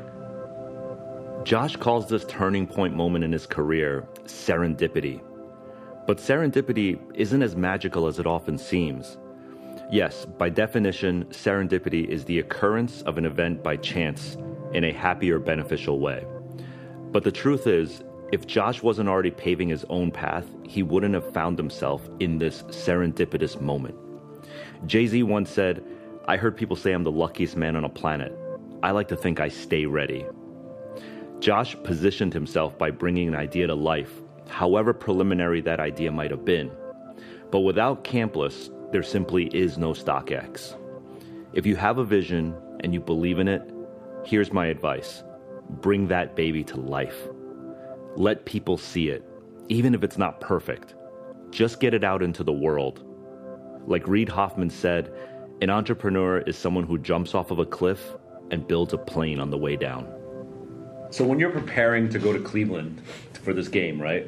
Josh 1.43 1.75
calls 1.77 2.09
this 2.09 2.25
turning 2.25 2.67
point 2.67 2.95
moment 2.95 3.23
in 3.23 3.31
his 3.31 3.45
career 3.45 4.07
serendipity. 4.25 5.21
But 6.05 6.17
serendipity 6.17 6.99
isn't 7.13 7.41
as 7.41 7.55
magical 7.55 8.07
as 8.07 8.19
it 8.19 8.25
often 8.25 8.57
seems. 8.57 9.17
Yes, 9.91 10.25
by 10.25 10.49
definition, 10.49 11.25
serendipity 11.31 12.07
is 12.07 12.25
the 12.25 12.37
occurrence 12.39 13.01
of 13.03 13.17
an 13.17 13.25
event 13.25 13.63
by 13.63 13.75
chance 13.77 14.37
in 14.71 14.83
a 14.83 14.93
happy 14.93 15.31
or 15.31 15.39
beneficial 15.39 15.99
way. 15.99 16.25
But 17.11 17.23
the 17.23 17.31
truth 17.31 17.65
is, 17.65 18.03
if 18.31 18.45
Josh 18.45 18.83
wasn't 18.83 19.09
already 19.09 19.31
paving 19.31 19.69
his 19.69 19.85
own 19.89 20.11
path, 20.11 20.45
he 20.63 20.83
wouldn't 20.83 21.15
have 21.15 21.33
found 21.33 21.57
himself 21.57 22.07
in 22.19 22.37
this 22.37 22.61
serendipitous 22.63 23.59
moment. 23.59 23.95
Jay 24.85 25.07
Z 25.07 25.23
once 25.23 25.49
said, 25.49 25.83
I 26.27 26.37
heard 26.37 26.55
people 26.55 26.75
say 26.75 26.91
I'm 26.91 27.03
the 27.03 27.11
luckiest 27.11 27.57
man 27.57 27.75
on 27.75 27.83
a 27.83 27.89
planet. 27.89 28.37
I 28.83 28.91
like 28.91 29.07
to 29.07 29.15
think 29.15 29.39
I 29.39 29.47
stay 29.49 29.87
ready. 29.87 30.23
Josh 31.39 31.75
positioned 31.83 32.33
himself 32.33 32.77
by 32.77 32.91
bringing 32.91 33.27
an 33.27 33.35
idea 33.35 33.65
to 33.65 33.73
life, 33.73 34.21
however 34.47 34.93
preliminary 34.93 35.61
that 35.61 35.79
idea 35.79 36.11
might 36.11 36.29
have 36.29 36.45
been. 36.45 36.69
But 37.49 37.61
without 37.61 38.03
Campless, 38.03 38.69
there 38.91 39.03
simply 39.03 39.47
is 39.47 39.77
no 39.77 39.93
StockX. 39.93 40.75
If 41.53 41.65
you 41.65 41.75
have 41.75 41.97
a 41.97 42.03
vision 42.03 42.55
and 42.81 42.93
you 42.93 42.99
believe 42.99 43.39
in 43.39 43.47
it, 43.47 43.61
here's 44.25 44.53
my 44.53 44.67
advice 44.67 45.23
bring 45.81 46.07
that 46.07 46.35
baby 46.35 46.63
to 46.63 46.79
life. 46.79 47.27
Let 48.15 48.45
people 48.45 48.77
see 48.77 49.09
it, 49.09 49.23
even 49.67 49.93
if 49.93 50.03
it's 50.03 50.17
not 50.17 50.41
perfect. 50.41 50.95
Just 51.51 51.79
get 51.79 51.93
it 51.93 52.03
out 52.03 52.23
into 52.23 52.43
the 52.43 52.51
world. 52.51 53.03
Like 53.85 54.07
Reid 54.07 54.29
Hoffman 54.29 54.71
said, 54.71 55.13
an 55.61 55.69
entrepreneur 55.69 56.39
is 56.39 56.57
someone 56.57 56.85
who 56.85 56.97
jumps 56.97 57.35
off 57.35 57.51
of 57.51 57.59
a 57.59 57.65
cliff 57.65 58.15
and 58.49 58.67
builds 58.67 58.93
a 58.93 58.97
plane 58.97 59.39
on 59.39 59.51
the 59.51 59.57
way 59.57 59.75
down. 59.75 60.07
So 61.11 61.23
when 61.25 61.39
you're 61.39 61.51
preparing 61.51 62.09
to 62.09 62.19
go 62.19 62.33
to 62.33 62.39
Cleveland 62.39 63.01
for 63.41 63.53
this 63.53 63.67
game, 63.67 64.01
right? 64.01 64.27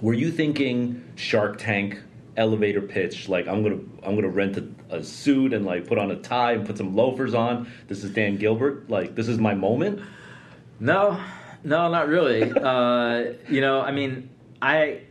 Were 0.00 0.14
you 0.14 0.30
thinking 0.30 1.04
Shark 1.16 1.58
Tank 1.58 1.98
elevator 2.40 2.80
pitch 2.80 3.28
like 3.28 3.46
I'm 3.46 3.62
to 3.64 3.88
I'm 4.02 4.20
to 4.20 4.28
rent 4.28 4.56
a, 4.56 4.96
a 4.96 5.04
suit 5.04 5.52
and 5.52 5.64
like 5.64 5.86
put 5.86 5.98
on 5.98 6.10
a 6.10 6.16
tie 6.16 6.52
and 6.52 6.66
put 6.66 6.76
some 6.78 6.96
loafers 6.96 7.34
on. 7.34 7.70
This 7.86 8.02
is 8.02 8.10
Dan 8.10 8.36
Gilbert. 8.36 8.88
Like 8.90 9.14
this 9.14 9.28
is 9.28 9.38
my 9.38 9.54
moment. 9.54 10.00
No, 10.80 11.20
no, 11.62 11.88
not 11.90 12.08
really. 12.08 12.50
uh, 12.72 13.34
you 13.48 13.60
know, 13.60 13.82
I 13.82 13.92
mean, 13.92 14.30
I 14.62 15.02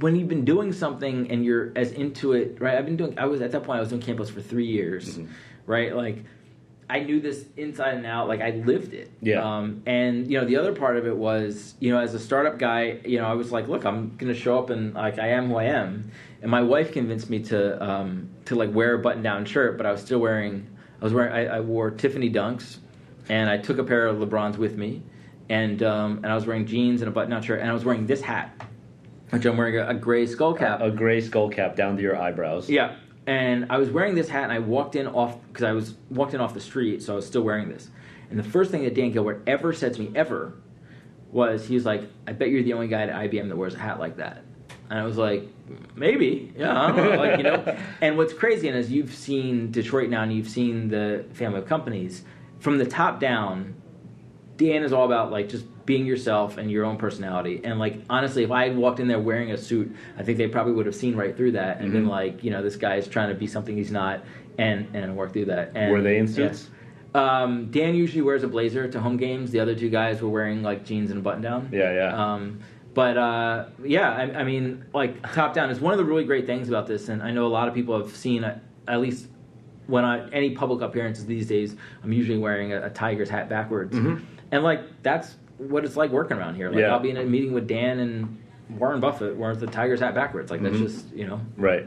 when 0.00 0.16
you've 0.16 0.28
been 0.28 0.44
doing 0.44 0.72
something 0.72 1.30
and 1.30 1.44
you're 1.44 1.72
as 1.76 1.92
into 1.92 2.32
it, 2.32 2.60
right? 2.60 2.76
I've 2.76 2.86
been 2.86 2.96
doing. 2.96 3.18
I 3.18 3.26
was 3.26 3.40
at 3.42 3.52
that 3.52 3.62
point. 3.62 3.76
I 3.76 3.80
was 3.80 3.90
doing 3.90 4.02
Campless 4.02 4.30
for 4.30 4.40
three 4.40 4.66
years, 4.66 5.18
Mm-hmm. 5.18 5.32
right? 5.66 5.94
Like. 5.94 6.24
I 6.94 7.00
knew 7.00 7.18
this 7.18 7.44
inside 7.56 7.94
and 7.94 8.06
out, 8.06 8.28
like 8.28 8.40
I 8.40 8.50
lived 8.50 8.94
it. 8.94 9.10
Yeah. 9.20 9.42
Um, 9.42 9.82
and 9.84 10.30
you 10.30 10.38
know, 10.38 10.44
the 10.44 10.56
other 10.56 10.72
part 10.72 10.96
of 10.96 11.08
it 11.08 11.16
was, 11.16 11.74
you 11.80 11.90
know, 11.90 11.98
as 11.98 12.14
a 12.14 12.20
startup 12.20 12.56
guy, 12.56 13.00
you 13.04 13.18
know, 13.18 13.26
I 13.26 13.32
was 13.32 13.50
like, 13.50 13.66
look, 13.66 13.84
I'm 13.84 14.16
going 14.16 14.32
to 14.32 14.38
show 14.38 14.60
up 14.60 14.70
and 14.70 14.94
like 14.94 15.18
I 15.18 15.30
am 15.30 15.48
who 15.48 15.56
I 15.56 15.64
am. 15.64 16.08
And 16.40 16.48
my 16.52 16.62
wife 16.62 16.92
convinced 16.92 17.28
me 17.28 17.40
to 17.44 17.82
um, 17.82 18.28
to 18.44 18.54
like 18.54 18.72
wear 18.72 18.94
a 18.94 18.98
button 19.00 19.24
down 19.24 19.44
shirt, 19.44 19.76
but 19.76 19.86
I 19.86 19.90
was 19.90 20.02
still 20.02 20.20
wearing. 20.20 20.68
I 21.00 21.04
was 21.04 21.12
wearing. 21.12 21.32
I, 21.32 21.56
I 21.56 21.60
wore 21.60 21.90
Tiffany 21.90 22.30
Dunks, 22.30 22.76
and 23.28 23.50
I 23.50 23.58
took 23.58 23.78
a 23.78 23.84
pair 23.84 24.06
of 24.06 24.18
LeBrons 24.18 24.56
with 24.56 24.76
me, 24.76 25.02
and 25.48 25.82
um, 25.82 26.18
and 26.18 26.26
I 26.26 26.36
was 26.36 26.46
wearing 26.46 26.64
jeans 26.64 27.02
and 27.02 27.08
a 27.08 27.12
button 27.12 27.30
down 27.30 27.42
shirt, 27.42 27.58
and 27.58 27.68
I 27.68 27.72
was 27.72 27.84
wearing 27.84 28.06
this 28.06 28.20
hat, 28.20 28.68
which 29.30 29.44
I'm 29.46 29.56
wearing 29.56 29.78
a, 29.78 29.88
a 29.88 29.94
gray 29.94 30.26
skull 30.26 30.54
cap. 30.54 30.80
A 30.80 30.92
gray 30.92 31.20
skull 31.20 31.48
cap 31.48 31.74
down 31.74 31.96
to 31.96 32.02
your 32.02 32.16
eyebrows. 32.16 32.70
Yeah, 32.70 32.94
and 33.26 33.66
I 33.70 33.78
was 33.78 33.90
wearing 33.90 34.14
this 34.14 34.28
hat, 34.28 34.44
and 34.44 34.52
I 34.52 34.58
walked 34.58 34.96
in 34.96 35.06
off 35.06 35.36
because 35.48 35.64
I 35.64 35.72
was 35.72 35.94
walked 36.10 36.34
in 36.34 36.40
off 36.40 36.54
the 36.54 36.60
street, 36.60 37.02
so 37.02 37.14
I 37.14 37.16
was 37.16 37.26
still 37.26 37.42
wearing 37.42 37.68
this. 37.68 37.88
And 38.30 38.38
the 38.38 38.44
first 38.44 38.70
thing 38.70 38.84
that 38.84 38.94
Dan 38.94 39.12
Gilbert 39.12 39.42
ever 39.46 39.72
said 39.72 39.94
to 39.94 40.00
me 40.00 40.10
ever 40.14 40.54
was, 41.30 41.66
he 41.66 41.74
was 41.74 41.86
like, 41.86 42.02
"I 42.26 42.32
bet 42.32 42.50
you're 42.50 42.62
the 42.62 42.74
only 42.74 42.88
guy 42.88 43.02
at 43.02 43.30
IBM 43.30 43.48
that 43.48 43.56
wears 43.56 43.74
a 43.74 43.78
hat 43.78 43.98
like 43.98 44.16
that." 44.16 44.44
And 44.90 44.98
I 44.98 45.04
was 45.04 45.16
like, 45.16 45.48
"Maybe, 45.94 46.52
yeah, 46.56 46.78
I 46.78 46.86
don't 46.88 46.96
know, 46.96 47.16
like 47.16 47.36
you 47.38 47.44
know." 47.44 47.78
And 48.00 48.18
what's 48.18 48.34
crazy, 48.34 48.68
and 48.68 48.76
as 48.76 48.92
you've 48.92 49.14
seen 49.14 49.70
Detroit 49.70 50.10
now, 50.10 50.22
and 50.22 50.32
you've 50.32 50.48
seen 50.48 50.88
the 50.88 51.24
family 51.32 51.60
of 51.60 51.66
companies 51.66 52.24
from 52.58 52.78
the 52.78 52.86
top 52.86 53.20
down, 53.20 53.74
Dan 54.56 54.82
is 54.82 54.92
all 54.92 55.06
about 55.06 55.30
like 55.30 55.48
just 55.48 55.64
being 55.86 56.06
yourself 56.06 56.56
and 56.56 56.70
your 56.70 56.84
own 56.84 56.96
personality. 56.96 57.60
And 57.64 57.78
like 57.78 58.00
honestly, 58.08 58.44
if 58.44 58.50
I 58.50 58.68
had 58.68 58.76
walked 58.76 59.00
in 59.00 59.08
there 59.08 59.20
wearing 59.20 59.52
a 59.52 59.58
suit, 59.58 59.94
I 60.18 60.22
think 60.22 60.38
they 60.38 60.48
probably 60.48 60.72
would 60.72 60.86
have 60.86 60.94
seen 60.94 61.14
right 61.16 61.36
through 61.36 61.52
that 61.52 61.80
and 61.80 61.92
been 61.92 62.06
like, 62.06 62.42
you 62.42 62.50
know, 62.50 62.62
this 62.62 62.76
guy's 62.76 63.06
trying 63.06 63.28
to 63.28 63.34
be 63.34 63.46
something 63.46 63.76
he's 63.76 63.90
not, 63.92 64.24
and 64.58 64.88
and 64.94 65.16
work 65.16 65.32
through 65.32 65.46
that. 65.46 65.72
And, 65.74 65.92
Were 65.92 66.02
they 66.02 66.18
in 66.18 66.26
yeah. 66.26 66.34
suits? 66.34 66.70
Um, 67.14 67.70
Dan 67.70 67.94
usually 67.94 68.22
wears 68.22 68.42
a 68.42 68.48
blazer 68.48 68.88
to 68.88 69.00
home 69.00 69.16
games. 69.16 69.52
The 69.52 69.60
other 69.60 69.74
two 69.74 69.88
guys 69.88 70.20
were 70.20 70.28
wearing 70.28 70.62
like 70.62 70.84
jeans 70.84 71.10
and 71.10 71.20
a 71.20 71.22
button 71.22 71.42
down. 71.42 71.68
Yeah, 71.72 71.92
yeah. 71.92 72.32
Um, 72.34 72.60
but 72.92 73.16
uh, 73.16 73.66
yeah, 73.84 74.10
I, 74.10 74.40
I 74.40 74.44
mean, 74.44 74.84
like 74.92 75.32
top 75.32 75.54
down 75.54 75.70
is 75.70 75.80
one 75.80 75.92
of 75.92 75.98
the 75.98 76.04
really 76.04 76.24
great 76.24 76.46
things 76.46 76.68
about 76.68 76.86
this, 76.86 77.08
and 77.08 77.22
I 77.22 77.30
know 77.30 77.46
a 77.46 77.48
lot 77.48 77.68
of 77.68 77.74
people 77.74 77.96
have 77.98 78.14
seen 78.16 78.42
uh, 78.44 78.58
at 78.88 79.00
least 79.00 79.28
when 79.86 80.04
I 80.04 80.28
any 80.30 80.50
public 80.50 80.80
appearances 80.80 81.26
these 81.26 81.46
days, 81.46 81.76
I'm 82.02 82.12
usually 82.12 82.38
wearing 82.38 82.72
a, 82.72 82.86
a 82.86 82.90
Tigers 82.90 83.28
hat 83.28 83.48
backwards, 83.48 83.96
and 84.50 84.64
like 84.64 84.80
that's 85.02 85.36
what 85.58 85.84
it's 85.84 85.96
like 85.96 86.10
working 86.10 86.36
around 86.36 86.56
here. 86.56 86.68
Like 86.70 86.80
Yeah. 86.80 86.92
I'll 86.92 87.00
be 87.00 87.10
in 87.10 87.16
a 87.16 87.24
meeting 87.24 87.52
with 87.52 87.66
Dan 87.68 87.98
and 88.00 88.40
Warren 88.70 89.00
Buffett 89.00 89.36
wearing 89.36 89.58
the 89.58 89.66
Tigers 89.66 90.00
hat 90.00 90.14
backwards. 90.14 90.50
Like 90.50 90.62
that's 90.62 90.78
just 90.78 91.12
you 91.14 91.26
know. 91.26 91.40
Right. 91.56 91.86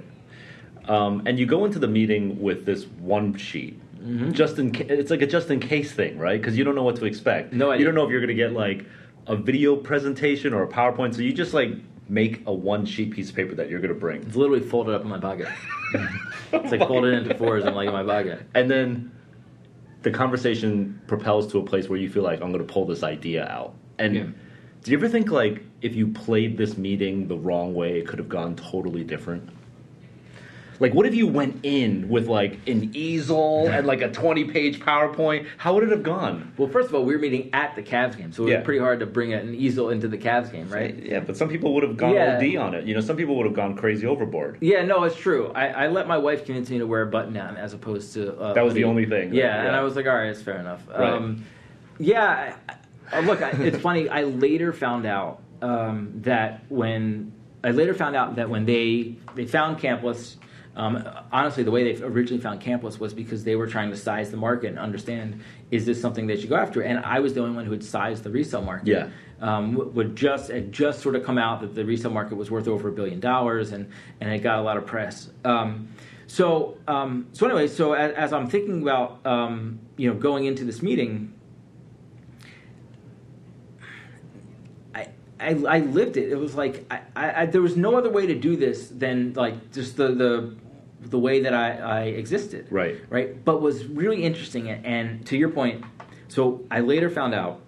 Um, 0.86 1.23
and 1.25 1.38
you 1.38 1.45
go 1.45 1.65
into 1.65 1.80
the 1.80 1.88
meeting 1.88 2.41
with 2.41 2.65
this 2.65 2.86
one 2.86 3.36
sheet. 3.38 3.80
Mm-hmm. 3.99 4.32
Just 4.32 4.58
in, 4.58 4.71
ca- 4.71 4.86
it's 4.88 5.12
like 5.12 5.21
a 5.21 5.27
just 5.27 5.49
in 5.49 5.60
case 5.60 5.91
thing, 5.91 6.17
right? 6.17 6.39
Because 6.39 6.58
you 6.58 6.63
don't 6.63 6.75
know 6.75 6.84
what 6.84 6.95
to 6.97 7.06
expect. 7.06 7.51
No 7.51 7.71
idea. 7.71 7.80
You 7.80 7.86
don't 7.88 7.95
know 7.95 8.06
if 8.06 8.12
you're 8.12 8.21
going 8.21 8.30
to 8.30 8.36
get 8.36 8.53
like 8.53 8.86
a 9.25 9.36
video 9.36 9.75
presentation 9.75 10.53
or 10.53 10.63
a 10.63 10.67
PowerPoint. 10.67 11.13
So 11.13 11.21
you 11.21 11.34
just 11.34 11.53
like 11.53 11.71
make 12.08 12.41
a 12.47 12.53
one 12.53 12.86
sheet 12.86 13.12
piece 13.12 13.30
of 13.30 13.36
paper 13.36 13.53
that 13.56 13.69
you're 13.69 13.82
going 13.82 13.93
to 13.93 13.99
bring, 13.99 14.21
It's 14.21 14.38
literally 14.38 14.62
folded 14.62 14.95
up 14.95 15.01
in 15.01 15.10
my 15.10 15.19
pocket. 15.19 15.49
it's 16.53 16.71
like 16.71 16.88
folded 16.88 17.13
into 17.15 17.36
fours 17.36 17.65
and 17.65 17.75
like 17.75 17.88
in 17.88 17.93
my 17.93 18.03
pocket. 18.03 18.43
and 18.53 18.71
then 18.71 19.12
the 20.03 20.12
conversation 20.12 20.99
propels 21.07 21.51
to 21.51 21.60
a 21.60 21.63
place 21.63 21.89
where 21.89 21.99
you 21.99 22.10
feel 22.10 22.23
like 22.23 22.41
I'm 22.41 22.51
going 22.51 22.65
to 22.65 22.71
pull 22.71 22.86
this 22.86 23.03
idea 23.03 23.47
out. 23.47 23.73
And 23.99 24.15
Yeah. 24.15 24.23
do 24.83 24.91
you 24.91 24.97
ever 24.97 25.10
think 25.10 25.31
like 25.31 25.63
if 25.81 25.95
you 25.95 26.07
played 26.07 26.57
this 26.57 26.77
meeting 26.77 27.27
the 27.27 27.38
wrong 27.38 27.73
way, 27.73 27.99
it 27.99 28.07
could 28.07 28.19
have 28.19 28.29
gone 28.29 28.55
totally 28.55 29.03
different? 29.03 29.49
Like, 30.79 30.93
what 30.93 31.05
if 31.07 31.15
you 31.15 31.27
went 31.27 31.59
in 31.63 32.07
with 32.07 32.27
like 32.27 32.59
an 32.67 32.91
easel 32.93 33.67
and 33.67 33.87
like 33.87 34.01
a 34.01 34.09
20 34.11 34.45
page 34.45 34.79
PowerPoint? 34.79 35.47
How 35.57 35.73
would 35.73 35.83
it 35.83 35.89
have 35.89 36.03
gone? 36.03 36.53
Well, 36.57 36.67
first 36.69 36.89
of 36.89 36.95
all, 36.95 37.03
we 37.03 37.13
were 37.15 37.19
meeting 37.21 37.49
at 37.53 37.75
the 37.75 37.81
Cavs 37.81 38.15
game, 38.17 38.31
so 38.31 38.43
it 38.43 38.45
was 38.45 38.51
Yeah. 38.53 38.61
pretty 38.61 38.79
hard 38.79 38.99
to 38.99 39.05
bring 39.07 39.33
an 39.33 39.55
easel 39.55 39.89
into 39.89 40.07
the 40.07 40.17
Cavs 40.17 40.51
game, 40.51 40.69
right? 40.69 40.95
Yeah, 41.01 41.21
but 41.21 41.35
some 41.35 41.49
people 41.49 41.73
would 41.73 41.83
have 41.83 41.97
gone 41.97 42.13
Yeah. 42.13 42.37
OD 42.37 42.57
on 42.57 42.75
it. 42.75 42.85
You 42.85 42.93
know, 42.93 43.01
some 43.01 43.15
people 43.17 43.35
would 43.37 43.45
have 43.45 43.55
gone 43.55 43.75
crazy 43.75 44.05
overboard. 44.05 44.57
Yeah, 44.61 44.85
no, 44.85 45.03
it's 45.03 45.15
true. 45.15 45.51
I, 45.55 45.67
I 45.85 45.87
let 45.87 46.07
my 46.07 46.17
wife 46.17 46.45
convince 46.45 46.69
me 46.69 46.77
to 46.77 46.85
wear 46.85 47.01
a 47.01 47.07
button 47.07 47.33
down 47.33 47.57
as 47.57 47.73
opposed 47.73 48.13
to. 48.13 48.35
Uh, 48.37 48.53
That 48.53 48.63
was 48.63 48.73
the 48.75 48.83
only 48.83 49.05
thing, 49.05 49.33
Yeah, 49.33 49.57
right? 49.57 49.67
and 49.67 49.75
I 49.75 49.81
was 49.81 49.95
like, 49.95 50.05
all 50.05 50.15
right, 50.15 50.29
it's 50.29 50.41
fair 50.41 50.59
enough. 50.59 50.81
Right. 50.87 51.11
Um, 51.13 51.43
yeah, 51.99 52.55
I, 53.11 53.21
look, 53.21 53.41
I, 53.41 53.49
it's 53.51 53.77
funny. 53.77 54.09
I 54.09 54.23
later 54.23 54.73
found 54.73 55.05
out 55.07 55.41
um, 55.63 56.11
that 56.21 56.61
when 56.69 57.31
I 57.63 57.71
later 57.71 57.95
found 57.95 58.15
out 58.15 58.35
that 58.35 58.49
when 58.49 58.65
they 58.65 59.15
they 59.33 59.45
found 59.47 59.79
Campless. 59.79 60.35
Um, 60.77 61.03
honestly, 61.31 61.63
the 61.63 61.71
way 61.71 61.91
they 61.91 62.03
originally 62.03 62.41
found 62.41 62.61
Campless 62.61 62.99
was 62.99 63.11
because 63.11 63.43
they 63.43 63.55
were 63.55 63.65
trying 63.65 63.89
to 63.89 63.97
size 63.97 64.29
the 64.29 64.37
market 64.37 64.67
and 64.67 64.77
understand 64.77 65.41
is 65.71 65.87
this 65.87 65.99
something 65.99 66.27
they 66.27 66.39
should 66.39 66.49
go 66.49 66.55
after. 66.55 66.81
And 66.81 66.99
I 66.99 67.19
was 67.19 67.33
the 67.33 67.41
only 67.41 67.55
one 67.55 67.65
who 67.65 67.71
had 67.71 67.83
sized 67.83 68.23
the 68.23 68.29
resale 68.29 68.61
market. 68.61 68.87
Yeah. 68.87 69.09
um, 69.41 69.93
would 69.95 70.15
just 70.15 70.51
had 70.51 70.71
just 70.71 70.99
sort 71.01 71.15
of 71.15 71.23
come 71.23 71.37
out 71.39 71.62
that 71.62 71.73
the 71.73 71.83
resale 71.83 72.12
market 72.12 72.35
was 72.35 72.49
worth 72.52 72.67
over 72.67 72.89
a 72.89 72.91
billion 72.91 73.19
dollars, 73.19 73.71
and 73.71 73.89
and 74.21 74.31
it 74.31 74.39
got 74.39 74.60
a 74.60 74.62
lot 74.62 74.77
of 74.77 74.85
press. 74.85 75.29
Um, 75.43 75.89
so 76.27 76.77
um, 76.87 77.27
so 77.33 77.47
anyway, 77.47 77.67
so 77.67 77.93
as, 77.93 78.13
as 78.13 78.33
I'm 78.33 78.47
thinking 78.47 78.81
about 78.83 79.25
um, 79.25 79.79
you 79.95 80.12
know 80.12 80.19
going 80.19 80.45
into 80.45 80.63
this 80.63 80.81
meeting, 80.83 81.33
I, 84.93 85.08
I 85.39 85.49
I 85.49 85.79
lived 85.79 86.17
it. 86.17 86.31
It 86.31 86.37
was 86.37 86.56
like 86.56 86.85
I, 86.91 87.02
I, 87.15 87.41
I 87.41 87.45
there 87.47 87.62
was 87.62 87.77
no 87.77 87.95
other 87.97 88.10
way 88.10 88.27
to 88.27 88.35
do 88.35 88.56
this 88.56 88.89
than 88.89 89.33
like 89.33 89.71
just 89.71 89.97
the 89.97 90.10
the 90.13 90.56
the 91.10 91.19
way 91.19 91.41
that 91.41 91.53
I, 91.53 91.77
I 91.77 92.01
existed. 92.03 92.67
Right. 92.69 92.99
Right. 93.10 93.43
But 93.43 93.62
was 93.62 93.85
really 93.85 94.23
interesting, 94.23 94.69
and, 94.69 95.25
to 95.27 95.37
your 95.37 95.49
point, 95.49 95.83
so 96.27 96.65
I 96.69 96.81
later 96.81 97.10
found 97.10 97.33
out 97.33 97.62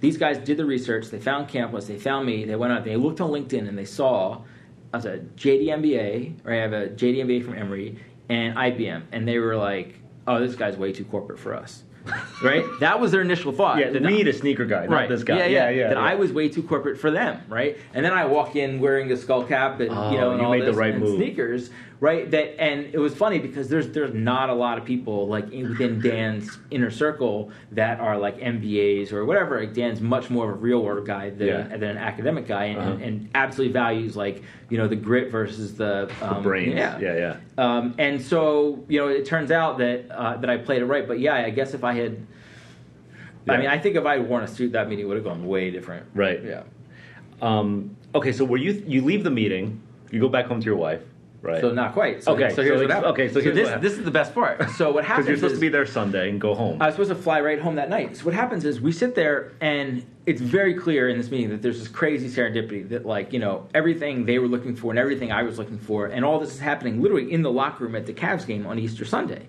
these 0.00 0.16
guys 0.16 0.38
did 0.38 0.56
the 0.56 0.64
research. 0.64 1.08
They 1.08 1.18
found 1.18 1.48
Campless. 1.48 1.86
They 1.86 1.98
found 1.98 2.26
me. 2.26 2.44
They 2.44 2.56
went 2.56 2.72
out. 2.72 2.84
They 2.84 2.96
looked 2.96 3.20
on 3.20 3.30
LinkedIn 3.30 3.66
and 3.66 3.78
they 3.78 3.86
saw 3.86 4.42
I 4.92 4.96
was 4.96 5.06
a 5.06 5.18
JD 5.18 5.66
MBA, 5.66 6.46
or 6.46 6.52
I 6.52 6.56
have 6.56 6.72
a 6.72 6.88
JD 6.88 7.18
MBA 7.24 7.44
from 7.44 7.54
Emory 7.54 7.98
and 8.28 8.56
IBM, 8.56 9.02
and 9.12 9.26
they 9.26 9.38
were 9.38 9.56
like, 9.56 9.94
oh, 10.26 10.40
this 10.40 10.54
guy's 10.54 10.76
way 10.76 10.92
too 10.92 11.04
corporate 11.04 11.38
for 11.38 11.54
us. 11.54 11.82
right? 12.42 12.64
That 12.80 13.00
was 13.00 13.12
their 13.12 13.20
initial 13.20 13.52
thought. 13.52 13.78
Yeah, 13.78 13.90
That 13.90 14.02
we 14.02 14.12
need 14.12 14.28
a 14.28 14.32
sneaker 14.32 14.64
guy, 14.64 14.86
not 14.86 15.08
this 15.08 15.24
guy. 15.24 15.38
Yeah, 15.38 15.46
yeah. 15.46 15.68
yeah. 15.70 15.88
that 15.88 15.96
yeah. 15.96 16.02
I 16.02 16.14
was 16.14 16.32
way 16.32 16.48
too 16.48 16.62
corporate 16.62 16.98
for 17.00 17.10
them, 17.10 17.42
right? 17.48 17.76
And 17.94 18.04
then 18.04 18.12
I 18.12 18.26
walk 18.26 18.54
in 18.54 18.80
wearing 18.80 19.10
a 19.10 19.16
skull 19.16 19.44
cap 19.44 19.80
and 19.80 19.90
Oh, 19.90 20.12
you 20.12 20.18
know 20.18 20.30
and 20.30 20.40
you 20.40 20.46
all 20.46 20.52
made 20.52 20.62
the 20.62 20.66
this 20.66 20.76
right 20.76 20.94
and 20.94 21.02
move. 21.02 21.16
sneakers, 21.16 21.70
right? 22.00 22.30
That 22.30 22.60
and 22.60 22.86
it 22.92 22.98
was 22.98 23.14
funny 23.14 23.38
because 23.38 23.68
there's 23.68 23.88
there's 23.90 24.12
not 24.14 24.50
a 24.50 24.54
lot 24.54 24.78
of 24.78 24.84
people 24.84 25.26
like 25.28 25.50
in, 25.52 25.68
within 25.70 26.00
Dan's 26.00 26.58
inner 26.70 26.90
circle 26.90 27.50
that 27.72 28.00
are 28.00 28.18
like 28.18 28.38
MBAs 28.38 29.12
or 29.12 29.24
whatever. 29.24 29.60
Like 29.60 29.74
Dan's 29.74 30.00
much 30.00 30.28
more 30.30 30.50
of 30.50 30.56
a 30.56 30.58
real 30.60 30.82
world 30.82 31.06
guy 31.06 31.30
than, 31.30 31.46
Yeah. 31.46 31.62
than 31.68 31.84
an 31.84 31.98
academic 31.98 32.46
guy, 32.46 32.64
and, 32.66 32.78
Uh-huh. 32.78 32.90
and, 32.92 33.02
and 33.02 33.28
absolutely 33.34 33.72
values 33.72 34.16
like 34.16 34.42
you 34.68 34.78
know 34.78 34.88
the 34.88 34.96
grit 34.96 35.30
versus 35.30 35.74
the, 35.76 36.10
um, 36.20 36.42
brains. 36.42 36.74
Yeah, 36.74 36.98
yeah, 36.98 37.16
yeah. 37.16 37.36
um, 37.58 37.94
and 37.98 38.20
so, 38.20 38.84
you 38.88 38.98
know, 39.00 39.08
it 39.08 39.24
turns 39.24 39.50
out 39.50 39.78
that 39.78 40.10
uh, 40.10 40.36
that 40.38 40.50
I 40.50 40.56
played 40.58 40.82
it 40.82 40.86
right. 40.86 41.06
But 41.06 41.20
yeah, 41.20 41.34
I 41.34 41.50
guess 41.50 41.72
if 41.74 41.84
I 41.84 41.94
had, 41.94 42.26
I 43.48 43.56
mean, 43.58 43.68
I 43.68 43.78
think 43.78 43.96
if 43.96 44.04
I 44.04 44.16
had 44.18 44.28
worn 44.28 44.42
a 44.42 44.48
suit, 44.48 44.72
that 44.72 44.88
meeting 44.88 45.06
would 45.08 45.16
have 45.16 45.24
gone 45.24 45.46
way 45.46 45.70
different. 45.70 46.06
Right. 46.14 46.42
Yeah. 46.44 46.62
Um, 47.40 47.96
okay, 48.14 48.32
so 48.32 48.44
were 48.44 48.56
you 48.56 48.82
you 48.86 49.02
leave 49.02 49.22
the 49.24 49.30
meeting, 49.30 49.80
you 50.10 50.20
go 50.20 50.28
back 50.28 50.46
home 50.46 50.58
to 50.60 50.64
your 50.66 50.76
wife, 50.76 51.02
right? 51.46 51.60
So 51.60 51.70
not 51.72 51.92
quite. 51.92 52.22
So, 52.22 52.32
Okay, 52.32 52.50
So 52.54 52.62
here's 52.62 52.78
so 52.78 52.84
what 52.84 52.90
happened. 52.90 53.12
okay, 53.12 53.32
so 53.32 53.40
here's 53.40 53.54
this 53.54 53.80
this 53.80 53.92
is 53.94 54.04
the 54.04 54.10
best 54.10 54.34
part. 54.34 54.68
So 54.76 54.90
what 54.92 55.02
because 55.02 55.06
happens 55.06 55.28
you're 55.28 55.36
supposed 55.36 55.52
is 55.54 55.58
to 55.58 55.60
be 55.60 55.68
there 55.68 55.86
Sunday 55.86 56.28
and 56.28 56.40
go 56.40 56.54
home. 56.54 56.82
I 56.82 56.86
was 56.86 56.94
supposed 56.96 57.10
to 57.10 57.16
fly 57.16 57.40
right 57.40 57.60
home 57.60 57.76
that 57.76 57.88
night. 57.88 58.16
So 58.16 58.24
what 58.24 58.34
happens 58.34 58.64
is 58.64 58.80
we 58.80 58.92
sit 58.92 59.14
there 59.14 59.52
and 59.60 60.04
it's 60.26 60.40
very 60.40 60.74
clear 60.74 61.08
in 61.08 61.16
this 61.16 61.30
meeting 61.30 61.50
that 61.50 61.62
there's 61.62 61.78
this 61.78 61.88
crazy 61.88 62.28
serendipity 62.28 62.88
that 62.88 63.06
like, 63.06 63.32
you 63.32 63.38
know, 63.38 63.68
everything 63.74 64.26
they 64.26 64.38
were 64.38 64.48
looking 64.48 64.74
for 64.74 64.90
and 64.90 64.98
everything 64.98 65.30
I 65.32 65.44
was 65.44 65.58
looking 65.58 65.78
for 65.78 66.06
and 66.06 66.24
all 66.24 66.38
this 66.40 66.52
is 66.52 66.60
happening 66.60 67.00
literally 67.00 67.32
in 67.32 67.42
the 67.42 67.50
locker 67.50 67.84
room 67.84 67.94
at 67.94 68.06
the 68.06 68.12
Cavs 68.12 68.46
game 68.46 68.66
on 68.66 68.78
Easter 68.78 69.04
Sunday. 69.04 69.46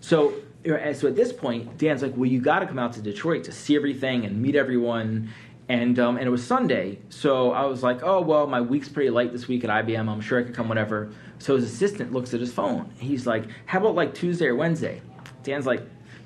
So 0.00 0.34
so 0.64 1.06
at 1.08 1.16
this 1.16 1.32
point, 1.32 1.78
Dan's 1.78 2.02
like, 2.02 2.14
"Well, 2.16 2.26
you 2.26 2.40
got 2.40 2.58
to 2.58 2.66
come 2.66 2.78
out 2.78 2.92
to 2.94 3.00
Detroit 3.00 3.44
to 3.44 3.52
see 3.52 3.74
everything 3.76 4.24
and 4.24 4.40
meet 4.42 4.54
everyone." 4.54 5.30
And 5.68 5.98
um, 5.98 6.16
and 6.16 6.26
it 6.26 6.30
was 6.30 6.44
Sunday, 6.44 6.98
so 7.10 7.52
I 7.52 7.64
was 7.66 7.82
like, 7.82 8.02
"Oh 8.02 8.20
well, 8.20 8.46
my 8.46 8.60
week's 8.60 8.88
pretty 8.88 9.10
light 9.10 9.32
this 9.32 9.48
week 9.48 9.64
at 9.64 9.70
IBM. 9.70 10.08
I'm 10.08 10.20
sure 10.20 10.40
I 10.40 10.42
could 10.42 10.54
come 10.54 10.68
whenever." 10.68 11.10
So 11.38 11.56
his 11.56 11.64
assistant 11.64 12.12
looks 12.12 12.34
at 12.34 12.40
his 12.40 12.52
phone. 12.52 12.90
He's 12.98 13.26
like, 13.26 13.44
"How 13.66 13.78
about 13.78 13.94
like 13.94 14.14
Tuesday 14.14 14.46
or 14.46 14.56
Wednesday?" 14.56 15.00
Dan's 15.42 15.66
like, 15.66 15.82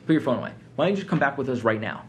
"Put 0.07 0.13
your 0.13 0.23
phone 0.23 0.39
away. 0.39 0.53
Why 0.77 0.87
don't 0.87 0.93
you 0.93 0.97
just 0.97 1.09
come 1.09 1.19
back 1.19 1.37
with 1.39 1.49
us 1.49 1.63
right 1.63 1.81
now?" 1.81 2.05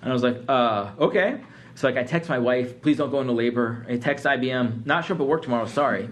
And 0.00 0.10
I 0.10 0.12
was 0.12 0.22
like, 0.22 0.38
"Uh, 0.48 0.90
okay." 0.98 1.40
So 1.74 1.86
like, 1.88 1.96
I 1.96 2.02
text 2.02 2.28
my 2.28 2.38
wife, 2.38 2.82
"Please 2.82 2.96
don't 2.98 3.10
go 3.10 3.20
into 3.20 3.32
labor." 3.32 3.86
I 3.88 3.96
text 3.96 4.26
IBM, 4.26 4.84
"Not 4.84 5.04
show 5.04 5.14
up 5.14 5.20
at 5.20 5.26
work 5.26 5.42
tomorrow. 5.42 5.66
Sorry." 5.66 6.08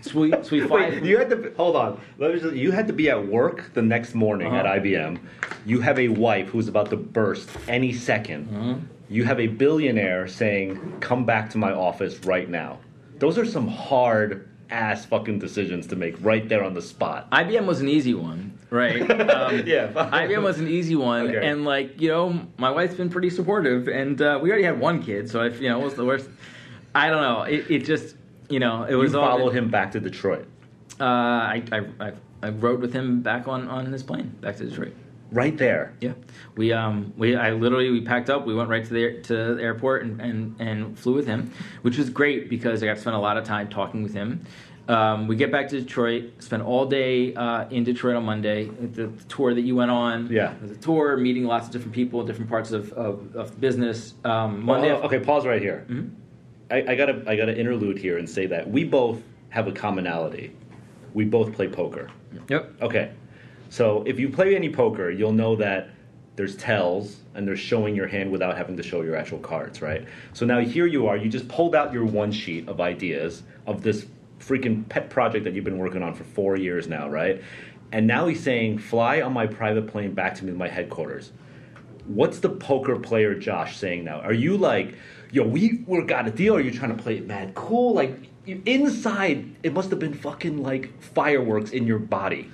So 0.00 0.20
we 0.20 0.30
so 0.30 0.48
we 0.52 0.60
fly. 0.62 0.88
Wait, 0.90 1.02
you 1.04 1.16
had 1.18 1.30
to 1.30 1.52
hold 1.56 1.76
on. 1.76 2.00
Just, 2.18 2.54
you 2.56 2.70
had 2.72 2.86
to 2.88 2.92
be 2.92 3.10
at 3.10 3.26
work 3.26 3.72
the 3.74 3.82
next 3.82 4.14
morning 4.14 4.54
at 4.54 4.66
Uh-huh. 4.66 4.76
IBM. 4.80 5.18
You 5.66 5.80
have 5.80 5.98
a 5.98 6.08
wife 6.08 6.48
who's 6.48 6.68
about 6.68 6.90
to 6.90 6.96
burst 6.96 7.48
any 7.68 7.92
2nd 7.92 8.80
You 9.10 9.24
have 9.24 9.38
a 9.38 9.46
billionaire 9.46 10.26
saying, 10.28 10.78
"Come 11.00 11.24
back 11.26 11.50
to 11.50 11.58
my 11.58 11.72
office 11.72 12.18
right 12.24 12.48
now." 12.48 12.78
Those 13.18 13.38
are 13.38 13.44
some 13.46 13.68
hard 13.68 14.48
ass 14.70 15.04
fucking 15.04 15.38
decisions 15.38 15.86
to 15.88 15.96
make 15.96 16.14
right 16.24 16.48
there 16.48 16.64
on 16.64 16.74
the 16.74 16.82
spot. 16.82 17.30
IBM 17.30 17.66
was 17.66 17.80
an 17.80 17.88
easy 17.88 18.14
one, 18.14 18.58
right? 18.70 19.00
Um, 19.10 19.66
Yeah. 19.66 19.88
IBM 19.92 20.42
was 20.42 20.58
an 20.58 20.68
easy 20.68 20.96
one, 20.96 21.28
Okay. 21.28 21.46
and 21.46 21.64
like 21.64 22.00
you 22.00 22.08
know, 22.08 22.46
my 22.58 22.70
wife's 22.70 22.94
been 22.94 23.10
pretty 23.10 23.30
supportive, 23.30 23.88
and 23.88 24.20
uh, 24.20 24.38
we 24.42 24.48
already 24.50 24.64
had 24.64 24.78
one 24.80 25.02
kid, 25.02 25.30
so 25.30 25.42
if 25.42 25.60
you 25.60 25.68
know, 25.68 25.80
it 25.80 25.84
was 25.84 25.94
the 25.94 26.04
worst. 26.04 26.28
I 26.94 27.10
don't 27.10 27.22
know. 27.22 27.42
It, 27.42 27.70
it 27.70 27.84
just 27.84 28.16
you 28.48 28.60
know, 28.60 28.84
it 28.84 28.90
You 28.90 28.98
was 28.98 29.14
all. 29.14 29.26
follow 29.26 29.50
him 29.50 29.68
back 29.70 29.92
to 29.92 30.00
Detroit. 30.00 30.46
Uh, 31.00 31.04
I, 31.04 31.62
I 31.72 31.80
I 32.00 32.12
I 32.42 32.48
rode 32.50 32.80
with 32.80 32.92
him 32.92 33.20
back 33.22 33.48
on 33.48 33.68
on 33.68 33.86
his 33.86 34.02
plane 34.02 34.28
back 34.40 34.56
to 34.56 34.64
Detroit. 34.66 34.94
Right 35.34 35.58
there. 35.58 35.94
Yeah, 36.00 36.12
we 36.56 36.72
um 36.72 37.12
we 37.16 37.34
I 37.34 37.50
literally 37.50 37.90
we 37.90 38.00
packed 38.02 38.30
up. 38.30 38.46
We 38.46 38.54
went 38.54 38.68
right 38.68 38.84
to 38.84 38.92
the 38.94 39.20
to 39.22 39.54
the 39.56 39.62
airport 39.62 40.04
and, 40.04 40.20
and 40.20 40.54
and 40.60 40.96
flew 40.96 41.14
with 41.14 41.26
him, 41.26 41.50
which 41.82 41.98
was 41.98 42.08
great 42.08 42.48
because 42.48 42.84
I 42.84 42.86
got 42.86 42.94
to 42.94 43.00
spend 43.00 43.16
a 43.16 43.18
lot 43.18 43.36
of 43.36 43.42
time 43.44 43.68
talking 43.68 44.04
with 44.04 44.14
him. 44.14 44.44
Um, 44.86 45.26
we 45.26 45.34
get 45.34 45.50
back 45.50 45.68
to 45.70 45.80
Detroit, 45.80 46.34
spent 46.38 46.62
all 46.62 46.86
day 46.86 47.34
uh, 47.34 47.66
in 47.70 47.82
Detroit 47.82 48.14
on 48.14 48.24
Monday. 48.24 48.66
The 48.66 49.08
tour 49.28 49.54
that 49.54 49.62
you 49.62 49.74
went 49.74 49.90
on, 49.90 50.28
Yeah. 50.30 50.52
the 50.62 50.76
tour, 50.76 51.16
meeting 51.16 51.44
lots 51.46 51.66
of 51.66 51.72
different 51.72 51.94
people, 51.94 52.22
different 52.22 52.48
parts 52.48 52.70
of 52.70 52.92
of, 52.92 53.34
of 53.34 53.60
business. 53.60 54.14
Um, 54.24 54.64
Monday, 54.64 54.92
Oh, 54.92 55.00
okay, 55.02 55.18
pause 55.18 55.46
right 55.46 55.60
here. 55.60 55.84
Mhm. 55.88 56.10
I, 56.70 56.92
I 56.92 56.94
gotta 56.94 57.24
I 57.26 57.34
gotta 57.34 57.58
interlude 57.58 57.98
here 57.98 58.18
and 58.18 58.30
say 58.30 58.46
that 58.46 58.70
we 58.70 58.84
both 58.84 59.20
have 59.48 59.66
a 59.66 59.72
commonality. 59.72 60.52
We 61.12 61.24
both 61.24 61.52
play 61.54 61.66
poker. 61.66 62.08
Yep. 62.48 62.82
Okay, 62.82 63.10
so 63.74 64.04
if 64.06 64.20
you 64.20 64.28
play 64.28 64.54
any 64.54 64.70
poker, 64.70 65.10
you'll 65.10 65.32
know 65.32 65.56
that 65.56 65.90
there's 66.36 66.54
tells 66.54 67.16
and 67.34 67.46
there's 67.46 67.58
showing 67.58 67.96
your 67.96 68.06
hand 68.06 68.30
without 68.30 68.56
having 68.56 68.76
to 68.76 68.84
show 68.84 69.02
your 69.02 69.16
actual 69.16 69.40
cards, 69.40 69.82
right? 69.82 70.06
So 70.32 70.46
now 70.46 70.60
here 70.60 70.86
you 70.86 71.08
are. 71.08 71.16
You 71.16 71.28
just 71.28 71.48
pulled 71.48 71.74
out 71.74 71.92
your 71.92 72.04
one 72.04 72.30
sheet 72.30 72.68
of 72.68 72.80
ideas 72.80 73.42
of 73.66 73.82
this 73.82 74.06
freaking 74.38 74.88
pet 74.88 75.10
project 75.10 75.42
that 75.42 75.54
you've 75.54 75.64
been 75.64 75.78
working 75.78 76.04
on 76.04 76.14
for 76.14 76.22
four 76.22 76.56
years 76.56 76.86
now, 76.86 77.08
right? 77.08 77.42
And 77.90 78.06
now 78.06 78.28
he's 78.28 78.44
saying, 78.44 78.78
"Fly 78.78 79.22
on 79.22 79.32
my 79.32 79.48
private 79.48 79.88
plane 79.88 80.14
back 80.14 80.36
to 80.36 80.44
me 80.44 80.52
to 80.52 80.56
my 80.56 80.68
headquarters." 80.68 81.32
what's 82.06 82.38
the 82.38 82.50
poker 82.50 82.96
player 82.98 83.34
Josh 83.34 83.78
saying 83.78 84.04
now? 84.04 84.20
Are 84.20 84.32
you 84.32 84.58
like, 84.58 84.94
yo, 85.32 85.42
we 85.42 85.82
we 85.86 86.02
got 86.02 86.28
a 86.28 86.30
deal? 86.30 86.54
Are 86.54 86.60
you 86.60 86.70
trying 86.70 86.94
to 86.96 87.02
play 87.02 87.16
it 87.16 87.26
mad 87.26 87.54
cool? 87.54 87.94
Like 87.94 88.28
inside, 88.46 89.56
it 89.62 89.72
must 89.72 89.90
have 89.90 89.98
been 89.98 90.14
fucking 90.14 90.62
like 90.62 91.00
fireworks 91.02 91.70
in 91.70 91.86
your 91.86 91.98
body. 91.98 92.50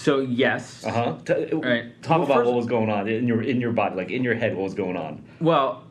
So 0.00 0.20
yes. 0.20 0.82
Uh 0.82 0.90
huh. 0.92 1.16
T- 1.26 1.54
Right. 1.54 2.02
Talk 2.02 2.20
Well, 2.20 2.22
about 2.24 2.34
first- 2.36 2.46
what 2.46 2.56
was 2.56 2.66
going 2.66 2.88
on 2.88 3.06
in 3.06 3.28
your 3.28 3.42
in 3.42 3.60
your 3.60 3.72
body, 3.72 3.96
like 3.96 4.10
in 4.10 4.24
your 4.24 4.34
head, 4.34 4.56
what 4.56 4.62
was 4.64 4.72
going 4.72 4.96
on? 4.96 5.22
Well, 5.42 5.84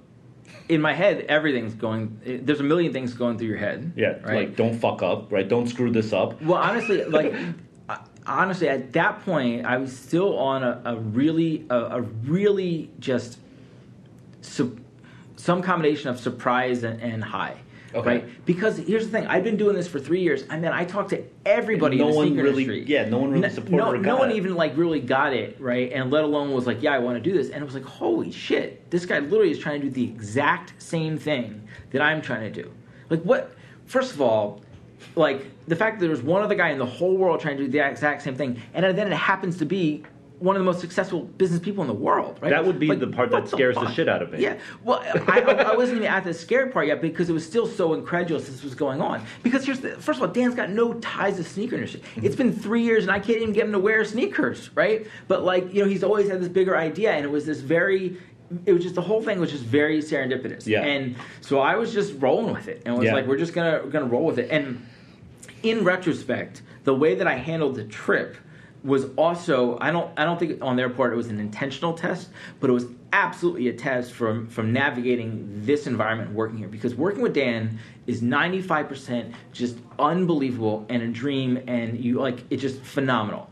in 0.67 0.81
my 0.81 0.93
head, 0.93 1.25
everything's 1.29 1.75
going. 1.75 2.19
eh, 2.25 2.37
There's 2.41 2.59
a 2.59 2.63
million 2.63 2.91
things 2.91 3.13
going 3.13 3.37
through 3.37 3.49
your 3.49 3.57
head. 3.57 3.91
Yeah, 3.95 4.13
Right. 4.23 4.47
like 4.47 4.55
don't 4.55 4.73
fuck 4.73 5.03
up, 5.03 5.31
right? 5.31 5.47
Don't 5.47 5.67
screw 5.67 5.91
this 5.91 6.11
up. 6.11 6.41
Well, 6.41 6.57
honestly, 6.57 7.03
like 7.05 7.35
I- 7.89 7.99
honestly, 8.25 8.67
at 8.67 8.93
that 8.93 9.23
point, 9.23 9.67
I 9.67 9.77
was 9.77 9.95
still 9.95 10.35
on 10.39 10.63
a, 10.63 10.81
a 10.85 10.95
really, 10.95 11.67
a, 11.69 11.77
a 11.97 12.01
really 12.01 12.89
just 12.99 13.37
su- 14.41 14.75
some 15.35 15.61
combination 15.61 16.09
of 16.09 16.19
surprise 16.19 16.83
and, 16.83 16.99
and 16.99 17.23
high. 17.23 17.57
Okay. 17.93 18.07
Right? 18.07 18.45
Because 18.45 18.77
here's 18.77 19.05
the 19.05 19.11
thing: 19.11 19.27
I've 19.27 19.43
been 19.43 19.57
doing 19.57 19.75
this 19.75 19.87
for 19.87 19.99
three 19.99 20.21
years, 20.21 20.43
and 20.49 20.63
then 20.63 20.71
I 20.73 20.85
talked 20.85 21.09
to 21.09 21.23
everybody 21.45 21.97
No 21.97 22.05
in 22.07 22.11
the 22.11 22.17
one 22.17 22.35
really- 22.37 22.63
industry. 22.63 22.83
yeah, 22.87 23.09
no 23.09 23.17
one 23.17 23.31
really 23.31 23.49
supported 23.49 23.77
no, 23.77 23.91
or 23.93 23.97
no 23.97 24.17
one 24.17 24.31
it. 24.31 24.35
even 24.35 24.55
like 24.55 24.77
really 24.77 24.99
got 24.99 25.33
it 25.33 25.57
right, 25.59 25.91
and 25.91 26.11
let 26.11 26.23
alone 26.23 26.51
was 26.51 26.67
like, 26.67 26.81
"Yeah, 26.83 26.93
I 26.93 26.99
want 26.99 27.21
to 27.21 27.29
do 27.29 27.35
this." 27.35 27.49
And 27.49 27.61
it 27.61 27.65
was 27.65 27.73
like, 27.73 27.83
"Holy 27.85 28.31
shit! 28.31 28.89
This 28.91 29.05
guy 29.05 29.19
literally 29.19 29.51
is 29.51 29.59
trying 29.59 29.81
to 29.81 29.87
do 29.87 29.91
the 29.93 30.03
exact 30.03 30.73
same 30.81 31.17
thing 31.17 31.67
that 31.91 32.01
I'm 32.01 32.21
trying 32.21 32.51
to 32.53 32.61
do." 32.63 32.71
Like, 33.09 33.21
what? 33.23 33.53
First 33.85 34.13
of 34.13 34.21
all, 34.21 34.61
like 35.15 35.45
the 35.67 35.75
fact 35.75 35.97
that 35.99 36.01
there 36.01 36.11
was 36.11 36.21
one 36.21 36.43
other 36.43 36.55
guy 36.55 36.69
in 36.69 36.77
the 36.77 36.85
whole 36.85 37.17
world 37.17 37.39
trying 37.39 37.57
to 37.57 37.63
do 37.65 37.69
the 37.71 37.79
exact 37.87 38.21
same 38.21 38.35
thing, 38.35 38.61
and 38.73 38.85
then 38.97 39.11
it 39.11 39.15
happens 39.15 39.57
to 39.57 39.65
be 39.65 40.03
one 40.39 40.55
of 40.55 40.61
the 40.61 40.65
most 40.65 40.79
successful 40.79 41.21
business 41.23 41.59
people 41.59 41.81
in 41.83 41.87
the 41.87 41.93
world, 41.93 42.39
right? 42.41 42.49
That 42.49 42.65
would 42.65 42.79
be 42.79 42.87
Like, 42.87 42.99
the 42.99 43.07
part 43.07 43.29
that 43.31 43.49
scares 43.49 43.75
the 43.75 43.81
fuck? 43.81 43.93
shit 43.93 44.07
out 44.07 44.21
of 44.21 44.31
me. 44.31 44.41
Yeah, 44.41 44.57
well, 44.83 44.99
I, 45.27 45.41
I, 45.41 45.51
I 45.71 45.75
wasn't 45.75 45.97
even 45.97 46.09
at 46.09 46.23
the 46.23 46.33
scared 46.33 46.71
part 46.71 46.87
yet 46.87 47.01
because 47.01 47.29
it 47.29 47.33
was 47.33 47.45
still 47.45 47.67
so 47.67 47.93
incredulous 47.93 48.47
this 48.47 48.63
was 48.63 48.73
going 48.73 49.01
on. 49.01 49.25
Because 49.43 49.65
here's 49.65 49.79
the 49.81 49.91
first 49.97 50.17
of 50.19 50.23
all, 50.27 50.33
Dan's 50.33 50.55
got 50.55 50.69
no 50.69 50.93
ties 50.95 51.35
to 51.37 51.43
sneaker 51.43 51.75
industry. 51.75 52.01
It's 52.17 52.35
been 52.35 52.53
three 52.53 52.83
years 52.83 53.03
and 53.03 53.11
I 53.11 53.19
can't 53.19 53.39
even 53.41 53.53
get 53.53 53.65
him 53.65 53.73
to 53.73 53.79
wear 53.79 54.03
sneakers, 54.05 54.69
right? 54.75 55.05
But 55.27 55.43
like, 55.43 55.73
you 55.73 55.83
know, 55.83 55.89
he's 55.89 56.03
always 56.03 56.29
had 56.29 56.39
this 56.41 56.49
bigger 56.49 56.77
idea, 56.77 57.11
and 57.11 57.25
it 57.25 57.29
was 57.31 57.45
this 57.45 57.59
very. 57.59 58.17
It 58.65 58.73
was 58.73 58.81
just 58.81 58.95
the 58.95 59.01
whole 59.01 59.21
thing 59.21 59.39
was 59.39 59.51
just 59.51 59.63
very 59.63 59.99
serendipitous, 60.01 60.65
Yeah. 60.65 60.81
and 60.81 61.15
so 61.41 61.59
I 61.59 61.75
was 61.75 61.93
just 61.93 62.13
rolling 62.19 62.51
with 62.51 62.67
it, 62.67 62.81
and 62.85 62.95
was 62.95 63.05
Yeah. 63.05 63.13
like, 63.13 63.27
we're 63.27 63.37
just 63.37 63.53
gonna 63.53 63.81
we're 63.83 63.91
gonna 63.91 64.05
roll 64.07 64.25
with 64.25 64.39
it. 64.39 64.49
And 64.49 64.83
in 65.61 65.83
retrospect, 65.83 66.63
the 66.83 66.95
way 66.95 67.13
that 67.15 67.27
I 67.27 67.35
handled 67.35 67.75
the 67.75 67.83
trip 67.83 68.37
was 68.83 69.07
also 69.17 69.77
I 69.79 69.91
don't 69.91 70.11
I 70.17 70.23
don't 70.23 70.39
think 70.39 70.61
on 70.61 70.75
their 70.75 70.89
part 70.89 71.13
it 71.13 71.15
was 71.15 71.27
an 71.27 71.39
intentional 71.39 71.93
test, 71.93 72.29
but 72.59 72.69
it 72.69 72.73
was 72.73 72.85
absolutely 73.11 73.67
a 73.67 73.73
test 73.73 74.13
from 74.13 74.47
from 74.47 74.71
navigating 74.71 75.47
this 75.65 75.87
environment 75.87 76.31
working 76.31 76.57
here 76.57 76.67
because 76.67 76.95
working 76.95 77.21
with 77.21 77.33
Dan 77.33 77.79
is 78.07 78.21
95% 78.21 79.33
just 79.51 79.77
unbelievable 79.97 80.85
and 80.89 81.01
a 81.01 81.07
dream 81.07 81.61
and 81.67 82.03
you 82.03 82.19
like 82.19 82.43
it's 82.49 82.61
just 82.61 82.81
phenomenal. 82.81 83.49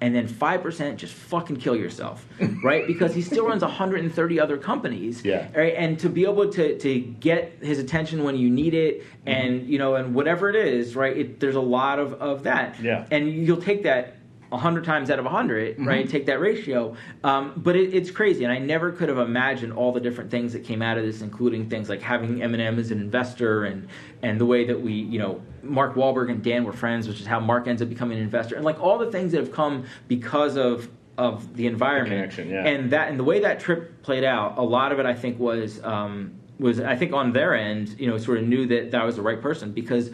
And 0.00 0.14
then 0.14 0.28
5% 0.28 0.96
just 0.96 1.14
fucking 1.14 1.56
kill 1.56 1.74
yourself, 1.74 2.26
right? 2.64 2.86
Because 2.86 3.14
he 3.14 3.22
still 3.22 3.46
runs 3.46 3.62
130 3.62 4.40
other 4.40 4.58
companies. 4.58 5.24
Yeah. 5.24 5.48
Right? 5.56 5.72
And 5.74 5.98
to 6.00 6.10
be 6.10 6.24
able 6.24 6.50
to, 6.50 6.78
to 6.78 7.00
get 7.00 7.58
his 7.62 7.78
attention 7.78 8.22
when 8.22 8.36
you 8.36 8.50
need 8.50 8.74
it 8.74 9.00
mm-hmm. 9.00 9.28
and, 9.28 9.66
you 9.66 9.78
know, 9.78 9.94
and 9.94 10.14
whatever 10.14 10.50
it 10.50 10.56
is, 10.56 10.94
right? 10.94 11.16
It, 11.16 11.40
there's 11.40 11.54
a 11.54 11.60
lot 11.60 11.98
of, 11.98 12.14
of 12.14 12.42
that. 12.42 12.78
Yeah. 12.82 13.06
And 13.10 13.32
you'll 13.46 13.62
take 13.62 13.84
that 13.84 14.16
100 14.54 14.84
times 14.84 15.10
out 15.10 15.18
of 15.18 15.24
100, 15.24 15.84
right? 15.84 16.08
Take 16.08 16.26
that 16.26 16.40
ratio. 16.40 16.96
Um, 17.22 17.52
but 17.56 17.76
it, 17.76 17.92
it's 17.94 18.10
crazy. 18.10 18.44
And 18.44 18.52
I 18.52 18.58
never 18.58 18.92
could 18.92 19.08
have 19.08 19.18
imagined 19.18 19.72
all 19.72 19.92
the 19.92 20.00
different 20.00 20.30
things 20.30 20.52
that 20.52 20.64
came 20.64 20.82
out 20.82 20.96
of 20.96 21.04
this, 21.04 21.22
including 21.22 21.68
things 21.68 21.88
like 21.88 22.00
having 22.00 22.36
Eminem 22.36 22.78
as 22.78 22.90
an 22.90 23.00
investor 23.00 23.64
and, 23.64 23.88
and 24.22 24.40
the 24.40 24.46
way 24.46 24.64
that 24.64 24.80
we, 24.80 24.92
you 24.92 25.18
know, 25.18 25.42
Mark 25.62 25.94
Wahlberg 25.94 26.30
and 26.30 26.42
Dan 26.42 26.64
were 26.64 26.72
friends, 26.72 27.08
which 27.08 27.20
is 27.20 27.26
how 27.26 27.40
Mark 27.40 27.66
ends 27.66 27.82
up 27.82 27.88
becoming 27.88 28.18
an 28.18 28.24
investor. 28.24 28.56
And 28.56 28.64
like 28.64 28.80
all 28.80 28.98
the 28.98 29.10
things 29.10 29.32
that 29.32 29.38
have 29.38 29.52
come 29.52 29.84
because 30.08 30.56
of 30.56 30.88
of 31.16 31.56
the 31.56 31.68
environment. 31.68 32.32
connection, 32.32 32.50
yeah. 32.50 32.66
And 32.66 32.90
that 32.90 33.08
and 33.08 33.18
the 33.18 33.24
way 33.24 33.40
that 33.40 33.60
trip 33.60 34.02
played 34.02 34.24
out, 34.24 34.58
a 34.58 34.62
lot 34.62 34.90
of 34.90 34.98
it 34.98 35.06
I 35.06 35.14
think 35.14 35.38
was 35.38 35.82
um, 35.84 36.34
was 36.58 36.80
I 36.80 36.96
think 36.96 37.12
on 37.12 37.32
their 37.32 37.54
end, 37.54 37.96
you 37.98 38.08
know, 38.08 38.18
sort 38.18 38.38
of 38.38 38.44
knew 38.44 38.66
that 38.66 38.90
that 38.90 39.00
I 39.00 39.04
was 39.04 39.16
the 39.16 39.22
right 39.22 39.40
person 39.40 39.72
because. 39.72 40.10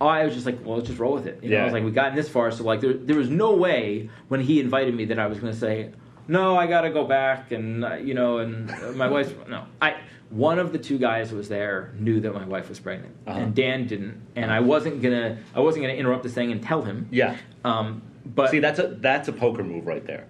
I, 0.00 0.24
was 0.24 0.34
just 0.34 0.46
like, 0.46 0.64
well, 0.64 0.76
let's 0.76 0.88
just 0.88 0.98
roll 1.00 1.14
with 1.14 1.26
it. 1.26 1.42
You 1.42 1.50
know, 1.50 1.58
I 1.58 1.64
was 1.64 1.72
like, 1.72 1.84
we've 1.84 1.94
gotten 1.94 2.14
this 2.14 2.28
far, 2.28 2.50
so 2.50 2.64
like, 2.64 2.80
there, 2.80 2.92
there 2.94 3.16
was 3.16 3.28
no 3.30 3.54
way 3.54 4.10
when 4.28 4.40
he 4.40 4.60
invited 4.60 4.94
me 4.94 5.06
that 5.06 5.18
I 5.18 5.26
was 5.26 5.38
going 5.38 5.52
to 5.52 5.58
say, 5.58 5.90
no, 6.28 6.56
I 6.56 6.66
got 6.66 6.82
to 6.82 6.90
go 6.90 7.04
back, 7.04 7.52
and 7.52 7.84
uh, 7.84 7.94
you 7.94 8.12
know, 8.14 8.38
and 8.38 8.70
uh, 8.70 8.92
my 8.92 9.08
wife's 9.08 9.32
no. 9.48 9.64
I 9.80 9.96
one 10.30 10.58
of 10.58 10.72
the 10.72 10.78
two 10.78 10.98
guys 10.98 11.30
who 11.30 11.36
was 11.36 11.48
there 11.48 11.94
knew 12.00 12.18
that 12.20 12.34
my 12.34 12.44
wife 12.44 12.68
was 12.68 12.80
pregnant, 12.80 13.14
Uh-huh. 13.28 13.38
and 13.38 13.54
Dan 13.54 13.86
didn't, 13.86 14.20
and 14.34 14.50
I 14.50 14.58
wasn't 14.58 15.00
gonna, 15.00 15.38
I 15.54 15.60
wasn't 15.60 15.84
gonna 15.84 15.94
interrupt 15.94 16.24
this 16.24 16.34
thing 16.34 16.50
and 16.50 16.60
tell 16.62 16.82
him. 16.82 17.06
Yeah. 17.12 17.36
Um, 17.64 18.02
but 18.24 18.50
See, 18.50 18.58
that's 18.58 18.80
a 18.80 18.88
that's 18.88 19.28
a 19.28 19.32
poker 19.32 19.62
move 19.62 19.86
right 19.86 20.04
there. 20.04 20.26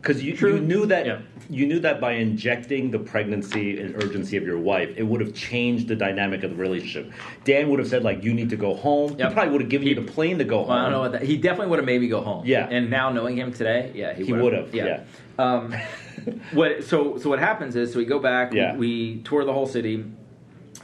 Because 0.00 0.22
you, 0.22 0.32
you 0.34 0.60
knew 0.60 0.86
that 0.86 1.06
Yeah. 1.06 1.18
you 1.50 1.66
knew 1.66 1.80
that 1.80 2.00
by 2.00 2.12
injecting 2.12 2.90
the 2.90 2.98
pregnancy 3.00 3.80
and 3.80 3.96
urgency 4.02 4.36
of 4.36 4.44
your 4.44 4.58
wife, 4.58 4.90
it 4.96 5.02
would 5.02 5.20
have 5.20 5.34
changed 5.34 5.88
the 5.88 5.96
dynamic 5.96 6.44
of 6.44 6.50
the 6.50 6.56
relationship. 6.56 7.12
Dan 7.44 7.68
would 7.68 7.78
have 7.80 7.88
said 7.88 8.04
like, 8.04 8.22
"You 8.22 8.32
need 8.32 8.50
to 8.50 8.56
go 8.56 8.74
home." 8.74 9.16
Yep. 9.18 9.28
He 9.28 9.34
probably 9.34 9.52
would 9.52 9.60
have 9.62 9.70
given 9.70 9.88
you 9.88 9.94
the 9.96 10.02
plane 10.02 10.38
to 10.38 10.44
go 10.44 10.58
home. 10.62 10.70
I 10.70 10.82
don't 10.82 10.92
know 10.92 11.00
what 11.00 11.12
that. 11.12 11.22
He 11.22 11.36
definitely 11.36 11.68
would 11.70 11.78
have 11.80 11.86
made 11.86 12.00
me 12.00 12.08
go 12.08 12.20
home. 12.20 12.44
Yeah. 12.46 12.68
And 12.70 12.90
now 12.90 13.10
knowing 13.10 13.36
him 13.36 13.52
today, 13.52 13.90
yeah, 13.94 14.14
he, 14.14 14.24
He 14.26 14.32
would've, 14.32 14.72
yeah. 14.74 15.00
Um, 15.38 15.74
what? 16.52 16.84
So 16.84 17.18
so 17.18 17.28
what 17.28 17.38
happens 17.40 17.74
is 17.76 17.92
so 17.92 17.98
we 17.98 18.04
go 18.04 18.20
back. 18.20 18.52
Yeah. 18.54 18.74
We, 18.76 19.14
we 19.16 19.22
tour 19.22 19.44
the 19.44 19.52
whole 19.52 19.66
city 19.66 20.04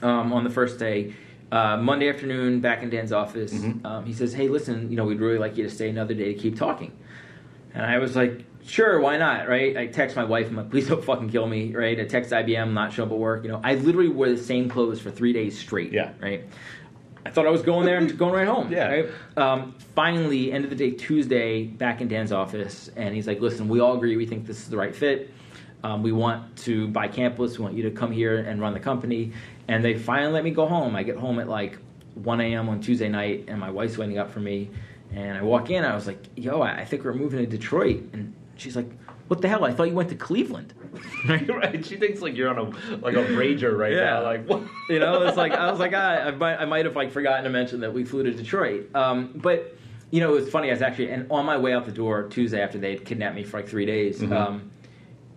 um, 0.03 0.33
on 0.33 0.43
the 0.45 0.51
first 0.51 0.79
day. 0.79 1.15
Uh, 1.53 1.77
Monday 1.77 2.09
afternoon, 2.09 2.61
back 2.61 2.83
in 2.83 2.91
Dan's 2.91 3.13
office, 3.13 3.53
Mm-hmm. 3.55 3.87
um, 3.87 4.05
he 4.07 4.13
says, 4.13 4.33
"Hey, 4.33 4.49
listen, 4.49 4.91
you 4.91 4.97
know, 4.97 5.05
we'd 5.05 5.21
really 5.21 5.39
like 5.39 5.57
you 5.57 5.63
to 5.63 5.71
stay 5.71 5.89
another 5.89 6.15
day 6.15 6.35
to 6.35 6.41
keep 6.41 6.57
talking." 6.57 6.91
And 7.75 7.85
I 7.87 7.99
was 7.99 8.17
like, 8.17 8.45
"Sure, 8.67 9.01
why 9.01 9.17
not?" 9.17 9.49
Right? 9.49 9.77
I 9.77 9.87
text 9.87 10.17
my 10.17 10.25
wife, 10.25 10.49
"I'm 10.49 10.57
like, 10.57 10.71
please 10.71 10.89
don't 10.89 11.05
fucking 11.05 11.31
kill 11.31 11.47
me." 11.47 11.75
Right? 11.75 11.99
I 11.99 12.05
text 12.05 12.33
IBM, 12.33 12.73
not 12.73 12.93
show 12.93 13.05
up 13.05 13.13
at 13.13 13.19
work. 13.19 13.45
You 13.45 13.51
know, 13.51 13.61
I 13.63 13.75
literally 13.75 14.09
wore 14.09 14.29
the 14.29 14.39
same 14.39 14.69
clothes 14.69 15.01
for 15.01 15.11
three 15.11 15.33
days 15.33 15.59
straight. 15.59 15.93
Yeah. 15.93 16.13
Right. 16.21 16.45
I 17.27 17.31
thought 17.31 17.47
I 17.47 17.51
was 17.51 17.63
going 17.63 17.87
there 17.87 17.97
and 17.97 18.19
going 18.19 18.35
right 18.35 18.47
home. 18.47 18.71
Yeah. 18.71 18.89
Right? 18.89 19.09
Um, 19.37 19.75
finally, 19.95 20.53
end 20.53 20.65
of 20.65 20.71
the 20.71 20.77
day, 20.77 20.91
Tuesday, 20.91 21.65
back 21.65 22.01
in 22.01 22.09
Dan's 22.09 22.33
office, 22.33 22.91
and 22.97 23.15
he's 23.15 23.27
like, 23.27 23.41
"Listen, 23.41 23.69
we 23.69 23.81
all 23.81 23.97
agree 23.97 24.17
we 24.17 24.27
think 24.27 24.47
this 24.47 24.59
is 24.59 24.69
the 24.69 24.77
right 24.77 24.95
fit. 24.95 25.31
Um, 25.83 26.03
we 26.03 26.13
want 26.13 26.57
to 26.59 26.89
buy 26.89 27.09
Campless. 27.09 27.59
We 27.59 27.65
want 27.65 27.75
you 27.75 27.83
to 27.85 27.91
come 27.91 28.13
here 28.13 28.39
and 28.39 28.61
run 28.61 28.75
the 28.75 28.81
company." 28.81 29.33
And 29.69 29.83
they 29.83 29.95
finally 29.95 30.33
let 30.33 30.45
me 30.45 30.51
go 30.51 30.67
home. 30.67 30.95
I 30.95 31.03
get 31.03 31.17
home 31.17 31.39
at 31.39 31.49
like 31.49 31.79
1 32.15 32.41
a.m. 32.41 32.69
on 32.69 32.81
Tuesday 32.81 33.09
night, 33.09 33.45
and 33.49 33.59
my 33.59 33.71
wife's 33.71 33.97
waiting 33.97 34.19
up 34.19 34.31
for 34.31 34.41
me. 34.41 34.71
And 35.15 35.39
I 35.39 35.43
walk 35.43 35.71
in. 35.71 35.85
I 35.85 35.95
was 35.95 36.07
like, 36.07 36.23
"Yo, 36.37 36.61
I 36.61 36.81
I 36.81 36.85
think 36.85 37.05
we're 37.05 37.15
moving 37.15 37.39
to 37.41 37.47
Detroit." 37.47 38.03
And 38.13 38.35
she's 38.57 38.77
like, 38.77 38.91
"What 39.29 39.41
the 39.43 39.49
hell? 39.49 39.65
I 39.65 39.73
thought 39.73 39.89
you 39.89 39.95
went 39.95 40.09
to 40.11 40.15
Cleveland." 40.17 40.75
right? 41.29 41.85
She 41.85 41.97
thinks 41.97 42.21
like 42.21 42.37
you're 42.37 42.49
on 42.49 42.59
a 42.59 42.97
like 42.97 43.15
a 43.15 43.25
rager 43.25 43.77
right 43.77 43.93
Yeah. 43.93 44.05
now. 44.05 44.23
Like 44.23 44.47
what? 44.49 44.63
you 44.89 44.99
know, 45.01 45.23
it's 45.23 45.37
like 45.37 45.53
I 45.53 45.71
was 45.71 45.81
like, 45.81 45.93
I, 45.95 46.29
I 46.29 46.31
might, 46.33 46.57
I 46.57 46.65
might 46.65 46.85
have 46.85 46.97
like 46.97 47.11
forgotten 47.13 47.45
to 47.45 47.51
mention 47.51 47.81
that 47.81 47.93
we 47.93 48.05
flew 48.05 48.23
to 48.23 48.33
Detroit. 48.33 48.95
Um, 48.95 49.33
but 49.35 49.77
you 50.11 50.21
know, 50.21 50.33
it 50.37 50.41
was 50.43 50.49
funny. 50.51 50.69
I 50.69 50.73
was 50.73 50.83
actually, 50.83 51.11
and 51.11 51.27
on 51.31 51.45
my 51.45 51.57
way 51.59 51.73
out 51.73 51.85
the 51.87 51.91
door 51.93 52.29
Tuesday 52.29 52.61
after 52.63 52.79
they 52.79 52.91
had 52.91 53.05
kidnapped 53.05 53.35
me 53.35 53.43
for 53.43 53.57
like 53.59 53.69
three 53.69 53.87
days. 53.87 54.21
Mhm. 54.21 54.33
Um, 54.33 54.71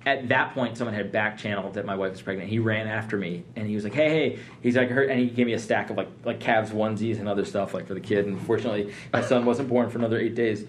at 0.06 0.30
that 0.30 0.54
point, 0.54 0.78
someone 0.78 0.94
had 0.94 1.12
back 1.12 1.38
channeled 1.38 1.74
that 1.74 1.86
my 1.86 1.96
wife 1.96 2.12
was 2.12 2.22
pregnant. 2.22 2.50
He 2.50 2.60
ran 2.60 2.88
after 2.88 3.18
me 3.18 3.44
and 3.56 3.68
he 3.68 3.76
was 3.76 3.84
like, 3.84 3.94
"Hey, 3.94 4.10
hey!" 4.10 4.40
He's 4.62 4.78
like, 4.78 4.90
"Hurt," 4.90 5.10
and 5.10 5.20
he 5.20 5.28
gave 5.28 5.46
me 5.46 5.54
a 5.54 5.60
stack 5.60 5.90
of 5.90 5.98
like 5.98 6.08
like 6.24 6.40
Cavs 6.40 6.70
onesies 6.70 7.20
and 7.20 7.28
other 7.28 7.44
stuff 7.44 7.74
like 7.74 7.88
for 7.88 7.94
the 7.94 8.00
kid. 8.00 8.26
And 8.26 8.40
fortunately, 8.42 8.94
my 9.12 9.22
son 9.22 9.44
wasn't 9.46 9.68
born 9.70 9.90
for 9.90 9.98
another 9.98 10.18
eight 10.18 10.36
days, 10.36 10.66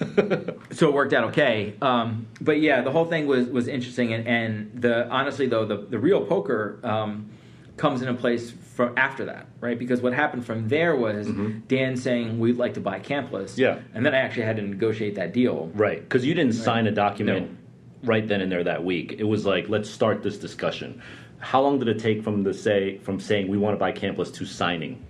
so 0.70 0.88
it 0.88 0.92
worked 0.94 1.12
out 1.12 1.24
okay. 1.30 1.74
Um, 1.82 2.26
but 2.40 2.60
yeah, 2.60 2.82
the 2.82 2.90
whole 2.92 3.06
thing 3.06 3.26
was 3.26 3.46
was 3.48 3.68
interesting. 3.68 4.12
And, 4.12 4.26
and 4.26 4.82
the 4.82 5.08
honestly 5.08 5.46
though, 5.46 5.64
the 5.64 5.76
the 5.78 5.98
real 5.98 6.24
poker. 6.24 6.78
Um, 6.82 7.30
comes 7.76 8.00
into 8.00 8.14
place 8.14 8.50
from 8.52 8.94
after 8.96 9.26
that, 9.26 9.48
right? 9.60 9.78
Because 9.78 10.00
what 10.00 10.14
happened 10.14 10.46
from 10.46 10.66
there 10.66 10.96
was 10.96 11.28
Dan 11.68 11.94
saying 11.98 12.38
we'd 12.38 12.56
like 12.56 12.72
to 12.72 12.80
buy 12.80 13.00
Campless, 13.00 13.50
Mm-hmm. 13.50 13.60
Yeah. 13.60 13.80
and 13.92 14.06
then 14.06 14.14
I 14.14 14.20
actually 14.20 14.44
had 14.44 14.56
to 14.56 14.62
negotiate 14.62 15.16
that 15.16 15.34
deal. 15.34 15.70
Right, 15.74 16.00
because 16.00 16.24
you 16.24 16.32
didn't 16.32 16.54
sign 16.54 16.86
a 16.86 16.90
document 16.90 17.50
No. 17.50 17.56
Right 18.06 18.26
then 18.26 18.40
and 18.40 18.50
there 18.50 18.62
that 18.64 18.84
week. 18.84 19.16
It 19.18 19.24
was 19.24 19.44
like, 19.44 19.68
let's 19.68 19.90
start 19.90 20.22
this 20.22 20.38
discussion. 20.38 21.02
How 21.38 21.60
long 21.60 21.78
did 21.80 21.88
it 21.88 21.98
take 21.98 22.22
from 22.22 22.44
the 22.44 22.54
say 22.54 22.98
from 22.98 23.20
saying 23.20 23.48
we 23.48 23.58
want 23.58 23.74
to 23.74 23.78
buy 23.78 23.92
Campless 23.92 24.32
to 24.34 24.46
signing? 24.46 25.04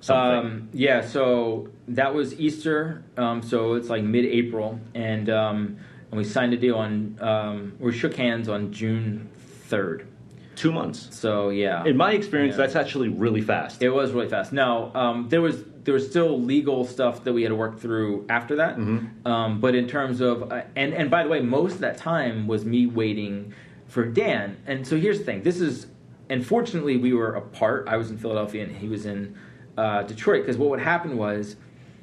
Something. 0.00 0.38
Um, 0.50 0.68
yeah, 0.72 1.00
so 1.06 1.68
that 1.88 2.12
was 2.14 2.38
Easter, 2.38 3.02
um, 3.16 3.42
so 3.42 3.74
it's 3.74 3.88
like 3.88 4.02
mid-April, 4.04 4.78
and 4.94 5.30
um, 5.30 5.78
and 6.10 6.18
we 6.18 6.24
signed 6.24 6.52
a 6.52 6.56
deal 6.56 6.76
on 6.76 7.16
um, 7.20 7.72
we 7.80 7.92
shook 7.92 8.14
hands 8.14 8.48
on 8.48 8.72
June 8.72 9.28
third. 9.68 10.06
Two 10.54 10.72
months. 10.72 11.08
So 11.16 11.50
yeah, 11.50 11.84
In 11.84 11.96
my 11.96 12.12
experience, 12.12 12.52
Yeah. 12.52 12.64
that's 12.66 12.76
actually 12.76 13.08
really 13.08 13.40
fast. 13.42 13.82
It 13.82 13.90
was 13.90 14.12
really 14.12 14.28
fast. 14.28 14.52
No, 14.52 14.90
um, 14.94 15.28
there 15.28 15.40
was 15.42 15.64
there 15.86 15.94
was 15.94 16.04
still 16.10 16.38
legal 16.42 16.84
stuff 16.84 17.22
that 17.22 17.32
we 17.32 17.42
had 17.42 17.50
to 17.50 17.54
work 17.54 17.78
through 17.78 18.26
after 18.28 18.56
that. 18.56 18.76
Mm-hmm. 18.76 19.26
Um, 19.26 19.60
but 19.60 19.76
in 19.76 19.86
terms 19.86 20.20
of 20.20 20.50
uh, 20.52 20.62
and 20.74 20.92
and 20.92 21.10
by 21.10 21.22
the 21.22 21.28
way, 21.28 21.40
most 21.40 21.74
of 21.74 21.78
that 21.80 21.96
time 21.96 22.46
was 22.48 22.64
me 22.64 22.86
waiting 22.86 23.54
for 23.86 24.04
Dan. 24.04 24.56
And 24.66 24.84
so 24.86 24.98
here's 24.98 25.20
the 25.20 25.24
thing: 25.24 25.42
this 25.42 25.60
is 25.60 25.86
unfortunately 26.28 26.96
we 26.96 27.12
were 27.14 27.34
apart. 27.34 27.86
I 27.88 27.96
was 27.96 28.10
in 28.10 28.18
Philadelphia 28.18 28.64
and 28.64 28.76
he 28.76 28.88
was 28.88 29.06
in 29.06 29.36
uh, 29.78 30.02
Detroit. 30.02 30.42
Because 30.42 30.58
what 30.58 30.70
would 30.70 30.80
happen 30.80 31.16
was 31.16 31.54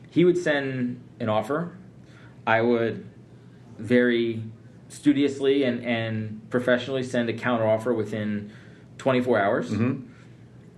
he 0.09 0.23
would 0.23 0.37
send 0.37 1.03
an 1.19 1.27
offer. 1.27 1.75
I 2.47 2.61
would 2.61 3.05
very 3.77 4.43
studiously 4.87 5.63
and, 5.63 5.83
and 5.83 6.49
professionally 6.49 7.03
send 7.03 7.27
a 7.29 7.33
counter 7.33 7.67
offer 7.67 7.93
within 7.93 8.51
24 8.99 9.39
hours 9.39 9.71
Mhm. 9.71 10.03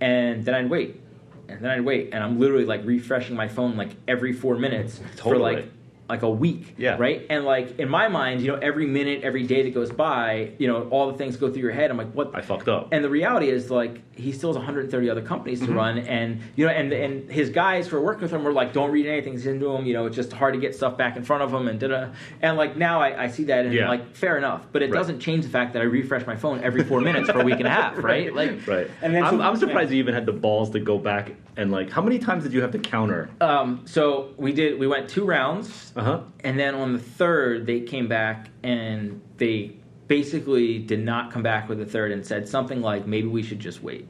and 0.00 0.44
then 0.44 0.54
I'd 0.54 0.70
wait, 0.70 1.00
and 1.48 1.60
then 1.60 1.70
I'd 1.70 1.80
wait, 1.84 2.10
and 2.12 2.22
I'm 2.22 2.38
literally 2.38 2.64
like 2.64 2.84
refreshing 2.84 3.36
my 3.36 3.48
phone 3.48 3.76
like 3.76 3.90
every 4.08 4.32
four 4.32 4.56
minutes 4.56 5.00
for 5.16 5.36
like 5.36 5.70
like 6.08 6.22
a 6.22 6.30
week, 6.30 6.74
Yeah. 6.78 6.96
right? 6.98 7.26
And 7.30 7.44
like 7.44 7.78
in 7.78 7.88
my 7.88 8.06
mind, 8.08 8.40
you 8.40 8.48
know, 8.52 8.58
every 8.58 8.86
minute, 8.86 9.22
every 9.24 9.42
day 9.44 9.62
that 9.62 9.74
goes 9.74 9.90
by, 9.90 10.52
you 10.58 10.68
know, 10.68 10.82
all 10.90 11.10
the 11.10 11.18
things 11.18 11.36
go 11.36 11.50
through 11.50 11.62
your 11.62 11.72
head. 11.72 11.90
I'm 11.90 11.96
like, 11.96 12.12
what? 12.12 12.30
I 12.34 12.42
fucked 12.42 12.68
up. 12.68 12.88
And 12.92 13.02
the 13.04 13.10
reality 13.10 13.48
is, 13.50 13.70
like, 13.70 14.00
he 14.16 14.30
still 14.32 14.50
has 14.50 14.56
130 14.56 15.10
other 15.10 15.20
companies 15.22 15.60
Mm-hmm. 15.60 15.72
to 15.72 15.76
run, 15.78 15.98
and 15.98 16.40
you 16.54 16.64
know, 16.66 16.72
and 16.72 16.92
and 16.92 17.30
his 17.30 17.50
guys 17.50 17.86
who 17.88 17.96
are 17.96 18.00
working 18.00 18.22
with 18.22 18.32
him 18.32 18.44
were 18.44 18.52
like, 18.52 18.72
"Don't 18.72 18.90
read 18.90 19.06
anything 19.06 19.34
into 19.34 19.70
him." 19.70 19.84
You 19.84 19.92
know, 19.94 20.06
it's 20.06 20.16
just 20.16 20.32
hard 20.32 20.54
to 20.54 20.60
get 20.60 20.74
stuff 20.74 20.96
back 20.96 21.16
in 21.16 21.22
front 21.22 21.42
of 21.42 21.52
him, 21.52 21.68
and 21.68 21.78
da 21.78 22.08
And 22.40 22.56
like 22.56 22.76
now, 22.76 23.00
I, 23.00 23.24
I 23.24 23.26
see 23.28 23.44
that, 23.44 23.66
and 23.66 23.74
Yeah. 23.74 23.88
like, 23.88 24.14
fair 24.16 24.38
enough, 24.38 24.66
but 24.72 24.82
it 24.82 24.90
Right. 24.90 24.98
doesn't 24.98 25.20
change 25.20 25.44
the 25.44 25.50
fact 25.50 25.72
that 25.74 25.82
I 25.82 25.84
refresh 25.84 26.26
my 26.26 26.36
phone 26.36 26.60
every 26.62 26.82
four 26.84 27.00
minutes 27.00 27.28
for 27.30 27.40
a 27.40 27.44
week 27.44 27.56
and 27.58 27.66
a 27.66 27.70
half, 27.70 27.98
right? 28.02 28.34
Like, 28.34 28.66
right. 28.66 28.90
And 29.02 29.14
then 29.14 29.22
I'm, 29.24 29.36
so- 29.38 29.42
I'm 29.42 29.56
surprised 29.56 29.90
you 29.92 29.98
even 29.98 30.14
had 30.14 30.24
the 30.26 30.32
balls 30.32 30.70
to 30.70 30.80
go 30.80 30.98
back 30.98 31.32
and 31.56 31.70
like. 31.70 31.90
How 31.90 32.02
many 32.02 32.18
times 32.18 32.44
did 32.44 32.52
you 32.52 32.60
have 32.62 32.72
to 32.72 32.78
counter? 32.78 33.30
Um, 33.40 33.82
so 33.86 34.30
we 34.36 34.52
did. 34.52 34.78
We 34.78 34.86
went 34.86 35.08
two 35.08 35.24
rounds, 35.24 35.92
Uh 35.96 36.02
huh. 36.02 36.20
and 36.44 36.58
then 36.58 36.74
on 36.74 36.92
the 36.92 36.98
third, 36.98 37.66
they 37.66 37.80
came 37.80 38.08
back 38.08 38.48
and 38.62 39.20
they 39.38 39.76
basically 40.08 40.78
did 40.78 41.00
not 41.04 41.32
come 41.32 41.42
back 41.42 41.68
with 41.68 41.78
the 41.78 41.86
third 41.86 42.12
and 42.12 42.24
said 42.24 42.48
something 42.48 42.80
like, 42.80 43.06
"Maybe 43.06 43.26
we 43.28 43.42
should 43.42 43.58
just 43.60 43.82
wait." 43.82 44.06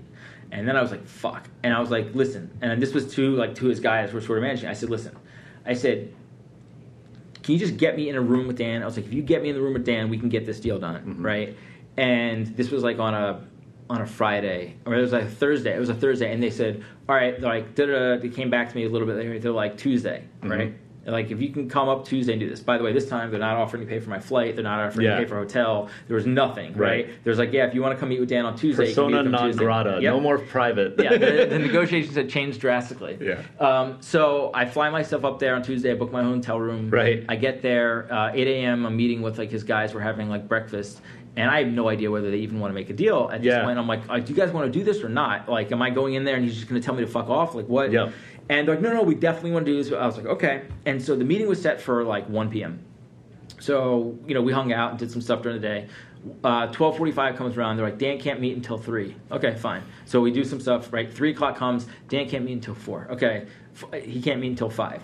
And 0.52 0.68
then 0.68 0.76
I 0.76 0.82
was 0.82 0.90
like, 0.90 1.06
"Fuck!" 1.06 1.48
And 1.62 1.72
I 1.74 1.80
was 1.80 1.90
like, 1.90 2.14
"Listen," 2.14 2.50
and 2.60 2.80
this 2.82 2.92
was 2.94 3.12
to 3.14 3.34
like 3.36 3.54
to 3.56 3.66
his 3.66 3.80
guys 3.80 4.10
who 4.10 4.16
were 4.16 4.20
sort 4.20 4.38
of 4.38 4.42
managing. 4.42 4.68
I 4.68 4.74
said, 4.74 4.90
"Listen," 4.90 5.16
I 5.64 5.74
said, 5.74 6.12
"Can 7.42 7.54
you 7.54 7.58
just 7.58 7.76
get 7.76 7.96
me 7.96 8.08
in 8.08 8.16
a 8.16 8.20
room 8.20 8.46
with 8.46 8.56
Dan?" 8.58 8.82
I 8.82 8.86
was 8.86 8.96
like, 8.96 9.06
"If 9.06 9.12
you 9.12 9.22
get 9.22 9.42
me 9.42 9.48
in 9.48 9.54
the 9.56 9.62
room 9.62 9.72
with 9.74 9.84
Dan, 9.84 10.08
we 10.08 10.18
can 10.18 10.28
get 10.28 10.46
this 10.46 10.60
deal 10.60 10.78
done, 10.78 11.16
right?" 11.22 11.56
And 11.96 12.46
this 12.56 12.70
was 12.70 12.82
like 12.82 12.98
on 12.98 13.14
a 13.14 13.40
on 13.88 14.00
a 14.00 14.06
Friday, 14.06 14.76
or 14.84 14.94
it 14.94 15.00
was 15.00 15.12
like 15.12 15.24
a 15.24 15.30
Thursday. 15.30 15.74
It 15.74 15.78
was 15.80 15.88
a 15.90 15.94
Thursday, 15.94 16.32
and 16.32 16.42
they 16.42 16.50
said, 16.50 16.82
"All 17.08 17.14
right." 17.14 17.40
They're 17.40 17.48
like, 17.50 17.74
da-da-da. 17.74 18.20
they 18.20 18.28
came 18.28 18.50
back 18.50 18.68
to 18.70 18.76
me 18.76 18.84
a 18.84 18.88
little 18.88 19.06
bit 19.06 19.16
later. 19.16 19.38
They're 19.38 19.52
like 19.52 19.76
Tuesday, 19.76 20.24
right? 20.42 20.74
They're 21.04 21.12
like, 21.12 21.30
if 21.30 21.40
you 21.40 21.50
can 21.50 21.68
come 21.68 21.88
up 21.88 22.04
Tuesday 22.04 22.32
and 22.32 22.40
do 22.40 22.50
this. 22.50 22.58
By 22.58 22.78
the 22.78 22.82
way, 22.82 22.92
this 22.92 23.08
time 23.08 23.30
they're 23.30 23.38
not 23.38 23.56
offering 23.56 23.80
to 23.80 23.88
pay 23.88 24.00
for 24.00 24.10
my 24.10 24.18
flight. 24.18 24.56
They're 24.56 24.64
not 24.64 24.80
offering 24.88 25.06
Yeah. 25.06 25.14
to 25.14 25.22
pay 25.22 25.28
for 25.28 25.36
a 25.36 25.42
hotel. 25.42 25.88
There 26.08 26.16
was 26.16 26.26
nothing, 26.26 26.72
right? 26.76 27.06
Right. 27.06 27.10
There's 27.22 27.38
like, 27.38 27.52
yeah, 27.52 27.64
if 27.64 27.74
you 27.74 27.80
want 27.80 27.94
to 27.94 28.00
come 28.00 28.08
meet 28.08 28.18
with 28.18 28.28
Dan 28.28 28.44
on 28.44 28.56
Tuesday, 28.56 28.88
you 28.88 28.94
can 28.96 29.06
meet 29.06 29.12
Persona 29.12 29.30
non 29.30 29.44
Tuesday. 29.46 29.64
grata. 29.64 29.90
Yep. 30.02 30.12
No 30.14 30.18
more 30.18 30.38
private. 30.38 30.94
yeah, 30.98 31.10
the, 31.16 31.46
the 31.50 31.60
negotiations 31.60 32.16
had 32.16 32.28
changed 32.28 32.58
drastically. 32.60 33.18
Yeah. 33.20 33.40
Um, 33.64 33.98
so 34.00 34.50
I 34.52 34.64
fly 34.64 34.90
myself 34.90 35.24
up 35.24 35.38
there 35.38 35.54
on 35.54 35.62
Tuesday. 35.62 35.92
I 35.92 35.94
book 35.94 36.10
my 36.10 36.24
hotel 36.24 36.58
room. 36.58 36.90
Right. 36.90 37.24
I 37.28 37.36
get 37.36 37.62
there 37.62 38.12
uh, 38.12 38.32
8 38.34 38.44
a.m. 38.48 38.84
I'm 38.84 38.96
meeting 38.96 39.22
with 39.22 39.38
like 39.38 39.52
his 39.52 39.62
guys. 39.62 39.94
We're 39.94 40.00
having 40.00 40.28
like 40.28 40.48
breakfast, 40.48 41.02
and 41.36 41.50
I 41.50 41.58
have 41.62 41.68
no 41.72 41.88
idea 41.88 42.10
whether 42.10 42.30
they 42.30 42.38
even 42.38 42.58
want 42.60 42.70
to 42.70 42.74
make 42.74 42.88
a 42.90 42.94
deal 42.94 43.28
at 43.32 43.42
this 43.42 43.48
Yeah. 43.52 43.64
point. 43.64 43.78
I'm 43.78 43.86
like, 43.86 44.00
uh, 44.08 44.18
do 44.18 44.32
you 44.32 44.36
guys 44.38 44.52
want 44.52 44.72
to 44.72 44.78
do 44.78 44.84
this 44.84 45.02
or 45.02 45.08
not? 45.08 45.48
Like, 45.48 45.70
am 45.72 45.82
I 45.82 45.90
going 45.90 46.14
in 46.14 46.24
there 46.24 46.36
and 46.36 46.44
he's 46.44 46.54
just 46.54 46.68
going 46.68 46.80
to 46.80 46.84
tell 46.84 46.94
me 46.94 47.02
to 47.02 47.06
fuck 47.10 47.28
off? 47.28 47.54
Like, 47.54 47.66
what? 47.68 47.92
Yep. 47.92 48.12
And 48.48 48.66
they're 48.66 48.76
like, 48.76 48.82
no, 48.82 48.92
no, 48.92 49.02
we 49.02 49.14
definitely 49.14 49.50
want 49.52 49.66
to 49.66 49.72
do 49.72 49.82
this. 49.82 49.92
I 49.92 50.06
was 50.06 50.16
like, 50.16 50.26
okay. 50.26 50.62
And 50.86 51.02
so 51.02 51.14
the 51.16 51.24
meeting 51.24 51.48
was 51.48 51.60
set 51.60 51.80
for 51.80 52.04
like 52.04 52.28
1 52.28 52.50
p.m. 52.50 52.78
So 53.60 54.18
you 54.26 54.34
know, 54.34 54.42
we 54.42 54.52
hung 54.52 54.72
out 54.72 54.90
and 54.90 54.98
did 54.98 55.10
some 55.10 55.20
stuff 55.20 55.42
during 55.42 55.60
the 55.60 55.66
day. 55.66 55.88
Uh, 56.42 56.66
Twelve 56.68 56.96
forty-five 56.96 57.36
comes 57.36 57.56
around. 57.56 57.76
They're 57.76 57.86
like, 57.86 57.98
Dan 57.98 58.18
can't 58.18 58.40
meet 58.40 58.56
until 58.56 58.78
three. 58.78 59.14
Okay, 59.30 59.54
fine. 59.54 59.82
So 60.06 60.20
we 60.20 60.32
do 60.32 60.42
some 60.44 60.60
stuff. 60.60 60.92
Right, 60.92 61.12
three 61.12 61.30
o'clock 61.30 61.56
comes. 61.56 61.86
Dan 62.08 62.28
can't 62.28 62.44
meet 62.44 62.54
until 62.54 62.74
four. 62.74 63.06
Okay, 63.10 63.46
F- 63.74 64.02
he 64.02 64.20
can't 64.20 64.40
meet 64.40 64.48
until 64.48 64.68
five. 64.70 65.02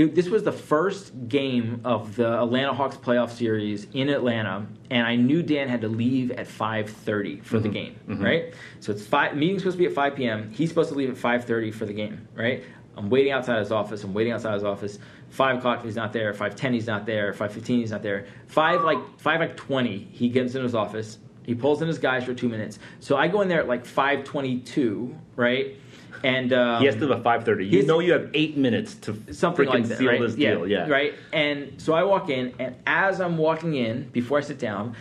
It, 0.00 0.14
this 0.14 0.28
was 0.28 0.42
the 0.42 0.52
first 0.52 1.12
game 1.28 1.82
of 1.84 2.16
the 2.16 2.40
Atlanta 2.40 2.72
Hawks 2.72 2.96
playoff 2.96 3.30
series 3.30 3.86
in 3.92 4.08
Atlanta, 4.08 4.66
and 4.90 5.06
I 5.06 5.16
knew 5.16 5.42
Dan 5.42 5.68
had 5.68 5.82
to 5.82 5.88
leave 5.88 6.30
at 6.30 6.46
5:30 6.46 7.44
for 7.44 7.58
the 7.58 7.68
mm-hmm. 7.68 7.74
game, 7.74 8.00
mm-hmm. 8.08 8.24
right? 8.24 8.54
So 8.80 8.92
it's 8.92 9.04
five. 9.04 9.36
Meeting's 9.36 9.60
supposed 9.60 9.76
to 9.76 9.78
be 9.78 9.86
at 9.86 9.92
5 9.92 10.16
p.m. 10.16 10.50
He's 10.52 10.70
supposed 10.70 10.88
to 10.88 10.94
leave 10.94 11.10
at 11.10 11.16
5:30 11.16 11.74
for 11.74 11.84
the 11.84 11.92
game, 11.92 12.26
right? 12.34 12.64
I'm 12.96 13.10
waiting 13.10 13.32
outside 13.32 13.58
his 13.58 13.70
office. 13.70 14.02
I'm 14.02 14.14
waiting 14.14 14.32
outside 14.32 14.54
his 14.54 14.64
office. 14.64 14.98
Five 15.28 15.58
o'clock, 15.58 15.84
he's 15.84 15.96
not 15.96 16.14
there. 16.14 16.32
Five 16.32 16.56
ten, 16.56 16.72
he's 16.72 16.86
not 16.86 17.04
there. 17.04 17.34
Five 17.34 17.52
fifteen, 17.52 17.80
he's 17.80 17.90
not 17.90 18.02
there. 18.02 18.26
Five 18.46 18.82
like 18.82 18.98
five 19.18 19.40
like 19.40 19.56
twenty, 19.56 20.08
he 20.12 20.30
gets 20.30 20.54
in 20.54 20.62
his 20.62 20.74
office. 20.74 21.18
He 21.44 21.54
pulls 21.54 21.82
in 21.82 21.88
his 21.88 21.98
guys 21.98 22.24
for 22.24 22.32
two 22.32 22.48
minutes. 22.48 22.78
So 23.00 23.16
I 23.16 23.28
go 23.28 23.42
in 23.42 23.48
there 23.48 23.60
at 23.60 23.68
like 23.68 23.84
five 23.84 24.24
twenty-two, 24.24 25.14
right? 25.36 25.76
And 26.22 26.52
um, 26.52 26.80
He 26.80 26.86
has 26.86 26.96
to 26.96 27.08
have 27.08 27.18
a 27.18 27.22
five 27.22 27.44
thirty. 27.44 27.66
You 27.66 27.84
know 27.84 28.00
you 28.00 28.12
have 28.12 28.30
eight 28.34 28.56
minutes 28.56 28.94
to 28.96 29.16
something 29.32 29.66
like 29.66 29.84
that, 29.86 29.98
seal 29.98 30.08
right? 30.08 30.20
this 30.20 30.34
deal. 30.34 30.66
Yeah, 30.66 30.88
right. 30.88 31.14
And 31.32 31.80
so 31.80 31.94
I 31.94 32.02
walk 32.02 32.28
in, 32.28 32.54
and 32.58 32.76
as 32.86 33.20
I'm 33.20 33.38
walking 33.38 33.74
in, 33.74 34.08
before 34.10 34.38
I 34.38 34.40
sit 34.42 34.58
down, 34.58 34.94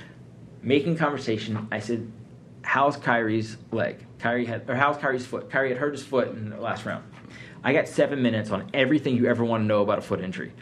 making 0.61 0.97
conversation, 0.97 1.67
I 1.72 1.80
said, 1.80 2.09
"How's 2.61 2.95
Kyrie's 2.97 3.57
leg? 3.72 4.05
Kyrie 4.20 4.45
had, 4.45 4.70
or 4.70 4.76
how's 4.76 4.97
Kyrie's 4.97 5.26
foot? 5.26 5.49
Kyrie 5.49 5.70
had 5.70 5.78
hurt 5.78 5.93
his 5.93 6.03
foot 6.03 6.30
in 6.30 6.49
the 6.49 6.57
last 6.57 6.86
round. 6.86 7.03
I 7.63 7.74
got 7.74 7.88
seven 7.88 8.22
minutes 8.22 8.51
on 8.51 8.70
everything 8.74 9.15
you 9.17 9.28
ever 9.28 9.43
want 9.43 9.63
to 9.63 9.65
know 9.65 9.82
about 9.82 9.99
a 9.99 10.01
foot 10.01 10.22
injury." 10.22 10.53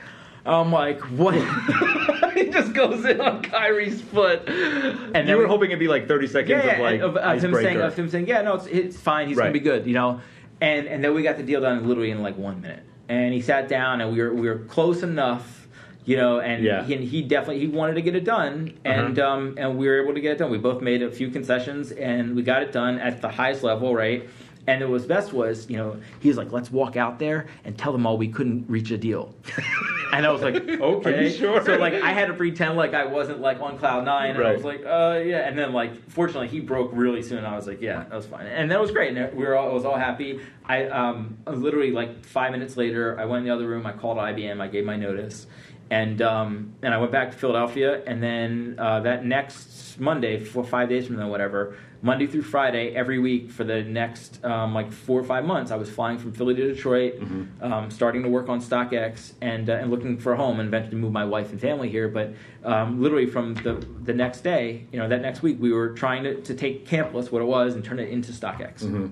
I'm 0.47 0.71
like, 0.71 1.01
what? 1.01 1.33
he 2.33 2.49
just 2.49 2.73
goes 2.73 3.03
in 3.03 3.19
on 3.19 3.41
Kyrie's 3.43 4.01
foot, 4.01 4.47
and 4.47 5.27
you 5.27 5.35
were 5.35 5.43
we- 5.43 5.49
hoping 5.49 5.71
it'd 5.71 5.79
be 5.79 5.87
like 5.87 6.07
thirty 6.07 6.27
seconds 6.27 6.63
yeah, 6.63 6.65
yeah, 6.65 6.73
of 6.73 6.79
like 6.79 7.01
of, 7.01 7.17
of 7.17 7.43
him 7.43 7.53
saying, 7.53 7.81
of 7.81 7.95
him 7.95 8.09
saying, 8.09 8.27
yeah, 8.27 8.41
no, 8.41 8.55
it's, 8.55 8.65
it's 8.67 8.97
fine. 8.97 9.27
He's 9.27 9.37
gonna 9.37 9.51
be 9.51 9.59
good, 9.59 9.85
you 9.85 9.93
know. 9.93 10.21
And 10.61 10.87
and 10.87 11.03
then 11.03 11.13
we 11.13 11.21
got 11.23 11.37
the 11.37 11.43
deal 11.43 11.61
done 11.61 11.87
literally 11.87 12.11
in 12.11 12.21
like 12.23 12.37
one 12.37 12.61
minute. 12.61 12.83
And 13.09 13.33
he 13.33 13.41
sat 13.41 13.67
down, 13.67 14.01
and 14.01 14.11
we 14.11 14.21
were 14.21 14.33
we 14.33 14.47
were 14.49 14.59
close 14.59 15.03
enough, 15.03 15.67
you 16.05 16.17
know. 16.17 16.39
And 16.39 16.63
Yeah. 16.63 16.83
he, 16.83 16.97
he 16.97 17.21
definitely 17.21 17.59
he 17.59 17.67
wanted 17.67 17.93
to 17.95 18.01
get 18.01 18.15
it 18.15 18.23
done, 18.25 18.73
and 18.83 19.17
Uh-huh. 19.19 19.29
um 19.31 19.55
and 19.57 19.77
we 19.77 19.87
were 19.87 20.01
able 20.03 20.13
to 20.13 20.19
get 20.21 20.33
it 20.33 20.37
done. 20.39 20.49
We 20.51 20.57
both 20.57 20.81
made 20.81 21.01
a 21.03 21.11
few 21.11 21.29
concessions, 21.29 21.91
and 21.91 22.35
we 22.35 22.41
got 22.41 22.63
it 22.63 22.71
done 22.71 22.99
at 22.99 23.21
the 23.21 23.29
highest 23.29 23.63
level, 23.63 23.95
right? 23.95 24.27
And 24.67 24.81
what 24.81 24.89
was 24.89 25.05
best 25.05 25.31
was, 25.31 25.69
you 25.69 25.77
know, 25.77 25.97
he 26.19 26.27
was 26.27 26.37
like, 26.37 26.51
"Let's 26.51 26.69
walk 26.69 26.97
out 26.97 27.19
there 27.19 27.47
and 27.63 27.77
tell 27.77 27.93
them 27.93 28.05
all 28.05 28.17
we 28.17 28.27
couldn't 28.27 28.69
reach 28.69 28.91
a 28.91 28.97
deal." 28.97 29.33
and 30.13 30.25
I 30.25 30.31
was 30.31 30.41
like, 30.41 30.55
"Okay." 30.67 31.31
Sure? 31.31 31.63
So 31.63 31.77
like, 31.77 31.93
I 31.93 32.11
had 32.11 32.27
to 32.27 32.33
pretend 32.33 32.75
like 32.75 32.93
I 32.93 33.05
wasn't 33.05 33.39
like 33.39 33.61
on 33.61 33.77
cloud 33.77 34.03
nine, 34.03 34.35
and 34.35 34.45
I 34.45 34.51
was 34.51 34.65
like, 34.65 34.85
"Uh, 34.85 35.21
yeah." 35.23 35.47
And 35.47 35.57
then 35.57 35.71
like, 35.71 36.09
fortunately, 36.09 36.49
he 36.49 36.59
broke 36.59 36.91
really 36.93 37.21
soon. 37.23 37.45
I 37.45 37.55
was 37.55 37.65
like, 37.65 37.81
"Yeah, 37.81 38.03
that 38.03 38.13
was 38.13 38.25
fine," 38.25 38.45
and 38.45 38.69
that 38.69 38.79
was 38.81 38.91
great. 38.91 39.15
And 39.15 39.33
we 39.37 39.45
were 39.45 39.55
all, 39.55 39.69
I 39.69 39.73
was 39.73 39.85
all 39.85 39.97
happy. 39.97 40.41
I 40.65 40.87
um 40.87 41.37
literally 41.47 41.91
like 41.91 42.25
five 42.25 42.51
minutes 42.51 42.75
later, 42.75 43.17
I 43.17 43.23
went 43.23 43.43
in 43.43 43.47
the 43.47 43.55
other 43.55 43.67
room. 43.67 43.85
I 43.85 43.93
called 43.93 44.17
IBM. 44.17 44.59
I 44.59 44.67
gave 44.67 44.83
my 44.83 44.97
notice, 44.97 45.47
and 45.89 46.21
um 46.21 46.73
and 46.81 46.93
I 46.93 46.97
went 46.97 47.11
back 47.11 47.31
to 47.31 47.37
Philadelphia. 47.37 48.03
And 48.05 48.21
then 48.21 48.75
uh, 48.77 48.99
that 49.01 49.25
next 49.25 49.99
Monday, 49.99 50.39
for 50.43 50.63
five 50.63 50.89
days 50.89 51.07
from 51.07 51.15
then, 51.15 51.29
whatever. 51.29 51.77
Monday 52.03 52.27
through 52.27 52.43
Friday, 52.43 52.93
every 52.95 53.17
week 53.17 53.49
for 53.49 53.63
the 53.63 53.81
next 53.81 54.43
um, 54.45 54.71
like 54.75 54.91
four 54.91 55.19
or 55.19 55.23
five 55.23 55.43
months, 55.45 55.71
I 55.71 55.77
was 55.77 55.89
flying 55.89 56.19
from 56.19 56.31
Philly 56.31 56.53
to 56.53 56.73
Detroit, 56.73 57.15
um, 57.59 57.89
starting 57.89 58.21
to 58.21 58.29
work 58.29 58.49
on 58.49 58.61
StockX 58.61 59.33
and 59.41 59.67
uh, 59.67 59.73
and 59.73 59.89
looking 59.89 60.19
for 60.19 60.33
a 60.33 60.37
home, 60.37 60.59
and 60.59 60.67
eventually 60.67 60.97
move 60.97 61.11
my 61.11 61.25
wife 61.25 61.49
and 61.51 61.59
family 61.59 61.89
here. 61.89 62.07
But 62.07 62.33
um, 62.63 63.01
literally 63.01 63.25
from 63.25 63.55
the 63.55 63.83
the 64.03 64.13
next 64.13 64.41
day, 64.41 64.85
you 64.91 64.99
know, 64.99 65.07
that 65.07 65.21
next 65.23 65.41
week, 65.41 65.57
we 65.59 65.71
were 65.73 65.89
trying 65.89 66.23
to, 66.23 66.39
to 66.41 66.53
take 66.53 66.85
Campless, 66.87 67.31
what 67.31 67.41
it 67.41 67.45
was, 67.45 67.73
and 67.73 67.83
turn 67.83 67.97
it 67.97 68.09
into 68.09 68.31
StockX. 68.31 69.11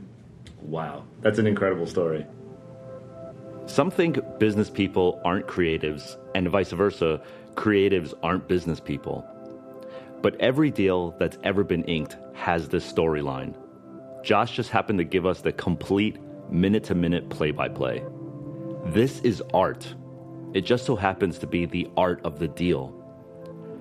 Wow, 0.62 1.06
that's 1.22 1.40
an 1.40 1.48
incredible 1.48 1.88
story. 1.88 2.28
Some 3.68 3.90
think 3.90 4.20
business 4.38 4.70
people 4.70 5.20
aren't 5.26 5.48
creatives, 5.48 6.18
and 6.36 6.48
vice 6.48 6.72
versa, 6.72 7.20
creatives 7.56 8.14
aren't 8.22 8.48
business 8.48 8.80
people. 8.80 9.26
But 10.22 10.40
every 10.40 10.70
deal 10.70 11.16
that's 11.20 11.38
ever 11.44 11.64
been 11.64 11.84
inked 11.86 12.16
has 12.34 12.70
this 12.70 12.90
storyline. 12.92 13.56
Josh 14.24 14.56
just 14.56 14.70
happened 14.70 15.00
to 15.00 15.04
give 15.04 15.26
us 15.26 15.42
the 15.42 15.52
complete 15.52 16.18
minute 16.50 16.84
to 16.86 16.96
minute 16.96 17.30
play 17.30 17.52
by 17.52 17.68
play. 17.68 18.04
This 18.86 19.20
is 19.22 19.42
art. 19.54 19.94
It 20.54 20.62
just 20.62 20.86
so 20.86 20.96
happens 20.96 21.40
to 21.40 21.48
be 21.48 21.66
the 21.66 21.90
art 21.98 22.22
of 22.24 22.38
the 22.40 22.48
deal. 22.48 22.94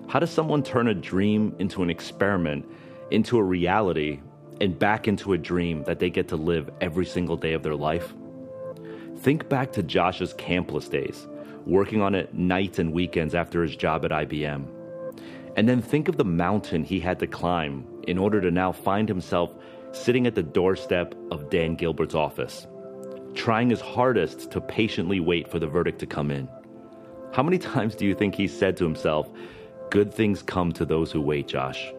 How 0.09 0.18
does 0.18 0.30
someone 0.30 0.62
turn 0.62 0.89
a 0.89 0.95
dream 0.95 1.55
into 1.59 1.82
an 1.82 1.91
experiment, 1.91 2.66
into 3.11 3.39
a 3.39 3.43
reality, 3.43 4.20
and 4.61 4.78
back 4.78 5.09
into 5.09 5.35
a 5.35 5.39
dream 5.39 5.85
that 5.85 5.99
they 5.99 6.11
get 6.11 6.28
to 6.28 6.37
live 6.37 6.70
every 6.80 7.07
single 7.07 7.37
day 7.37 7.53
of 7.53 7.62
their 7.62 7.76
life? 7.76 8.14
Think 9.18 9.48
back 9.48 9.72
to 9.72 9.82
Josh's 9.82 10.34
campless 10.34 10.88
days, 10.88 11.26
working 11.66 12.00
on 12.00 12.14
it 12.14 12.34
nights 12.34 12.78
and 12.78 12.92
weekends 12.92 13.34
after 13.34 13.62
his 13.62 13.76
job 13.76 14.04
at 14.04 14.10
IBM. 14.10 14.66
And 15.56 15.68
then 15.68 15.80
think 15.80 16.08
of 16.08 16.16
the 16.16 16.24
mountain 16.24 16.84
he 16.84 17.00
had 17.00 17.18
to 17.20 17.26
climb 17.26 17.86
in 18.06 18.18
order 18.18 18.40
to 18.40 18.50
now 18.50 18.72
find 18.72 19.08
himself 19.08 19.54
sitting 19.92 20.26
at 20.26 20.34
the 20.34 20.42
doorstep 20.42 21.14
of 21.30 21.48
Dan 21.48 21.76
Gilbert's 21.76 22.14
office, 22.14 22.66
trying 23.34 23.70
his 23.70 23.80
hardest 23.80 24.50
to 24.50 24.60
patiently 24.60 25.20
wait 25.20 25.48
for 25.48 25.58
the 25.58 25.66
verdict 25.66 26.00
to 26.00 26.06
come 26.06 26.30
in. 26.30 26.48
How 27.32 27.42
many 27.42 27.58
times 27.74 27.94
do 27.94 28.04
you 28.04 28.14
think 28.14 28.34
he 28.34 28.48
said 28.48 28.76
to 28.78 28.84
himself, 28.84 29.30
Good 29.90 30.12
things 30.12 30.42
come 30.42 30.72
to 30.72 30.84
those 30.84 31.12
who 31.12 31.20
wait, 31.20 31.46
Josh? 31.46 31.92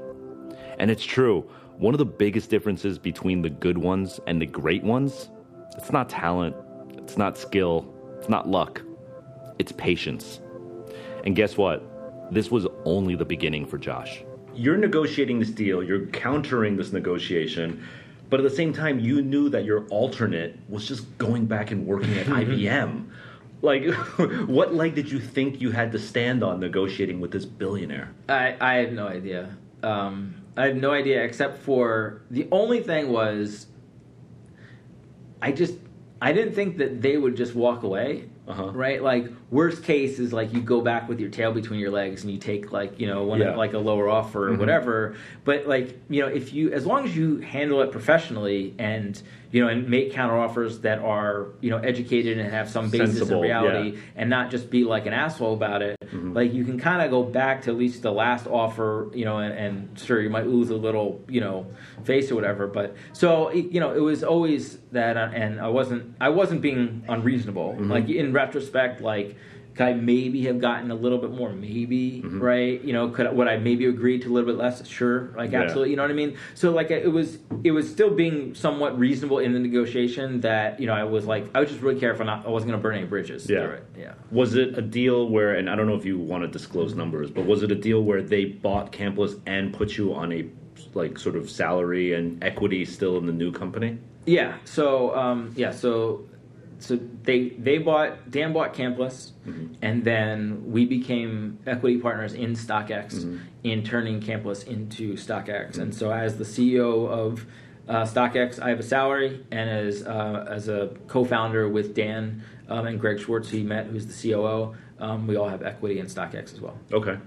And 0.79 0.91
it's 0.91 1.05
true, 1.05 1.49
one 1.77 1.93
of 1.93 1.97
the 1.97 2.05
biggest 2.05 2.49
differences 2.49 2.99
between 2.99 3.41
the 3.41 3.49
good 3.49 3.77
ones 3.77 4.19
and 4.27 4.41
the 4.41 4.45
great 4.45 4.83
ones, 4.83 5.29
it's 5.77 5.91
not 5.91 6.09
talent, 6.09 6.55
it's 7.05 7.17
not 7.17 7.37
skill, 7.37 7.85
it's 8.17 8.29
not 8.29 8.49
luck, 8.49 8.81
it's 9.59 9.71
patience. 9.71 10.39
And 11.23 11.35
guess 11.35 11.55
what? 11.55 11.83
This 12.33 12.49
was 12.49 12.65
only 12.83 13.15
the 13.15 13.23
beginning 13.23 13.67
for 13.67 13.77
Josh. 13.77 14.23
You're 14.55 14.77
negotiating 14.77 15.39
this 15.39 15.51
deal, 15.51 15.83
you're 15.83 16.07
countering 16.07 16.75
this 16.75 16.91
negotiation, 16.91 17.85
but 18.31 18.39
at 18.39 18.43
the 18.43 18.55
same 18.55 18.73
time, 18.73 18.99
you 18.99 19.21
knew 19.21 19.49
that 19.49 19.65
your 19.65 19.85
alternate 19.89 20.57
was 20.67 20.87
just 20.87 21.15
going 21.19 21.45
back 21.45 21.69
and 21.69 21.85
working 21.85 22.17
at 22.17 22.25
IBM. 22.41 23.07
Like, 23.61 23.85
what 24.47 24.73
leg 24.73 24.95
did 24.95 25.11
you 25.11 25.19
think 25.19 25.61
you 25.61 25.69
had 25.69 25.91
to 25.91 25.99
stand 25.99 26.43
on 26.43 26.59
negotiating 26.59 27.19
with 27.19 27.29
this 27.29 27.45
billionaire? 27.45 28.11
I, 28.27 28.57
I 28.59 28.73
have 28.77 28.93
no 28.93 29.07
idea. 29.07 29.55
Um, 29.83 30.33
I 30.57 30.65
have 30.65 30.75
no 30.75 30.89
idea, 30.89 31.23
except 31.23 31.59
for 31.59 32.23
the 32.31 32.47
only 32.51 32.81
thing 32.81 33.09
was, 33.09 33.67
I 35.39 35.51
just 35.51 35.75
I 36.25 36.33
didn't 36.33 36.55
think 36.55 36.77
that 36.77 37.03
they 37.03 37.17
would 37.17 37.37
just 37.37 37.53
walk 37.53 37.83
away. 37.83 38.29
Uh-huh. 38.47 38.71
Right, 38.71 39.01
like 39.01 39.27
worst 39.49 39.83
case 39.83 40.19
is 40.19 40.31
like 40.33 40.53
you 40.53 40.61
go 40.61 40.81
back 40.81 41.07
with 41.09 41.19
your 41.19 41.29
tail 41.29 41.51
between 41.51 41.79
your 41.79 41.89
legs 41.89 42.23
and 42.23 42.31
you 42.31 42.39
take 42.39 42.71
like 42.71 42.99
you 42.99 43.07
know 43.07 43.23
one 43.23 43.39
Yeah. 43.39 43.55
like 43.55 43.73
a 43.73 43.79
lower 43.79 44.07
offer 44.09 44.49
or 44.49 44.55
whatever. 44.55 45.15
But 45.43 45.67
like 45.67 45.99
you 46.09 46.21
know 46.21 46.27
if 46.27 46.53
you 46.53 46.71
as 46.71 46.85
long 46.85 47.05
as 47.05 47.15
you 47.15 47.37
handle 47.39 47.81
it 47.81 47.91
professionally 47.91 48.75
and 48.77 49.19
you 49.51 49.61
know 49.61 49.67
and 49.67 49.87
make 49.89 50.13
counter 50.13 50.37
offers 50.37 50.79
that 50.81 50.99
are 50.99 51.47
you 51.61 51.71
know 51.71 51.77
educated 51.77 52.37
and 52.37 52.51
have 52.51 52.69
some 52.69 52.89
basis 52.89 53.17
Sensible, 53.17 53.37
in 53.43 53.49
reality 53.49 53.89
yeah. 53.91 54.01
and 54.15 54.29
not 54.29 54.51
just 54.51 54.69
be 54.69 54.83
like 54.83 55.05
an 55.07 55.13
asshole 55.13 55.53
about 55.53 55.81
it. 55.81 55.97
Like 56.35 56.53
you 56.53 56.65
can 56.65 56.77
kind 56.77 57.01
of 57.01 57.09
go 57.09 57.23
back 57.23 57.61
to 57.63 57.71
at 57.71 57.77
least 57.77 58.01
the 58.01 58.11
last 58.11 58.45
offer, 58.45 59.09
you 59.13 59.23
know, 59.23 59.37
and, 59.37 59.53
and 59.57 59.97
sure 59.99 60.21
you 60.21 60.29
might 60.29 60.45
lose 60.47 60.69
a 60.69 60.75
little, 60.75 61.21
you 61.29 61.39
know, 61.39 61.65
face 62.03 62.29
or 62.29 62.35
whatever. 62.35 62.67
But 62.67 62.95
so 63.13 63.47
it- 63.47 63.71
you 63.71 63.79
know, 63.79 63.93
it 63.95 64.01
was 64.01 64.21
always 64.23 64.77
that, 64.91 65.15
uh, 65.15 65.29
and 65.33 65.61
I 65.61 65.69
wasn't, 65.69 66.13
I 66.19 66.29
wasn't 66.29 66.61
being 66.61 67.03
unreasonable. 67.07 67.75
Like 67.79 68.09
in 68.09 68.33
retrospect, 68.33 69.01
like. 69.01 69.37
Could 69.75 69.87
I 69.87 69.93
maybe 69.93 70.43
have 70.45 70.61
gotten 70.61 70.89
a 70.89 70.95
little 70.95 71.17
bit 71.17 71.31
more? 71.31 71.51
Maybe, 71.51 72.21
right? 72.25 72.81
You 72.81 72.93
know, 72.93 73.09
could 73.09 73.27
I- 73.27 73.31
would 73.33 73.49
I 73.49 73.57
maybe 73.57 73.85
agreed 73.87 74.21
to 74.21 74.31
a 74.31 74.33
little 74.33 74.47
bit 74.49 74.57
less? 74.57 74.87
Sure, 74.87 75.33
like 75.35 75.51
Yeah. 75.51 75.63
absolutely. 75.63 75.89
You 75.89 75.97
know 75.97 76.03
what 76.03 76.11
I 76.11 76.15
mean? 76.15 76.35
So 76.53 76.71
like 76.71 76.91
it 76.91 77.11
was, 77.11 77.39
it 77.65 77.71
was 77.71 77.89
still 77.89 78.09
being 78.09 78.55
somewhat 78.55 78.97
reasonable 78.97 79.39
in 79.39 79.51
the 79.51 79.59
negotiation. 79.59 80.39
That 80.41 80.79
you 80.79 80.87
know, 80.87 80.93
I 80.93 81.03
was 81.03 81.25
like, 81.25 81.45
I 81.53 81.59
was 81.59 81.69
just 81.69 81.81
really 81.81 81.99
careful. 81.99 82.25
Not, 82.25 82.45
I 82.45 82.49
wasn't 82.49 82.71
going 82.71 82.79
to 82.79 82.83
burn 82.83 82.95
any 82.95 83.05
bridges. 83.05 83.49
Yeah. 83.49 83.75
yeah. 83.99 84.13
Was 84.31 84.55
it 84.55 84.77
a 84.77 84.81
deal 84.81 85.27
where, 85.27 85.55
and 85.55 85.69
I 85.69 85.75
don't 85.75 85.87
know 85.87 85.95
if 85.95 86.05
you 86.05 86.17
want 86.19 86.43
to 86.43 86.47
disclose 86.47 86.95
numbers, 86.95 87.29
but 87.29 87.45
was 87.45 87.61
it 87.61 87.69
a 87.71 87.75
deal 87.75 88.01
where 88.01 88.21
they 88.21 88.45
bought 88.45 88.93
Campless 88.93 89.39
and 89.45 89.73
put 89.73 89.97
you 89.97 90.13
on 90.13 90.31
a 90.31 90.45
like 90.93 91.19
sort 91.19 91.35
of 91.35 91.49
salary 91.49 92.13
and 92.13 92.41
equity 92.41 92.85
still 92.85 93.17
in 93.17 93.25
the 93.25 93.33
new 93.33 93.51
company? 93.51 93.97
Yeah. 94.25 94.55
So 94.63 95.13
um, 95.17 95.51
yeah. 95.57 95.71
So 95.71 96.25
so 96.79 96.99
they 97.23 97.49
they 97.49 97.77
bought 97.77 98.29
Dan 98.31 98.53
bought 98.53 98.73
Campless, 98.73 99.31
and 99.81 100.03
then 100.03 100.71
we 100.71 100.85
became 100.85 101.59
equity 101.65 101.97
partners 101.97 102.33
in 102.33 102.53
StockX 102.53 103.39
in 103.63 103.83
turning 103.83 104.19
Campless 104.21 104.67
into 104.67 105.13
StockX. 105.13 105.77
And 105.77 105.93
so 105.93 106.11
as 106.11 106.37
the 106.37 106.43
CEO 106.43 107.07
of 107.07 107.45
uh, 107.87 108.03
StockX, 108.03 108.59
I 108.59 108.69
have 108.69 108.79
a 108.79 108.83
salary, 108.83 109.45
and 109.51 109.69
as 109.69 110.03
uh, 110.03 110.45
as 110.49 110.67
a 110.67 110.95
co-founder 111.07 111.69
with 111.69 111.95
Dan 111.95 112.43
um, 112.67 112.87
and 112.87 112.99
Greg 112.99 113.19
Schwartz, 113.19 113.49
who 113.49 113.57
you 113.57 113.65
met, 113.65 113.87
who's 113.87 114.05
the 114.05 114.31
COO, 114.31 114.75
um, 114.99 115.27
we 115.27 115.35
all 115.35 115.47
have 115.47 115.63
equity 115.63 115.99
in 115.99 116.07
StockX 116.07 116.53
as 116.53 116.61
well. 116.61 116.77
Okay, 116.91 117.17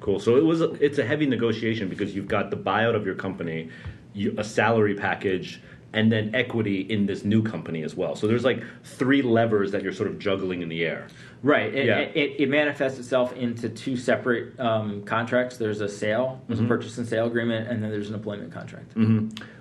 cool. 0.00 0.20
So 0.20 0.36
it 0.36 0.44
was 0.44 0.60
a, 0.60 0.72
it's 0.84 0.98
a 0.98 1.04
heavy 1.04 1.26
negotiation 1.26 1.88
because 1.88 2.14
you've 2.14 2.28
got 2.28 2.50
the 2.50 2.56
buyout 2.56 2.94
of 2.94 3.06
your 3.06 3.14
company, 3.14 3.70
you, 4.12 4.34
a 4.38 4.44
salary 4.44 4.94
package, 4.94 5.62
and 5.94 6.10
then 6.10 6.34
equity 6.34 6.80
in 6.80 7.06
this 7.06 7.24
new 7.24 7.42
company 7.42 7.82
as 7.82 7.94
well. 7.94 8.16
So 8.16 8.26
there's 8.26 8.44
like 8.44 8.62
three 8.84 9.20
levers 9.22 9.70
that 9.72 9.82
you're 9.82 9.92
sort 9.92 10.08
of 10.08 10.18
juggling 10.18 10.62
in 10.62 10.68
the 10.68 10.84
air. 10.84 11.06
Right. 11.42 11.74
It, 11.74 11.86
Yeah. 11.86 11.98
it, 12.00 12.36
it 12.40 12.48
manifests 12.48 12.98
itself 12.98 13.34
into 13.36 13.68
two 13.68 13.96
separate 13.96 14.58
um, 14.58 15.02
contracts. 15.04 15.58
There's 15.58 15.80
a 15.80 15.88
sale, 15.88 16.40
there's 16.46 16.58
Mm-hmm. 16.60 16.66
a 16.66 16.68
purchase 16.76 16.98
and 16.98 17.06
sale 17.06 17.26
agreement, 17.26 17.68
and 17.68 17.82
then 17.82 17.90
there's 17.90 18.08
an 18.08 18.14
employment 18.14 18.52
contract. 18.52 18.92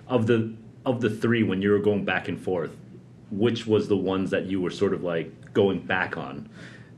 Of 0.07 0.27
the 0.27 0.53
of 0.85 0.99
the 0.99 1.09
three, 1.09 1.43
when 1.43 1.61
you 1.61 1.69
were 1.71 1.79
going 1.79 2.05
back 2.05 2.27
and 2.27 2.39
forth, 2.41 2.75
which 3.29 3.67
was 3.67 3.87
the 3.87 3.95
ones 3.97 4.31
that 4.31 4.45
you 4.47 4.59
were 4.59 4.71
sort 4.71 4.93
of 4.93 5.03
like 5.03 5.53
going 5.53 5.79
back 5.79 6.17
on? 6.17 6.49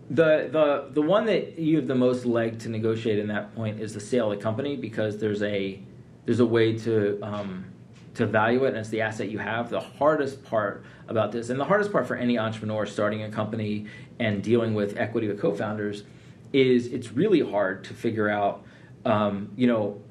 The 0.10 0.48
the 0.52 0.90
the 0.94 1.02
one 1.02 1.26
that 1.26 1.58
you 1.60 1.78
have 1.78 1.88
the 1.88 1.96
most 1.96 2.26
leg 2.26 2.60
to 2.60 2.70
negotiate 2.70 3.20
in 3.20 3.28
that 3.28 3.54
point 3.56 3.80
is 3.80 3.94
the 3.94 4.00
sale 4.00 4.32
of 4.32 4.38
the 4.38 4.44
company 4.44 4.76
because 4.78 5.18
there's 5.18 5.42
a 5.44 5.80
there's 6.26 6.40
a 6.40 6.46
way 6.46 6.78
to 6.80 7.20
um, 7.22 7.66
to 8.16 8.26
value 8.26 8.66
it 8.66 8.70
and 8.70 8.78
it's 8.78 8.90
the 8.90 9.02
asset 9.02 9.30
you 9.30 9.40
have. 9.40 9.70
The 9.70 9.80
hardest 9.80 10.44
part 10.44 10.84
about 11.08 11.32
this, 11.32 11.50
and 11.50 11.60
the 11.60 11.66
hardest 11.66 11.92
part 11.92 12.08
for 12.08 12.16
any 12.16 12.38
entrepreneur 12.38 12.86
starting 12.86 13.24
a 13.24 13.30
company 13.30 13.88
and 14.20 14.44
dealing 14.44 14.74
with 14.74 14.98
equity 14.98 15.28
with 15.28 15.40
co-founders, 15.40 16.04
is 16.52 16.88
it's 16.88 17.12
really 17.12 17.42
hard 17.42 17.84
to 17.86 17.94
figure 17.94 18.30
out. 18.30 18.64
Um, 19.06 19.52
you 19.58 19.68
know, 19.68 20.02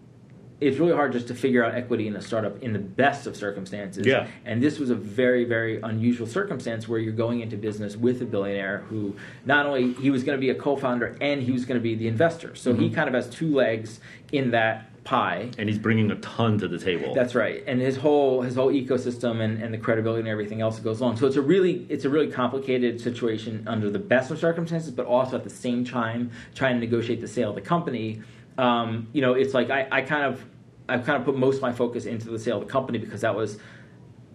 it's 0.62 0.78
really 0.78 0.92
hard 0.92 1.12
just 1.12 1.26
to 1.28 1.34
figure 1.34 1.64
out 1.64 1.74
equity 1.74 2.07
in 2.07 2.14
a 2.14 2.22
startup 2.22 2.62
in 2.62 2.72
the 2.72 2.78
best 2.78 3.26
of 3.26 3.36
circumstances. 3.36 4.07
Yeah. 4.07 4.28
And 4.44 4.62
this 4.62 4.78
was 4.78 4.90
a 4.90 4.94
very, 4.94 5.44
very 5.44 5.80
unusual 5.80 6.26
circumstance 6.26 6.86
where 6.86 7.00
you're 7.00 7.12
going 7.12 7.40
into 7.40 7.57
business 7.57 7.96
with 7.96 8.22
a 8.22 8.24
billionaire 8.24 8.84
who 8.88 9.16
not 9.44 9.66
only 9.66 9.92
he 9.94 10.11
was 10.11 10.22
going 10.22 10.38
to 10.38 10.40
be 10.40 10.50
a 10.50 10.55
co-founder 10.55 11.16
and 11.20 11.42
he 11.42 11.50
was 11.50 11.64
going 11.64 11.80
to 11.80 11.82
be 11.82 11.96
the 11.96 12.07
investor. 12.07 12.55
So 12.55 12.74
he 12.74 12.90
kind 12.90 13.09
of 13.09 13.14
has 13.14 13.28
two 13.28 13.53
legs 13.53 13.98
in 14.30 14.53
that 14.53 14.91
pie. 15.05 15.50
And 15.59 15.68
he's 15.68 15.78
bringing 15.78 16.11
a 16.11 16.16
ton 16.16 16.59
to 16.59 16.68
the 16.68 16.78
table. 16.78 17.14
That's 17.14 17.34
right, 17.34 17.62
and 17.66 17.80
his 17.80 17.96
whole 17.96 18.42
his 18.42 18.55
whole 18.55 18.72
ecosystem 18.72 19.40
and, 19.40 19.62
and 19.62 19.72
the 19.74 19.78
credibility 19.78 20.20
and 20.20 20.28
everything 20.28 20.61
else 20.61 20.76
that 20.76 20.84
goes 20.84 21.00
along. 21.00 21.16
So 21.16 21.26
it's 21.26 21.36
a 21.36 21.42
really 21.42 21.86
it's 21.88 22.05
a 22.05 22.09
really 22.11 22.30
complicated 22.30 23.00
situation 23.00 23.64
under 23.66 23.90
the 23.90 23.98
best 23.98 24.30
of 24.30 24.38
circumstances, 24.38 24.90
but 24.90 25.07
also 25.07 25.36
at 25.36 25.44
the 25.44 25.50
same 25.50 25.84
time 25.84 26.30
trying 26.55 26.74
to 26.74 26.80
negotiate 26.80 27.20
the 27.20 27.28
sale 27.28 27.50
of 27.50 27.55
the 27.55 27.61
company. 27.61 28.22
Um, 28.59 29.09
you 29.12 29.22
know, 29.22 29.34
it's 29.34 29.55
like 29.55 29.70
I, 29.70 29.88
I 29.90 30.03
kind 30.03 30.24
of 30.24 30.44
I 30.88 30.98
kind 30.98 31.18
of 31.18 31.24
put 31.24 31.36
most 31.36 31.57
of 31.57 31.62
my 31.62 31.72
focus 31.72 32.07
into 32.07 32.30
the 32.30 32.38
sale 32.38 32.61
of 32.61 32.66
the 32.66 32.72
company 32.72 32.98
because 32.98 33.22
that 33.22 33.34
was 33.34 33.59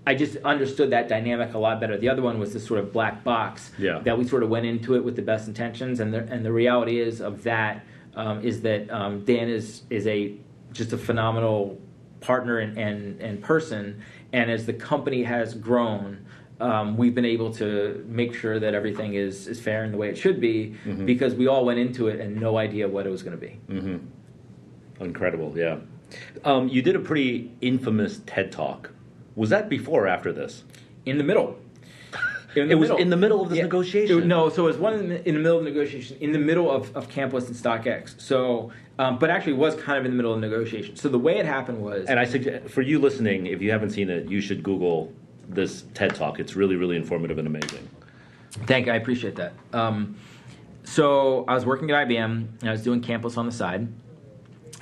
I 0.05 0.15
just 0.15 0.38
understood 0.38 0.91
that 0.91 1.09
dynamic 1.09 1.53
a 1.53 1.57
lot 1.57 1.82
better. 1.82 1.97
The 1.97 2.07
other 2.07 2.22
one 2.22 2.39
was 2.39 2.53
this 2.53 2.65
sort 2.65 2.80
of 2.80 2.93
black 2.93 3.26
box 3.26 3.72
Yeah. 3.78 3.99
that 3.99 4.18
we 4.18 4.26
sort 4.26 4.41
of 4.41 4.47
went 4.49 4.65
into 4.65 4.95
it 4.95 5.03
with 5.03 5.18
the 5.18 5.22
best 5.22 5.47
intentions, 5.49 5.99
and 5.99 6.13
the 6.13 6.20
and 6.32 6.45
the 6.45 6.51
reality 6.51 6.99
is 6.99 7.20
of 7.22 7.43
that 7.43 7.86
um, 8.15 8.41
is 8.41 8.61
that 8.61 8.89
um, 8.89 9.24
Dan 9.26 9.49
is 9.49 9.84
is 9.89 10.07
a 10.07 10.36
just 10.78 10.93
a 10.93 10.97
phenomenal 10.97 11.80
partner 12.21 12.59
and, 12.59 12.78
and 12.78 13.19
and 13.21 13.41
person, 13.43 14.01
and 14.32 14.49
as 14.49 14.65
the 14.65 14.73
company 14.73 15.23
has 15.23 15.53
grown. 15.53 16.25
Um, 16.59 16.97
we've 16.97 17.13
been 17.13 17.23
able 17.23 17.53
to 17.53 18.03
make 18.07 18.34
sure 18.34 18.59
that 18.59 18.73
everything 18.73 19.13
is, 19.13 19.47
is 19.47 19.59
fair 19.61 19.84
in 19.84 19.91
the 19.91 19.97
way 19.99 20.09
it 20.09 20.17
should 20.17 20.41
be 20.41 20.73
because 21.05 21.36
we 21.36 21.45
all 21.45 21.63
went 21.63 21.78
into 21.78 22.07
it 22.07 22.19
and 22.19 22.36
no 22.36 22.57
idea 22.57 22.88
what 22.88 23.05
it 23.05 23.11
was 23.11 23.21
going 23.21 23.38
to 23.39 23.45
be. 23.47 23.59
Incredible, 24.99 25.53
yeah. 25.55 25.78
Um, 26.43 26.67
you 26.67 26.82
did 26.82 26.95
a 26.95 26.99
pretty 26.99 27.51
infamous 27.61 28.21
TED 28.25 28.51
talk. 28.51 28.89
Was 29.36 29.51
that 29.51 29.69
before 29.69 30.05
or 30.05 30.07
after 30.07 30.34
this? 30.34 30.63
In 31.05 31.19
the 31.19 31.23
middle. 31.23 31.59
It 32.66 32.76
was 32.76 32.89
in 32.91 33.10
the 33.10 33.18
middle 33.18 33.41
of 33.41 33.49
this 33.49 33.58
Yeah. 33.58 33.64
negotiation? 33.64 34.20
It- 34.20 34.26
no, 34.26 34.49
so 34.49 34.64
it 34.66 34.68
was 34.68 34.78
one 34.78 34.93
in 34.93 35.10
the, 35.10 35.28
in 35.28 35.36
the 35.36 35.41
middle 35.41 35.58
of 35.60 35.64
negotiation, 35.64 36.18
in 36.20 36.32
the 36.32 36.39
middle 36.39 36.70
of, 36.72 36.95
of 36.95 37.10
Campless 37.10 37.47
and 37.47 37.55
StockX. 37.55 38.20
So, 38.20 38.72
um, 38.99 39.20
but 39.20 39.30
actually, 39.30 39.53
it 39.53 39.58
was 39.60 39.76
kind 39.76 39.97
of 39.99 40.05
in 40.05 40.12
the 40.12 40.18
middle 40.18 40.34
of 40.34 40.39
negotiation. 40.39 40.95
So 40.95 41.10
the 41.10 41.20
way 41.20 41.38
it 41.38 41.45
happened 41.45 41.82
was, 41.82 42.05
And 42.08 42.20
I 42.20 42.26
suggest 42.26 42.70
for 42.70 42.82
you 42.82 42.99
listening, 42.99 43.45
if 43.47 43.62
you 43.62 43.72
haven't 43.72 43.91
seen 43.91 44.10
it, 44.10 44.28
you 44.30 44.41
should 44.41 44.64
Google 44.64 45.12
this 45.49 45.84
TED 45.93 46.16
talk. 46.16 46.39
It's 46.39 46.55
really, 46.55 46.76
really 46.76 46.95
informative 46.95 47.38
and 47.38 47.47
amazing. 47.47 47.88
Thank 48.66 48.88
you. 48.88 48.91
I 48.91 48.95
appreciate 48.95 49.36
that. 49.36 49.53
Um, 49.74 50.16
so 50.84 51.45
I 51.47 51.53
was 51.53 51.66
working 51.66 51.91
at 51.91 52.08
IBM 52.08 52.47
and 52.62 52.70
I 52.70 52.72
was 52.72 52.82
doing 52.84 53.01
Campless 53.01 53.38
on 53.38 53.45
the 53.45 53.51
side, 53.51 53.88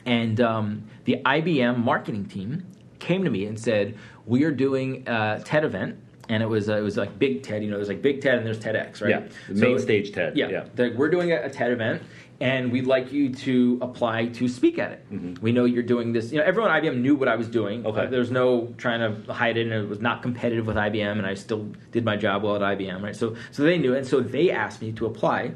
and 0.06 0.40
um, 0.40 0.84
the 1.06 1.22
IBM 1.26 1.84
marketing 1.84 2.26
team 2.26 2.66
came 3.00 3.24
to 3.24 3.30
me 3.30 3.46
and 3.46 3.60
said, 3.60 3.96
"We 4.26 4.44
are 4.44 4.52
doing 4.52 5.04
a 5.08 5.42
TED 5.44 5.66
event." 5.66 5.98
And 6.28 6.42
it 6.42 6.48
was 6.48 6.70
uh, 6.70 6.78
it 6.78 6.82
was 6.82 6.98
like 6.98 7.20
Big 7.20 7.44
TED, 7.44 7.64
you 7.64 7.70
know. 7.70 7.78
There's 7.78 7.88
like 7.88 8.02
Big 8.02 8.22
TED 8.22 8.36
and 8.36 8.46
there's 8.46 8.60
TEDx, 8.60 9.02
right? 9.02 9.10
Yeah, 9.10 9.28
the 9.48 9.54
main 9.56 9.78
stage 9.80 10.12
TED, 10.12 10.36
Yeah, 10.36 10.66
yeah. 10.78 10.90
We're 10.96 11.10
doing 11.10 11.32
a, 11.32 11.36
a 11.44 11.50
TED 11.50 11.72
event, 11.72 12.02
and 12.40 12.72
we'd 12.72 12.88
like 12.88 13.12
you 13.12 13.30
to 13.34 13.78
apply 13.82 14.28
to 14.28 14.48
speak 14.48 14.80
at 14.80 14.92
it. 14.92 15.06
We 15.42 15.52
know 15.52 15.66
you're 15.66 15.84
doing 15.84 16.14
this. 16.14 16.32
You 16.32 16.40
know, 16.40 16.44
everyone 16.46 16.72
at 16.72 16.84
IBM 16.84 17.00
knew 17.00 17.16
what 17.16 17.28
I 17.28 17.36
was 17.36 17.48
doing. 17.48 17.80
Mm-hmm. 17.80 17.88
Okay. 17.90 18.08
Uh, 18.08 18.10
There's 18.10 18.32
no 18.32 18.74
trying 18.78 19.00
to 19.00 19.34
hide 19.34 19.58
it, 19.58 19.68
and 19.68 19.74
it 19.74 19.88
was 19.88 20.02
not 20.02 20.22
competitive 20.22 20.66
with 20.66 20.76
IBM, 20.76 21.12
and 21.12 21.26
I 21.26 21.36
still 21.36 21.72
did 21.92 22.04
my 22.04 22.18
job 22.18 22.44
well 22.44 22.56
at 22.56 22.62
IBM, 22.78 23.04
right? 23.04 23.16
So, 23.16 23.36
so 23.52 23.64
they 23.64 23.78
knew, 23.78 23.94
it, 23.94 24.00
and 24.00 24.08
so 24.08 24.20
they 24.20 24.52
asked 24.52 24.82
me 24.82 24.92
to 24.94 25.06
apply. 25.06 25.54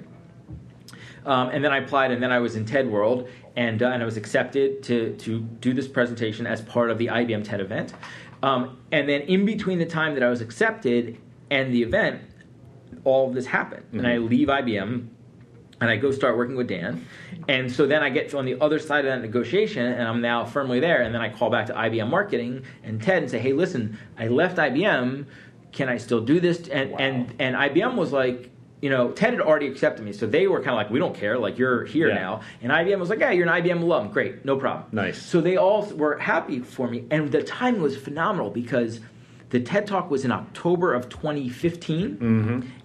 Um, 1.26 1.50
and 1.50 1.64
then 1.64 1.72
I 1.72 1.80
applied, 1.80 2.12
and 2.12 2.24
then 2.24 2.32
I 2.32 2.40
was 2.40 2.56
in 2.56 2.66
TED 2.66 2.90
World, 2.90 3.28
and, 3.56 3.84
uh, 3.84 3.90
and 3.90 4.02
I 4.02 4.06
was 4.06 4.18
accepted 4.18 4.82
to, 4.84 5.16
to 5.18 5.40
do 5.40 5.74
this 5.74 5.88
presentation 5.88 6.48
as 6.48 6.62
part 6.62 6.90
of 6.90 6.98
the 6.98 7.08
IBM 7.08 7.44
TED 7.44 7.60
event. 7.60 7.94
Um, 8.42 8.78
and 8.92 9.08
then 9.10 9.22
in 9.22 9.46
between 9.46 9.80
the 9.80 9.86
time 9.86 10.14
that 10.14 10.24
I 10.24 10.30
was 10.30 10.42
accepted 10.42 11.18
and 11.52 11.74
the 11.74 11.84
event, 11.84 12.22
all 13.04 13.28
of 13.28 13.34
this 13.36 13.46
happened. 13.46 13.86
And 13.92 14.08
I 14.08 14.18
leave 14.18 14.48
IBM, 14.48 15.08
and 15.82 15.90
I 15.90 15.96
go 15.98 16.12
start 16.12 16.38
working 16.38 16.56
with 16.56 16.68
Dan. 16.68 17.06
And 17.48 17.72
so 17.72 17.86
then 17.88 18.04
I 18.04 18.10
get 18.10 18.34
on 18.34 18.46
the 18.46 18.60
other 18.62 18.80
side 18.80 19.06
of 19.06 19.12
that 19.12 19.22
negotiation, 19.22 19.86
and 19.86 20.08
I'm 20.08 20.22
now 20.22 20.46
firmly 20.46 20.80
there. 20.80 21.02
And 21.02 21.14
then 21.14 21.22
I 21.22 21.30
call 21.30 21.50
back 21.50 21.66
to 21.68 21.74
IBM 21.74 22.10
marketing 22.10 22.64
and 22.84 23.02
Ted 23.02 23.24
and 23.24 23.32
say, 23.32 23.40
"Hey, 23.40 23.54
listen, 23.54 23.98
I 24.18 24.28
left 24.28 24.58
IBM. 24.58 25.26
Can 25.72 25.90
I 25.90 25.98
still 25.98 26.22
do 26.22 26.40
this?" 26.40 26.68
And 26.68 26.92
Wow. 26.92 26.98
and 27.00 27.34
and 27.40 27.56
IBM 27.56 27.96
was 27.96 28.12
like. 28.12 28.52
You 28.82 28.90
know, 28.90 29.12
Ted 29.12 29.34
had 29.34 29.42
already 29.42 29.68
accepted 29.68 30.06
me, 30.06 30.14
so 30.14 30.26
they 30.26 30.48
were 30.48 30.60
kind 30.60 30.70
of 30.70 30.76
like, 30.78 30.90
"We 30.90 31.00
don't 31.00 31.14
care, 31.16 31.38
like 31.38 31.58
you're 31.58 31.84
here 31.86 32.08
Yeah. 32.10 32.16
now." 32.16 32.42
And 32.62 32.72
IBM 32.72 33.00
was 33.00 33.10
like, 33.10 33.20
"Yeah, 33.20 33.32
you're 33.32 33.46
an 33.46 33.62
IBM 33.62 33.82
alum, 33.82 34.10
great, 34.10 34.46
no 34.46 34.56
problem." 34.56 34.86
Nice. 34.94 35.22
So 35.22 35.42
they 35.42 35.58
all 35.58 35.86
were 35.96 36.18
happy 36.18 36.60
for 36.60 36.88
me, 36.88 37.04
and 37.12 37.30
the 37.32 37.44
timing 37.44 37.82
was 37.82 37.98
phenomenal 37.98 38.50
because 38.50 39.02
the 39.50 39.60
TED 39.60 39.86
Talk 39.88 40.10
was 40.10 40.24
in 40.24 40.32
October 40.32 40.94
of 40.94 41.10
2015, 41.10 42.18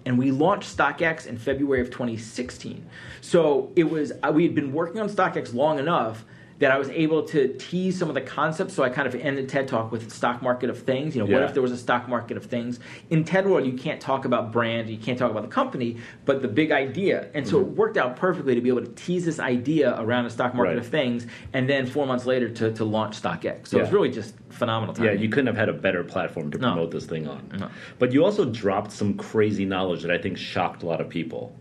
and 0.05 0.17
we 0.17 0.31
launched 0.31 0.75
StockX 0.75 1.25
in 1.27 1.37
February 1.37 1.79
of 1.79 1.89
2016. 1.91 2.85
So 3.21 3.71
it 3.75 3.89
was 3.89 4.11
uh, 4.23 4.31
we 4.33 4.43
had 4.43 4.55
been 4.55 4.73
working 4.73 4.99
on 4.99 5.07
StockX 5.07 5.53
long 5.53 5.79
enough 5.79 6.25
that 6.59 6.71
I 6.71 6.77
was 6.77 6.89
able 6.89 7.23
to 7.23 7.53
tease 7.59 7.99
some 7.99 8.07
of 8.07 8.15
the 8.15 8.21
concepts. 8.21 8.73
So 8.73 8.83
I 8.83 8.89
kind 8.89 9.07
of 9.07 9.15
ended 9.15 9.49
TED 9.49 9.67
Talk 9.67 9.91
with 9.91 10.11
stock 10.11 10.41
market 10.41 10.69
of 10.69 10.83
things. 10.83 11.15
You 11.15 11.23
know, 11.23 11.31
what 11.31 11.43
if 11.43 11.53
there 11.53 11.61
was 11.61 11.71
a 11.71 11.77
stock 11.77 12.07
market 12.07 12.37
of 12.37 12.45
things? 12.45 12.79
In 13.09 13.23
TED 13.23 13.45
World, 13.45 13.65
you 13.65 13.73
can't 13.73 13.99
talk 13.99 14.25
about 14.25 14.51
brand, 14.51 14.89
you 14.89 14.97
can't 14.97 15.19
talk 15.19 15.31
about 15.31 15.43
the 15.43 15.49
company, 15.49 15.97
but 16.23 16.41
the 16.41 16.47
big 16.47 16.71
idea. 16.71 17.29
And 17.33 17.47
so 17.47 17.59
it 17.59 17.65
mm-hmm. 17.65 17.75
worked 17.75 17.97
out 17.97 18.15
perfectly 18.15 18.55
to 18.55 18.61
be 18.61 18.69
able 18.69 18.81
to 18.81 18.91
tease 18.91 19.25
this 19.25 19.39
idea 19.39 19.99
around 19.99 20.25
a 20.25 20.29
stock 20.29 20.53
market 20.53 20.65
Right. 20.65 20.77
of 20.77 20.87
things, 20.87 21.27
and 21.53 21.69
then 21.69 21.85
four 21.85 22.07
months 22.07 22.25
later 22.25 22.49
to, 22.49 22.71
to 22.73 22.85
launch 22.85 23.21
StockX. 23.21 23.67
So 23.67 23.77
it 23.77 23.81
was 23.81 23.91
really 23.91 24.09
just 24.09 24.33
phenomenal 24.49 24.95
time. 24.95 25.05
Yeah, 25.05 25.11
you 25.11 25.29
couldn't 25.29 25.47
have 25.47 25.57
had 25.57 25.69
a 25.69 25.73
better 25.73 26.03
platform 26.03 26.49
to 26.51 26.57
No. 26.57 26.73
promote 26.73 26.91
this 26.91 27.05
thing 27.05 27.27
on. 27.27 27.51
No. 27.59 27.69
But 27.99 28.13
you 28.13 28.23
also 28.23 28.45
dropped 28.45 28.91
some 28.91 29.15
crazy 29.15 29.65
knowledge 29.65 30.01
that 30.01 30.11
I 30.11 30.17
think 30.17 30.37
shocked 30.37 30.81
a 30.81 30.85
lot 30.85 31.01
of 31.01 31.09
people. 31.09 31.55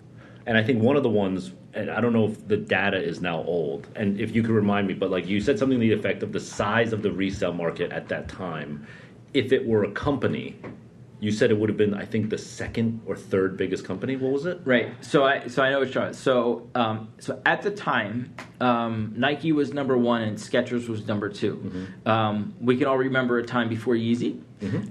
And 0.47 0.57
I 0.57 0.63
think 0.63 0.83
one 0.83 0.97
of 0.97 1.03
the 1.03 1.11
ones, 1.11 1.53
and 1.75 1.91
I 1.91 2.01
don't 2.01 2.13
know 2.13 2.27
if 2.27 2.47
the 2.49 2.57
data 2.57 2.97
is 2.97 3.21
now 3.21 3.43
old, 3.43 3.89
and 3.97 4.21
if 4.21 4.35
you 4.35 4.43
could 4.43 4.53
remind 4.53 4.87
me, 4.87 4.95
but 4.95 5.11
like 5.11 5.27
you 5.27 5.41
said 5.41 5.59
something 5.59 5.79
to 5.79 5.87
the 5.87 5.93
effect 5.93 6.23
of 6.23 6.33
the 6.33 6.41
size 6.41 6.93
of 6.93 7.03
the 7.03 7.11
resale 7.11 7.53
market 7.53 7.93
at 7.93 8.09
that 8.09 8.29
time. 8.29 8.87
If 9.33 9.53
it 9.53 9.67
were 9.67 9.85
a 9.85 9.91
company, 9.91 10.57
you 11.25 11.33
said 11.33 11.51
it 11.51 11.59
would 11.59 11.71
have 11.71 11.79
been, 11.79 11.95
I 11.95 12.05
think, 12.05 12.29
the 12.29 12.37
second 12.37 13.01
or 13.07 13.17
third 13.17 13.57
biggest 13.57 13.85
company. 13.87 14.15
What 14.15 14.31
was 14.31 14.45
it? 14.45 14.61
Right. 14.65 14.93
So 15.03 15.25
I 15.25 15.47
so 15.49 15.63
I 15.63 15.71
know 15.71 15.79
what 15.79 15.87
you're 15.89 16.03
talking. 16.03 16.13
So 16.13 16.69
um, 16.75 17.09
so 17.19 17.41
at 17.47 17.63
the 17.63 17.71
time, 17.71 18.35
um, 18.61 19.15
Nike 19.17 19.53
was 19.53 19.73
number 19.73 19.97
one 19.97 20.21
and 20.23 20.37
Skechers 20.37 20.89
was 20.89 21.07
number 21.07 21.29
2 21.29 21.55
Mm-hmm. 21.55 22.09
Um, 22.09 22.55
we 22.61 22.77
can 22.77 22.87
all 22.87 22.99
remember 22.99 23.39
a 23.39 23.45
time 23.47 23.69
before 23.69 23.95
Yeezy, 23.95 24.41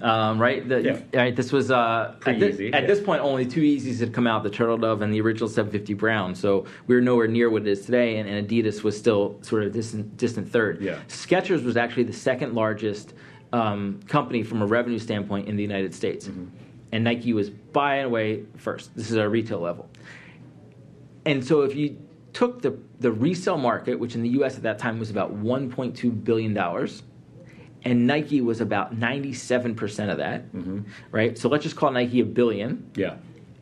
um, 0.01 0.39
right? 0.41 0.67
The, 0.67 0.81
Yeah. 0.81 0.99
Right. 1.21 1.35
This 1.35 1.51
was 1.51 1.69
uh, 1.71 2.15
at, 2.15 2.23
thi- 2.23 2.39
Pre-Yeezy, 2.39 2.73
at 2.73 2.81
yeah. 2.83 2.87
this 2.87 2.99
point 3.01 3.21
only 3.21 3.45
two 3.45 3.61
Yeezys 3.61 3.99
had 3.99 4.11
come 4.13 4.25
out: 4.25 4.41
the 4.43 4.49
Turtle 4.49 4.77
Dove 4.77 5.01
and 5.03 5.13
the 5.13 5.21
original 5.21 5.47
750 5.47 5.93
Brown. 5.93 6.33
So 6.33 6.65
we 6.87 6.95
were 6.95 7.01
nowhere 7.01 7.27
near 7.27 7.49
what 7.51 7.61
it 7.61 7.67
is 7.67 7.85
today, 7.85 8.17
and, 8.17 8.27
and 8.27 8.47
Adidas 8.47 8.81
was 8.83 8.97
still 8.97 9.37
sort 9.41 9.63
of 9.63 9.71
distant 9.73 10.17
distant 10.17 10.49
third. 10.51 10.81
Yeah. 10.81 10.97
Skechers 11.07 11.63
was 11.63 11.77
actually 11.77 12.03
the 12.03 12.13
second 12.13 12.55
largest 12.55 13.13
um, 13.53 13.99
company 14.07 14.43
from 14.43 14.61
a 14.61 14.65
revenue 14.65 14.99
standpoint 14.99 15.47
in 15.47 15.55
the 15.55 15.61
United 15.61 15.93
States. 15.95 16.27
Mm-hmm. 16.27 16.45
And 16.91 17.03
Nike 17.03 17.33
was 17.33 17.49
by 17.49 17.95
and 17.97 18.07
away 18.07 18.43
first. 18.57 18.95
This 18.95 19.09
is 19.09 19.17
our 19.17 19.29
retail 19.29 19.59
level. 19.59 19.89
And 21.25 21.45
so 21.45 21.61
if 21.61 21.75
you 21.75 21.97
took 22.33 22.61
the, 22.61 22.77
the 22.99 23.11
resale 23.11 23.57
market, 23.57 23.97
which 23.99 24.15
in 24.15 24.21
the 24.23 24.29
US 24.41 24.57
at 24.57 24.63
that 24.63 24.79
time 24.79 24.99
was 24.99 25.09
about 25.09 25.41
$1.2 25.41 26.23
billion, 26.23 26.57
and 27.85 28.07
Nike 28.07 28.41
was 28.41 28.59
about 28.61 28.97
97% 28.99 30.11
of 30.11 30.17
that, 30.17 30.45
right? 31.11 31.37
So 31.37 31.47
let's 31.49 31.63
just 31.63 31.75
call 31.75 31.91
Nike 31.91 32.19
a 32.21 32.25
billion 32.25 32.89
Yeah. 32.95 33.15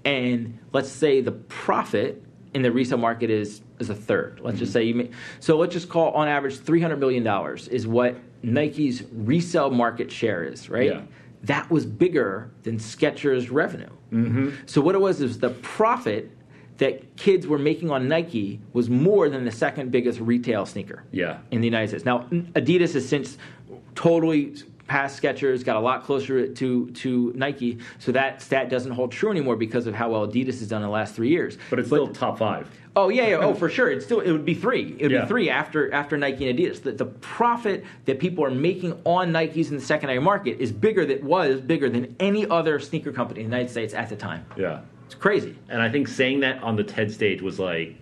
and 0.06 0.58
let's 0.74 0.90
say 0.90 1.22
the 1.22 1.32
profit 1.32 2.24
in 2.54 2.62
the 2.64 2.72
resale 2.72 2.98
market 2.98 3.30
is 3.30 3.62
is 3.80 3.90
a 3.90 3.96
third. 3.96 4.42
Let's 4.44 4.60
just 4.60 4.74
say 4.74 4.84
you 4.84 4.94
make, 4.94 5.12
so 5.40 5.58
let's 5.58 5.74
just 5.74 5.90
call 5.90 6.12
on 6.12 6.28
average 6.28 6.58
three 6.60 6.82
hundred 6.82 7.00
million 7.00 7.24
dollars 7.24 7.68
is 7.70 7.88
what 7.88 8.16
Nike's 8.44 9.04
resale 9.12 9.70
market 9.70 10.12
share 10.12 10.44
is, 10.44 10.70
right? 10.70 10.92
Yeah. 10.92 11.02
that 11.44 11.70
was 11.72 11.86
bigger 11.86 12.52
than 12.64 12.78
Skechers' 12.78 13.50
revenue. 13.52 13.90
Mm-hmm. 14.12 14.50
So 14.66 14.82
what 14.82 14.96
it 14.96 15.02
was 15.02 15.22
is 15.22 15.40
the 15.40 15.50
profit 15.50 16.30
that 16.78 17.16
kids 17.16 17.46
were 17.48 17.60
making 17.60 17.92
on 17.92 18.08
Nike 18.08 18.60
was 18.74 18.90
more 18.90 19.30
than 19.30 19.46
the 19.46 19.52
second 19.52 19.92
biggest 19.92 20.20
retail 20.20 20.66
sneaker. 20.66 21.04
Yeah. 21.12 21.40
In 21.52 21.62
the 21.62 21.68
United 21.68 21.90
States. 21.90 22.06
Now 22.06 22.28
Adidas 22.56 22.94
has 22.94 23.08
since 23.08 23.38
totally 23.96 24.56
past 24.92 25.22
Skechers, 25.24 25.64
got 25.64 25.78
a 25.78 25.80
lot 25.80 26.04
closer 26.04 26.48
to 26.48 26.90
to 26.92 27.32
Nike. 27.34 27.78
So 28.00 28.12
that 28.12 28.42
stat 28.42 28.70
doesn't 28.70 28.92
hold 28.92 29.14
true 29.14 29.32
anymore 29.32 29.56
because 29.56 29.88
of 29.88 29.96
how 29.96 30.12
well 30.12 30.28
Adidas 30.28 30.60
has 30.60 30.68
done 30.68 30.82
in 30.82 30.88
the 30.88 30.94
last 30.94 31.16
three 31.16 31.30
years. 31.30 31.58
But 31.70 31.80
it's 31.80 31.88
still 31.88 32.08
top 32.10 32.38
five. 32.38 32.68
Oh 32.98 33.08
yeah, 33.08 33.28
yeah, 33.30 33.36
oh 33.38 33.54
for 33.54 33.70
sure. 33.70 33.90
It's 33.90 34.04
still 34.04 34.20
it 34.20 34.34
would 34.34 34.44
be 34.44 34.54
three. 34.54 34.98
It 35.00 35.04
would 35.04 35.12
Yeah. 35.12 35.22
be 35.22 35.28
three 35.30 35.50
after 35.50 35.94
after 35.94 36.18
Nike 36.18 36.50
and 36.50 36.60
Adidas. 36.60 36.82
The, 36.84 36.92
the 36.92 37.06
profit 37.06 37.86
that 38.04 38.20
people 38.20 38.44
are 38.44 38.52
making 38.52 39.00
on 39.06 39.32
Nikes 39.32 39.70
in 39.70 39.78
the 39.78 39.82
secondary 39.82 40.20
market 40.20 40.60
is 40.60 40.74
bigger 40.74 41.06
that 41.06 41.24
was 41.24 41.62
bigger 41.62 41.90
than 41.90 42.14
any 42.20 42.46
other 42.50 42.78
sneaker 42.80 43.14
company 43.14 43.40
in 43.40 43.50
the 43.50 43.56
United 43.56 43.72
States 43.72 43.94
at 43.94 44.10
the 44.10 44.18
time. 44.18 44.46
Yeah. 44.58 44.82
It's 45.06 45.16
crazy. 45.16 45.56
And 45.70 45.82
I 45.82 45.90
think 45.90 46.10
saying 46.10 46.42
that 46.42 46.62
on 46.64 46.76
the 46.76 46.84
TED 46.84 47.12
stage 47.14 47.42
was 47.42 47.60
like, 47.60 47.96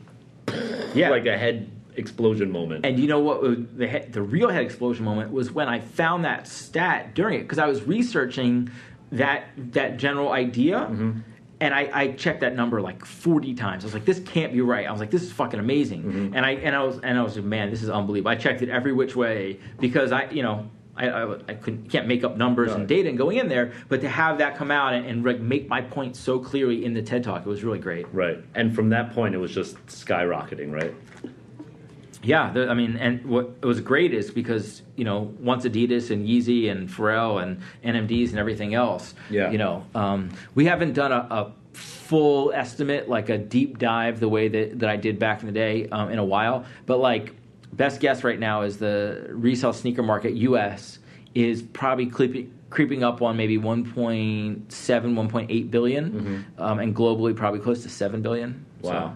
Yeah. 0.96 1.10
like 1.12 1.28
a 1.28 1.38
head 1.38 1.70
explosion 2.00 2.52
moment. 2.52 2.86
And 2.86 3.00
you 3.00 3.08
know 3.08 3.20
what? 3.20 3.78
The 3.78 3.88
he- 3.88 4.10
the 4.10 4.22
real 4.22 4.50
head 4.50 4.64
explosion 4.64 5.06
moment 5.06 5.32
was 5.32 5.52
when 5.52 5.68
I 5.68 5.80
found 5.80 6.26
that 6.26 6.48
stat 6.48 7.14
during 7.14 7.40
it 7.40 7.44
because 7.44 7.60
I 7.60 7.68
was 7.68 7.84
researching 7.84 8.72
that 9.12 9.46
that 9.74 9.98
general 9.98 10.32
idea. 10.32 10.80
Mm-hmm. 10.80 11.20
And 11.62 11.74
I, 11.74 11.90
I 11.94 12.12
checked 12.14 12.40
that 12.40 12.56
number 12.56 12.80
like 12.82 13.04
forty 13.04 13.54
times. 13.54 13.84
I 13.84 13.88
was 13.88 13.94
like, 13.94 14.06
"This 14.06 14.22
can't 14.22 14.54
be 14.54 14.62
right." 14.62 14.88
I 14.88 14.92
was 14.92 15.02
like, 15.02 15.12
"This 15.12 15.24
is 15.24 15.32
fucking 15.34 15.60
amazing." 15.60 16.04
Mm-hmm. 16.04 16.36
And 16.36 16.46
I 16.46 16.52
and 16.52 16.74
I 16.74 16.84
was 16.84 17.00
and 17.00 17.18
I 17.18 17.22
was 17.22 17.36
like, 17.36 17.44
"Man, 17.44 17.70
this 17.70 17.84
is 17.84 17.90
unbelievable." 17.90 18.32
I 18.32 18.36
checked 18.36 18.62
it 18.62 18.70
every 18.70 18.94
which 18.94 19.14
way 19.14 19.60
because 19.78 20.14
I, 20.14 20.30
you 20.30 20.42
know, 20.42 20.70
I, 20.96 21.10
I, 21.10 21.34
I 21.50 21.54
couldn't, 21.56 21.90
can't 21.90 22.08
make 22.08 22.24
up 22.24 22.38
numbers 22.38 22.72
and 22.74 22.88
data 22.88 23.10
and 23.10 23.18
going 23.18 23.38
in 23.38 23.50
there. 23.50 23.74
But 23.90 24.00
to 24.02 24.10
have 24.10 24.38
that 24.38 24.56
come 24.56 24.72
out 24.72 24.94
and, 24.94 25.06
and 25.06 25.26
like 25.26 25.42
make 25.42 25.68
my 25.68 25.82
point 25.82 26.16
so 26.16 26.40
clearly 26.40 26.86
in 26.86 26.94
the 26.94 27.02
TED 27.02 27.26
talk, 27.26 27.46
it 27.46 27.50
was 27.50 27.64
really 27.64 27.80
great. 27.80 28.06
right. 28.14 28.38
And 28.56 28.74
from 28.74 28.90
that 28.90 29.14
point, 29.14 29.36
it 29.36 29.40
was 29.40 29.54
just 29.54 29.76
skyrocketing, 29.88 30.72
right? 30.72 30.94
Yeah, 32.22 32.52
the, 32.52 32.68
I 32.70 32.74
mean, 32.74 32.98
and 32.98 33.26
what 33.26 33.62
was 33.64 33.80
great 33.80 34.14
is 34.14 34.30
because 34.32 34.82
you 34.98 35.06
know 35.06 35.34
once 35.40 35.64
Adidas 35.66 36.12
and 36.12 36.28
Yeezy 36.28 36.70
and 36.70 36.90
Pharrell 36.90 37.42
and 37.42 37.62
NMDs 37.86 38.30
and 38.32 38.40
everything 38.40 38.74
else, 38.74 39.14
Yeah. 39.30 39.52
you 39.52 39.58
know, 39.58 39.86
um, 39.96 40.30
we 40.56 40.66
haven't 40.66 40.94
done 40.94 41.12
a, 41.14 41.28
a 41.32 41.52
full 41.74 42.52
estimate 42.54 43.08
like 43.08 43.30
a 43.30 43.38
deep 43.38 43.78
dive 43.78 44.20
the 44.20 44.28
way 44.28 44.48
that, 44.50 44.80
that 44.80 44.90
I 44.90 44.98
did 44.98 45.18
back 45.20 45.40
in 45.42 45.46
the 45.46 45.54
day 45.54 45.88
um, 45.90 46.10
in 46.12 46.20
a 46.20 46.26
while, 46.26 46.66
but 46.86 47.00
like 47.00 47.36
best 47.74 48.02
guess 48.02 48.24
right 48.24 48.40
now 48.40 48.64
is 48.64 48.78
the 48.78 49.28
resale 49.30 49.72
sneaker 49.74 50.04
market 50.04 50.34
U.S. 50.34 51.00
is 51.36 51.62
probably 51.62 52.08
creeping 52.08 52.54
creeping 52.70 53.04
up 53.04 53.22
on 53.24 53.36
maybe 53.38 53.58
1.7 53.58 54.68
1.8 54.70 55.72
billion, 55.72 56.46
um, 56.58 56.80
and 56.80 56.96
globally 56.96 57.36
probably 57.36 57.60
close 57.60 57.82
to 57.84 57.90
7 57.90 58.22
billion 58.22 58.66
So- 58.84 58.90
Wow. 58.90 59.14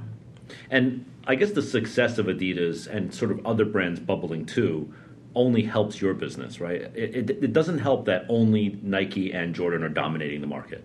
And 0.69 1.05
I 1.25 1.35
guess 1.35 1.51
the 1.51 1.61
success 1.61 2.17
of 2.17 2.25
Adidas 2.27 2.87
and 2.87 3.13
sort 3.13 3.31
of 3.31 3.45
other 3.45 3.65
brands 3.65 3.99
bubbling 3.99 4.45
too 4.45 4.93
only 5.35 5.63
helps 5.63 6.01
your 6.01 6.13
business, 6.13 6.59
right? 6.59 6.81
It, 6.81 7.15
it, 7.15 7.29
it 7.29 7.53
doesn't 7.53 7.79
help 7.79 8.05
that 8.05 8.25
only 8.29 8.77
Nike 8.83 9.31
and 9.33 9.55
Jordan 9.55 9.83
are 9.83 9.89
dominating 9.89 10.41
the 10.41 10.47
market. 10.47 10.83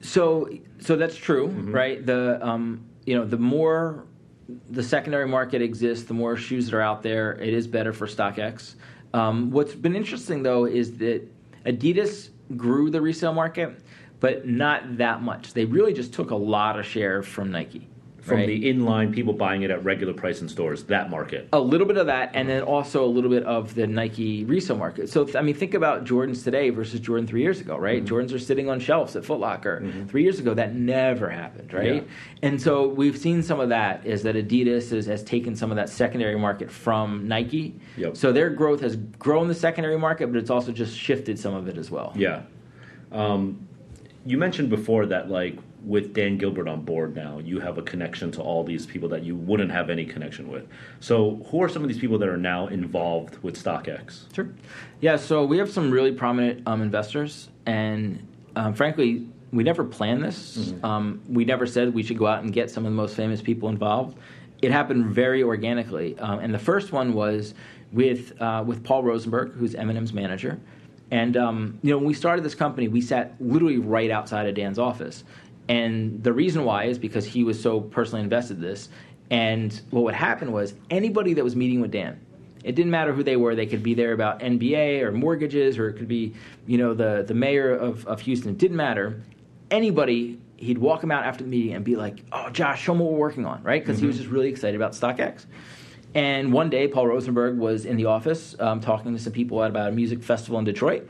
So, 0.00 0.48
so 0.78 0.96
that's 0.96 1.16
true, 1.16 1.48
Mm-hmm. 1.48 1.72
right? 1.72 2.04
The 2.06 2.38
um, 2.46 2.84
you 3.06 3.16
know, 3.16 3.24
the 3.24 3.38
more 3.38 4.06
the 4.70 4.82
secondary 4.82 5.26
market 5.26 5.62
exists, 5.62 6.04
the 6.04 6.14
more 6.14 6.36
shoes 6.36 6.66
that 6.66 6.76
are 6.76 6.82
out 6.82 7.02
there. 7.02 7.32
It 7.40 7.54
is 7.54 7.66
better 7.66 7.92
for 7.92 8.06
StockX. 8.06 8.74
Um, 9.14 9.50
what's 9.50 9.74
been 9.74 9.96
interesting 9.96 10.42
though 10.42 10.66
is 10.66 10.98
that 10.98 11.22
Adidas 11.64 12.28
grew 12.56 12.90
the 12.90 13.00
resale 13.00 13.32
market, 13.32 13.74
but 14.20 14.46
not 14.46 14.98
that 14.98 15.22
much. 15.22 15.54
They 15.54 15.64
really 15.64 15.94
just 15.94 16.12
took 16.12 16.30
a 16.30 16.36
lot 16.36 16.78
of 16.78 16.84
share 16.84 17.22
from 17.22 17.50
Nike. 17.50 17.88
From 18.24 18.38
right? 18.38 18.46
the 18.46 18.64
inline 18.72 19.12
people 19.12 19.34
buying 19.34 19.62
it 19.62 19.70
at 19.70 19.84
regular 19.84 20.14
price 20.14 20.40
in 20.40 20.48
stores, 20.48 20.84
that 20.84 21.10
market. 21.10 21.46
a 21.52 21.60
little 21.60 21.86
bit 21.86 21.98
of 21.98 22.06
that, 22.06 22.30
and 22.32 22.48
then 22.48 22.62
also 22.62 23.04
a 23.04 23.06
little 23.06 23.28
bit 23.28 23.44
of 23.44 23.74
the 23.74 23.86
Nike 23.86 24.44
resale 24.44 24.78
market. 24.78 25.10
So, 25.10 25.28
I 25.36 25.42
mean, 25.42 25.54
think 25.54 25.74
about 25.74 26.06
Jordans 26.06 26.42
today 26.42 26.70
versus 26.70 27.00
Jordan 27.00 27.26
three 27.26 27.42
years 27.42 27.60
ago, 27.60 27.76
right? 27.76 28.02
Mm-hmm. 28.02 28.14
Jordans 28.14 28.34
are 28.34 28.38
sitting 28.38 28.70
on 28.70 28.80
shelves 28.80 29.14
at 29.14 29.26
Foot 29.26 29.40
Locker. 29.40 29.84
Three 30.08 30.22
years 30.22 30.38
ago, 30.38 30.54
that 30.54 30.74
never 30.74 31.28
happened, 31.28 31.74
right? 31.74 31.96
Yeah. 31.96 32.00
And 32.42 32.60
so 32.60 32.88
we've 32.88 33.18
seen 33.18 33.42
some 33.42 33.60
of 33.60 33.68
that 33.68 34.06
is 34.06 34.22
that 34.22 34.36
Adidas 34.36 34.90
is, 34.92 35.04
has 35.04 35.22
taken 35.22 35.54
some 35.54 35.70
of 35.70 35.76
that 35.76 35.90
secondary 35.90 36.38
market 36.38 36.70
from 36.70 37.28
Nike. 37.28 37.74
Yep. 37.98 38.16
So 38.16 38.32
their 38.32 38.48
growth 38.48 38.80
has 38.80 38.96
grown 38.96 39.48
the 39.48 39.54
secondary 39.54 39.98
market, 39.98 40.32
but 40.32 40.38
it's 40.38 40.50
also 40.50 40.72
just 40.72 40.96
shifted 40.96 41.38
some 41.38 41.54
of 41.54 41.68
it 41.68 41.76
as 41.76 41.90
well. 41.90 42.14
Yeah. 42.16 42.42
Um, 43.12 43.68
you 44.24 44.38
mentioned 44.38 44.70
before 44.70 45.04
that, 45.06 45.28
like, 45.28 45.58
with 45.84 46.14
Dan 46.14 46.38
Gilbert 46.38 46.66
on 46.66 46.82
board 46.82 47.14
now, 47.14 47.38
you 47.38 47.60
have 47.60 47.78
a 47.78 47.82
connection 47.82 48.30
to 48.32 48.42
all 48.42 48.64
these 48.64 48.86
people 48.86 49.08
that 49.10 49.22
you 49.22 49.36
wouldn't 49.36 49.70
have 49.70 49.90
any 49.90 50.04
connection 50.04 50.48
with. 50.48 50.66
So, 51.00 51.46
who 51.50 51.62
are 51.62 51.68
some 51.68 51.82
of 51.82 51.88
these 51.88 51.98
people 51.98 52.18
that 52.18 52.28
are 52.28 52.38
now 52.38 52.68
involved 52.68 53.42
with 53.42 53.62
StockX? 53.62 54.34
Sure. 54.34 54.48
Yeah, 55.00 55.16
so 55.16 55.44
we 55.44 55.58
have 55.58 55.70
some 55.70 55.90
really 55.90 56.12
prominent 56.12 56.66
um, 56.66 56.80
investors, 56.80 57.48
and 57.66 58.26
um, 58.56 58.74
frankly, 58.74 59.26
we 59.52 59.62
never 59.62 59.84
planned 59.84 60.24
this. 60.24 60.72
Um, 60.82 61.22
we 61.28 61.44
never 61.44 61.66
said 61.66 61.94
we 61.94 62.02
should 62.02 62.18
go 62.18 62.26
out 62.26 62.42
and 62.42 62.52
get 62.52 62.70
some 62.70 62.84
of 62.84 62.90
the 62.90 62.96
most 62.96 63.14
famous 63.14 63.40
people 63.40 63.68
involved. 63.68 64.18
It 64.62 64.72
happened 64.72 65.06
very 65.06 65.42
organically, 65.42 66.18
um, 66.18 66.40
and 66.40 66.52
the 66.52 66.58
first 66.58 66.92
one 66.92 67.12
was 67.12 67.54
with 67.92 68.40
uh, 68.40 68.64
with 68.66 68.82
Paul 68.82 69.04
Rosenberg, 69.04 69.52
who's 69.52 69.74
Eminem's 69.74 70.12
manager. 70.12 70.58
And 71.10 71.36
um, 71.36 71.78
you 71.82 71.90
know, 71.90 71.98
when 71.98 72.06
we 72.06 72.14
started 72.14 72.44
this 72.44 72.54
company, 72.54 72.88
we 72.88 73.00
sat 73.00 73.34
literally 73.38 73.78
right 73.78 74.10
outside 74.10 74.46
of 74.48 74.54
Dan's 74.54 74.78
office, 74.78 75.22
and 75.68 76.22
the 76.22 76.32
reason 76.32 76.64
why 76.64 76.84
is 76.84 76.98
because 76.98 77.24
he 77.24 77.44
was 77.44 77.60
so 77.60 77.80
personally 77.80 78.22
invested 78.22 78.58
in 78.58 78.62
this. 78.62 78.88
And 79.30 79.80
what 79.90 80.04
would 80.04 80.14
happen 80.14 80.52
was 80.52 80.74
anybody 80.90 81.34
that 81.34 81.44
was 81.44 81.56
meeting 81.56 81.80
with 81.80 81.90
Dan, 81.90 82.20
it 82.62 82.74
didn't 82.74 82.90
matter 82.90 83.12
who 83.12 83.22
they 83.22 83.36
were. 83.36 83.54
They 83.54 83.66
could 83.66 83.82
be 83.82 83.94
there 83.94 84.12
about 84.12 84.40
NBA 84.40 85.02
or 85.02 85.12
mortgages, 85.12 85.78
or 85.78 85.88
it 85.88 85.94
could 85.94 86.08
be, 86.08 86.34
you 86.66 86.78
know, 86.78 86.94
the 86.94 87.24
the 87.26 87.34
mayor 87.34 87.74
of, 87.74 88.06
of 88.06 88.20
Houston. 88.22 88.52
It 88.52 88.58
didn't 88.58 88.76
matter. 88.76 89.22
Anybody, 89.70 90.38
he'd 90.56 90.78
walk 90.78 91.00
them 91.00 91.10
out 91.10 91.24
after 91.24 91.44
the 91.44 91.50
meeting 91.50 91.74
and 91.74 91.84
be 91.84 91.96
like, 91.96 92.24
"Oh, 92.32 92.50
Josh, 92.50 92.82
show 92.82 92.94
me 92.94 93.02
what 93.02 93.12
we're 93.12 93.18
working 93.18 93.44
on," 93.44 93.62
right? 93.62 93.82
Because 93.82 94.00
he 94.00 94.06
was 94.06 94.16
just 94.16 94.30
really 94.30 94.48
excited 94.48 94.76
about 94.76 94.92
StockX. 94.92 95.46
And 96.14 96.52
one 96.52 96.70
day, 96.70 96.86
Paul 96.86 97.08
Rosenberg 97.08 97.58
was 97.58 97.86
in 97.86 97.96
the 97.96 98.06
office 98.06 98.54
um, 98.60 98.80
talking 98.80 99.12
to 99.14 99.18
some 99.20 99.32
people 99.32 99.62
at 99.62 99.70
about 99.70 99.88
a 99.88 99.92
music 99.92 100.22
festival 100.22 100.58
in 100.58 100.64
Detroit, 100.64 101.08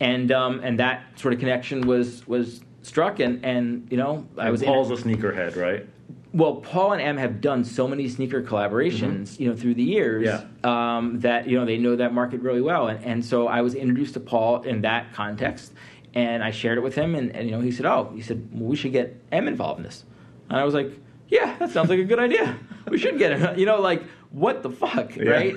and 0.00 0.32
um, 0.32 0.60
and 0.62 0.78
that 0.80 1.18
sort 1.18 1.32
of 1.32 1.40
connection 1.40 1.86
was 1.86 2.26
was 2.26 2.60
struck. 2.82 3.20
And 3.20 3.44
and 3.44 3.86
you 3.90 3.96
know, 3.96 4.26
I 4.38 4.50
was 4.50 4.62
Paul's 4.62 4.90
a 4.90 5.02
sneakerhead, 5.02 5.56
right? 5.56 5.86
well, 6.32 6.56
Paul 6.56 6.92
and 6.92 7.02
Em 7.02 7.16
have 7.16 7.40
done 7.40 7.64
so 7.64 7.88
many 7.88 8.08
sneaker 8.08 8.40
collaborations, 8.40 9.40
you 9.40 9.48
know, 9.48 9.56
through 9.56 9.74
the 9.74 9.82
years 9.82 10.24
Yeah. 10.24 10.44
um, 10.98 11.18
that 11.20 11.48
you 11.48 11.58
know 11.58 11.64
they 11.66 11.76
know 11.76 11.96
that 11.96 12.14
market 12.14 12.40
really 12.40 12.60
well. 12.60 12.86
And, 12.88 13.04
and 13.04 13.24
so 13.24 13.48
I 13.48 13.62
was 13.62 13.74
introduced 13.74 14.14
to 14.14 14.20
Paul 14.20 14.62
in 14.62 14.82
that 14.82 15.12
context, 15.12 15.72
and 16.14 16.42
I 16.44 16.52
shared 16.52 16.78
it 16.78 16.82
with 16.82 16.94
him. 16.94 17.14
And, 17.16 17.34
and 17.34 17.48
you 17.48 17.54
know, 17.56 17.60
he 17.60 17.72
said, 17.72 17.84
"Oh, 17.86 18.12
he 18.14 18.22
said 18.22 18.48
well, 18.52 18.68
we 18.70 18.76
should 18.76 18.92
get 18.92 19.20
Em 19.32 19.48
involved 19.48 19.78
in 19.80 19.84
this." 19.84 20.04
And 20.48 20.58
I 20.58 20.64
was 20.64 20.72
like, 20.74 20.92
"Yeah, 21.28 21.56
that 21.58 21.70
sounds 21.70 21.90
like 21.90 21.98
a 21.98 22.04
good 22.04 22.20
idea. 22.20 22.56
We 22.88 22.98
should 22.98 23.18
get 23.18 23.36
him." 23.38 23.42
You 23.58 23.66
know, 23.66 23.80
like 23.80 24.02
what 24.32 24.62
the 24.62 24.70
fuck, 24.70 25.16
Yeah. 25.16 25.30
right? 25.30 25.56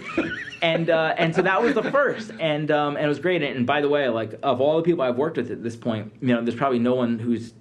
and 0.61 0.89
uh, 0.89 1.13
and 1.17 1.35
so 1.35 1.41
that 1.43 1.61
was 1.61 1.73
the 1.75 1.83
first, 1.91 2.31
and 2.39 2.71
um, 2.71 2.95
and 2.95 3.05
it 3.05 3.09
was 3.09 3.19
great. 3.19 3.43
And, 3.43 3.65
by 3.67 3.81
the 3.81 3.89
way, 3.89 4.09
like 4.09 4.39
of 4.43 4.61
all 4.61 4.77
the 4.77 4.83
people 4.83 5.03
I've 5.03 5.17
worked 5.17 5.37
with 5.37 5.51
at 5.51 5.61
this 5.63 5.75
point, 5.75 6.13
you 6.21 6.29
know, 6.29 6.41
there's 6.41 6.55
probably 6.57 6.79
no 6.79 6.95
one 6.95 7.19
who's 7.19 7.53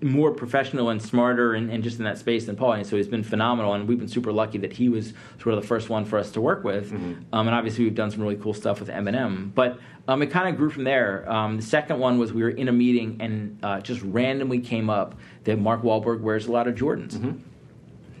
more 0.00 0.30
professional 0.30 0.90
and 0.90 1.02
smarter 1.02 1.54
and, 1.54 1.70
and 1.72 1.82
just 1.82 1.98
in 1.98 2.04
that 2.04 2.18
space 2.18 2.46
than 2.46 2.54
Paul. 2.54 2.74
And 2.74 2.86
so 2.86 2.96
he's 2.96 3.08
been 3.08 3.24
phenomenal, 3.24 3.74
and 3.74 3.88
we've 3.88 3.98
been 3.98 4.06
super 4.08 4.30
lucky 4.32 4.58
that 4.58 4.72
he 4.72 4.88
was 4.88 5.12
sort 5.42 5.54
of 5.56 5.60
the 5.60 5.66
first 5.66 5.88
one 5.88 6.04
for 6.04 6.18
us 6.18 6.30
to 6.32 6.40
work 6.40 6.62
with. 6.64 6.92
Um, 6.92 7.26
and 7.32 7.50
obviously, 7.50 7.84
we've 7.84 7.94
done 7.96 8.10
some 8.10 8.20
really 8.20 8.36
cool 8.36 8.54
stuff 8.54 8.78
with 8.78 8.88
Eminem. 8.90 9.52
But 9.54 9.80
um, 10.06 10.22
it 10.22 10.30
kind 10.30 10.48
of 10.48 10.56
grew 10.56 10.70
from 10.70 10.84
there. 10.84 11.28
Um, 11.30 11.56
the 11.56 11.62
second 11.62 11.98
one 11.98 12.18
was 12.18 12.32
we 12.32 12.42
were 12.42 12.50
in 12.50 12.68
a 12.68 12.72
meeting 12.72 13.16
and 13.20 13.58
uh, 13.62 13.80
just 13.80 14.00
randomly 14.02 14.60
came 14.60 14.88
up 14.88 15.16
that 15.44 15.58
Mark 15.58 15.82
Wahlberg 15.82 16.20
wears 16.20 16.46
a 16.46 16.52
lot 16.52 16.68
of 16.68 16.74
Jordans. 16.76 17.40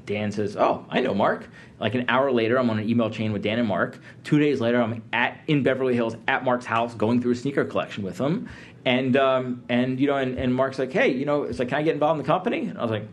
Dan 0.08 0.32
says, 0.32 0.56
"Oh, 0.56 0.84
I 0.88 1.00
know 1.00 1.14
Mark." 1.14 1.48
Like 1.78 1.94
an 1.94 2.06
hour 2.08 2.32
later, 2.32 2.58
I'm 2.58 2.70
on 2.70 2.78
an 2.78 2.88
email 2.88 3.10
chain 3.10 3.32
with 3.32 3.42
Dan 3.42 3.58
and 3.58 3.68
Mark. 3.68 4.00
Two 4.24 4.38
days 4.40 4.58
later, 4.60 4.80
I'm 4.82 5.02
at 5.12 5.38
in 5.46 5.62
Beverly 5.62 5.94
Hills 5.94 6.16
at 6.26 6.44
Mark's 6.44 6.64
house, 6.64 6.94
going 6.94 7.20
through 7.20 7.32
a 7.32 7.36
sneaker 7.36 7.64
collection 7.64 8.02
with 8.02 8.18
him. 8.18 8.48
And 8.86 9.16
um, 9.18 9.62
and 9.68 10.00
you 10.00 10.06
know, 10.06 10.16
and, 10.16 10.38
and 10.38 10.52
Mark's 10.54 10.78
like, 10.78 10.92
"Hey, 10.92 11.08
you 11.12 11.26
know, 11.26 11.42
it's 11.42 11.58
like, 11.58 11.68
can 11.68 11.78
I 11.78 11.82
get 11.82 11.92
involved 11.92 12.18
in 12.18 12.24
the 12.24 12.26
company?" 12.26 12.60
And 12.68 12.78
I 12.78 12.82
was 12.82 12.90
like, 12.90 13.06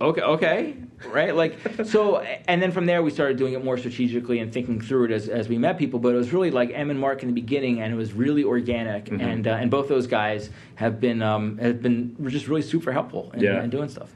"Okay, 0.00 0.20
okay." 0.20 0.74
Right, 1.10 1.34
like 1.34 1.58
so, 1.84 2.20
and 2.46 2.62
then 2.62 2.70
from 2.70 2.86
there 2.86 3.02
we 3.02 3.10
started 3.10 3.36
doing 3.36 3.54
it 3.54 3.64
more 3.64 3.76
strategically 3.76 4.38
and 4.38 4.52
thinking 4.52 4.80
through 4.80 5.06
it 5.06 5.10
as, 5.10 5.28
as 5.28 5.48
we 5.48 5.58
met 5.58 5.76
people. 5.76 5.98
But 5.98 6.14
it 6.14 6.18
was 6.18 6.32
really 6.32 6.52
like 6.52 6.70
Em 6.72 6.90
and 6.90 7.00
Mark 7.00 7.22
in 7.22 7.28
the 7.28 7.34
beginning, 7.34 7.80
and 7.80 7.92
it 7.92 7.96
was 7.96 8.12
really 8.12 8.44
organic. 8.44 9.08
And 9.10 9.48
uh, 9.48 9.52
and 9.52 9.70
both 9.70 9.88
those 9.88 10.06
guys 10.06 10.50
have 10.76 11.00
been 11.00 11.22
um, 11.22 11.58
have 11.58 11.82
been 11.82 12.14
just 12.28 12.46
really 12.48 12.62
super 12.62 12.92
helpful 12.92 13.32
in, 13.34 13.40
Yeah. 13.40 13.64
in 13.64 13.70
doing 13.70 13.88
stuff. 13.88 14.12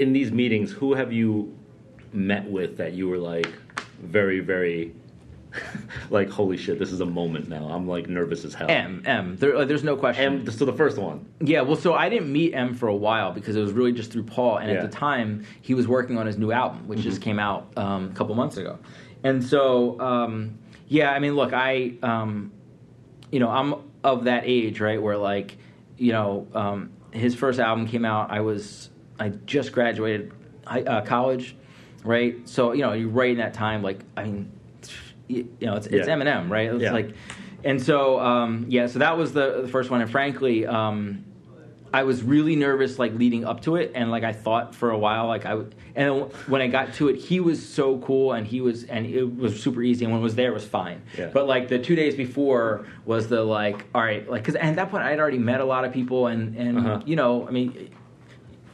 In 0.00 0.12
these 0.12 0.32
meetings, 0.32 0.72
who 0.72 0.94
have 0.94 1.12
you 1.12 1.56
met 2.12 2.50
with 2.50 2.76
that 2.78 2.92
you 2.94 3.08
were 3.08 3.18
like 3.18 3.48
very, 4.02 4.40
very 4.40 4.94
like, 6.10 6.30
holy 6.30 6.56
shit, 6.56 6.78
this 6.78 6.92
is 6.92 7.00
a 7.00 7.06
moment 7.06 7.48
now. 7.48 7.68
I'm 7.68 7.86
like 7.86 8.08
nervous 8.08 8.44
as 8.44 8.54
hell. 8.54 8.70
M 8.70 9.02
M. 9.04 9.36
There, 9.36 9.56
uh, 9.56 9.64
there's 9.64 9.84
no 9.84 9.96
question. 9.96 10.24
Em. 10.46 10.50
So 10.50 10.64
the 10.64 10.72
first 10.72 10.96
one. 10.96 11.26
Yeah, 11.40 11.62
well, 11.62 11.76
so 11.76 11.94
I 11.94 12.08
didn't 12.08 12.32
meet 12.32 12.54
Em 12.54 12.74
for 12.74 12.88
a 12.88 12.94
while 12.94 13.32
because 13.32 13.56
it 13.56 13.60
was 13.60 13.72
really 13.72 13.92
just 13.92 14.12
through 14.12 14.24
Paul, 14.24 14.58
and 14.58 14.68
Yeah. 14.68 14.76
Mm-hmm. 14.76 14.84
at 14.84 14.90
the 14.90 14.96
time 14.96 15.44
he 15.60 15.74
was 15.74 15.88
working 15.88 16.18
on 16.18 16.26
his 16.26 16.38
new 16.38 16.52
album, 16.52 16.86
which 16.86 17.00
just 17.00 17.20
came 17.20 17.38
out 17.38 17.76
um, 17.76 18.10
a 18.10 18.14
couple 18.14 18.34
months 18.34 18.56
ago, 18.56 18.78
and 19.24 19.42
so 19.42 20.00
um, 20.00 20.58
yeah, 20.86 21.10
I 21.10 21.18
mean, 21.18 21.34
look, 21.34 21.52
I 21.52 21.94
um, 22.02 22.52
you 23.32 23.40
know 23.40 23.50
I'm 23.50 23.74
of 24.04 24.24
that 24.24 24.44
age, 24.46 24.80
right, 24.80 25.00
where 25.02 25.16
like 25.16 25.56
you 25.98 26.12
know 26.12 26.46
um, 26.54 26.90
his 27.12 27.34
first 27.34 27.58
album 27.58 27.88
came 27.88 28.04
out, 28.04 28.30
I 28.30 28.40
was 28.40 28.89
I 29.20 29.28
just 29.46 29.72
graduated 29.72 30.32
high, 30.66 30.82
uh, 30.82 31.02
college, 31.04 31.54
right, 32.02 32.36
so 32.48 32.72
you 32.72 32.80
know 32.82 32.94
you're 32.94 33.08
right 33.08 33.30
in 33.30 33.36
that 33.38 33.54
time, 33.54 33.82
like 33.82 34.00
I 34.16 34.24
mean, 34.24 34.50
you 35.28 35.46
know 35.60 35.76
it's 35.76 35.86
it's 35.86 36.08
Yeah. 36.08 36.14
Eminem, 36.16 36.50
right, 36.50 36.72
it's 36.72 36.82
Yeah. 36.82 36.92
like. 36.92 37.14
And 37.62 37.80
so, 37.82 38.18
um, 38.18 38.64
yeah, 38.70 38.86
so 38.86 39.00
that 39.00 39.18
was 39.18 39.34
the, 39.34 39.60
the 39.60 39.68
first 39.68 39.90
one. 39.90 40.00
And 40.00 40.10
frankly, 40.10 40.64
um, 40.66 41.26
I 41.92 42.04
was 42.04 42.22
really 42.22 42.56
nervous, 42.56 42.98
like 42.98 43.12
leading 43.12 43.44
up 43.44 43.60
to 43.62 43.76
it, 43.76 43.92
and 43.94 44.10
like 44.10 44.24
I 44.24 44.32
thought 44.32 44.74
for 44.74 44.92
a 44.92 44.96
while, 44.98 45.26
like 45.26 45.44
I 45.44 45.54
would. 45.56 45.74
And 45.94 46.08
then 46.08 46.20
when 46.46 46.62
I 46.62 46.68
got 46.68 46.94
to 46.94 47.08
it, 47.08 47.16
he 47.16 47.38
was 47.38 47.60
so 47.62 47.98
cool, 47.98 48.32
and 48.32 48.46
he 48.46 48.62
was, 48.62 48.84
and 48.84 49.04
it 49.04 49.24
was 49.36 49.62
super 49.62 49.82
easy. 49.82 50.06
And 50.06 50.12
when 50.14 50.22
it 50.22 50.24
was 50.24 50.36
there, 50.36 50.48
it 50.50 50.54
was 50.54 50.64
fine. 50.64 51.02
Yeah. 51.18 51.28
But 51.34 51.46
like 51.46 51.68
the 51.68 51.78
two 51.78 51.96
days 51.96 52.14
before 52.14 52.86
was 53.04 53.28
the 53.28 53.42
like, 53.44 53.84
all 53.94 54.00
right, 54.00 54.26
like 54.30 54.40
because 54.42 54.54
at 54.54 54.76
that 54.76 54.90
point 54.90 55.02
I 55.02 55.10
had 55.10 55.18
already 55.20 55.36
met 55.38 55.60
a 55.60 55.64
lot 55.66 55.84
of 55.84 55.92
people, 55.92 56.28
and 56.28 56.56
and 56.56 56.78
Uh-huh. 56.78 57.02
you 57.04 57.16
know, 57.16 57.46
I 57.46 57.50
mean, 57.50 57.90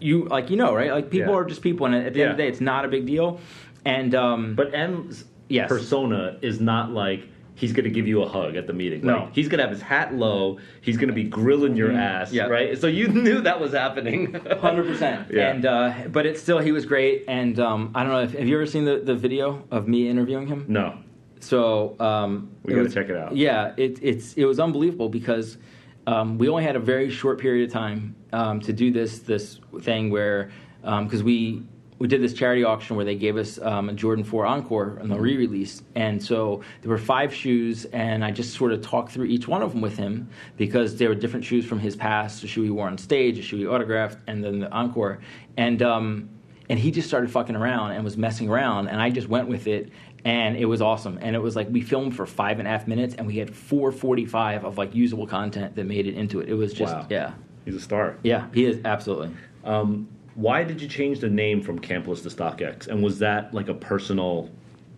you 0.01 0.25
like 0.25 0.51
you 0.51 0.57
know, 0.57 0.75
right? 0.75 0.91
Like 0.93 1.11
people 1.11 1.33
Yeah. 1.33 1.39
are 1.41 1.45
just 1.45 1.63
people, 1.63 1.87
and 1.87 1.95
at 1.95 2.15
the 2.15 2.23
end 2.23 2.31
of 2.33 2.37
the 2.37 2.43
day, 2.43 2.49
it's 2.49 2.61
not 2.61 2.85
a 2.85 2.89
big 2.89 3.07
deal. 3.07 3.41
And 3.85 4.15
um, 4.15 4.55
But 4.55 4.75
M's 4.75 5.25
Yes. 5.49 5.69
persona 5.69 6.39
is 6.43 6.61
not 6.61 6.91
like 6.91 7.29
he's 7.55 7.73
going 7.73 7.85
to 7.85 7.91
give 7.91 8.07
you 8.09 8.21
a 8.23 8.29
hug 8.29 8.57
at 8.57 8.67
the 8.67 8.73
meeting. 8.73 9.01
No. 9.07 9.21
Like, 9.21 9.35
he's 9.35 9.49
going 9.49 9.59
to 9.59 9.63
have 9.63 9.71
his 9.71 9.81
hat 9.81 10.13
low. 10.13 10.59
He's 10.83 10.97
going 10.97 11.07
to 11.09 11.15
be 11.15 11.23
grilling 11.23 11.75
your 11.77 11.93
ass. 11.93 12.33
Yeah. 12.33 12.47
Right. 12.49 12.77
So 12.77 12.87
you 12.89 13.07
knew 13.25 13.41
that 13.43 13.61
was 13.61 13.73
happening. 13.73 14.35
Hundred 14.61 14.87
percent. 14.87 15.29
Yeah. 15.33 15.51
And 15.53 15.65
uh, 15.65 15.95
but 16.11 16.27
it's 16.27 16.43
still 16.43 16.59
he 16.59 16.73
was 16.73 16.85
great. 16.85 17.25
And 17.29 17.59
um, 17.61 17.93
I 17.95 18.03
don't 18.03 18.13
know 18.13 18.23
if 18.23 18.33
have 18.33 18.49
you 18.49 18.57
ever 18.57 18.67
seen 18.67 18.85
the, 18.85 18.99
the 18.99 19.15
video 19.15 19.63
of 19.71 19.87
me 19.89 20.09
interviewing 20.09 20.47
him? 20.49 20.65
no. 20.69 20.99
So 21.41 21.95
um, 22.01 22.51
We 22.65 22.73
gotta 22.73 22.85
was- 22.85 22.95
check 22.95 23.09
it 23.09 23.17
out. 23.17 23.37
Yeah, 23.37 23.73
it, 23.77 23.99
it's 24.03 24.35
it 24.35 24.47
was 24.47 24.59
unbelievable 24.59 25.09
because 25.11 25.59
um, 26.07 26.39
we 26.39 26.49
only 26.49 26.65
had 26.65 26.77
a 26.77 26.81
very 26.81 27.11
short 27.11 27.39
period 27.39 27.69
of 27.69 27.73
time 27.73 28.17
um, 28.37 28.61
to 28.61 28.73
do 28.73 28.91
this 28.91 29.21
this 29.21 29.61
thing 29.81 30.11
where 30.11 30.51
because 30.83 31.23
we 31.23 31.63
we 31.99 32.07
did 32.07 32.21
this 32.21 32.35
charity 32.35 32.63
auction 32.63 32.95
where 32.97 33.07
they 33.07 33.15
gave 33.15 33.37
us 33.39 33.59
um, 33.63 33.89
a 33.89 33.93
Jordan 33.95 34.23
4 34.23 34.45
Encore 34.45 34.99
on 35.01 35.09
the 35.09 35.19
re-release, 35.19 35.83
and 35.95 36.23
so 36.23 36.63
there 36.83 36.91
were 36.91 36.99
five 36.99 37.33
shoes, 37.33 37.87
and 37.87 38.23
I 38.23 38.31
just 38.31 38.55
sort 38.55 38.73
of 38.73 38.83
talked 38.83 39.13
through 39.13 39.25
each 39.27 39.49
one 39.49 39.63
of 39.63 39.73
them 39.73 39.81
with 39.81 39.97
him 39.97 40.29
because 40.59 40.97
they 40.97 41.09
were 41.09 41.15
different 41.15 41.45
shoes 41.45 41.65
from 41.65 41.79
his 41.79 41.97
past, 41.97 42.45
a 42.45 42.47
shoe 42.47 42.63
he 42.65 42.71
wore 42.71 42.87
on 42.87 42.99
stage, 42.99 43.39
a 43.39 43.43
shoe 43.43 43.57
he 43.57 43.67
autographed, 43.67 44.19
and 44.27 44.45
then 44.45 44.61
the 44.61 44.71
Encore, 44.71 45.21
and 45.57 45.81
um, 45.83 46.29
and 46.69 46.79
he 46.79 46.91
just 46.91 47.09
started 47.09 47.31
fucking 47.31 47.57
around 47.57 47.93
and 47.93 48.05
was 48.05 48.19
messing 48.19 48.49
around, 48.49 48.89
and 48.89 49.01
I 49.01 49.09
just 49.09 49.29
went 49.29 49.49
with 49.49 49.67
it, 49.67 49.91
and 50.27 50.57
it 50.57 50.67
was 50.67 50.83
awesome. 50.83 51.19
And 51.23 51.35
it 51.35 51.39
was 51.39 51.57
like 51.57 51.69
we 51.71 51.81
filmed 51.81 52.15
for 52.15 52.27
five 52.27 52.59
and 52.59 52.69
a 52.69 52.71
half 52.71 52.87
minutes, 52.87 53.15
and 53.15 53.27
we 53.27 53.37
had 53.39 53.55
445 53.55 54.65
of 54.65 54.77
like 54.77 54.95
usable 54.95 55.27
content 55.27 55.77
that 55.77 55.85
made 55.85 56.07
it 56.07 56.15
into 56.15 56.41
it. 56.41 56.49
It 56.49 56.55
was 56.55 56.75
just 56.75 56.95
Wow. 56.95 57.07
yeah, 57.09 57.33
He's 57.67 57.75
a 57.75 57.81
star. 57.81 58.17
yeah, 58.23 58.47
he 58.55 58.65
is 58.65 58.81
absolutely. 58.85 59.37
Um, 59.65 60.09
why 60.37 60.63
did 60.63 60.81
you 60.81 60.89
change 60.89 61.19
the 61.19 61.29
name 61.29 61.61
from 61.61 61.79
Campless 61.79 62.23
to 62.23 62.29
StockX? 62.29 62.87
And 62.87 63.03
was 63.03 63.19
that 63.19 63.53
like 63.53 63.69
a 63.69 63.75
personal 63.75 64.51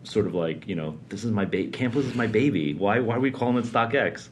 sort 0.04 0.26
of 0.26 0.34
like 0.34 0.68
you 0.68 0.74
know 0.74 0.98
this 1.08 1.24
is 1.24 1.32
my 1.32 1.44
baby? 1.44 1.70
Campless 1.70 2.04
is 2.04 2.14
my 2.14 2.26
baby. 2.26 2.74
Why 2.74 3.00
why 3.00 3.16
are 3.16 3.20
we 3.20 3.30
calling 3.30 3.56
it 3.56 3.64
StockX? 3.64 4.28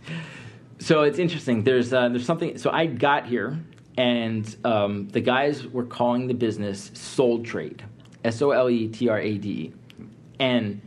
So 0.79 1.03
it's 1.03 1.19
interesting. 1.19 1.65
There's 1.65 1.93
uh, 1.93 2.11
there's 2.11 2.27
something. 2.27 2.59
So 2.59 2.71
I 2.71 2.87
got 2.87 3.27
here, 3.27 3.59
and 3.97 4.55
um, 4.65 5.09
the 5.09 5.21
guys 5.21 5.67
were 5.67 5.87
calling 5.87 6.27
the 6.27 6.35
business 6.35 6.91
Sole 6.93 7.43
Trade, 7.43 7.83
S 8.23 8.43
O 8.43 8.51
L 8.51 8.69
E 8.69 8.89
T 8.89 9.09
R 9.09 9.19
A 9.19 9.39
D, 9.39 9.49
E. 9.49 9.73
and 10.39 10.83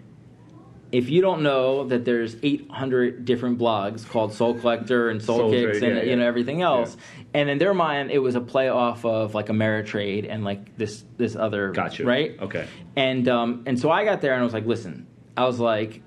if 0.91 1.09
you 1.09 1.21
don't 1.21 1.43
know 1.43 1.85
that 1.85 2.03
there's 2.03 2.35
800 2.41 3.25
different 3.25 3.59
blogs 3.59 4.07
called 4.07 4.33
Sole 4.33 4.55
Collector 4.55 5.09
and 5.09 5.21
Soul, 5.21 5.37
Soul 5.37 5.51
Kicks 5.51 5.79
Trade, 5.79 5.83
and 5.83 5.97
yeah, 5.97 6.03
you 6.03 6.09
yeah. 6.09 6.15
know 6.15 6.25
everything 6.25 6.61
else, 6.61 6.97
and 7.33 7.49
in 7.49 7.57
their 7.59 7.73
mind 7.73 8.11
it 8.11 8.19
was 8.19 8.35
a 8.35 8.41
play 8.41 8.69
off 8.69 9.05
of 9.05 9.33
like 9.35 9.47
Ameritrade 9.47 10.25
and 10.29 10.43
like 10.43 10.77
this 10.77 11.03
this 11.17 11.35
other 11.35 11.71
Got 11.71 11.99
you. 11.99 12.05
right 12.05 12.35
Okay. 12.41 12.67
and 12.95 13.27
um, 13.27 13.63
and 13.65 13.79
so 13.79 13.91
I 13.91 14.05
got 14.05 14.21
there 14.21 14.33
and 14.33 14.41
I 14.41 14.43
was 14.43 14.53
like, 14.53 14.65
listen, 14.65 15.05
I 15.37 15.45
was 15.45 15.59
like, 15.59 16.01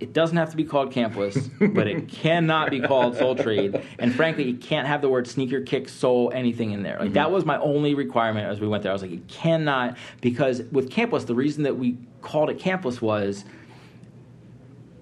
it 0.00 0.12
doesn't 0.12 0.36
have 0.36 0.50
to 0.50 0.56
be 0.56 0.62
called 0.64 0.92
Campless 0.92 1.50
but 1.74 1.88
it 1.88 2.08
cannot 2.08 2.70
be 2.70 2.80
called 2.80 3.16
Sole 3.16 3.34
Trade, 3.34 3.82
and 3.98 4.14
frankly, 4.14 4.50
it 4.50 4.60
can't 4.60 4.86
have 4.86 5.00
the 5.02 5.08
word 5.08 5.26
sneaker, 5.26 5.60
kick, 5.60 5.88
soul, 5.88 6.30
anything 6.32 6.70
in 6.70 6.84
there. 6.84 6.96
Like 7.00 7.14
that 7.14 7.30
was 7.32 7.44
my 7.44 7.58
only 7.58 7.94
requirement 7.94 8.46
as 8.48 8.60
we 8.60 8.68
went 8.68 8.84
there. 8.84 8.92
I 8.92 8.94
was 8.94 9.02
like, 9.02 9.10
it 9.12 9.26
cannot 9.26 9.96
because 10.20 10.62
with 10.70 10.90
Campless 10.90 11.26
the 11.26 11.34
reason 11.34 11.64
that 11.64 11.76
we 11.76 11.98
called 12.22 12.50
it 12.50 12.58
Campless 12.58 13.00
was 13.02 13.44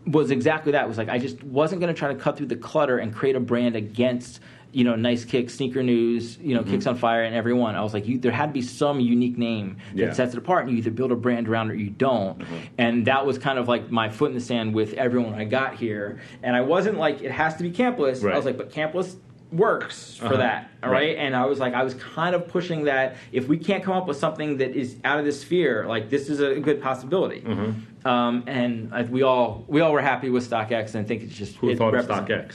was 0.07 0.31
exactly 0.31 0.73
that. 0.73 0.85
It 0.85 0.89
was 0.89 0.99
like 0.99 1.09
I 1.09 1.19
just 1.19 1.43
wasn't 1.43 1.81
going 1.81 1.93
to 1.93 1.99
try 1.99 2.13
to 2.13 2.19
cut 2.19 2.37
through 2.37 2.47
the 2.47 2.57
clutter 2.57 2.99
and 2.99 3.15
create 3.15 3.37
a 3.37 3.41
brand 3.41 3.75
against 3.77 4.41
you 4.77 4.85
know 4.85 4.95
nice 4.95 5.25
kicks, 5.25 5.55
sneaker 5.55 5.83
news, 5.83 6.37
you 6.39 6.55
know 6.55 6.63
kicks 6.63 6.87
on 6.87 6.97
fire, 6.97 7.23
and 7.25 7.35
everyone. 7.35 7.75
I 7.75 7.83
was 7.83 7.95
like, 7.95 8.07
you, 8.07 8.19
there 8.19 8.31
had 8.31 8.49
to 8.49 8.53
be 8.53 8.61
some 8.61 9.01
unique 9.01 9.39
name 9.39 9.79
that 9.95 9.99
Yeah. 9.99 10.13
sets 10.13 10.35
it 10.35 10.39
apart, 10.39 10.65
and 10.65 10.73
you 10.73 10.77
either 10.79 10.91
build 10.91 11.13
a 11.13 11.17
brand 11.17 11.49
around 11.49 11.71
it 11.71 11.75
or 11.75 11.77
you 11.77 11.89
don't. 11.89 12.43
And 12.77 13.07
that 13.07 13.25
was 13.25 13.39
kind 13.39 13.59
of 13.59 13.69
like 13.69 13.91
my 13.91 14.11
foot 14.11 14.29
in 14.29 14.35
the 14.35 14.41
sand 14.41 14.75
with 14.75 14.93
everyone 14.95 15.31
when 15.33 15.41
I 15.41 15.45
got 15.47 15.77
here. 15.77 16.21
And 16.43 16.55
I 16.55 16.61
wasn't 16.61 16.99
like 16.99 17.23
it 17.23 17.31
has 17.33 17.57
to 17.57 17.63
be 17.63 17.71
Campless. 17.71 18.23
Right. 18.23 18.35
I 18.35 18.37
was 18.37 18.45
like, 18.45 18.59
but 18.59 18.71
Campless 18.71 19.17
works 19.51 20.17
for 20.17 20.27
Uh-huh. 20.27 20.37
that 20.39 20.71
all 20.83 20.91
Right. 20.91 21.11
right? 21.11 21.17
and 21.19 21.35
i 21.37 21.47
was 21.47 21.61
like 21.61 21.73
i 21.73 21.85
was 21.85 21.95
kind 21.95 22.35
of 22.35 22.49
pushing 22.49 22.83
that 22.87 23.15
if 23.31 23.47
we 23.47 23.57
can't 23.57 23.83
come 23.85 23.95
up 23.97 24.09
with 24.09 24.17
something 24.17 24.57
that 24.57 24.75
is 24.75 24.97
out 25.05 25.21
of 25.21 25.25
this 25.25 25.41
sphere 25.41 25.87
like 25.87 26.11
this 26.11 26.29
is 26.29 26.41
a 26.41 26.59
good 26.59 26.83
possibility 26.83 27.43
Mm-hmm. 27.43 28.09
um, 28.09 28.43
and 28.49 28.93
I, 28.93 29.03
we 29.03 29.23
all 29.23 29.65
we 29.69 29.81
all 29.83 29.93
were 29.93 30.03
happy 30.03 30.31
with 30.31 30.51
StockX, 30.51 30.95
and 30.97 31.05
I 31.05 31.09
think 31.09 31.23
it's 31.23 31.33
just 31.35 31.55
Who 31.59 31.71
it 31.71 31.79
thought 31.79 31.95
of 31.95 32.07
StockX? 32.09 32.55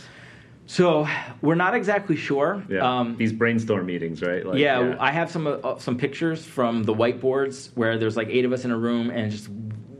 So 0.71 1.05
we're 1.41 1.55
not 1.55 1.75
exactly 1.75 2.15
sure. 2.15 2.63
Yeah. 2.69 2.79
Um, 2.99 3.17
These 3.17 3.33
brainstorm 3.33 3.85
meetings, 3.85 4.21
right? 4.21 4.45
Like, 4.45 4.57
yeah, 4.57 4.95
I 5.01 5.11
have 5.11 5.29
some 5.29 5.45
uh, 5.45 5.77
some 5.79 5.97
pictures 5.97 6.45
from 6.45 6.83
the 6.83 6.93
whiteboards 6.93 7.71
where 7.75 7.97
there's 7.97 8.15
like 8.15 8.29
eight 8.29 8.45
of 8.45 8.53
us 8.53 8.63
in 8.63 8.71
a 8.71 8.77
room 8.77 9.09
and 9.09 9.29
just 9.29 9.49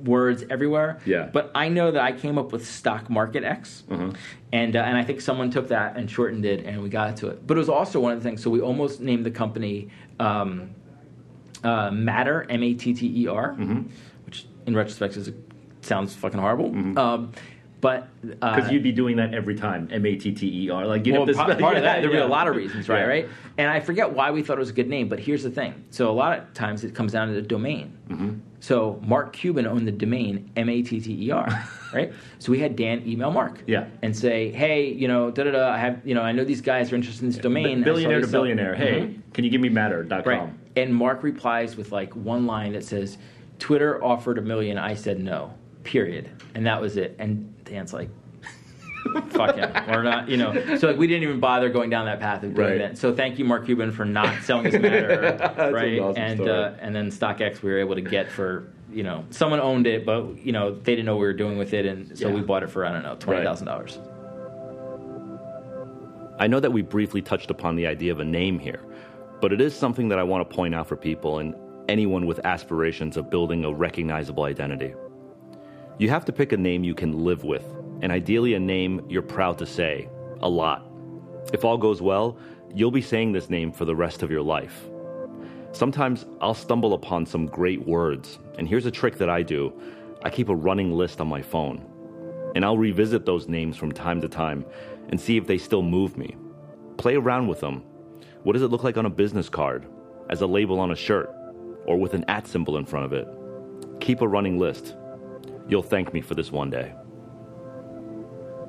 words 0.06 0.46
everywhere. 0.50 1.00
Yeah. 1.06 1.30
But 1.34 1.52
I 1.56 1.68
know 1.68 1.92
that 1.92 2.02
I 2.02 2.14
came 2.14 2.38
up 2.38 2.54
with 2.54 2.66
Stock 2.66 3.10
Market 3.10 3.44
X, 3.44 3.84
Uh-huh. 3.90 4.12
and 4.54 4.74
uh, 4.78 4.80
and 4.88 4.98
I 4.98 5.04
think 5.04 5.20
someone 5.20 5.52
took 5.52 5.68
that 5.68 5.98
and 5.98 6.10
shortened 6.10 6.46
it, 6.46 6.66
and 6.66 6.82
we 6.82 6.88
got 6.88 7.18
to 7.18 7.28
it. 7.28 7.46
But 7.46 7.58
it 7.58 7.60
was 7.60 7.68
also 7.70 8.00
one 8.00 8.14
of 8.14 8.24
the 8.24 8.30
things. 8.30 8.42
So 8.42 8.50
we 8.50 8.62
almost 8.62 9.02
named 9.02 9.26
the 9.26 9.32
company 9.32 9.90
um, 10.22 10.70
uh, 11.66 11.92
Matter 11.92 12.46
M 12.50 12.64
A 12.64 12.74
T 12.76 12.94
T 12.94 13.24
E 13.24 13.28
R, 13.28 13.56
Mm-hmm. 13.60 13.82
which 14.26 14.46
in 14.68 14.74
retrospect 14.74 15.18
is 15.18 15.32
sounds 15.82 16.16
fucking 16.16 16.40
horrible. 16.40 16.68
Um, 16.98 17.34
but 17.82 18.08
uh, 18.42 18.56
Because 18.56 18.72
you'd 18.72 18.84
be 18.84 18.92
doing 18.92 19.16
that 19.18 19.34
every 19.34 19.56
time. 19.56 19.88
M 19.92 20.06
A 20.06 20.16
T 20.16 20.32
T 20.32 20.66
E 20.66 20.70
R. 20.70 20.86
Like 20.86 21.06
you 21.06 21.14
well, 21.14 21.26
know, 21.26 21.34
part, 21.34 21.60
part 21.60 21.78
of 21.78 21.84
that, 21.84 22.02
There'd 22.02 22.14
yeah. 22.16 22.24
a 22.24 22.28
lot 22.28 22.48
of 22.48 22.56
reasons, 22.56 22.88
right? 22.88 23.00
Yeah. 23.00 23.06
Right. 23.08 23.30
And 23.58 23.70
I 23.70 23.80
forget 23.80 24.12
why 24.14 24.32
we 24.32 24.44
thought 24.44 24.58
it 24.58 24.60
was 24.60 24.70
a 24.70 24.74
good 24.74 24.88
name, 24.88 25.10
but 25.10 25.20
here's 25.20 25.44
the 25.44 25.50
thing. 25.50 25.84
So 25.90 26.10
a 26.10 26.14
lot 26.14 26.38
of 26.38 26.54
times 26.54 26.84
it 26.84 26.94
comes 26.96 27.12
down 27.12 27.28
to 27.28 27.34
the 27.34 27.42
domain. 27.42 27.98
Mm-hmm. 28.10 28.34
So 28.60 29.00
Mark 29.04 29.34
Cuban 29.34 29.66
owned 29.66 29.88
the 29.88 29.92
domain 29.92 30.52
M 30.56 30.70
A 30.70 30.82
T 30.84 31.02
T 31.02 31.26
E 31.26 31.32
R, 31.32 31.48
right? 31.94 32.14
So 32.40 32.52
we 32.52 32.60
had 32.60 32.76
Dan 32.76 33.02
email 33.08 33.32
Mark, 33.32 33.64
Yeah. 33.66 33.88
and 34.04 34.16
say, 34.16 34.52
hey, 34.52 34.92
you 34.94 35.08
know, 35.08 35.32
da 35.32 35.44
da 35.46 35.52
da. 35.52 35.70
I 35.72 35.78
have, 35.80 36.00
you 36.06 36.14
know, 36.14 36.22
I 36.22 36.32
know 36.32 36.44
these 36.46 36.62
guys 36.62 36.92
are 36.92 36.96
interested 36.96 37.24
in 37.24 37.30
this 37.32 37.40
domain. 37.40 37.80
Saw 37.80 37.86
Billionaire 37.86 38.22
to 38.22 38.28
billionaire. 38.28 38.76
Hey, 38.76 39.02
Mhm. 39.02 39.34
can 39.34 39.44
you 39.44 39.50
give 39.50 39.62
me 39.62 39.70
matter.com? 39.70 40.24
Right. 40.26 40.50
And 40.76 40.94
Mark 40.96 41.24
replies 41.24 41.76
with 41.76 41.92
like 41.92 42.16
one 42.16 42.46
line 42.46 42.74
that 42.74 42.84
says, 42.84 43.18
Twitter 43.60 44.04
offered 44.04 44.38
a 44.38 44.42
million. 44.42 44.78
I 44.78 44.94
said 44.94 45.20
no. 45.20 45.54
Period. 45.84 46.30
And 46.56 46.66
that 46.68 46.80
was 46.80 46.96
it. 46.98 47.16
And 47.20 47.52
Dan's 47.72 47.94
like, 47.94 48.10
fuck 49.30 49.56
him. 49.56 49.72
We're 49.90 50.04
not, 50.04 50.28
you 50.28 50.36
know. 50.38 50.76
So 50.78 50.88
like, 50.90 50.98
we 50.98 51.08
didn't 51.08 51.24
even 51.24 51.40
bother 51.40 51.70
going 51.70 51.90
down 51.90 52.06
that 52.06 52.20
path 52.20 52.44
of 52.44 52.54
doing 52.54 52.68
Right. 52.72 52.78
that. 52.80 52.98
So 52.98 53.16
thank 53.16 53.40
you, 53.40 53.46
Mark 53.46 53.66
Cuban, 53.66 53.92
for 53.92 54.04
not 54.06 54.44
selling 54.44 54.68
us 54.68 54.74
matter. 54.74 55.38
That's 55.40 55.58
an 55.60 55.74
right. 55.74 56.00
awesome 56.00 56.22
and 56.22 56.42
uh, 56.42 56.74
and 56.82 56.94
then 56.96 57.10
StockX 57.10 57.62
we 57.64 57.72
were 57.72 57.80
able 57.80 57.96
to 57.96 58.02
get 58.02 58.30
for 58.30 58.68
you 58.92 59.04
know 59.04 59.24
someone 59.30 59.62
owned 59.62 59.88
it, 59.88 60.06
but 60.06 60.38
you 60.46 60.52
know 60.52 60.76
they 60.76 60.92
didn't 60.96 61.06
know 61.06 61.16
what 61.16 61.22
we 61.22 61.28
were 61.28 61.34
doing 61.34 61.58
with 61.58 61.74
it, 61.74 61.86
and 61.86 62.18
so 62.18 62.28
Yeah. 62.28 62.36
we 62.36 62.42
bought 62.42 62.62
it 62.64 62.70
for 62.70 62.86
I 62.86 62.92
don't 62.92 63.04
know 63.04 63.16
twenty 63.16 63.42
thousand 63.44 63.68
dollars. 63.68 63.98
I 66.40 66.48
know 66.48 66.60
that 66.60 66.72
we 66.74 66.82
briefly 66.82 67.22
touched 67.22 67.50
upon 67.52 67.76
the 67.76 67.88
idea 67.88 68.12
of 68.12 68.20
a 68.20 68.26
name 68.26 68.60
here, 68.60 68.82
but 69.42 69.54
it 69.54 69.62
is 69.62 69.74
something 69.76 70.10
that 70.10 70.20
I 70.20 70.24
want 70.24 70.48
to 70.48 70.56
point 70.56 70.76
out 70.76 70.88
for 70.88 70.96
people 70.98 71.40
and 71.40 71.56
anyone 71.88 72.26
with 72.26 72.40
aspirations 72.46 73.16
of 73.16 73.30
building 73.30 73.64
a 73.64 73.72
recognizable 73.72 74.44
identity. 74.44 74.94
You 75.98 76.10
have 76.10 76.26
to 76.26 76.34
pick 76.34 76.52
a 76.52 76.58
name 76.58 76.84
you 76.84 76.96
can 76.96 77.24
live 77.24 77.44
with, 77.44 77.64
and 78.02 78.12
ideally 78.12 78.56
a 78.56 78.60
name 78.60 79.06
you're 79.08 79.22
proud 79.22 79.58
to 79.60 79.66
say 79.66 80.10
a 80.42 80.50
lot. 80.50 80.88
If 81.54 81.64
all 81.64 81.78
goes 81.78 82.02
well, 82.02 82.38
you'll 82.74 82.92
be 82.92 83.02
saying 83.02 83.32
this 83.32 83.50
name 83.50 83.72
for 83.72 83.86
the 83.86 83.96
rest 83.96 84.24
of 84.24 84.32
your 84.32 84.42
life. 84.42 84.90
Sometimes 85.74 86.26
I'll 86.42 86.54
stumble 86.54 86.94
upon 86.94 87.26
some 87.26 87.46
great 87.46 87.86
words, 87.88 88.40
and 88.58 88.68
here's 88.68 88.86
a 88.86 88.92
trick 88.92 89.18
that 89.18 89.30
I 89.30 89.44
do 89.44 89.74
I 90.24 90.30
keep 90.30 90.50
a 90.50 90.56
running 90.56 90.92
list 90.92 91.22
on 91.22 91.28
my 91.28 91.42
phone. 91.42 91.86
and 92.56 92.66
I'll 92.66 92.78
revisit 92.78 93.26
those 93.26 93.48
names 93.48 93.78
from 93.78 93.92
time 93.92 94.22
to 94.22 94.28
time 94.30 94.66
and 95.10 95.20
see 95.20 95.38
if 95.38 95.48
they 95.48 95.58
still 95.58 95.82
move 95.82 96.18
me. 96.18 96.36
Play 96.98 97.16
around 97.16 97.48
with 97.48 97.60
them. 97.60 97.84
What 98.44 98.54
does 98.54 98.62
it 98.62 98.70
look 98.70 98.84
like 98.84 98.98
on 98.98 99.06
a 99.06 99.10
business 99.10 99.50
card, 99.50 99.86
as 100.30 100.42
a 100.42 100.48
label 100.48 100.80
on 100.80 100.92
a 100.92 100.96
shirt, 100.96 101.34
or 101.86 101.98
with 101.98 102.14
an 102.14 102.26
at 102.28 102.48
symbol 102.48 102.78
in 102.78 102.86
front 102.86 103.06
of 103.06 103.14
it? 103.14 103.28
Keep 104.00 104.22
a 104.22 104.28
running 104.28 104.58
list. 104.58 104.96
You'll 105.68 105.84
thank 105.84 106.14
me 106.14 106.22
for 106.22 106.36
this 106.36 106.52
one 106.52 106.70
day. 106.70 106.94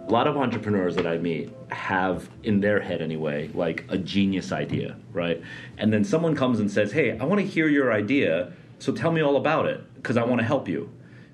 A 0.09 0.11
lot 0.13 0.27
of 0.27 0.37
entrepreneurs 0.37 0.95
that 0.97 1.07
I 1.07 1.17
meet 1.19 1.51
have 1.71 2.29
in 2.43 2.61
their 2.61 2.81
head 2.81 3.01
anyway, 3.01 3.51
like 3.55 3.85
a 3.89 3.97
genius 3.97 4.53
idea, 4.53 4.97
right? 5.13 5.41
And 5.79 5.93
then 5.93 6.05
someone 6.05 6.35
comes 6.35 6.61
and 6.61 6.71
says, 6.71 6.93
Hey, 6.93 7.19
I 7.19 7.25
want 7.25 7.41
to 7.41 7.47
hear 7.47 7.69
your 7.69 7.93
idea, 7.93 8.53
so 8.79 8.93
tell 8.93 9.13
me 9.13 9.21
all 9.23 9.37
about 9.37 9.67
it, 9.67 9.83
because 9.95 10.17
I 10.17 10.25
want 10.25 10.41
to 10.41 10.47
help 10.47 10.69
you. 10.69 10.91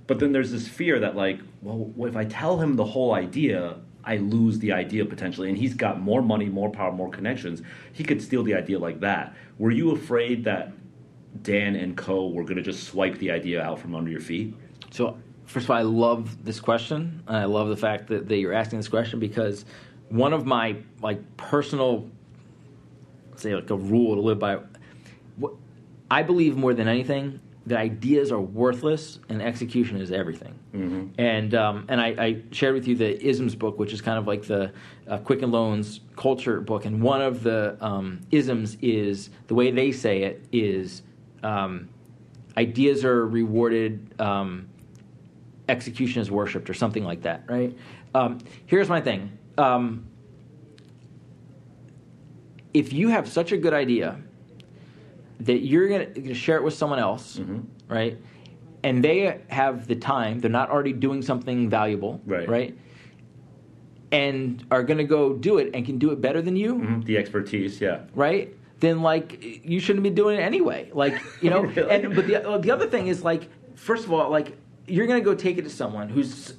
But 0.07 0.21
then 0.21 0.33
there's 0.33 0.51
this 0.51 0.69
fear 0.69 1.01
that, 1.01 1.17
like, 1.17 1.41
well, 1.61 1.93
if 2.07 2.17
I 2.17 2.25
tell 2.25 2.59
him 2.61 2.77
the 2.77 2.85
whole 2.85 3.15
idea, 3.15 3.77
I 4.05 4.17
lose 4.17 4.59
the 4.59 4.73
idea 4.73 5.05
potentially. 5.05 5.51
And 5.51 5.59
he's 5.59 5.75
got 5.75 6.01
more 6.01 6.23
money, 6.23 6.47
more 6.47 6.71
power, 6.71 6.91
more 6.91 7.11
connections. 7.11 7.63
He 7.93 8.05
could 8.05 8.23
steal 8.23 8.43
the 8.43 8.55
idea 8.55 8.79
like 8.79 9.01
that. 9.01 9.35
Were 9.59 9.71
you 9.71 9.91
afraid 9.91 10.45
that 10.45 10.73
Dan 11.43 11.77
and 11.77 11.95
Co 11.97 12.29
were 12.29 12.43
going 12.43 12.57
to 12.57 12.63
just 12.63 12.85
swipe 12.85 13.19
the 13.19 13.31
idea 13.31 13.63
out 13.63 13.79
from 13.79 13.95
under 13.95 14.11
your 14.11 14.21
feet? 14.21 14.55
So, 14.91 15.19
first 15.49 15.65
of 15.65 15.71
all, 15.71 15.77
I 15.77 15.83
love 15.83 16.45
this 16.45 16.61
question. 16.61 17.23
I 17.27 17.45
love 17.45 17.69
the 17.69 17.77
fact 17.77 18.09
that, 18.09 18.29
that 18.29 18.37
you're 18.37 18.53
asking 18.53 18.79
this 18.79 18.89
question 18.89 19.19
because 19.19 19.65
one 20.09 20.33
of 20.33 20.47
my 20.47 20.77
like 21.03 21.37
personal, 21.37 22.09
say 23.37 23.55
like 23.55 23.71
a 23.71 23.77
rule 23.77 24.15
to 24.15 24.21
live 24.21 24.39
by. 24.39 24.59
I 26.11 26.23
believe 26.23 26.57
more 26.57 26.73
than 26.73 26.89
anything 26.89 27.41
that 27.67 27.79
ideas 27.79 28.33
are 28.33 28.41
worthless 28.41 29.19
and 29.29 29.43
execution 29.43 30.01
is 30.01 30.11
everything. 30.11 30.59
Mm-hmm. 30.75 31.21
And 31.21 31.55
um, 31.55 31.85
and 31.89 32.01
I, 32.01 32.07
I, 32.07 32.43
shared 32.51 32.75
with 32.75 32.89
you 32.89 32.97
the 32.97 33.23
isms 33.25 33.55
book, 33.55 33.79
which 33.79 33.93
is 33.93 34.01
kind 34.01 34.19
of 34.19 34.27
like 34.27 34.45
the 34.45 34.73
uh, 35.07 35.19
Quicken 35.19 35.51
Loans 35.51 36.01
culture 36.17 36.61
book. 36.61 36.87
And 36.87 37.03
one 37.03 37.21
of 37.21 37.43
the 37.43 37.77
um, 37.81 38.21
isms 38.31 38.79
is 38.81 39.31
the 39.49 39.55
way 39.55 39.71
they 39.71 39.93
say 39.93 40.23
it 40.23 40.47
is 40.51 41.03
um, 41.43 41.89
ideas 42.57 43.05
are 43.05 43.27
rewarded, 43.27 44.15
um, 44.21 44.69
execution 45.69 46.23
is 46.23 46.31
worshipped, 46.31 46.69
or 46.71 46.75
something 46.75 47.05
like 47.05 47.23
that. 47.23 47.45
Right? 47.49 47.77
Um, 48.15 48.39
here's 48.67 48.89
my 48.89 49.01
thing. 49.01 49.37
Um, 49.57 50.07
if 52.75 52.93
you 52.93 53.09
have 53.09 53.29
such 53.29 53.53
a 53.53 53.57
good 53.57 53.75
idea 53.75 54.19
that 55.41 55.61
you're 55.61 55.89
going 55.89 56.15
to 56.15 56.35
share 56.35 56.57
it 56.57 56.63
with 56.63 56.75
someone 56.75 56.99
else, 56.99 57.39
mm-hmm. 57.39 57.61
right? 57.93 58.19
And 58.85 59.03
they 59.03 59.41
have 59.49 59.87
the 59.87 59.97
time, 59.97 60.41
they're 60.41 60.51
not 60.51 60.71
already 60.71 60.93
doing 60.93 61.23
something 61.23 61.69
valuable, 61.69 62.21
right? 62.27 62.49
right? 62.49 62.79
And 64.13 64.65
are 64.71 64.83
going 64.83 64.99
to 64.99 65.05
go 65.05 65.35
do 65.35 65.59
it 65.59 65.71
and 65.75 65.85
can 65.85 65.99
do 65.99 66.11
it 66.11 66.21
better 66.21 66.41
than 66.43 66.57
you. 66.57 66.77
Mm-hmm. 66.77 67.01
The 67.03 67.19
expertise, 67.19 67.81
yeah. 67.81 68.03
Right? 68.15 68.55
Then, 68.81 69.03
like, 69.03 69.65
you 69.65 69.81
shouldn't 69.81 70.05
be 70.05 70.11
doing 70.11 70.39
it 70.39 70.43
anyway. 70.43 70.91
Like, 70.93 71.21
you 71.41 71.51
know, 71.55 71.63
really? 71.63 71.91
and 71.91 72.15
but 72.15 72.27
the, 72.27 72.59
the 72.63 72.71
other 72.71 72.87
thing 72.87 73.09
is, 73.09 73.23
like, 73.25 73.49
first 73.75 74.05
of 74.05 74.13
all, 74.13 74.31
like, 74.31 74.57
you're 74.89 75.07
going 75.07 75.21
to 75.21 75.25
go 75.25 75.35
take 75.35 75.59
it 75.59 75.63
to 75.63 75.71
someone 75.71 76.09
who's 76.09 76.55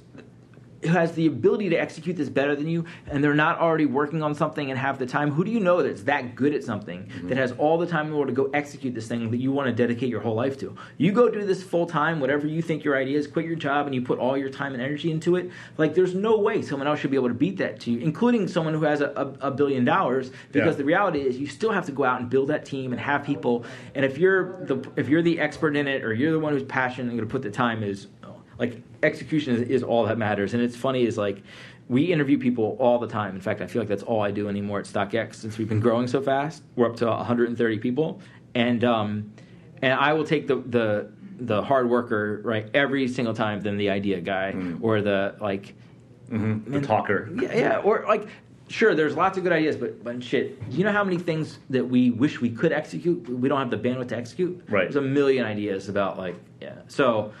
who 0.82 0.88
has 0.88 1.12
the 1.12 1.26
ability 1.26 1.68
to 1.68 1.76
execute 1.76 2.16
this 2.16 2.28
better 2.28 2.56
than 2.56 2.66
you 2.66 2.84
and 3.06 3.22
they're 3.22 3.34
not 3.34 3.58
already 3.58 3.86
working 3.86 4.22
on 4.22 4.34
something 4.34 4.70
and 4.70 4.78
have 4.78 4.98
the 4.98 5.06
time 5.06 5.30
who 5.30 5.44
do 5.44 5.50
you 5.50 5.60
know 5.60 5.82
that's 5.82 6.02
that 6.04 6.34
good 6.34 6.54
at 6.54 6.64
something 6.64 7.04
mm-hmm. 7.04 7.28
that 7.28 7.36
has 7.36 7.52
all 7.52 7.76
the 7.76 7.86
time 7.86 8.06
in 8.06 8.12
the 8.12 8.16
world 8.16 8.28
to 8.28 8.34
go 8.34 8.50
execute 8.54 8.94
this 8.94 9.06
thing 9.06 9.30
that 9.30 9.38
you 9.38 9.52
want 9.52 9.66
to 9.66 9.72
dedicate 9.72 10.08
your 10.08 10.20
whole 10.20 10.34
life 10.34 10.58
to 10.58 10.74
you 10.96 11.12
go 11.12 11.28
do 11.28 11.44
this 11.44 11.62
full 11.62 11.86
time 11.86 12.20
whatever 12.20 12.46
you 12.46 12.62
think 12.62 12.82
your 12.82 12.96
idea 12.96 13.18
is 13.18 13.26
quit 13.26 13.44
your 13.44 13.56
job 13.56 13.86
and 13.86 13.94
you 13.94 14.02
put 14.02 14.18
all 14.18 14.36
your 14.36 14.48
time 14.48 14.72
and 14.72 14.82
energy 14.82 15.10
into 15.10 15.36
it 15.36 15.50
like 15.76 15.94
there's 15.94 16.14
no 16.14 16.38
way 16.38 16.62
someone 16.62 16.88
else 16.88 16.98
should 16.98 17.10
be 17.10 17.16
able 17.16 17.28
to 17.28 17.34
beat 17.34 17.56
that 17.58 17.78
to 17.78 17.90
you 17.90 17.98
including 17.98 18.48
someone 18.48 18.74
who 18.74 18.84
has 18.84 19.00
a, 19.00 19.10
a, 19.16 19.48
a 19.48 19.50
billion 19.50 19.84
dollars 19.84 20.30
because 20.52 20.74
yeah. 20.74 20.78
the 20.78 20.84
reality 20.84 21.20
is 21.20 21.36
you 21.36 21.46
still 21.46 21.72
have 21.72 21.84
to 21.84 21.92
go 21.92 22.04
out 22.04 22.20
and 22.20 22.30
build 22.30 22.48
that 22.48 22.64
team 22.64 22.92
and 22.92 23.00
have 23.00 23.22
people 23.22 23.64
and 23.94 24.04
if 24.04 24.16
you're 24.16 24.64
the 24.64 24.90
if 24.96 25.08
you're 25.08 25.22
the 25.22 25.38
expert 25.38 25.76
in 25.76 25.86
it 25.86 26.02
or 26.02 26.14
you're 26.14 26.32
the 26.32 26.38
one 26.38 26.52
who's 26.52 26.64
passionate 26.64 27.08
and 27.08 27.18
going 27.18 27.28
to 27.28 27.30
put 27.30 27.42
the 27.42 27.50
time 27.50 27.82
is 27.82 28.06
like 28.60 28.80
execution 29.02 29.56
is, 29.56 29.62
is 29.62 29.82
all 29.82 30.04
that 30.06 30.18
matters. 30.18 30.54
And 30.54 30.62
it's 30.62 30.76
funny 30.76 31.04
is 31.04 31.18
like 31.18 31.42
we 31.88 32.12
interview 32.12 32.38
people 32.38 32.76
all 32.78 32.98
the 33.00 33.08
time. 33.08 33.34
In 33.34 33.40
fact, 33.40 33.60
I 33.60 33.66
feel 33.66 33.82
like 33.82 33.88
that's 33.88 34.04
all 34.04 34.20
I 34.20 34.30
do 34.30 34.48
anymore 34.48 34.78
at 34.78 34.84
StockX 34.84 35.34
since 35.34 35.58
we've 35.58 35.68
been 35.68 35.80
growing 35.80 36.06
so 36.06 36.22
fast. 36.22 36.62
We're 36.76 36.88
up 36.88 36.96
to 36.96 37.06
130 37.06 37.78
people, 37.78 38.20
and 38.54 38.84
um, 38.84 39.32
and 39.82 39.94
I 39.94 40.12
will 40.12 40.24
take 40.24 40.46
the 40.46 40.56
the 40.56 41.10
the 41.40 41.62
hard 41.62 41.88
worker 41.88 42.42
right 42.44 42.68
every 42.74 43.08
single 43.08 43.34
time 43.34 43.62
than 43.62 43.78
the 43.78 43.88
idea 43.88 44.20
guy 44.20 44.52
mm. 44.54 44.78
or 44.82 45.00
the 45.00 45.34
like 45.40 45.74
mm-hmm. 46.30 46.70
the 46.70 46.80
talker. 46.80 47.30
Yeah, 47.34 47.56
yeah, 47.56 47.78
or 47.78 48.04
like 48.06 48.28
sure, 48.68 48.94
there's 48.94 49.16
lots 49.16 49.36
of 49.36 49.42
good 49.42 49.52
ideas, 49.52 49.74
but 49.74 50.04
but 50.04 50.22
shit, 50.22 50.62
you 50.70 50.84
know 50.84 50.92
how 50.92 51.02
many 51.02 51.18
things 51.18 51.58
that 51.70 51.84
we 51.84 52.10
wish 52.10 52.40
we 52.40 52.50
could 52.50 52.72
execute, 52.72 53.28
we 53.28 53.48
don't 53.48 53.58
have 53.58 53.70
the 53.70 53.88
bandwidth 53.88 54.08
to 54.08 54.16
execute. 54.16 54.62
Right. 54.68 54.82
There's 54.82 54.96
a 54.96 55.00
million 55.00 55.44
ideas 55.44 55.88
about 55.88 56.18
like 56.18 56.36
yeah. 56.60 56.76
So 56.88 57.32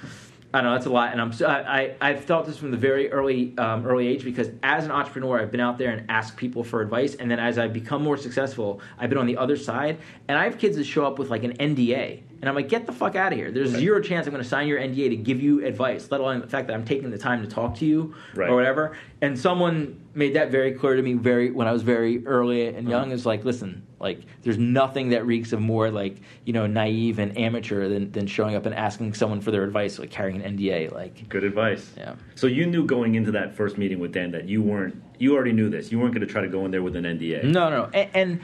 I 0.52 0.62
know 0.62 0.72
that's 0.72 0.86
a 0.86 0.90
lot, 0.90 1.12
and 1.12 1.20
I'm 1.20 1.32
I 1.46 1.94
I've 2.00 2.24
felt 2.24 2.46
this 2.46 2.56
from 2.56 2.72
the 2.72 2.76
very 2.76 3.10
early 3.12 3.56
um, 3.56 3.86
early 3.86 4.08
age 4.08 4.24
because 4.24 4.50
as 4.64 4.84
an 4.84 4.90
entrepreneur, 4.90 5.40
I've 5.40 5.52
been 5.52 5.60
out 5.60 5.78
there 5.78 5.90
and 5.90 6.10
asked 6.10 6.36
people 6.36 6.64
for 6.64 6.80
advice, 6.80 7.14
and 7.14 7.30
then 7.30 7.38
as 7.38 7.56
I've 7.56 7.72
become 7.72 8.02
more 8.02 8.16
successful, 8.16 8.80
I've 8.98 9.10
been 9.10 9.18
on 9.18 9.26
the 9.26 9.36
other 9.36 9.56
side, 9.56 9.98
and 10.26 10.36
I 10.36 10.44
have 10.44 10.58
kids 10.58 10.76
that 10.76 10.84
show 10.84 11.06
up 11.06 11.20
with 11.20 11.30
like 11.30 11.44
an 11.44 11.56
NDA, 11.58 12.22
and 12.40 12.48
I'm 12.48 12.54
like, 12.54 12.68
get 12.68 12.86
the 12.86 12.92
fuck 12.92 13.16
out 13.16 13.32
of 13.32 13.38
here. 13.38 13.50
There's 13.50 13.70
zero 13.70 14.00
chance 14.00 14.26
I'm 14.26 14.32
going 14.32 14.42
to 14.42 14.48
sign 14.48 14.66
your 14.66 14.80
NDA 14.80 15.10
to 15.10 15.16
give 15.16 15.42
you 15.42 15.64
advice, 15.66 16.10
let 16.10 16.20
alone 16.20 16.40
the 16.40 16.46
fact 16.46 16.68
that 16.68 16.74
I'm 16.74 16.86
taking 16.86 17.10
the 17.10 17.18
time 17.18 17.42
to 17.42 17.48
talk 17.48 17.76
to 17.76 17.84
you 17.84 18.14
right. 18.34 18.48
or 18.48 18.54
whatever. 18.54 18.96
And 19.20 19.38
someone 19.38 20.00
made 20.14 20.34
that 20.34 20.50
very 20.50 20.72
clear 20.72 20.96
to 20.96 21.02
me 21.02 21.12
very 21.12 21.50
when 21.50 21.68
I 21.68 21.72
was 21.72 21.82
very 21.82 22.26
early 22.26 22.68
and 22.68 22.88
young. 22.88 23.04
Uh-huh. 23.04 23.14
Is 23.14 23.26
like, 23.26 23.44
listen, 23.44 23.86
like 23.98 24.22
there's 24.42 24.56
nothing 24.56 25.10
that 25.10 25.26
reeks 25.26 25.52
of 25.52 25.60
more 25.60 25.90
like 25.90 26.16
you 26.46 26.54
know 26.54 26.66
naive 26.66 27.18
and 27.18 27.36
amateur 27.36 27.88
than, 27.88 28.10
than 28.12 28.26
showing 28.26 28.54
up 28.54 28.64
and 28.64 28.74
asking 28.74 29.12
someone 29.12 29.42
for 29.42 29.50
their 29.50 29.64
advice, 29.64 29.98
like 29.98 30.10
carrying 30.10 30.42
an 30.42 30.56
NDA. 30.56 30.92
Like 30.92 31.28
good 31.28 31.44
advice. 31.44 31.92
Yeah. 31.98 32.14
So 32.36 32.46
you 32.46 32.64
knew 32.64 32.86
going 32.86 33.16
into 33.16 33.32
that 33.32 33.54
first 33.54 33.76
meeting 33.76 33.98
with 33.98 34.12
Dan 34.12 34.30
that 34.30 34.48
you 34.48 34.62
weren't 34.62 35.02
you 35.18 35.34
already 35.34 35.52
knew 35.52 35.68
this. 35.68 35.92
You 35.92 36.00
weren't 36.00 36.14
going 36.14 36.26
to 36.26 36.32
try 36.32 36.40
to 36.40 36.48
go 36.48 36.64
in 36.64 36.70
there 36.70 36.82
with 36.82 36.96
an 36.96 37.04
NDA. 37.04 37.44
No, 37.44 37.68
no. 37.68 37.90
And, 37.92 38.10
and 38.14 38.40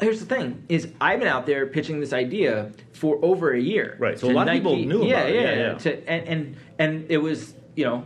here's 0.00 0.20
the 0.20 0.26
thing: 0.26 0.64
is 0.68 0.92
I've 1.00 1.18
been 1.18 1.28
out 1.28 1.46
there 1.46 1.66
pitching 1.66 2.00
this 2.00 2.12
idea 2.12 2.72
for 2.92 3.18
over 3.22 3.52
a 3.52 3.60
year. 3.60 3.96
Right. 3.98 4.18
So 4.18 4.30
a 4.30 4.32
lot 4.32 4.46
Nike, 4.46 4.58
of 4.58 4.64
people 4.64 4.76
knew 4.76 5.06
yeah, 5.06 5.20
about 5.20 5.34
yeah, 5.34 5.40
it. 5.40 5.58
Yeah, 5.58 5.72
yeah. 5.72 5.78
To, 5.78 6.08
and, 6.08 6.28
and 6.28 6.56
and 6.78 7.10
it 7.10 7.18
was 7.18 7.54
you 7.76 7.84
know 7.84 8.04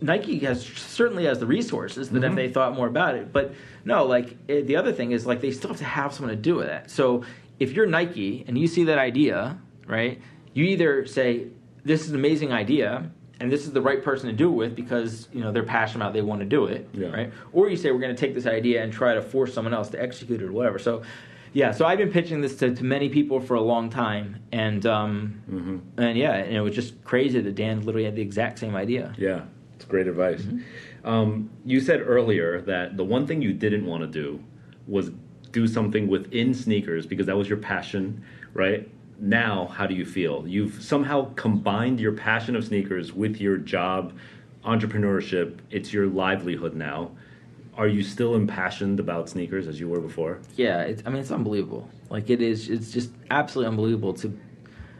Nike 0.00 0.38
has 0.40 0.64
certainly 0.64 1.24
has 1.24 1.38
the 1.38 1.46
resources 1.46 2.10
that 2.10 2.20
mm-hmm. 2.20 2.30
if 2.30 2.36
they 2.36 2.48
thought 2.52 2.74
more 2.74 2.86
about 2.86 3.14
it. 3.14 3.32
But 3.32 3.54
no, 3.84 4.04
like 4.06 4.36
it, 4.48 4.66
the 4.66 4.76
other 4.76 4.92
thing 4.92 5.12
is 5.12 5.26
like 5.26 5.40
they 5.40 5.50
still 5.50 5.70
have 5.70 5.78
to 5.78 5.84
have 5.84 6.14
someone 6.14 6.34
to 6.34 6.40
do 6.40 6.56
with 6.56 6.66
that. 6.66 6.90
So 6.90 7.24
if 7.58 7.72
you're 7.72 7.86
Nike 7.86 8.44
and 8.46 8.56
you 8.56 8.66
see 8.66 8.84
that 8.84 8.98
idea, 8.98 9.58
right, 9.86 10.20
you 10.54 10.64
either 10.64 11.06
say 11.06 11.48
this 11.84 12.02
is 12.02 12.10
an 12.10 12.16
amazing 12.16 12.52
idea 12.52 13.10
and 13.40 13.50
this 13.50 13.64
is 13.64 13.72
the 13.72 13.80
right 13.80 14.02
person 14.02 14.28
to 14.28 14.34
do 14.34 14.48
it 14.50 14.54
with 14.54 14.76
because 14.76 15.28
you 15.32 15.40
know 15.40 15.50
they're 15.50 15.62
passionate 15.62 16.04
about 16.04 16.10
it, 16.10 16.20
they 16.20 16.22
want 16.22 16.40
to 16.40 16.46
do 16.46 16.66
it, 16.66 16.88
yeah. 16.92 17.08
right? 17.08 17.32
Or 17.52 17.68
you 17.68 17.76
say 17.76 17.90
we're 17.90 18.00
going 18.00 18.14
to 18.14 18.20
take 18.20 18.34
this 18.34 18.46
idea 18.46 18.82
and 18.84 18.92
try 18.92 19.14
to 19.14 19.22
force 19.22 19.52
someone 19.52 19.74
else 19.74 19.88
to 19.90 20.02
execute 20.02 20.42
it 20.42 20.44
or 20.44 20.52
whatever. 20.52 20.78
So 20.78 21.02
yeah, 21.52 21.72
so 21.72 21.84
I've 21.84 21.98
been 21.98 22.12
pitching 22.12 22.40
this 22.40 22.56
to, 22.56 22.74
to 22.74 22.84
many 22.84 23.08
people 23.08 23.40
for 23.40 23.54
a 23.54 23.60
long 23.60 23.90
time, 23.90 24.40
and 24.52 24.86
um, 24.86 25.42
mm-hmm. 25.50 26.00
and 26.00 26.16
yeah, 26.16 26.34
and 26.34 26.54
it 26.54 26.60
was 26.60 26.74
just 26.74 27.02
crazy 27.02 27.40
that 27.40 27.54
Dan 27.54 27.80
literally 27.80 28.04
had 28.04 28.14
the 28.14 28.22
exact 28.22 28.58
same 28.58 28.76
idea. 28.76 29.14
Yeah, 29.18 29.42
it's 29.74 29.84
great 29.84 30.06
advice. 30.06 30.42
Mm-hmm. 30.42 31.08
Um, 31.08 31.50
you 31.64 31.80
said 31.80 32.02
earlier 32.02 32.60
that 32.62 32.96
the 32.96 33.04
one 33.04 33.26
thing 33.26 33.42
you 33.42 33.52
didn't 33.52 33.86
want 33.86 34.02
to 34.02 34.06
do 34.06 34.42
was 34.86 35.10
do 35.50 35.66
something 35.66 36.06
within 36.06 36.54
sneakers 36.54 37.06
because 37.06 37.26
that 37.26 37.36
was 37.36 37.48
your 37.48 37.58
passion, 37.58 38.22
right? 38.54 38.88
Now, 39.20 39.66
how 39.66 39.86
do 39.86 39.94
you 39.94 40.06
feel? 40.06 40.46
You've 40.48 40.82
somehow 40.82 41.32
combined 41.34 42.00
your 42.00 42.12
passion 42.12 42.56
of 42.56 42.64
sneakers 42.64 43.12
with 43.12 43.40
your 43.40 43.58
job, 43.58 44.14
entrepreneurship. 44.64 45.58
It's 45.70 45.92
your 45.92 46.06
livelihood 46.06 46.74
now 46.74 47.10
are 47.80 47.88
you 47.88 48.02
still 48.02 48.34
impassioned 48.34 49.00
about 49.00 49.30
sneakers 49.30 49.66
as 49.66 49.80
you 49.80 49.88
were 49.88 50.00
before? 50.00 50.38
Yeah, 50.54 50.92
I 51.06 51.08
mean 51.08 51.20
it's 51.20 51.30
unbelievable. 51.30 51.88
Like 52.10 52.28
it 52.28 52.42
is, 52.42 52.68
it's 52.68 52.90
just 52.90 53.10
absolutely 53.30 53.70
unbelievable 53.70 54.12
to, 54.14 54.38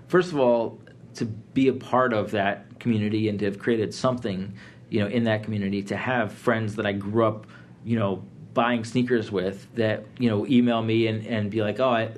first 0.09 0.32
of 0.32 0.38
all, 0.38 0.78
to 1.14 1.26
be 1.26 1.68
a 1.68 1.74
part 1.74 2.14
of 2.14 2.30
that 2.30 2.78
community 2.80 3.28
and 3.28 3.38
to 3.40 3.44
have 3.44 3.59
created 3.59 3.92
something, 3.92 4.55
you 4.88 5.01
know, 5.01 5.09
in 5.09 5.24
that 5.24 5.42
community. 5.42 5.82
To 5.82 5.97
have 5.97 6.32
friends 6.32 6.76
that 6.76 6.86
I 6.86 6.92
grew 6.92 7.26
up, 7.26 7.47
you 7.84 7.98
know, 7.98 8.22
buying 8.55 8.84
sneakers 8.84 9.30
with 9.30 9.72
that 9.74 10.05
you 10.18 10.30
know 10.30 10.47
email 10.47 10.80
me 10.80 11.06
and, 11.06 11.26
and 11.26 11.51
be 11.51 11.60
like, 11.60 11.80
oh, 11.80 11.90
I, 11.90 12.10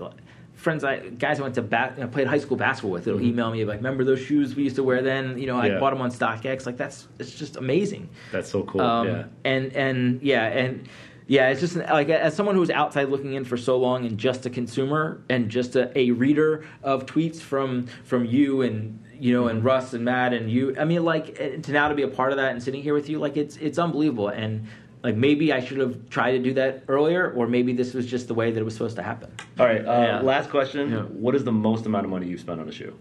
friends, 0.63 0.85
I, 0.85 1.01
guys 1.01 1.41
I 1.41 1.43
went 1.43 1.57
to 1.57 1.63
bat, 1.63 1.95
you 1.97 2.05
know, 2.05 2.09
played 2.09 2.27
high 2.27 2.39
school 2.39 2.57
basketball 2.57 2.93
with, 2.93 3.07
it'll 3.07 3.19
mm-hmm. 3.19 3.29
email 3.29 3.51
me 3.51 3.65
like, 3.65 3.79
remember 3.79 4.05
those 4.05 4.21
shoes 4.21 4.55
we 4.55 4.63
used 4.63 4.77
to 4.77 4.85
wear 4.85 5.03
then? 5.03 5.39
You 5.39 5.47
know, 5.47 5.59
I 5.59 5.79
bought 5.79 5.91
them 5.91 6.01
on 6.01 6.11
StockX. 6.11 6.67
Like 6.67 6.77
that's 6.77 7.09
it's 7.19 7.35
just 7.35 7.57
amazing. 7.57 8.09
That's 8.31 8.51
so 8.51 8.63
cool. 8.63 8.81
Um, 8.81 9.07
yeah. 9.07 9.25
And 9.45 9.73
and 9.75 10.23
yeah 10.23 10.47
and. 10.47 10.89
Yeah, 11.29 11.49
it's 11.49 11.61
just 11.61 11.77
like 11.77 12.09
as 12.09 12.35
someone 12.35 12.57
who's 12.57 12.69
outside 12.69 13.09
looking 13.09 13.35
in 13.35 13.45
for 13.45 13.57
so 13.57 13.79
long, 13.79 14.05
and 14.05 14.19
just 14.19 14.45
a 14.45 14.51
consumer 14.51 15.23
and 15.31 15.49
just 15.49 15.77
a, 15.77 15.97
a 15.97 16.11
reader 16.11 16.67
of 16.83 17.07
tweets 17.07 17.41
from 17.41 17.87
from 18.05 18.27
you 18.27 18.63
and 18.63 19.03
you 19.23 19.33
know, 19.33 19.47
and 19.47 19.63
Russ 19.63 19.95
and 19.95 20.05
Matt 20.05 20.35
and 20.35 20.51
you. 20.51 20.75
I 20.77 20.85
mean, 20.85 21.05
like 21.05 21.37
to 21.37 21.73
now 21.73 21.89
to 21.89 21.95
be 21.95 22.03
a 22.03 22.09
part 22.09 22.33
of 22.33 22.39
that 22.39 22.51
and 22.51 22.61
sitting 22.61 22.83
here 22.83 22.93
with 22.93 23.09
you, 23.09 23.21
like 23.21 23.37
it's 23.37 23.57
it's 23.59 23.79
unbelievable. 23.79 24.29
And 24.29 24.67
like 25.03 25.17
maybe 25.17 25.53
I 25.53 25.61
should 25.61 25.79
have 25.79 26.09
tried 26.11 26.33
to 26.33 26.39
do 26.39 26.55
that 26.55 26.85
earlier, 26.89 27.33
or 27.33 27.47
maybe 27.47 27.73
this 27.73 27.93
was 27.95 28.07
just 28.07 28.29
the 28.29 28.35
way 28.35 28.51
that 28.53 28.61
it 28.61 28.63
was 28.65 28.75
supposed 28.75 28.97
to 28.97 29.03
happen. 29.03 29.31
All 29.59 29.67
right, 29.67 29.85
uh, 29.85 29.93
Yeah. 30.03 30.21
last 30.21 30.51
question. 30.51 30.91
Yeah. 30.91 31.03
What 31.03 31.35
is 31.35 31.45
the 31.45 31.53
most 31.53 31.87
amount 31.87 32.05
of 32.05 32.11
money 32.11 32.29
you've 32.29 32.41
spent 32.41 32.61
on 32.61 32.69
a 32.69 32.73
shoe? 32.73 32.95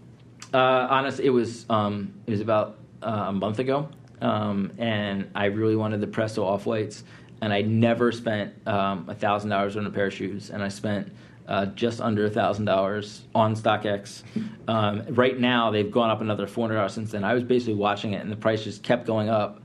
Uh, 0.52 0.86
honestly, 0.90 1.26
it 1.26 1.30
was 1.30 1.64
um, 1.70 2.12
it 2.26 2.30
was 2.32 2.40
about 2.40 2.78
uh, 3.02 3.26
a 3.28 3.32
month 3.32 3.58
ago, 3.58 3.88
um, 4.20 4.72
and 4.78 5.28
I 5.34 5.46
really 5.46 5.76
wanted 5.76 6.00
the 6.00 6.06
Presto 6.08 6.44
off 6.44 6.66
whites, 6.66 7.04
and 7.40 7.52
I 7.52 7.62
never 7.62 8.10
spent 8.12 8.52
um, 8.66 9.06
a 9.08 9.14
thousand 9.14 9.50
dollars 9.50 9.76
on 9.76 9.86
a 9.86 9.90
pair 9.90 10.06
of 10.06 10.12
shoes, 10.14 10.50
and 10.50 10.62
I 10.62 10.68
spent. 10.68 11.12
Uh, 11.48 11.66
just 11.66 12.00
under 12.00 12.24
a 12.24 12.30
thousand 12.30 12.66
dollars 12.66 13.22
on 13.34 13.56
StockX. 13.56 14.22
Um, 14.68 15.02
right 15.10 15.38
now, 15.38 15.72
they've 15.72 15.90
gone 15.90 16.08
up 16.08 16.20
another 16.20 16.46
four 16.46 16.64
hundred 16.68 16.76
dollars 16.76 16.92
since 16.94 17.10
then. 17.10 17.24
I 17.24 17.34
was 17.34 17.42
basically 17.42 17.74
watching 17.74 18.12
it, 18.12 18.22
and 18.22 18.30
the 18.30 18.36
price 18.36 18.62
just 18.62 18.84
kept 18.84 19.06
going 19.08 19.28
up. 19.28 19.60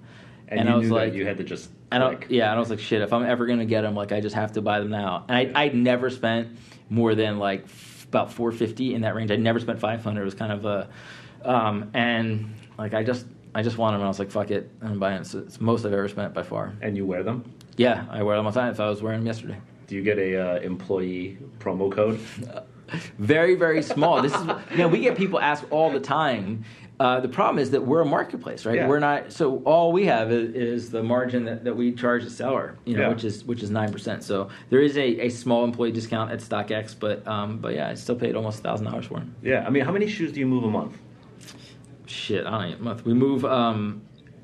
And, 0.47 0.61
And 0.61 0.69
you 0.69 0.73
I 0.73 0.77
was 0.79 0.87
knew 0.89 0.95
like- 0.95 1.11
that 1.11 1.17
you 1.17 1.27
had 1.27 1.37
to 1.37 1.43
just 1.43 1.69
I, 1.91 1.99
click. 2.15 2.27
yeah, 2.29 2.53
I 2.53 2.57
was 2.59 2.69
like, 2.69 2.79
shit, 2.79 3.01
if 3.01 3.13
I'm 3.13 3.25
ever 3.25 3.45
gonna 3.45 3.65
get 3.65 3.81
them, 3.81 3.95
like 3.95 4.11
I 4.11 4.19
just 4.19 4.35
have 4.35 4.51
to 4.53 4.61
buy 4.61 4.79
them 4.79 4.89
now. 4.89 5.25
And 5.29 5.55
I 5.55 5.65
I 5.65 5.69
never 5.69 6.09
spent 6.09 6.57
more 6.89 7.15
than 7.15 7.39
like 7.39 7.63
f- 7.65 8.05
about 8.09 8.31
450 8.31 8.93
in 8.93 9.01
that 9.01 9.15
range. 9.15 9.31
I 9.31 9.35
never 9.35 9.59
spent 9.59 9.79
500. 9.79 10.21
It 10.21 10.25
was 10.25 10.33
kind 10.33 10.51
of 10.51 10.65
a, 10.65 10.89
um, 11.43 11.89
and 11.93 12.53
like 12.77 12.93
I 12.93 13.03
just 13.03 13.25
I 13.55 13.61
just 13.63 13.77
wanted 13.77 13.95
them. 13.95 14.01
And 14.01 14.05
I 14.05 14.09
was 14.09 14.19
like, 14.19 14.31
fuck 14.31 14.51
it, 14.51 14.69
I'm 14.81 14.99
buying. 14.99 15.21
it. 15.21 15.25
So 15.27 15.39
it's 15.39 15.57
the 15.57 15.63
most 15.63 15.85
I've 15.85 15.93
ever 15.93 16.07
spent 16.07 16.33
by 16.33 16.43
far. 16.43 16.73
And 16.81 16.95
you 16.97 17.05
wear 17.05 17.23
them? 17.23 17.43
Yeah, 17.77 18.05
I 18.09 18.23
wear 18.23 18.35
them 18.37 18.45
all 18.45 18.51
the 18.51 18.59
time. 18.59 18.71
If 18.71 18.79
I 18.79 18.89
was 18.89 19.01
wearing 19.01 19.19
them 19.21 19.27
yesterday. 19.27 19.57
Do 19.87 19.95
you 19.95 20.03
get 20.03 20.17
a 20.17 20.35
uh, 20.37 20.59
employee 20.59 21.37
promo 21.59 21.91
code? 21.91 22.19
Very 23.19 23.55
very 23.55 23.83
small. 23.83 24.21
This 24.21 24.33
is 24.33 24.41
you 24.71 24.77
know 24.77 24.87
we 24.87 24.99
get 25.01 25.17
people 25.17 25.39
ask 25.41 25.65
all 25.71 25.91
the 25.91 25.99
time. 25.99 26.63
Uh, 26.99 27.19
the 27.19 27.29
problem 27.29 27.59
is 27.59 27.69
that 27.71 27.85
we're 27.85 28.01
a 28.01 28.05
marketplace, 28.05 28.65
right? 28.65 28.77
Yeah. 28.77 28.87
We're 28.87 28.97
not. 28.99 29.31
So 29.31 29.57
all 29.65 29.91
we 29.91 30.05
have 30.07 30.31
is, 30.31 30.55
is 30.55 30.89
the 30.89 31.03
margin 31.03 31.45
that, 31.45 31.63
that 31.63 31.75
we 31.75 31.91
charge 31.93 32.23
the 32.23 32.29
seller, 32.29 32.75
you 32.85 32.95
know, 32.95 33.03
Yeah. 33.03 33.09
which 33.09 33.23
is 33.23 33.43
which 33.43 33.61
is 33.61 33.69
nine 33.69 33.91
percent. 33.91 34.23
So 34.23 34.49
there 34.71 34.79
is 34.81 34.97
a, 34.97 35.25
a 35.25 35.29
small 35.29 35.63
employee 35.63 35.91
discount 35.91 36.31
at 36.31 36.39
StockX, 36.39 36.95
but 36.99 37.25
um, 37.27 37.59
but 37.59 37.75
yeah, 37.75 37.89
I 37.89 37.93
still 37.93 38.15
paid 38.15 38.35
almost 38.35 38.63
thousand 38.63 38.87
dollars 38.87 39.05
for 39.05 39.19
them. 39.19 39.35
Yeah. 39.43 39.63
I 39.65 39.69
mean, 39.69 39.85
how 39.85 39.91
many 39.91 40.07
shoes 40.07 40.31
do 40.31 40.39
you 40.39 40.47
move 40.47 40.63
a 40.63 40.69
month? 40.69 40.97
Shit, 42.07 42.47
I 42.47 42.51
don't 42.61 42.71
even 42.71 42.83
month. 42.83 43.05
We 43.05 43.13
move. 43.13 43.45
Um, 43.45 44.01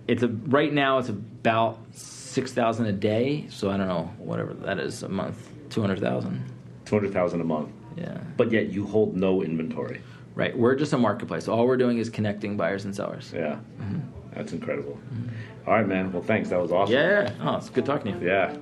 it's 0.07 0.21
a 0.21 0.27
right 0.27 0.71
now. 0.71 0.99
It's 0.99 1.09
about 1.09 1.79
six 1.93 2.51
thousand 2.53 2.85
a 2.85 2.91
day. 2.91 3.47
So 3.49 3.71
I 3.71 3.77
don't 3.77 3.87
know 3.87 4.13
whatever 4.19 4.53
that 4.53 4.77
is 4.79 5.01
a 5.01 5.09
month. 5.09 5.49
Two 5.69 5.81
hundred 5.81 5.99
thousand. 6.01 6.43
200,000 6.85 7.39
a 7.39 7.43
month. 7.45 7.69
Yeah. 7.95 8.19
But 8.35 8.51
yet 8.51 8.69
you 8.69 8.85
hold 8.85 9.15
no 9.15 9.41
inventory. 9.41 10.01
Right. 10.35 10.57
We're 10.57 10.75
just 10.75 10.93
a 10.93 10.97
marketplace. 10.97 11.47
All 11.47 11.67
we're 11.67 11.77
doing 11.77 11.99
is 11.99 12.09
connecting 12.09 12.57
buyers 12.57 12.85
and 12.85 12.95
sellers. 12.95 13.31
Yeah. 13.33 13.59
Mm-hmm. 13.79 13.99
That's 14.33 14.51
incredible. 14.51 14.99
Mm-hmm. 15.13 15.69
All 15.69 15.75
right, 15.75 15.87
man. 15.87 16.11
Well, 16.11 16.23
thanks. 16.23 16.49
That 16.49 16.59
was 16.59 16.71
awesome. 16.71 16.95
Yeah. 16.95 17.31
Oh, 17.41 17.57
it's 17.57 17.69
good 17.69 17.85
talking 17.85 18.13
to 18.13 18.19
you. 18.19 18.27
Yeah. 18.27 18.55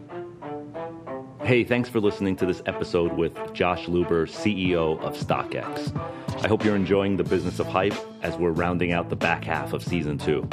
Hey, 1.44 1.64
thanks 1.64 1.90
for 1.90 2.00
listening 2.00 2.36
to 2.38 2.46
this 2.46 2.62
episode 2.66 3.14
with 3.14 3.36
Josh 3.54 3.86
Luber, 3.88 4.28
CEO 4.30 5.00
of 5.02 5.18
StockX. 5.18 5.96
I 6.44 6.48
hope 6.48 6.64
you're 6.64 6.76
enjoying 6.76 7.18
the 7.18 7.24
business 7.24 7.60
of 7.60 7.66
hype 7.68 7.96
as 8.22 8.36
we're 8.38 8.52
rounding 8.52 8.92
out 8.92 9.10
the 9.10 9.16
back 9.16 9.44
half 9.44 9.74
of 9.74 9.84
season 9.84 10.18
two. 10.18 10.48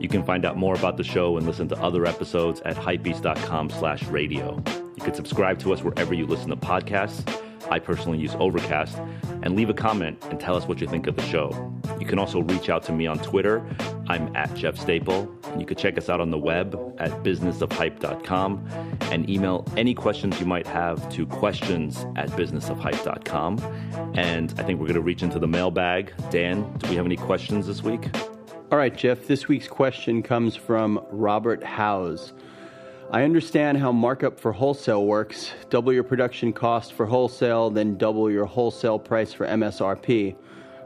You 0.00 0.08
can 0.08 0.24
find 0.24 0.44
out 0.44 0.56
more 0.56 0.74
about 0.74 0.96
the 0.96 1.04
show 1.04 1.36
and 1.36 1.46
listen 1.46 1.68
to 1.68 1.80
other 1.80 2.04
episodes 2.04 2.60
at 2.64 2.76
hypebeast.com 2.76 3.70
slash 3.70 4.02
radio. 4.04 4.62
You 4.96 5.02
can 5.02 5.14
subscribe 5.14 5.58
to 5.60 5.72
us 5.72 5.82
wherever 5.82 6.14
you 6.14 6.26
listen 6.26 6.50
to 6.50 6.56
podcasts. 6.56 7.24
I 7.70 7.78
personally 7.78 8.18
use 8.18 8.34
Overcast. 8.36 8.98
And 9.42 9.56
leave 9.56 9.68
a 9.68 9.74
comment 9.74 10.22
and 10.30 10.40
tell 10.40 10.56
us 10.56 10.66
what 10.66 10.80
you 10.80 10.86
think 10.86 11.06
of 11.06 11.16
the 11.16 11.22
show. 11.22 11.72
You 12.00 12.06
can 12.06 12.18
also 12.18 12.40
reach 12.40 12.70
out 12.70 12.82
to 12.84 12.92
me 12.92 13.06
on 13.06 13.18
Twitter. 13.18 13.64
I'm 14.08 14.34
at 14.34 14.54
Jeff 14.54 14.78
Staple. 14.78 15.30
You 15.58 15.66
can 15.66 15.76
check 15.76 15.98
us 15.98 16.08
out 16.08 16.20
on 16.20 16.30
the 16.30 16.38
web 16.38 16.74
at 16.98 17.10
businessofhype.com 17.22 18.68
and 19.12 19.28
email 19.28 19.66
any 19.76 19.94
questions 19.94 20.40
you 20.40 20.46
might 20.46 20.66
have 20.66 21.08
to 21.10 21.26
questions 21.26 22.06
at 22.16 22.28
businessofhype.com. 22.30 23.58
And 24.14 24.54
I 24.58 24.62
think 24.62 24.80
we're 24.80 24.86
going 24.86 24.94
to 24.94 25.00
reach 25.00 25.22
into 25.22 25.38
the 25.38 25.48
mailbag. 25.48 26.12
Dan, 26.30 26.70
do 26.78 26.88
we 26.88 26.96
have 26.96 27.06
any 27.06 27.16
questions 27.16 27.66
this 27.66 27.82
week? 27.82 28.08
All 28.72 28.78
right, 28.78 28.96
Jeff, 28.96 29.26
this 29.26 29.46
week's 29.46 29.68
question 29.68 30.22
comes 30.22 30.56
from 30.56 31.04
Robert 31.10 31.62
Howes. 31.62 32.32
I 33.10 33.22
understand 33.22 33.78
how 33.78 33.92
markup 33.92 34.40
for 34.40 34.52
wholesale 34.52 35.06
works 35.06 35.52
double 35.70 35.92
your 35.92 36.02
production 36.02 36.52
cost 36.52 36.94
for 36.94 37.06
wholesale, 37.06 37.70
then 37.70 37.96
double 37.96 38.30
your 38.30 38.46
wholesale 38.46 38.98
price 38.98 39.32
for 39.32 39.46
MSRP. 39.46 40.34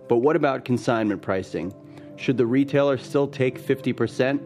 But 0.08 0.16
what 0.16 0.36
about 0.36 0.64
consignment 0.64 1.22
pricing? 1.22 1.72
Should 2.16 2.36
the 2.36 2.46
retailer 2.46 2.98
still 2.98 3.28
take 3.28 3.60
50%? 3.60 4.40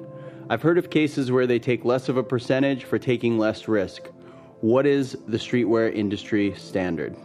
I've 0.51 0.63
heard 0.63 0.77
of 0.77 0.91
cases 0.91 1.33
where 1.33 1.47
they 1.47 1.59
take 1.59 1.85
less 1.85 2.09
of 2.09 2.17
a 2.17 2.23
percentage 2.23 2.85
for 2.85 2.99
taking 2.99 3.39
less 3.39 3.67
risk. 3.67 4.09
What 4.61 4.87
is 4.87 5.17
the 5.27 5.39
streetwear 5.39 5.93
industry 5.95 6.55
standard? 6.57 7.17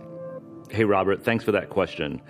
Hey, 0.69 0.86
Robert, 0.86 1.24
thanks 1.24 1.44
for 1.44 1.52
that 1.52 1.69
question. 1.69 2.22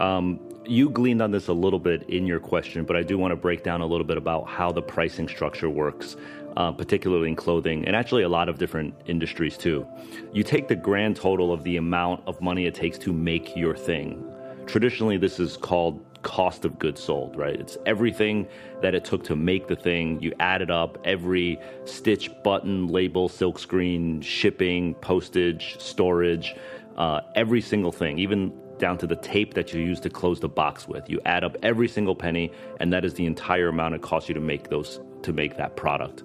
Um, 0.00 0.40
you 0.66 0.90
gleaned 0.90 1.22
on 1.22 1.30
this 1.30 1.48
a 1.48 1.52
little 1.52 1.78
bit 1.78 2.08
in 2.08 2.26
your 2.26 2.40
question, 2.40 2.84
but 2.84 2.96
I 2.96 3.02
do 3.02 3.18
want 3.18 3.32
to 3.32 3.36
break 3.36 3.64
down 3.64 3.80
a 3.80 3.86
little 3.86 4.06
bit 4.06 4.16
about 4.16 4.48
how 4.48 4.70
the 4.70 4.82
pricing 4.82 5.28
structure 5.28 5.68
works, 5.68 6.16
uh, 6.56 6.72
particularly 6.72 7.28
in 7.28 7.36
clothing 7.36 7.84
and 7.86 7.94
actually 7.94 8.22
a 8.22 8.28
lot 8.28 8.48
of 8.48 8.58
different 8.58 8.94
industries 9.06 9.56
too. 9.56 9.86
You 10.32 10.42
take 10.42 10.68
the 10.68 10.76
grand 10.76 11.16
total 11.16 11.52
of 11.52 11.64
the 11.64 11.76
amount 11.76 12.22
of 12.26 12.40
money 12.40 12.66
it 12.66 12.74
takes 12.74 12.98
to 12.98 13.12
make 13.12 13.56
your 13.56 13.76
thing. 13.76 14.24
Traditionally, 14.66 15.16
this 15.16 15.40
is 15.40 15.56
called 15.56 16.04
cost 16.22 16.64
of 16.64 16.78
goods 16.78 17.02
sold, 17.02 17.36
right? 17.36 17.58
It's 17.58 17.78
everything 17.86 18.46
that 18.82 18.94
it 18.94 19.04
took 19.04 19.24
to 19.24 19.36
make 19.36 19.68
the 19.68 19.76
thing. 19.76 20.20
You 20.22 20.32
add 20.38 20.62
it 20.62 20.70
up, 20.70 20.98
every 21.04 21.58
stitch, 21.84 22.30
button, 22.42 22.88
label, 22.88 23.28
silk 23.28 23.58
screen, 23.58 24.20
shipping, 24.20 24.94
postage, 24.94 25.76
storage, 25.78 26.54
uh, 26.96 27.20
every 27.34 27.60
single 27.60 27.92
thing, 27.92 28.18
even 28.18 28.52
down 28.78 28.98
to 28.98 29.06
the 29.06 29.16
tape 29.16 29.54
that 29.54 29.72
you 29.72 29.80
use 29.80 30.00
to 30.00 30.10
close 30.10 30.40
the 30.40 30.48
box 30.48 30.88
with. 30.88 31.08
You 31.08 31.20
add 31.24 31.44
up 31.44 31.56
every 31.62 31.88
single 31.88 32.14
penny, 32.14 32.50
and 32.80 32.92
that 32.92 33.04
is 33.04 33.14
the 33.14 33.26
entire 33.26 33.68
amount 33.68 33.94
it 33.94 34.02
costs 34.02 34.28
you 34.28 34.34
to 34.34 34.40
make 34.40 34.68
those 34.68 35.00
to 35.24 35.32
make 35.32 35.56
that 35.56 35.76
product. 35.76 36.22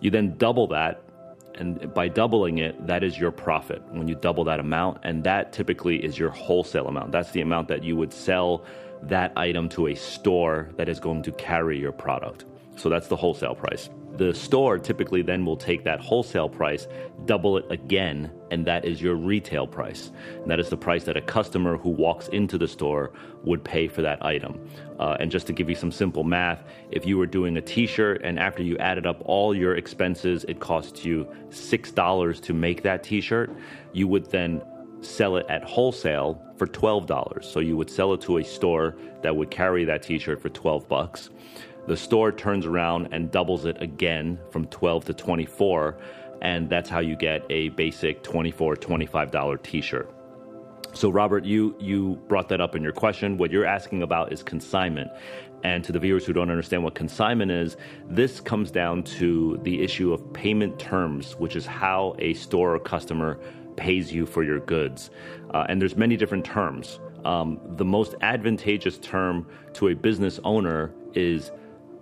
You 0.00 0.10
then 0.10 0.36
double 0.36 0.66
that 0.68 1.00
and 1.56 1.92
by 1.94 2.08
doubling 2.08 2.58
it, 2.58 2.86
that 2.86 3.04
is 3.04 3.18
your 3.18 3.30
profit 3.30 3.82
when 3.90 4.08
you 4.08 4.14
double 4.14 4.44
that 4.44 4.60
amount. 4.60 4.98
And 5.04 5.22
that 5.24 5.52
typically 5.52 6.04
is 6.04 6.18
your 6.18 6.30
wholesale 6.30 6.88
amount. 6.88 7.12
That's 7.12 7.30
the 7.30 7.40
amount 7.40 7.68
that 7.68 7.84
you 7.84 7.96
would 7.96 8.12
sell 8.12 8.64
that 9.02 9.32
item 9.36 9.68
to 9.70 9.88
a 9.88 9.94
store 9.94 10.70
that 10.76 10.88
is 10.88 10.98
going 10.98 11.22
to 11.22 11.32
carry 11.32 11.78
your 11.78 11.92
product. 11.92 12.44
So 12.76 12.88
that's 12.88 13.08
the 13.08 13.16
wholesale 13.16 13.54
price. 13.54 13.88
The 14.16 14.32
store 14.32 14.78
typically 14.78 15.22
then 15.22 15.44
will 15.44 15.56
take 15.56 15.82
that 15.84 16.00
wholesale 16.00 16.48
price, 16.48 16.86
double 17.24 17.56
it 17.56 17.66
again, 17.68 18.30
and 18.52 18.64
that 18.64 18.84
is 18.84 19.02
your 19.02 19.16
retail 19.16 19.66
price. 19.66 20.12
And 20.40 20.48
that 20.48 20.60
is 20.60 20.68
the 20.68 20.76
price 20.76 21.02
that 21.04 21.16
a 21.16 21.20
customer 21.20 21.76
who 21.76 21.90
walks 21.90 22.28
into 22.28 22.56
the 22.56 22.68
store 22.68 23.12
would 23.42 23.64
pay 23.64 23.88
for 23.88 24.02
that 24.02 24.24
item. 24.24 24.68
Uh, 25.00 25.16
and 25.18 25.32
just 25.32 25.48
to 25.48 25.52
give 25.52 25.68
you 25.68 25.74
some 25.74 25.90
simple 25.90 26.22
math, 26.22 26.62
if 26.92 27.04
you 27.04 27.18
were 27.18 27.26
doing 27.26 27.56
a 27.56 27.60
t 27.60 27.88
shirt 27.88 28.20
and 28.22 28.38
after 28.38 28.62
you 28.62 28.78
added 28.78 29.04
up 29.04 29.20
all 29.24 29.52
your 29.52 29.74
expenses, 29.74 30.44
it 30.44 30.60
costs 30.60 31.04
you 31.04 31.26
$6 31.48 32.40
to 32.42 32.54
make 32.54 32.82
that 32.84 33.02
t 33.02 33.20
shirt, 33.20 33.50
you 33.92 34.06
would 34.06 34.30
then 34.30 34.62
sell 35.00 35.36
it 35.36 35.46
at 35.48 35.64
wholesale 35.64 36.40
for 36.56 36.66
$12. 36.66 37.44
So 37.44 37.60
you 37.60 37.76
would 37.76 37.90
sell 37.90 38.14
it 38.14 38.20
to 38.22 38.38
a 38.38 38.44
store 38.44 38.96
that 39.22 39.34
would 39.34 39.50
carry 39.50 39.84
that 39.84 40.02
t-shirt 40.02 40.40
for 40.40 40.48
12 40.48 40.88
bucks. 40.88 41.30
The 41.86 41.96
store 41.96 42.32
turns 42.32 42.66
around 42.66 43.08
and 43.12 43.30
doubles 43.30 43.66
it 43.66 43.80
again 43.80 44.38
from 44.50 44.66
12 44.68 45.06
to 45.06 45.14
24 45.14 45.98
and 46.42 46.68
that's 46.68 46.90
how 46.90 47.00
you 47.00 47.16
get 47.16 47.44
a 47.50 47.70
basic 47.70 48.22
24 48.22 48.76
$25 48.76 49.62
t-shirt. 49.62 50.14
So 50.92 51.10
Robert, 51.10 51.44
you 51.44 51.74
you 51.80 52.22
brought 52.28 52.48
that 52.50 52.60
up 52.60 52.76
in 52.76 52.82
your 52.82 52.92
question. 52.92 53.36
What 53.36 53.50
you're 53.50 53.66
asking 53.66 54.02
about 54.02 54.32
is 54.32 54.42
consignment. 54.44 55.10
And 55.64 55.82
to 55.82 55.92
the 55.92 55.98
viewers 55.98 56.26
who 56.26 56.32
don't 56.32 56.50
understand 56.50 56.84
what 56.84 56.94
consignment 56.94 57.50
is, 57.50 57.76
this 58.08 58.38
comes 58.38 58.70
down 58.70 59.02
to 59.18 59.58
the 59.62 59.82
issue 59.82 60.12
of 60.12 60.32
payment 60.34 60.78
terms, 60.78 61.32
which 61.38 61.56
is 61.56 61.66
how 61.66 62.14
a 62.18 62.34
store 62.34 62.74
or 62.74 62.78
customer 62.78 63.40
pays 63.76 64.12
you 64.12 64.26
for 64.26 64.44
your 64.44 64.60
goods. 64.60 65.10
Uh, 65.52 65.64
and 65.68 65.80
there's 65.80 65.96
many 65.96 66.16
different 66.16 66.44
terms. 66.44 67.00
Um, 67.24 67.58
the 67.76 67.84
most 67.84 68.14
advantageous 68.20 68.98
term 68.98 69.46
to 69.72 69.88
a 69.88 69.94
business 69.94 70.38
owner 70.44 70.92
is 71.14 71.50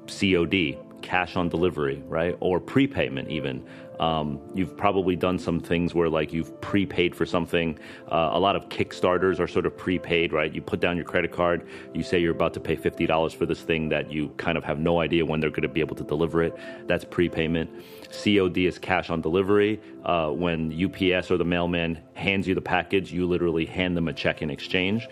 COD, 0.07 0.79
cash 1.03 1.37
on 1.37 1.49
delivery, 1.49 2.03
right? 2.07 2.37
Or 2.41 2.61
prepayment, 2.61 3.29
even. 3.29 3.65
Um, 4.01 4.41
you've 4.55 4.77
probably 4.77 5.15
done 5.15 5.39
some 5.39 5.61
things 5.61 5.95
where, 5.95 6.09
like, 6.09 6.33
you've 6.33 6.61
prepaid 6.61 7.15
for 7.15 7.27
something. 7.27 7.79
Uh, 8.11 8.31
a 8.33 8.41
lot 8.41 8.57
of 8.57 8.69
Kickstarters 8.69 9.39
are 9.39 9.47
sort 9.47 9.67
of 9.67 9.77
prepaid, 9.77 10.33
right? 10.33 10.53
You 10.53 10.61
put 10.61 10.81
down 10.81 10.97
your 10.97 11.05
credit 11.05 11.31
card, 11.31 11.69
you 11.95 12.03
say 12.03 12.19
you're 12.19 12.33
about 12.33 12.55
to 12.55 12.61
pay 12.61 12.77
$50 12.77 13.35
for 13.35 13.47
this 13.47 13.61
thing 13.61 13.91
that 13.91 14.11
you 14.11 14.31
kind 14.39 14.59
of 14.59 14.65
have 14.65 14.81
no 14.81 15.01
idea 15.01 15.25
when 15.25 15.41
they're 15.41 15.51
going 15.51 15.63
to 15.63 15.69
be 15.69 15.81
able 15.81 15.97
to 15.97 16.05
deliver 16.05 16.43
it. 16.43 16.57
That's 16.89 17.05
prepayment. 17.05 17.71
COD 18.11 18.67
is 18.67 18.79
cash 18.79 19.11
on 19.11 19.21
delivery. 19.21 19.81
Uh, 20.05 20.31
when 20.31 20.73
UPS 20.73 21.31
or 21.31 21.37
the 21.37 21.45
mailman 21.45 22.01
hands 22.15 22.49
you 22.49 22.55
the 22.55 22.61
package, 22.61 23.13
you 23.13 23.27
literally 23.27 23.67
hand 23.67 23.97
them 23.97 24.09
a 24.09 24.13
check 24.13 24.43
in 24.43 24.51
exchange. 24.51 25.09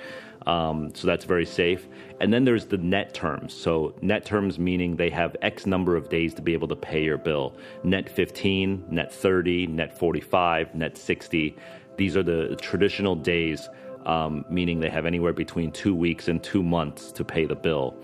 Um, 0.47 0.95
so 0.95 1.07
that's 1.07 1.25
very 1.25 1.47
safe. 1.47 1.87
And 2.21 2.33
then 2.33 2.45
there's 2.45 2.67
the 2.67 2.79
net 2.79 3.15
terms. 3.15 3.53
So 3.53 3.95
net 4.01 4.25
terms 4.25 4.59
meaning 4.59 4.97
they 4.97 5.11
have 5.11 5.37
X 5.43 5.67
number 5.67 5.97
of 5.97 6.09
days 6.09 6.35
to 6.35 6.43
be 6.43 6.53
able 6.53 6.69
to 6.69 6.77
pay 6.77 7.05
your 7.05 7.19
bill. 7.19 7.57
Net 7.83 8.09
15, 8.09 8.85
net 8.91 9.13
30, 9.13 9.67
net 9.67 9.97
45, 9.97 10.75
net 10.75 10.97
60. 10.97 11.57
These 11.97 12.17
are 12.17 12.23
the 12.23 12.57
traditional 12.57 13.15
days, 13.15 13.69
um, 14.07 14.45
meaning 14.49 14.81
they 14.81 14.89
have 14.91 15.07
anywhere 15.07 15.33
between 15.33 15.71
two 15.73 15.95
weeks 15.95 16.29
and 16.29 16.43
two 16.43 16.63
months 16.63 17.13
to 17.13 17.25
pay 17.25 17.45
the 17.45 17.55
bill. 17.55 17.95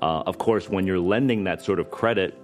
Uh, 0.00 0.22
of 0.26 0.38
course, 0.38 0.68
when 0.68 0.86
you're 0.86 1.00
lending 1.00 1.44
that 1.44 1.62
sort 1.62 1.80
of 1.80 1.90
credit, 1.90 2.38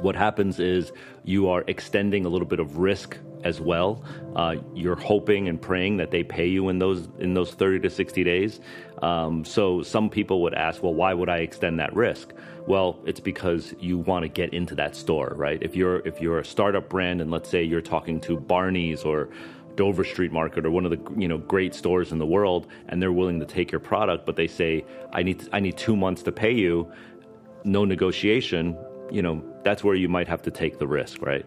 what 0.00 0.14
happens 0.14 0.60
is 0.60 0.92
you 1.24 1.48
are 1.48 1.64
extending 1.66 2.24
a 2.24 2.28
little 2.28 2.46
bit 2.46 2.60
of 2.60 2.78
risk 2.78 3.18
as 3.44 3.60
well. 3.60 4.02
Uh, 4.34 4.56
you're 4.74 4.96
hoping 4.96 5.48
and 5.48 5.60
praying 5.60 5.98
that 5.98 6.10
they 6.10 6.22
pay 6.22 6.46
you 6.46 6.68
in 6.68 6.78
those 6.78 7.08
in 7.18 7.34
those 7.34 7.52
30 7.52 7.80
to 7.80 7.90
60 7.90 8.24
days. 8.24 8.60
Um, 9.02 9.44
so 9.44 9.82
some 9.82 10.10
people 10.10 10.42
would 10.42 10.54
ask, 10.54 10.82
well, 10.82 10.94
why 10.94 11.14
would 11.14 11.28
I 11.28 11.38
extend 11.38 11.78
that 11.80 11.94
risk? 11.94 12.32
Well, 12.66 12.98
it's 13.06 13.20
because 13.20 13.74
you 13.80 13.98
want 13.98 14.24
to 14.24 14.28
get 14.28 14.52
into 14.52 14.74
that 14.74 14.94
store, 14.94 15.32
right? 15.36 15.62
If 15.62 15.74
you're 15.76 16.06
if 16.06 16.20
you're 16.20 16.40
a 16.40 16.44
startup 16.44 16.88
brand 16.88 17.20
and 17.20 17.30
let's 17.30 17.48
say 17.48 17.62
you're 17.62 17.80
talking 17.80 18.20
to 18.22 18.38
Barney's 18.38 19.04
or 19.04 19.30
Dover 19.76 20.04
Street 20.04 20.32
Market 20.32 20.66
or 20.66 20.70
one 20.70 20.84
of 20.84 20.90
the 20.90 21.20
you 21.20 21.28
know 21.28 21.38
great 21.38 21.74
stores 21.74 22.12
in 22.12 22.18
the 22.18 22.26
world, 22.26 22.66
and 22.88 23.00
they're 23.00 23.12
willing 23.12 23.40
to 23.40 23.46
take 23.46 23.72
your 23.72 23.80
product, 23.80 24.26
but 24.26 24.36
they 24.36 24.48
say 24.48 24.84
I 25.12 25.22
need 25.22 25.48
I 25.52 25.60
need 25.60 25.76
two 25.76 25.96
months 25.96 26.22
to 26.24 26.32
pay 26.32 26.52
you, 26.52 26.90
no 27.64 27.84
negotiation 27.84 28.76
you 29.10 29.22
know, 29.22 29.42
that's 29.62 29.82
where 29.82 29.94
you 29.94 30.08
might 30.08 30.28
have 30.28 30.42
to 30.42 30.50
take 30.50 30.78
the 30.78 30.86
risk, 30.86 31.22
right? 31.22 31.46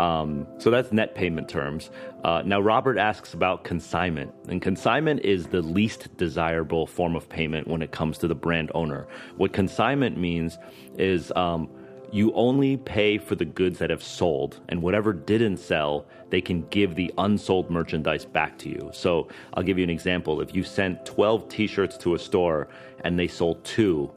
Um, 0.00 0.46
so 0.56 0.70
that's 0.70 0.92
net 0.92 1.14
payment 1.14 1.46
terms. 1.46 1.90
Uh, 2.24 2.42
now, 2.44 2.58
Robert 2.58 2.96
asks 2.96 3.34
about 3.34 3.64
consignment, 3.64 4.32
and 4.48 4.62
consignment 4.62 5.20
is 5.26 5.48
the 5.48 5.60
least 5.60 6.16
desirable 6.16 6.86
form 6.86 7.14
of 7.14 7.28
payment 7.28 7.68
when 7.68 7.82
it 7.82 7.90
comes 7.90 8.16
to 8.18 8.26
the 8.26 8.34
brand 8.34 8.70
owner. 8.74 9.06
What 9.36 9.52
consignment 9.52 10.16
means 10.16 10.56
is 10.96 11.30
um, 11.36 11.68
you 12.10 12.32
only 12.32 12.78
pay 12.78 13.18
for 13.18 13.34
the 13.34 13.44
goods 13.44 13.78
that 13.80 13.90
have 13.90 14.02
sold, 14.02 14.60
and 14.70 14.80
whatever 14.80 15.12
didn't 15.12 15.58
sell, 15.58 16.06
they 16.30 16.40
can 16.40 16.62
give 16.68 16.94
the 16.94 17.12
unsold 17.18 17.70
merchandise 17.70 18.24
back 18.24 18.56
to 18.60 18.70
you. 18.70 18.90
So 18.94 19.28
I'll 19.52 19.62
give 19.62 19.76
you 19.76 19.84
an 19.84 19.90
example. 19.90 20.40
If 20.40 20.54
you 20.54 20.64
sent 20.64 21.04
12 21.04 21.46
t 21.50 21.66
shirts 21.66 21.98
to 21.98 22.14
a 22.14 22.18
store 22.18 22.68
and 23.04 23.18
they 23.18 23.28
sold 23.28 23.62
two, 23.64 24.10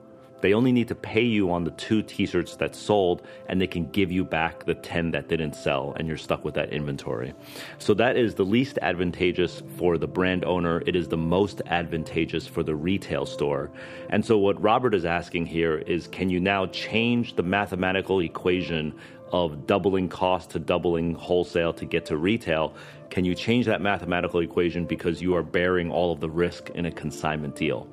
they 0.43 0.53
only 0.53 0.73
need 0.73 0.89
to 0.89 0.95
pay 0.95 1.23
you 1.23 1.53
on 1.53 1.63
the 1.63 1.71
two 1.71 2.03
t 2.03 2.25
shirts 2.25 2.57
that 2.57 2.75
sold, 2.75 3.21
and 3.47 3.61
they 3.61 3.65
can 3.65 3.89
give 3.91 4.11
you 4.11 4.25
back 4.25 4.65
the 4.65 4.75
10 4.75 5.11
that 5.11 5.29
didn't 5.29 5.55
sell, 5.55 5.93
and 5.95 6.05
you're 6.05 6.17
stuck 6.17 6.43
with 6.43 6.53
that 6.55 6.73
inventory. 6.73 7.33
So 7.77 7.93
that 7.93 8.17
is 8.17 8.35
the 8.35 8.43
least 8.43 8.77
advantageous 8.81 9.63
for 9.77 9.97
the 9.97 10.05
brand 10.05 10.43
owner. 10.43 10.83
It 10.85 10.97
is 10.97 11.07
the 11.07 11.15
most 11.15 11.61
advantageous 11.67 12.45
for 12.45 12.61
the 12.61 12.75
retail 12.75 13.25
store. 13.25 13.71
And 14.09 14.25
so 14.25 14.37
what 14.37 14.61
Robert 14.61 14.93
is 14.93 15.05
asking 15.05 15.45
here 15.45 15.77
is 15.77 16.07
can 16.07 16.29
you 16.29 16.41
now 16.41 16.65
change 16.65 17.37
the 17.37 17.43
mathematical 17.43 18.19
equation 18.19 18.93
of 19.31 19.65
doubling 19.65 20.09
cost 20.09 20.49
to 20.51 20.59
doubling 20.59 21.15
wholesale 21.15 21.71
to 21.71 21.85
get 21.85 22.05
to 22.07 22.17
retail, 22.17 22.75
can 23.09 23.23
you 23.23 23.33
change 23.33 23.65
that 23.65 23.81
mathematical 23.81 24.41
equation 24.41 24.85
because 24.85 25.21
you 25.21 25.35
are 25.35 25.41
bearing 25.41 25.89
all 25.89 26.11
of 26.11 26.19
the 26.19 26.29
risk 26.29 26.69
in 26.71 26.85
a 26.85 26.91
consignment 26.91 27.55
deal? 27.55 27.87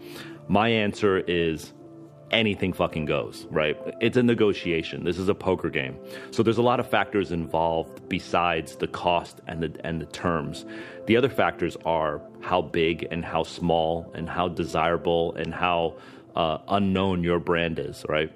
My 0.48 0.68
answer 0.68 1.18
is 1.20 1.72
anything 2.31 2.73
fucking 2.73 3.07
goes, 3.07 3.47
right? 3.51 3.77
It's 4.01 4.16
a 4.16 4.23
negotiation. 4.23 5.05
This 5.05 5.19
is 5.19 5.28
a 5.28 5.35
poker 5.35 5.70
game. 5.70 5.97
So 6.31 6.43
there's 6.43 6.59
a 6.59 6.62
lot 6.62 6.81
of 6.81 6.89
factors 6.89 7.32
involved 7.32 8.09
besides 8.09 8.77
the 8.77 8.89
cost 8.89 9.40
and 9.47 9.62
the 9.62 9.81
and 9.85 10.01
the 10.01 10.07
terms. 10.07 10.65
The 11.07 11.16
other 11.16 11.28
factors 11.28 11.77
are 11.85 12.20
how 12.40 12.62
big 12.62 13.07
and 13.11 13.24
how 13.24 13.43
small 13.43 14.11
and 14.15 14.28
how 14.28 14.48
desirable 14.48 15.35
and 15.35 15.52
how 15.52 15.97
uh, 16.36 16.59
unknown 16.69 17.23
your 17.24 17.40
brand 17.40 17.78
is, 17.78 18.05
right? 18.09 18.32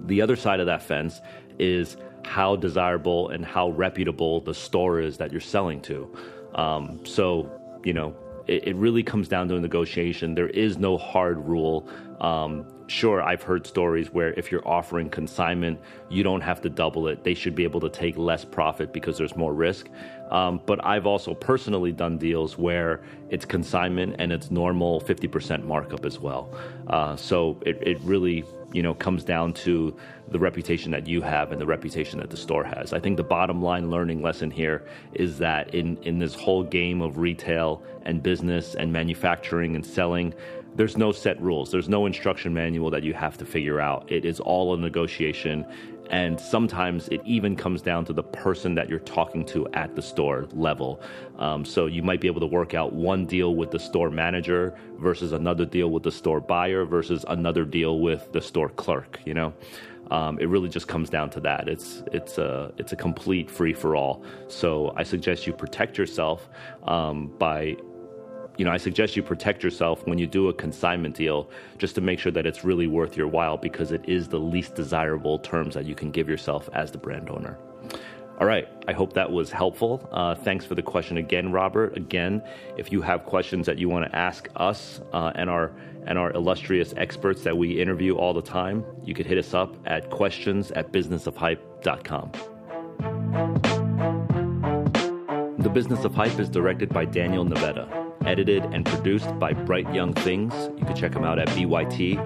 The 0.00 0.22
other 0.22 0.36
side 0.36 0.60
of 0.60 0.66
that 0.66 0.82
fence 0.82 1.20
is 1.58 1.96
how 2.24 2.56
desirable 2.56 3.30
and 3.30 3.44
how 3.44 3.70
reputable 3.70 4.40
the 4.40 4.54
store 4.54 5.00
is 5.00 5.18
that 5.18 5.32
you're 5.32 5.40
selling 5.40 5.80
to. 5.82 6.16
Um, 6.54 7.04
so, 7.04 7.50
you 7.84 7.92
know, 7.92 8.14
it, 8.46 8.68
it, 8.68 8.76
really 8.76 9.02
comes 9.02 9.28
down 9.28 9.48
to 9.48 9.56
a 9.56 9.60
negotiation. 9.60 10.34
There 10.34 10.48
is 10.48 10.78
no 10.78 10.98
hard 10.98 11.38
rule. 11.48 11.88
Um, 12.22 12.64
sure, 12.86 13.20
I've 13.20 13.42
heard 13.42 13.66
stories 13.66 14.10
where 14.12 14.32
if 14.34 14.52
you're 14.52 14.66
offering 14.66 15.10
consignment, 15.10 15.80
you 16.08 16.22
don't 16.22 16.40
have 16.40 16.60
to 16.62 16.70
double 16.70 17.08
it. 17.08 17.24
They 17.24 17.34
should 17.34 17.54
be 17.54 17.64
able 17.64 17.80
to 17.80 17.88
take 17.88 18.16
less 18.16 18.44
profit 18.44 18.92
because 18.92 19.18
there's 19.18 19.36
more 19.36 19.52
risk. 19.52 19.88
Um, 20.30 20.60
but 20.64 20.82
I've 20.84 21.04
also 21.04 21.34
personally 21.34 21.92
done 21.92 22.18
deals 22.18 22.56
where 22.56 23.02
it's 23.28 23.44
consignment 23.44 24.16
and 24.18 24.32
it's 24.32 24.50
normal 24.50 25.00
50% 25.00 25.64
markup 25.64 26.04
as 26.04 26.20
well. 26.20 26.54
Uh, 26.86 27.16
so 27.16 27.60
it, 27.66 27.76
it 27.82 28.00
really 28.02 28.44
you 28.72 28.82
know 28.82 28.94
comes 28.94 29.22
down 29.22 29.52
to 29.52 29.94
the 30.28 30.38
reputation 30.38 30.90
that 30.92 31.06
you 31.06 31.20
have 31.20 31.52
and 31.52 31.60
the 31.60 31.66
reputation 31.66 32.18
that 32.20 32.30
the 32.30 32.36
store 32.36 32.64
has. 32.64 32.92
I 32.92 33.00
think 33.00 33.16
the 33.16 33.24
bottom 33.24 33.62
line 33.62 33.90
learning 33.90 34.22
lesson 34.22 34.50
here 34.50 34.86
is 35.12 35.38
that 35.38 35.74
in 35.74 35.98
in 35.98 36.18
this 36.18 36.34
whole 36.34 36.62
game 36.62 37.02
of 37.02 37.18
retail 37.18 37.82
and 38.04 38.22
business 38.22 38.74
and 38.74 38.92
manufacturing 38.92 39.76
and 39.76 39.84
selling, 39.84 40.34
there's 40.74 40.96
no 40.96 41.12
set 41.12 41.40
rules. 41.40 41.70
There's 41.70 41.88
no 41.88 42.06
instruction 42.06 42.54
manual 42.54 42.90
that 42.90 43.02
you 43.02 43.14
have 43.14 43.36
to 43.38 43.44
figure 43.44 43.80
out. 43.80 44.10
It 44.10 44.24
is 44.24 44.40
all 44.40 44.74
a 44.74 44.78
negotiation. 44.78 45.66
And 46.10 46.38
sometimes 46.38 47.08
it 47.08 47.20
even 47.24 47.56
comes 47.56 47.80
down 47.80 48.04
to 48.06 48.12
the 48.12 48.22
person 48.22 48.74
that 48.74 48.88
you're 48.88 48.98
talking 48.98 49.44
to 49.46 49.66
at 49.72 49.94
the 49.96 50.02
store 50.02 50.46
level. 50.52 51.00
Um, 51.38 51.64
so 51.64 51.86
you 51.86 52.02
might 52.02 52.20
be 52.20 52.26
able 52.26 52.40
to 52.40 52.46
work 52.46 52.74
out 52.74 52.92
one 52.92 53.24
deal 53.26 53.54
with 53.54 53.70
the 53.70 53.78
store 53.78 54.10
manager 54.10 54.76
versus 54.98 55.32
another 55.32 55.64
deal 55.64 55.90
with 55.90 56.02
the 56.02 56.12
store 56.12 56.40
buyer 56.40 56.84
versus 56.84 57.24
another 57.28 57.64
deal 57.64 58.00
with 58.00 58.30
the 58.32 58.40
store 58.40 58.68
clerk, 58.68 59.20
you 59.24 59.34
know? 59.34 59.54
Um, 60.10 60.38
it 60.38 60.46
really 60.46 60.68
just 60.68 60.88
comes 60.88 61.08
down 61.08 61.30
to 61.30 61.40
that. 61.40 61.68
It's 61.68 62.02
it's 62.12 62.36
a 62.36 62.70
it's 62.76 62.92
a 62.92 62.96
complete 62.96 63.50
free 63.50 63.72
for 63.72 63.96
all. 63.96 64.22
So 64.48 64.92
I 64.94 65.04
suggest 65.04 65.46
you 65.46 65.54
protect 65.54 65.96
yourself 65.96 66.50
um, 66.82 67.28
by 67.38 67.76
you 68.62 68.64
know, 68.64 68.70
I 68.70 68.76
suggest 68.76 69.16
you 69.16 69.24
protect 69.24 69.64
yourself 69.64 70.06
when 70.06 70.18
you 70.18 70.26
do 70.28 70.48
a 70.48 70.52
consignment 70.52 71.16
deal 71.16 71.50
just 71.78 71.96
to 71.96 72.00
make 72.00 72.20
sure 72.20 72.30
that 72.30 72.46
it's 72.46 72.62
really 72.62 72.86
worth 72.86 73.16
your 73.16 73.26
while 73.26 73.56
because 73.56 73.90
it 73.90 74.08
is 74.08 74.28
the 74.28 74.38
least 74.38 74.76
desirable 74.76 75.40
terms 75.40 75.74
that 75.74 75.84
you 75.84 75.96
can 75.96 76.12
give 76.12 76.28
yourself 76.28 76.70
as 76.72 76.92
the 76.92 76.96
brand 76.96 77.28
owner. 77.28 77.58
All 78.38 78.46
right, 78.46 78.68
I 78.86 78.92
hope 78.92 79.14
that 79.14 79.32
was 79.32 79.50
helpful. 79.50 80.08
Uh, 80.12 80.36
thanks 80.36 80.64
for 80.64 80.76
the 80.76 80.82
question 80.82 81.16
again, 81.16 81.50
Robert. 81.50 81.96
Again, 81.96 82.40
if 82.76 82.92
you 82.92 83.02
have 83.02 83.24
questions 83.24 83.66
that 83.66 83.78
you 83.78 83.88
want 83.88 84.08
to 84.08 84.16
ask 84.16 84.48
us 84.54 85.00
uh, 85.12 85.32
and 85.34 85.50
our 85.50 85.72
and 86.06 86.16
our 86.16 86.30
illustrious 86.30 86.94
experts 86.96 87.42
that 87.42 87.58
we 87.58 87.80
interview 87.80 88.14
all 88.14 88.32
the 88.32 88.42
time, 88.42 88.84
you 89.04 89.12
could 89.12 89.26
hit 89.26 89.38
us 89.38 89.54
up 89.54 89.74
at 89.86 90.08
questions 90.08 90.70
at 90.70 90.92
businessofhype.com. 90.92 92.30
The 95.58 95.68
Business 95.68 96.04
of 96.04 96.14
Hype 96.14 96.38
is 96.38 96.48
directed 96.48 96.90
by 96.90 97.04
Daniel 97.06 97.44
Navetta 97.44 98.11
edited 98.26 98.64
and 98.64 98.84
produced 98.84 99.38
by 99.38 99.52
Bright 99.52 99.92
Young 99.94 100.12
Things. 100.14 100.52
You 100.78 100.84
can 100.84 100.96
check 100.96 101.12
them 101.12 101.24
out 101.24 101.38
at 101.38 101.48
byt.nyc. 101.48 102.18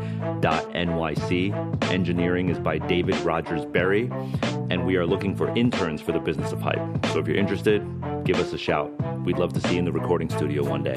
Engineering 1.90 2.48
is 2.48 2.58
by 2.58 2.78
David 2.78 3.16
Rogers 3.20 3.64
Berry, 3.64 4.10
and 4.70 4.86
we 4.86 4.96
are 4.96 5.06
looking 5.06 5.34
for 5.36 5.48
interns 5.56 6.00
for 6.00 6.12
the 6.12 6.20
business 6.20 6.52
of 6.52 6.60
hype. 6.60 7.06
So 7.06 7.18
if 7.18 7.26
you're 7.26 7.36
interested, 7.36 7.82
give 8.24 8.38
us 8.38 8.52
a 8.52 8.58
shout. 8.58 8.90
We'd 9.24 9.38
love 9.38 9.52
to 9.54 9.60
see 9.60 9.74
you 9.74 9.78
in 9.78 9.84
the 9.84 9.92
recording 9.92 10.28
studio 10.30 10.62
one 10.64 10.82
day. 10.82 10.96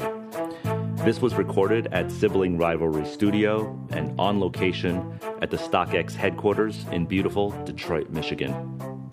This 1.04 1.20
was 1.20 1.34
recorded 1.34 1.88
at 1.92 2.12
Sibling 2.12 2.58
Rivalry 2.58 3.06
Studio 3.06 3.74
and 3.90 4.18
on 4.20 4.38
location 4.38 5.18
at 5.40 5.50
the 5.50 5.56
StockX 5.56 6.14
headquarters 6.14 6.84
in 6.92 7.06
beautiful 7.06 7.50
Detroit, 7.64 8.10
Michigan. 8.10 8.54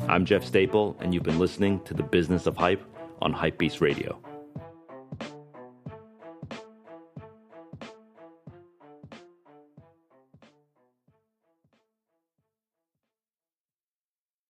I'm 0.09 0.25
Jeff 0.25 0.43
Staple, 0.43 0.97
and 0.99 1.13
you've 1.13 1.23
been 1.23 1.39
listening 1.39 1.79
to 1.85 1.93
the 1.93 2.03
Business 2.03 2.45
of 2.45 2.57
Hype 2.57 2.83
on 3.21 3.33
Hypebeast 3.33 3.79
Radio. 3.79 4.21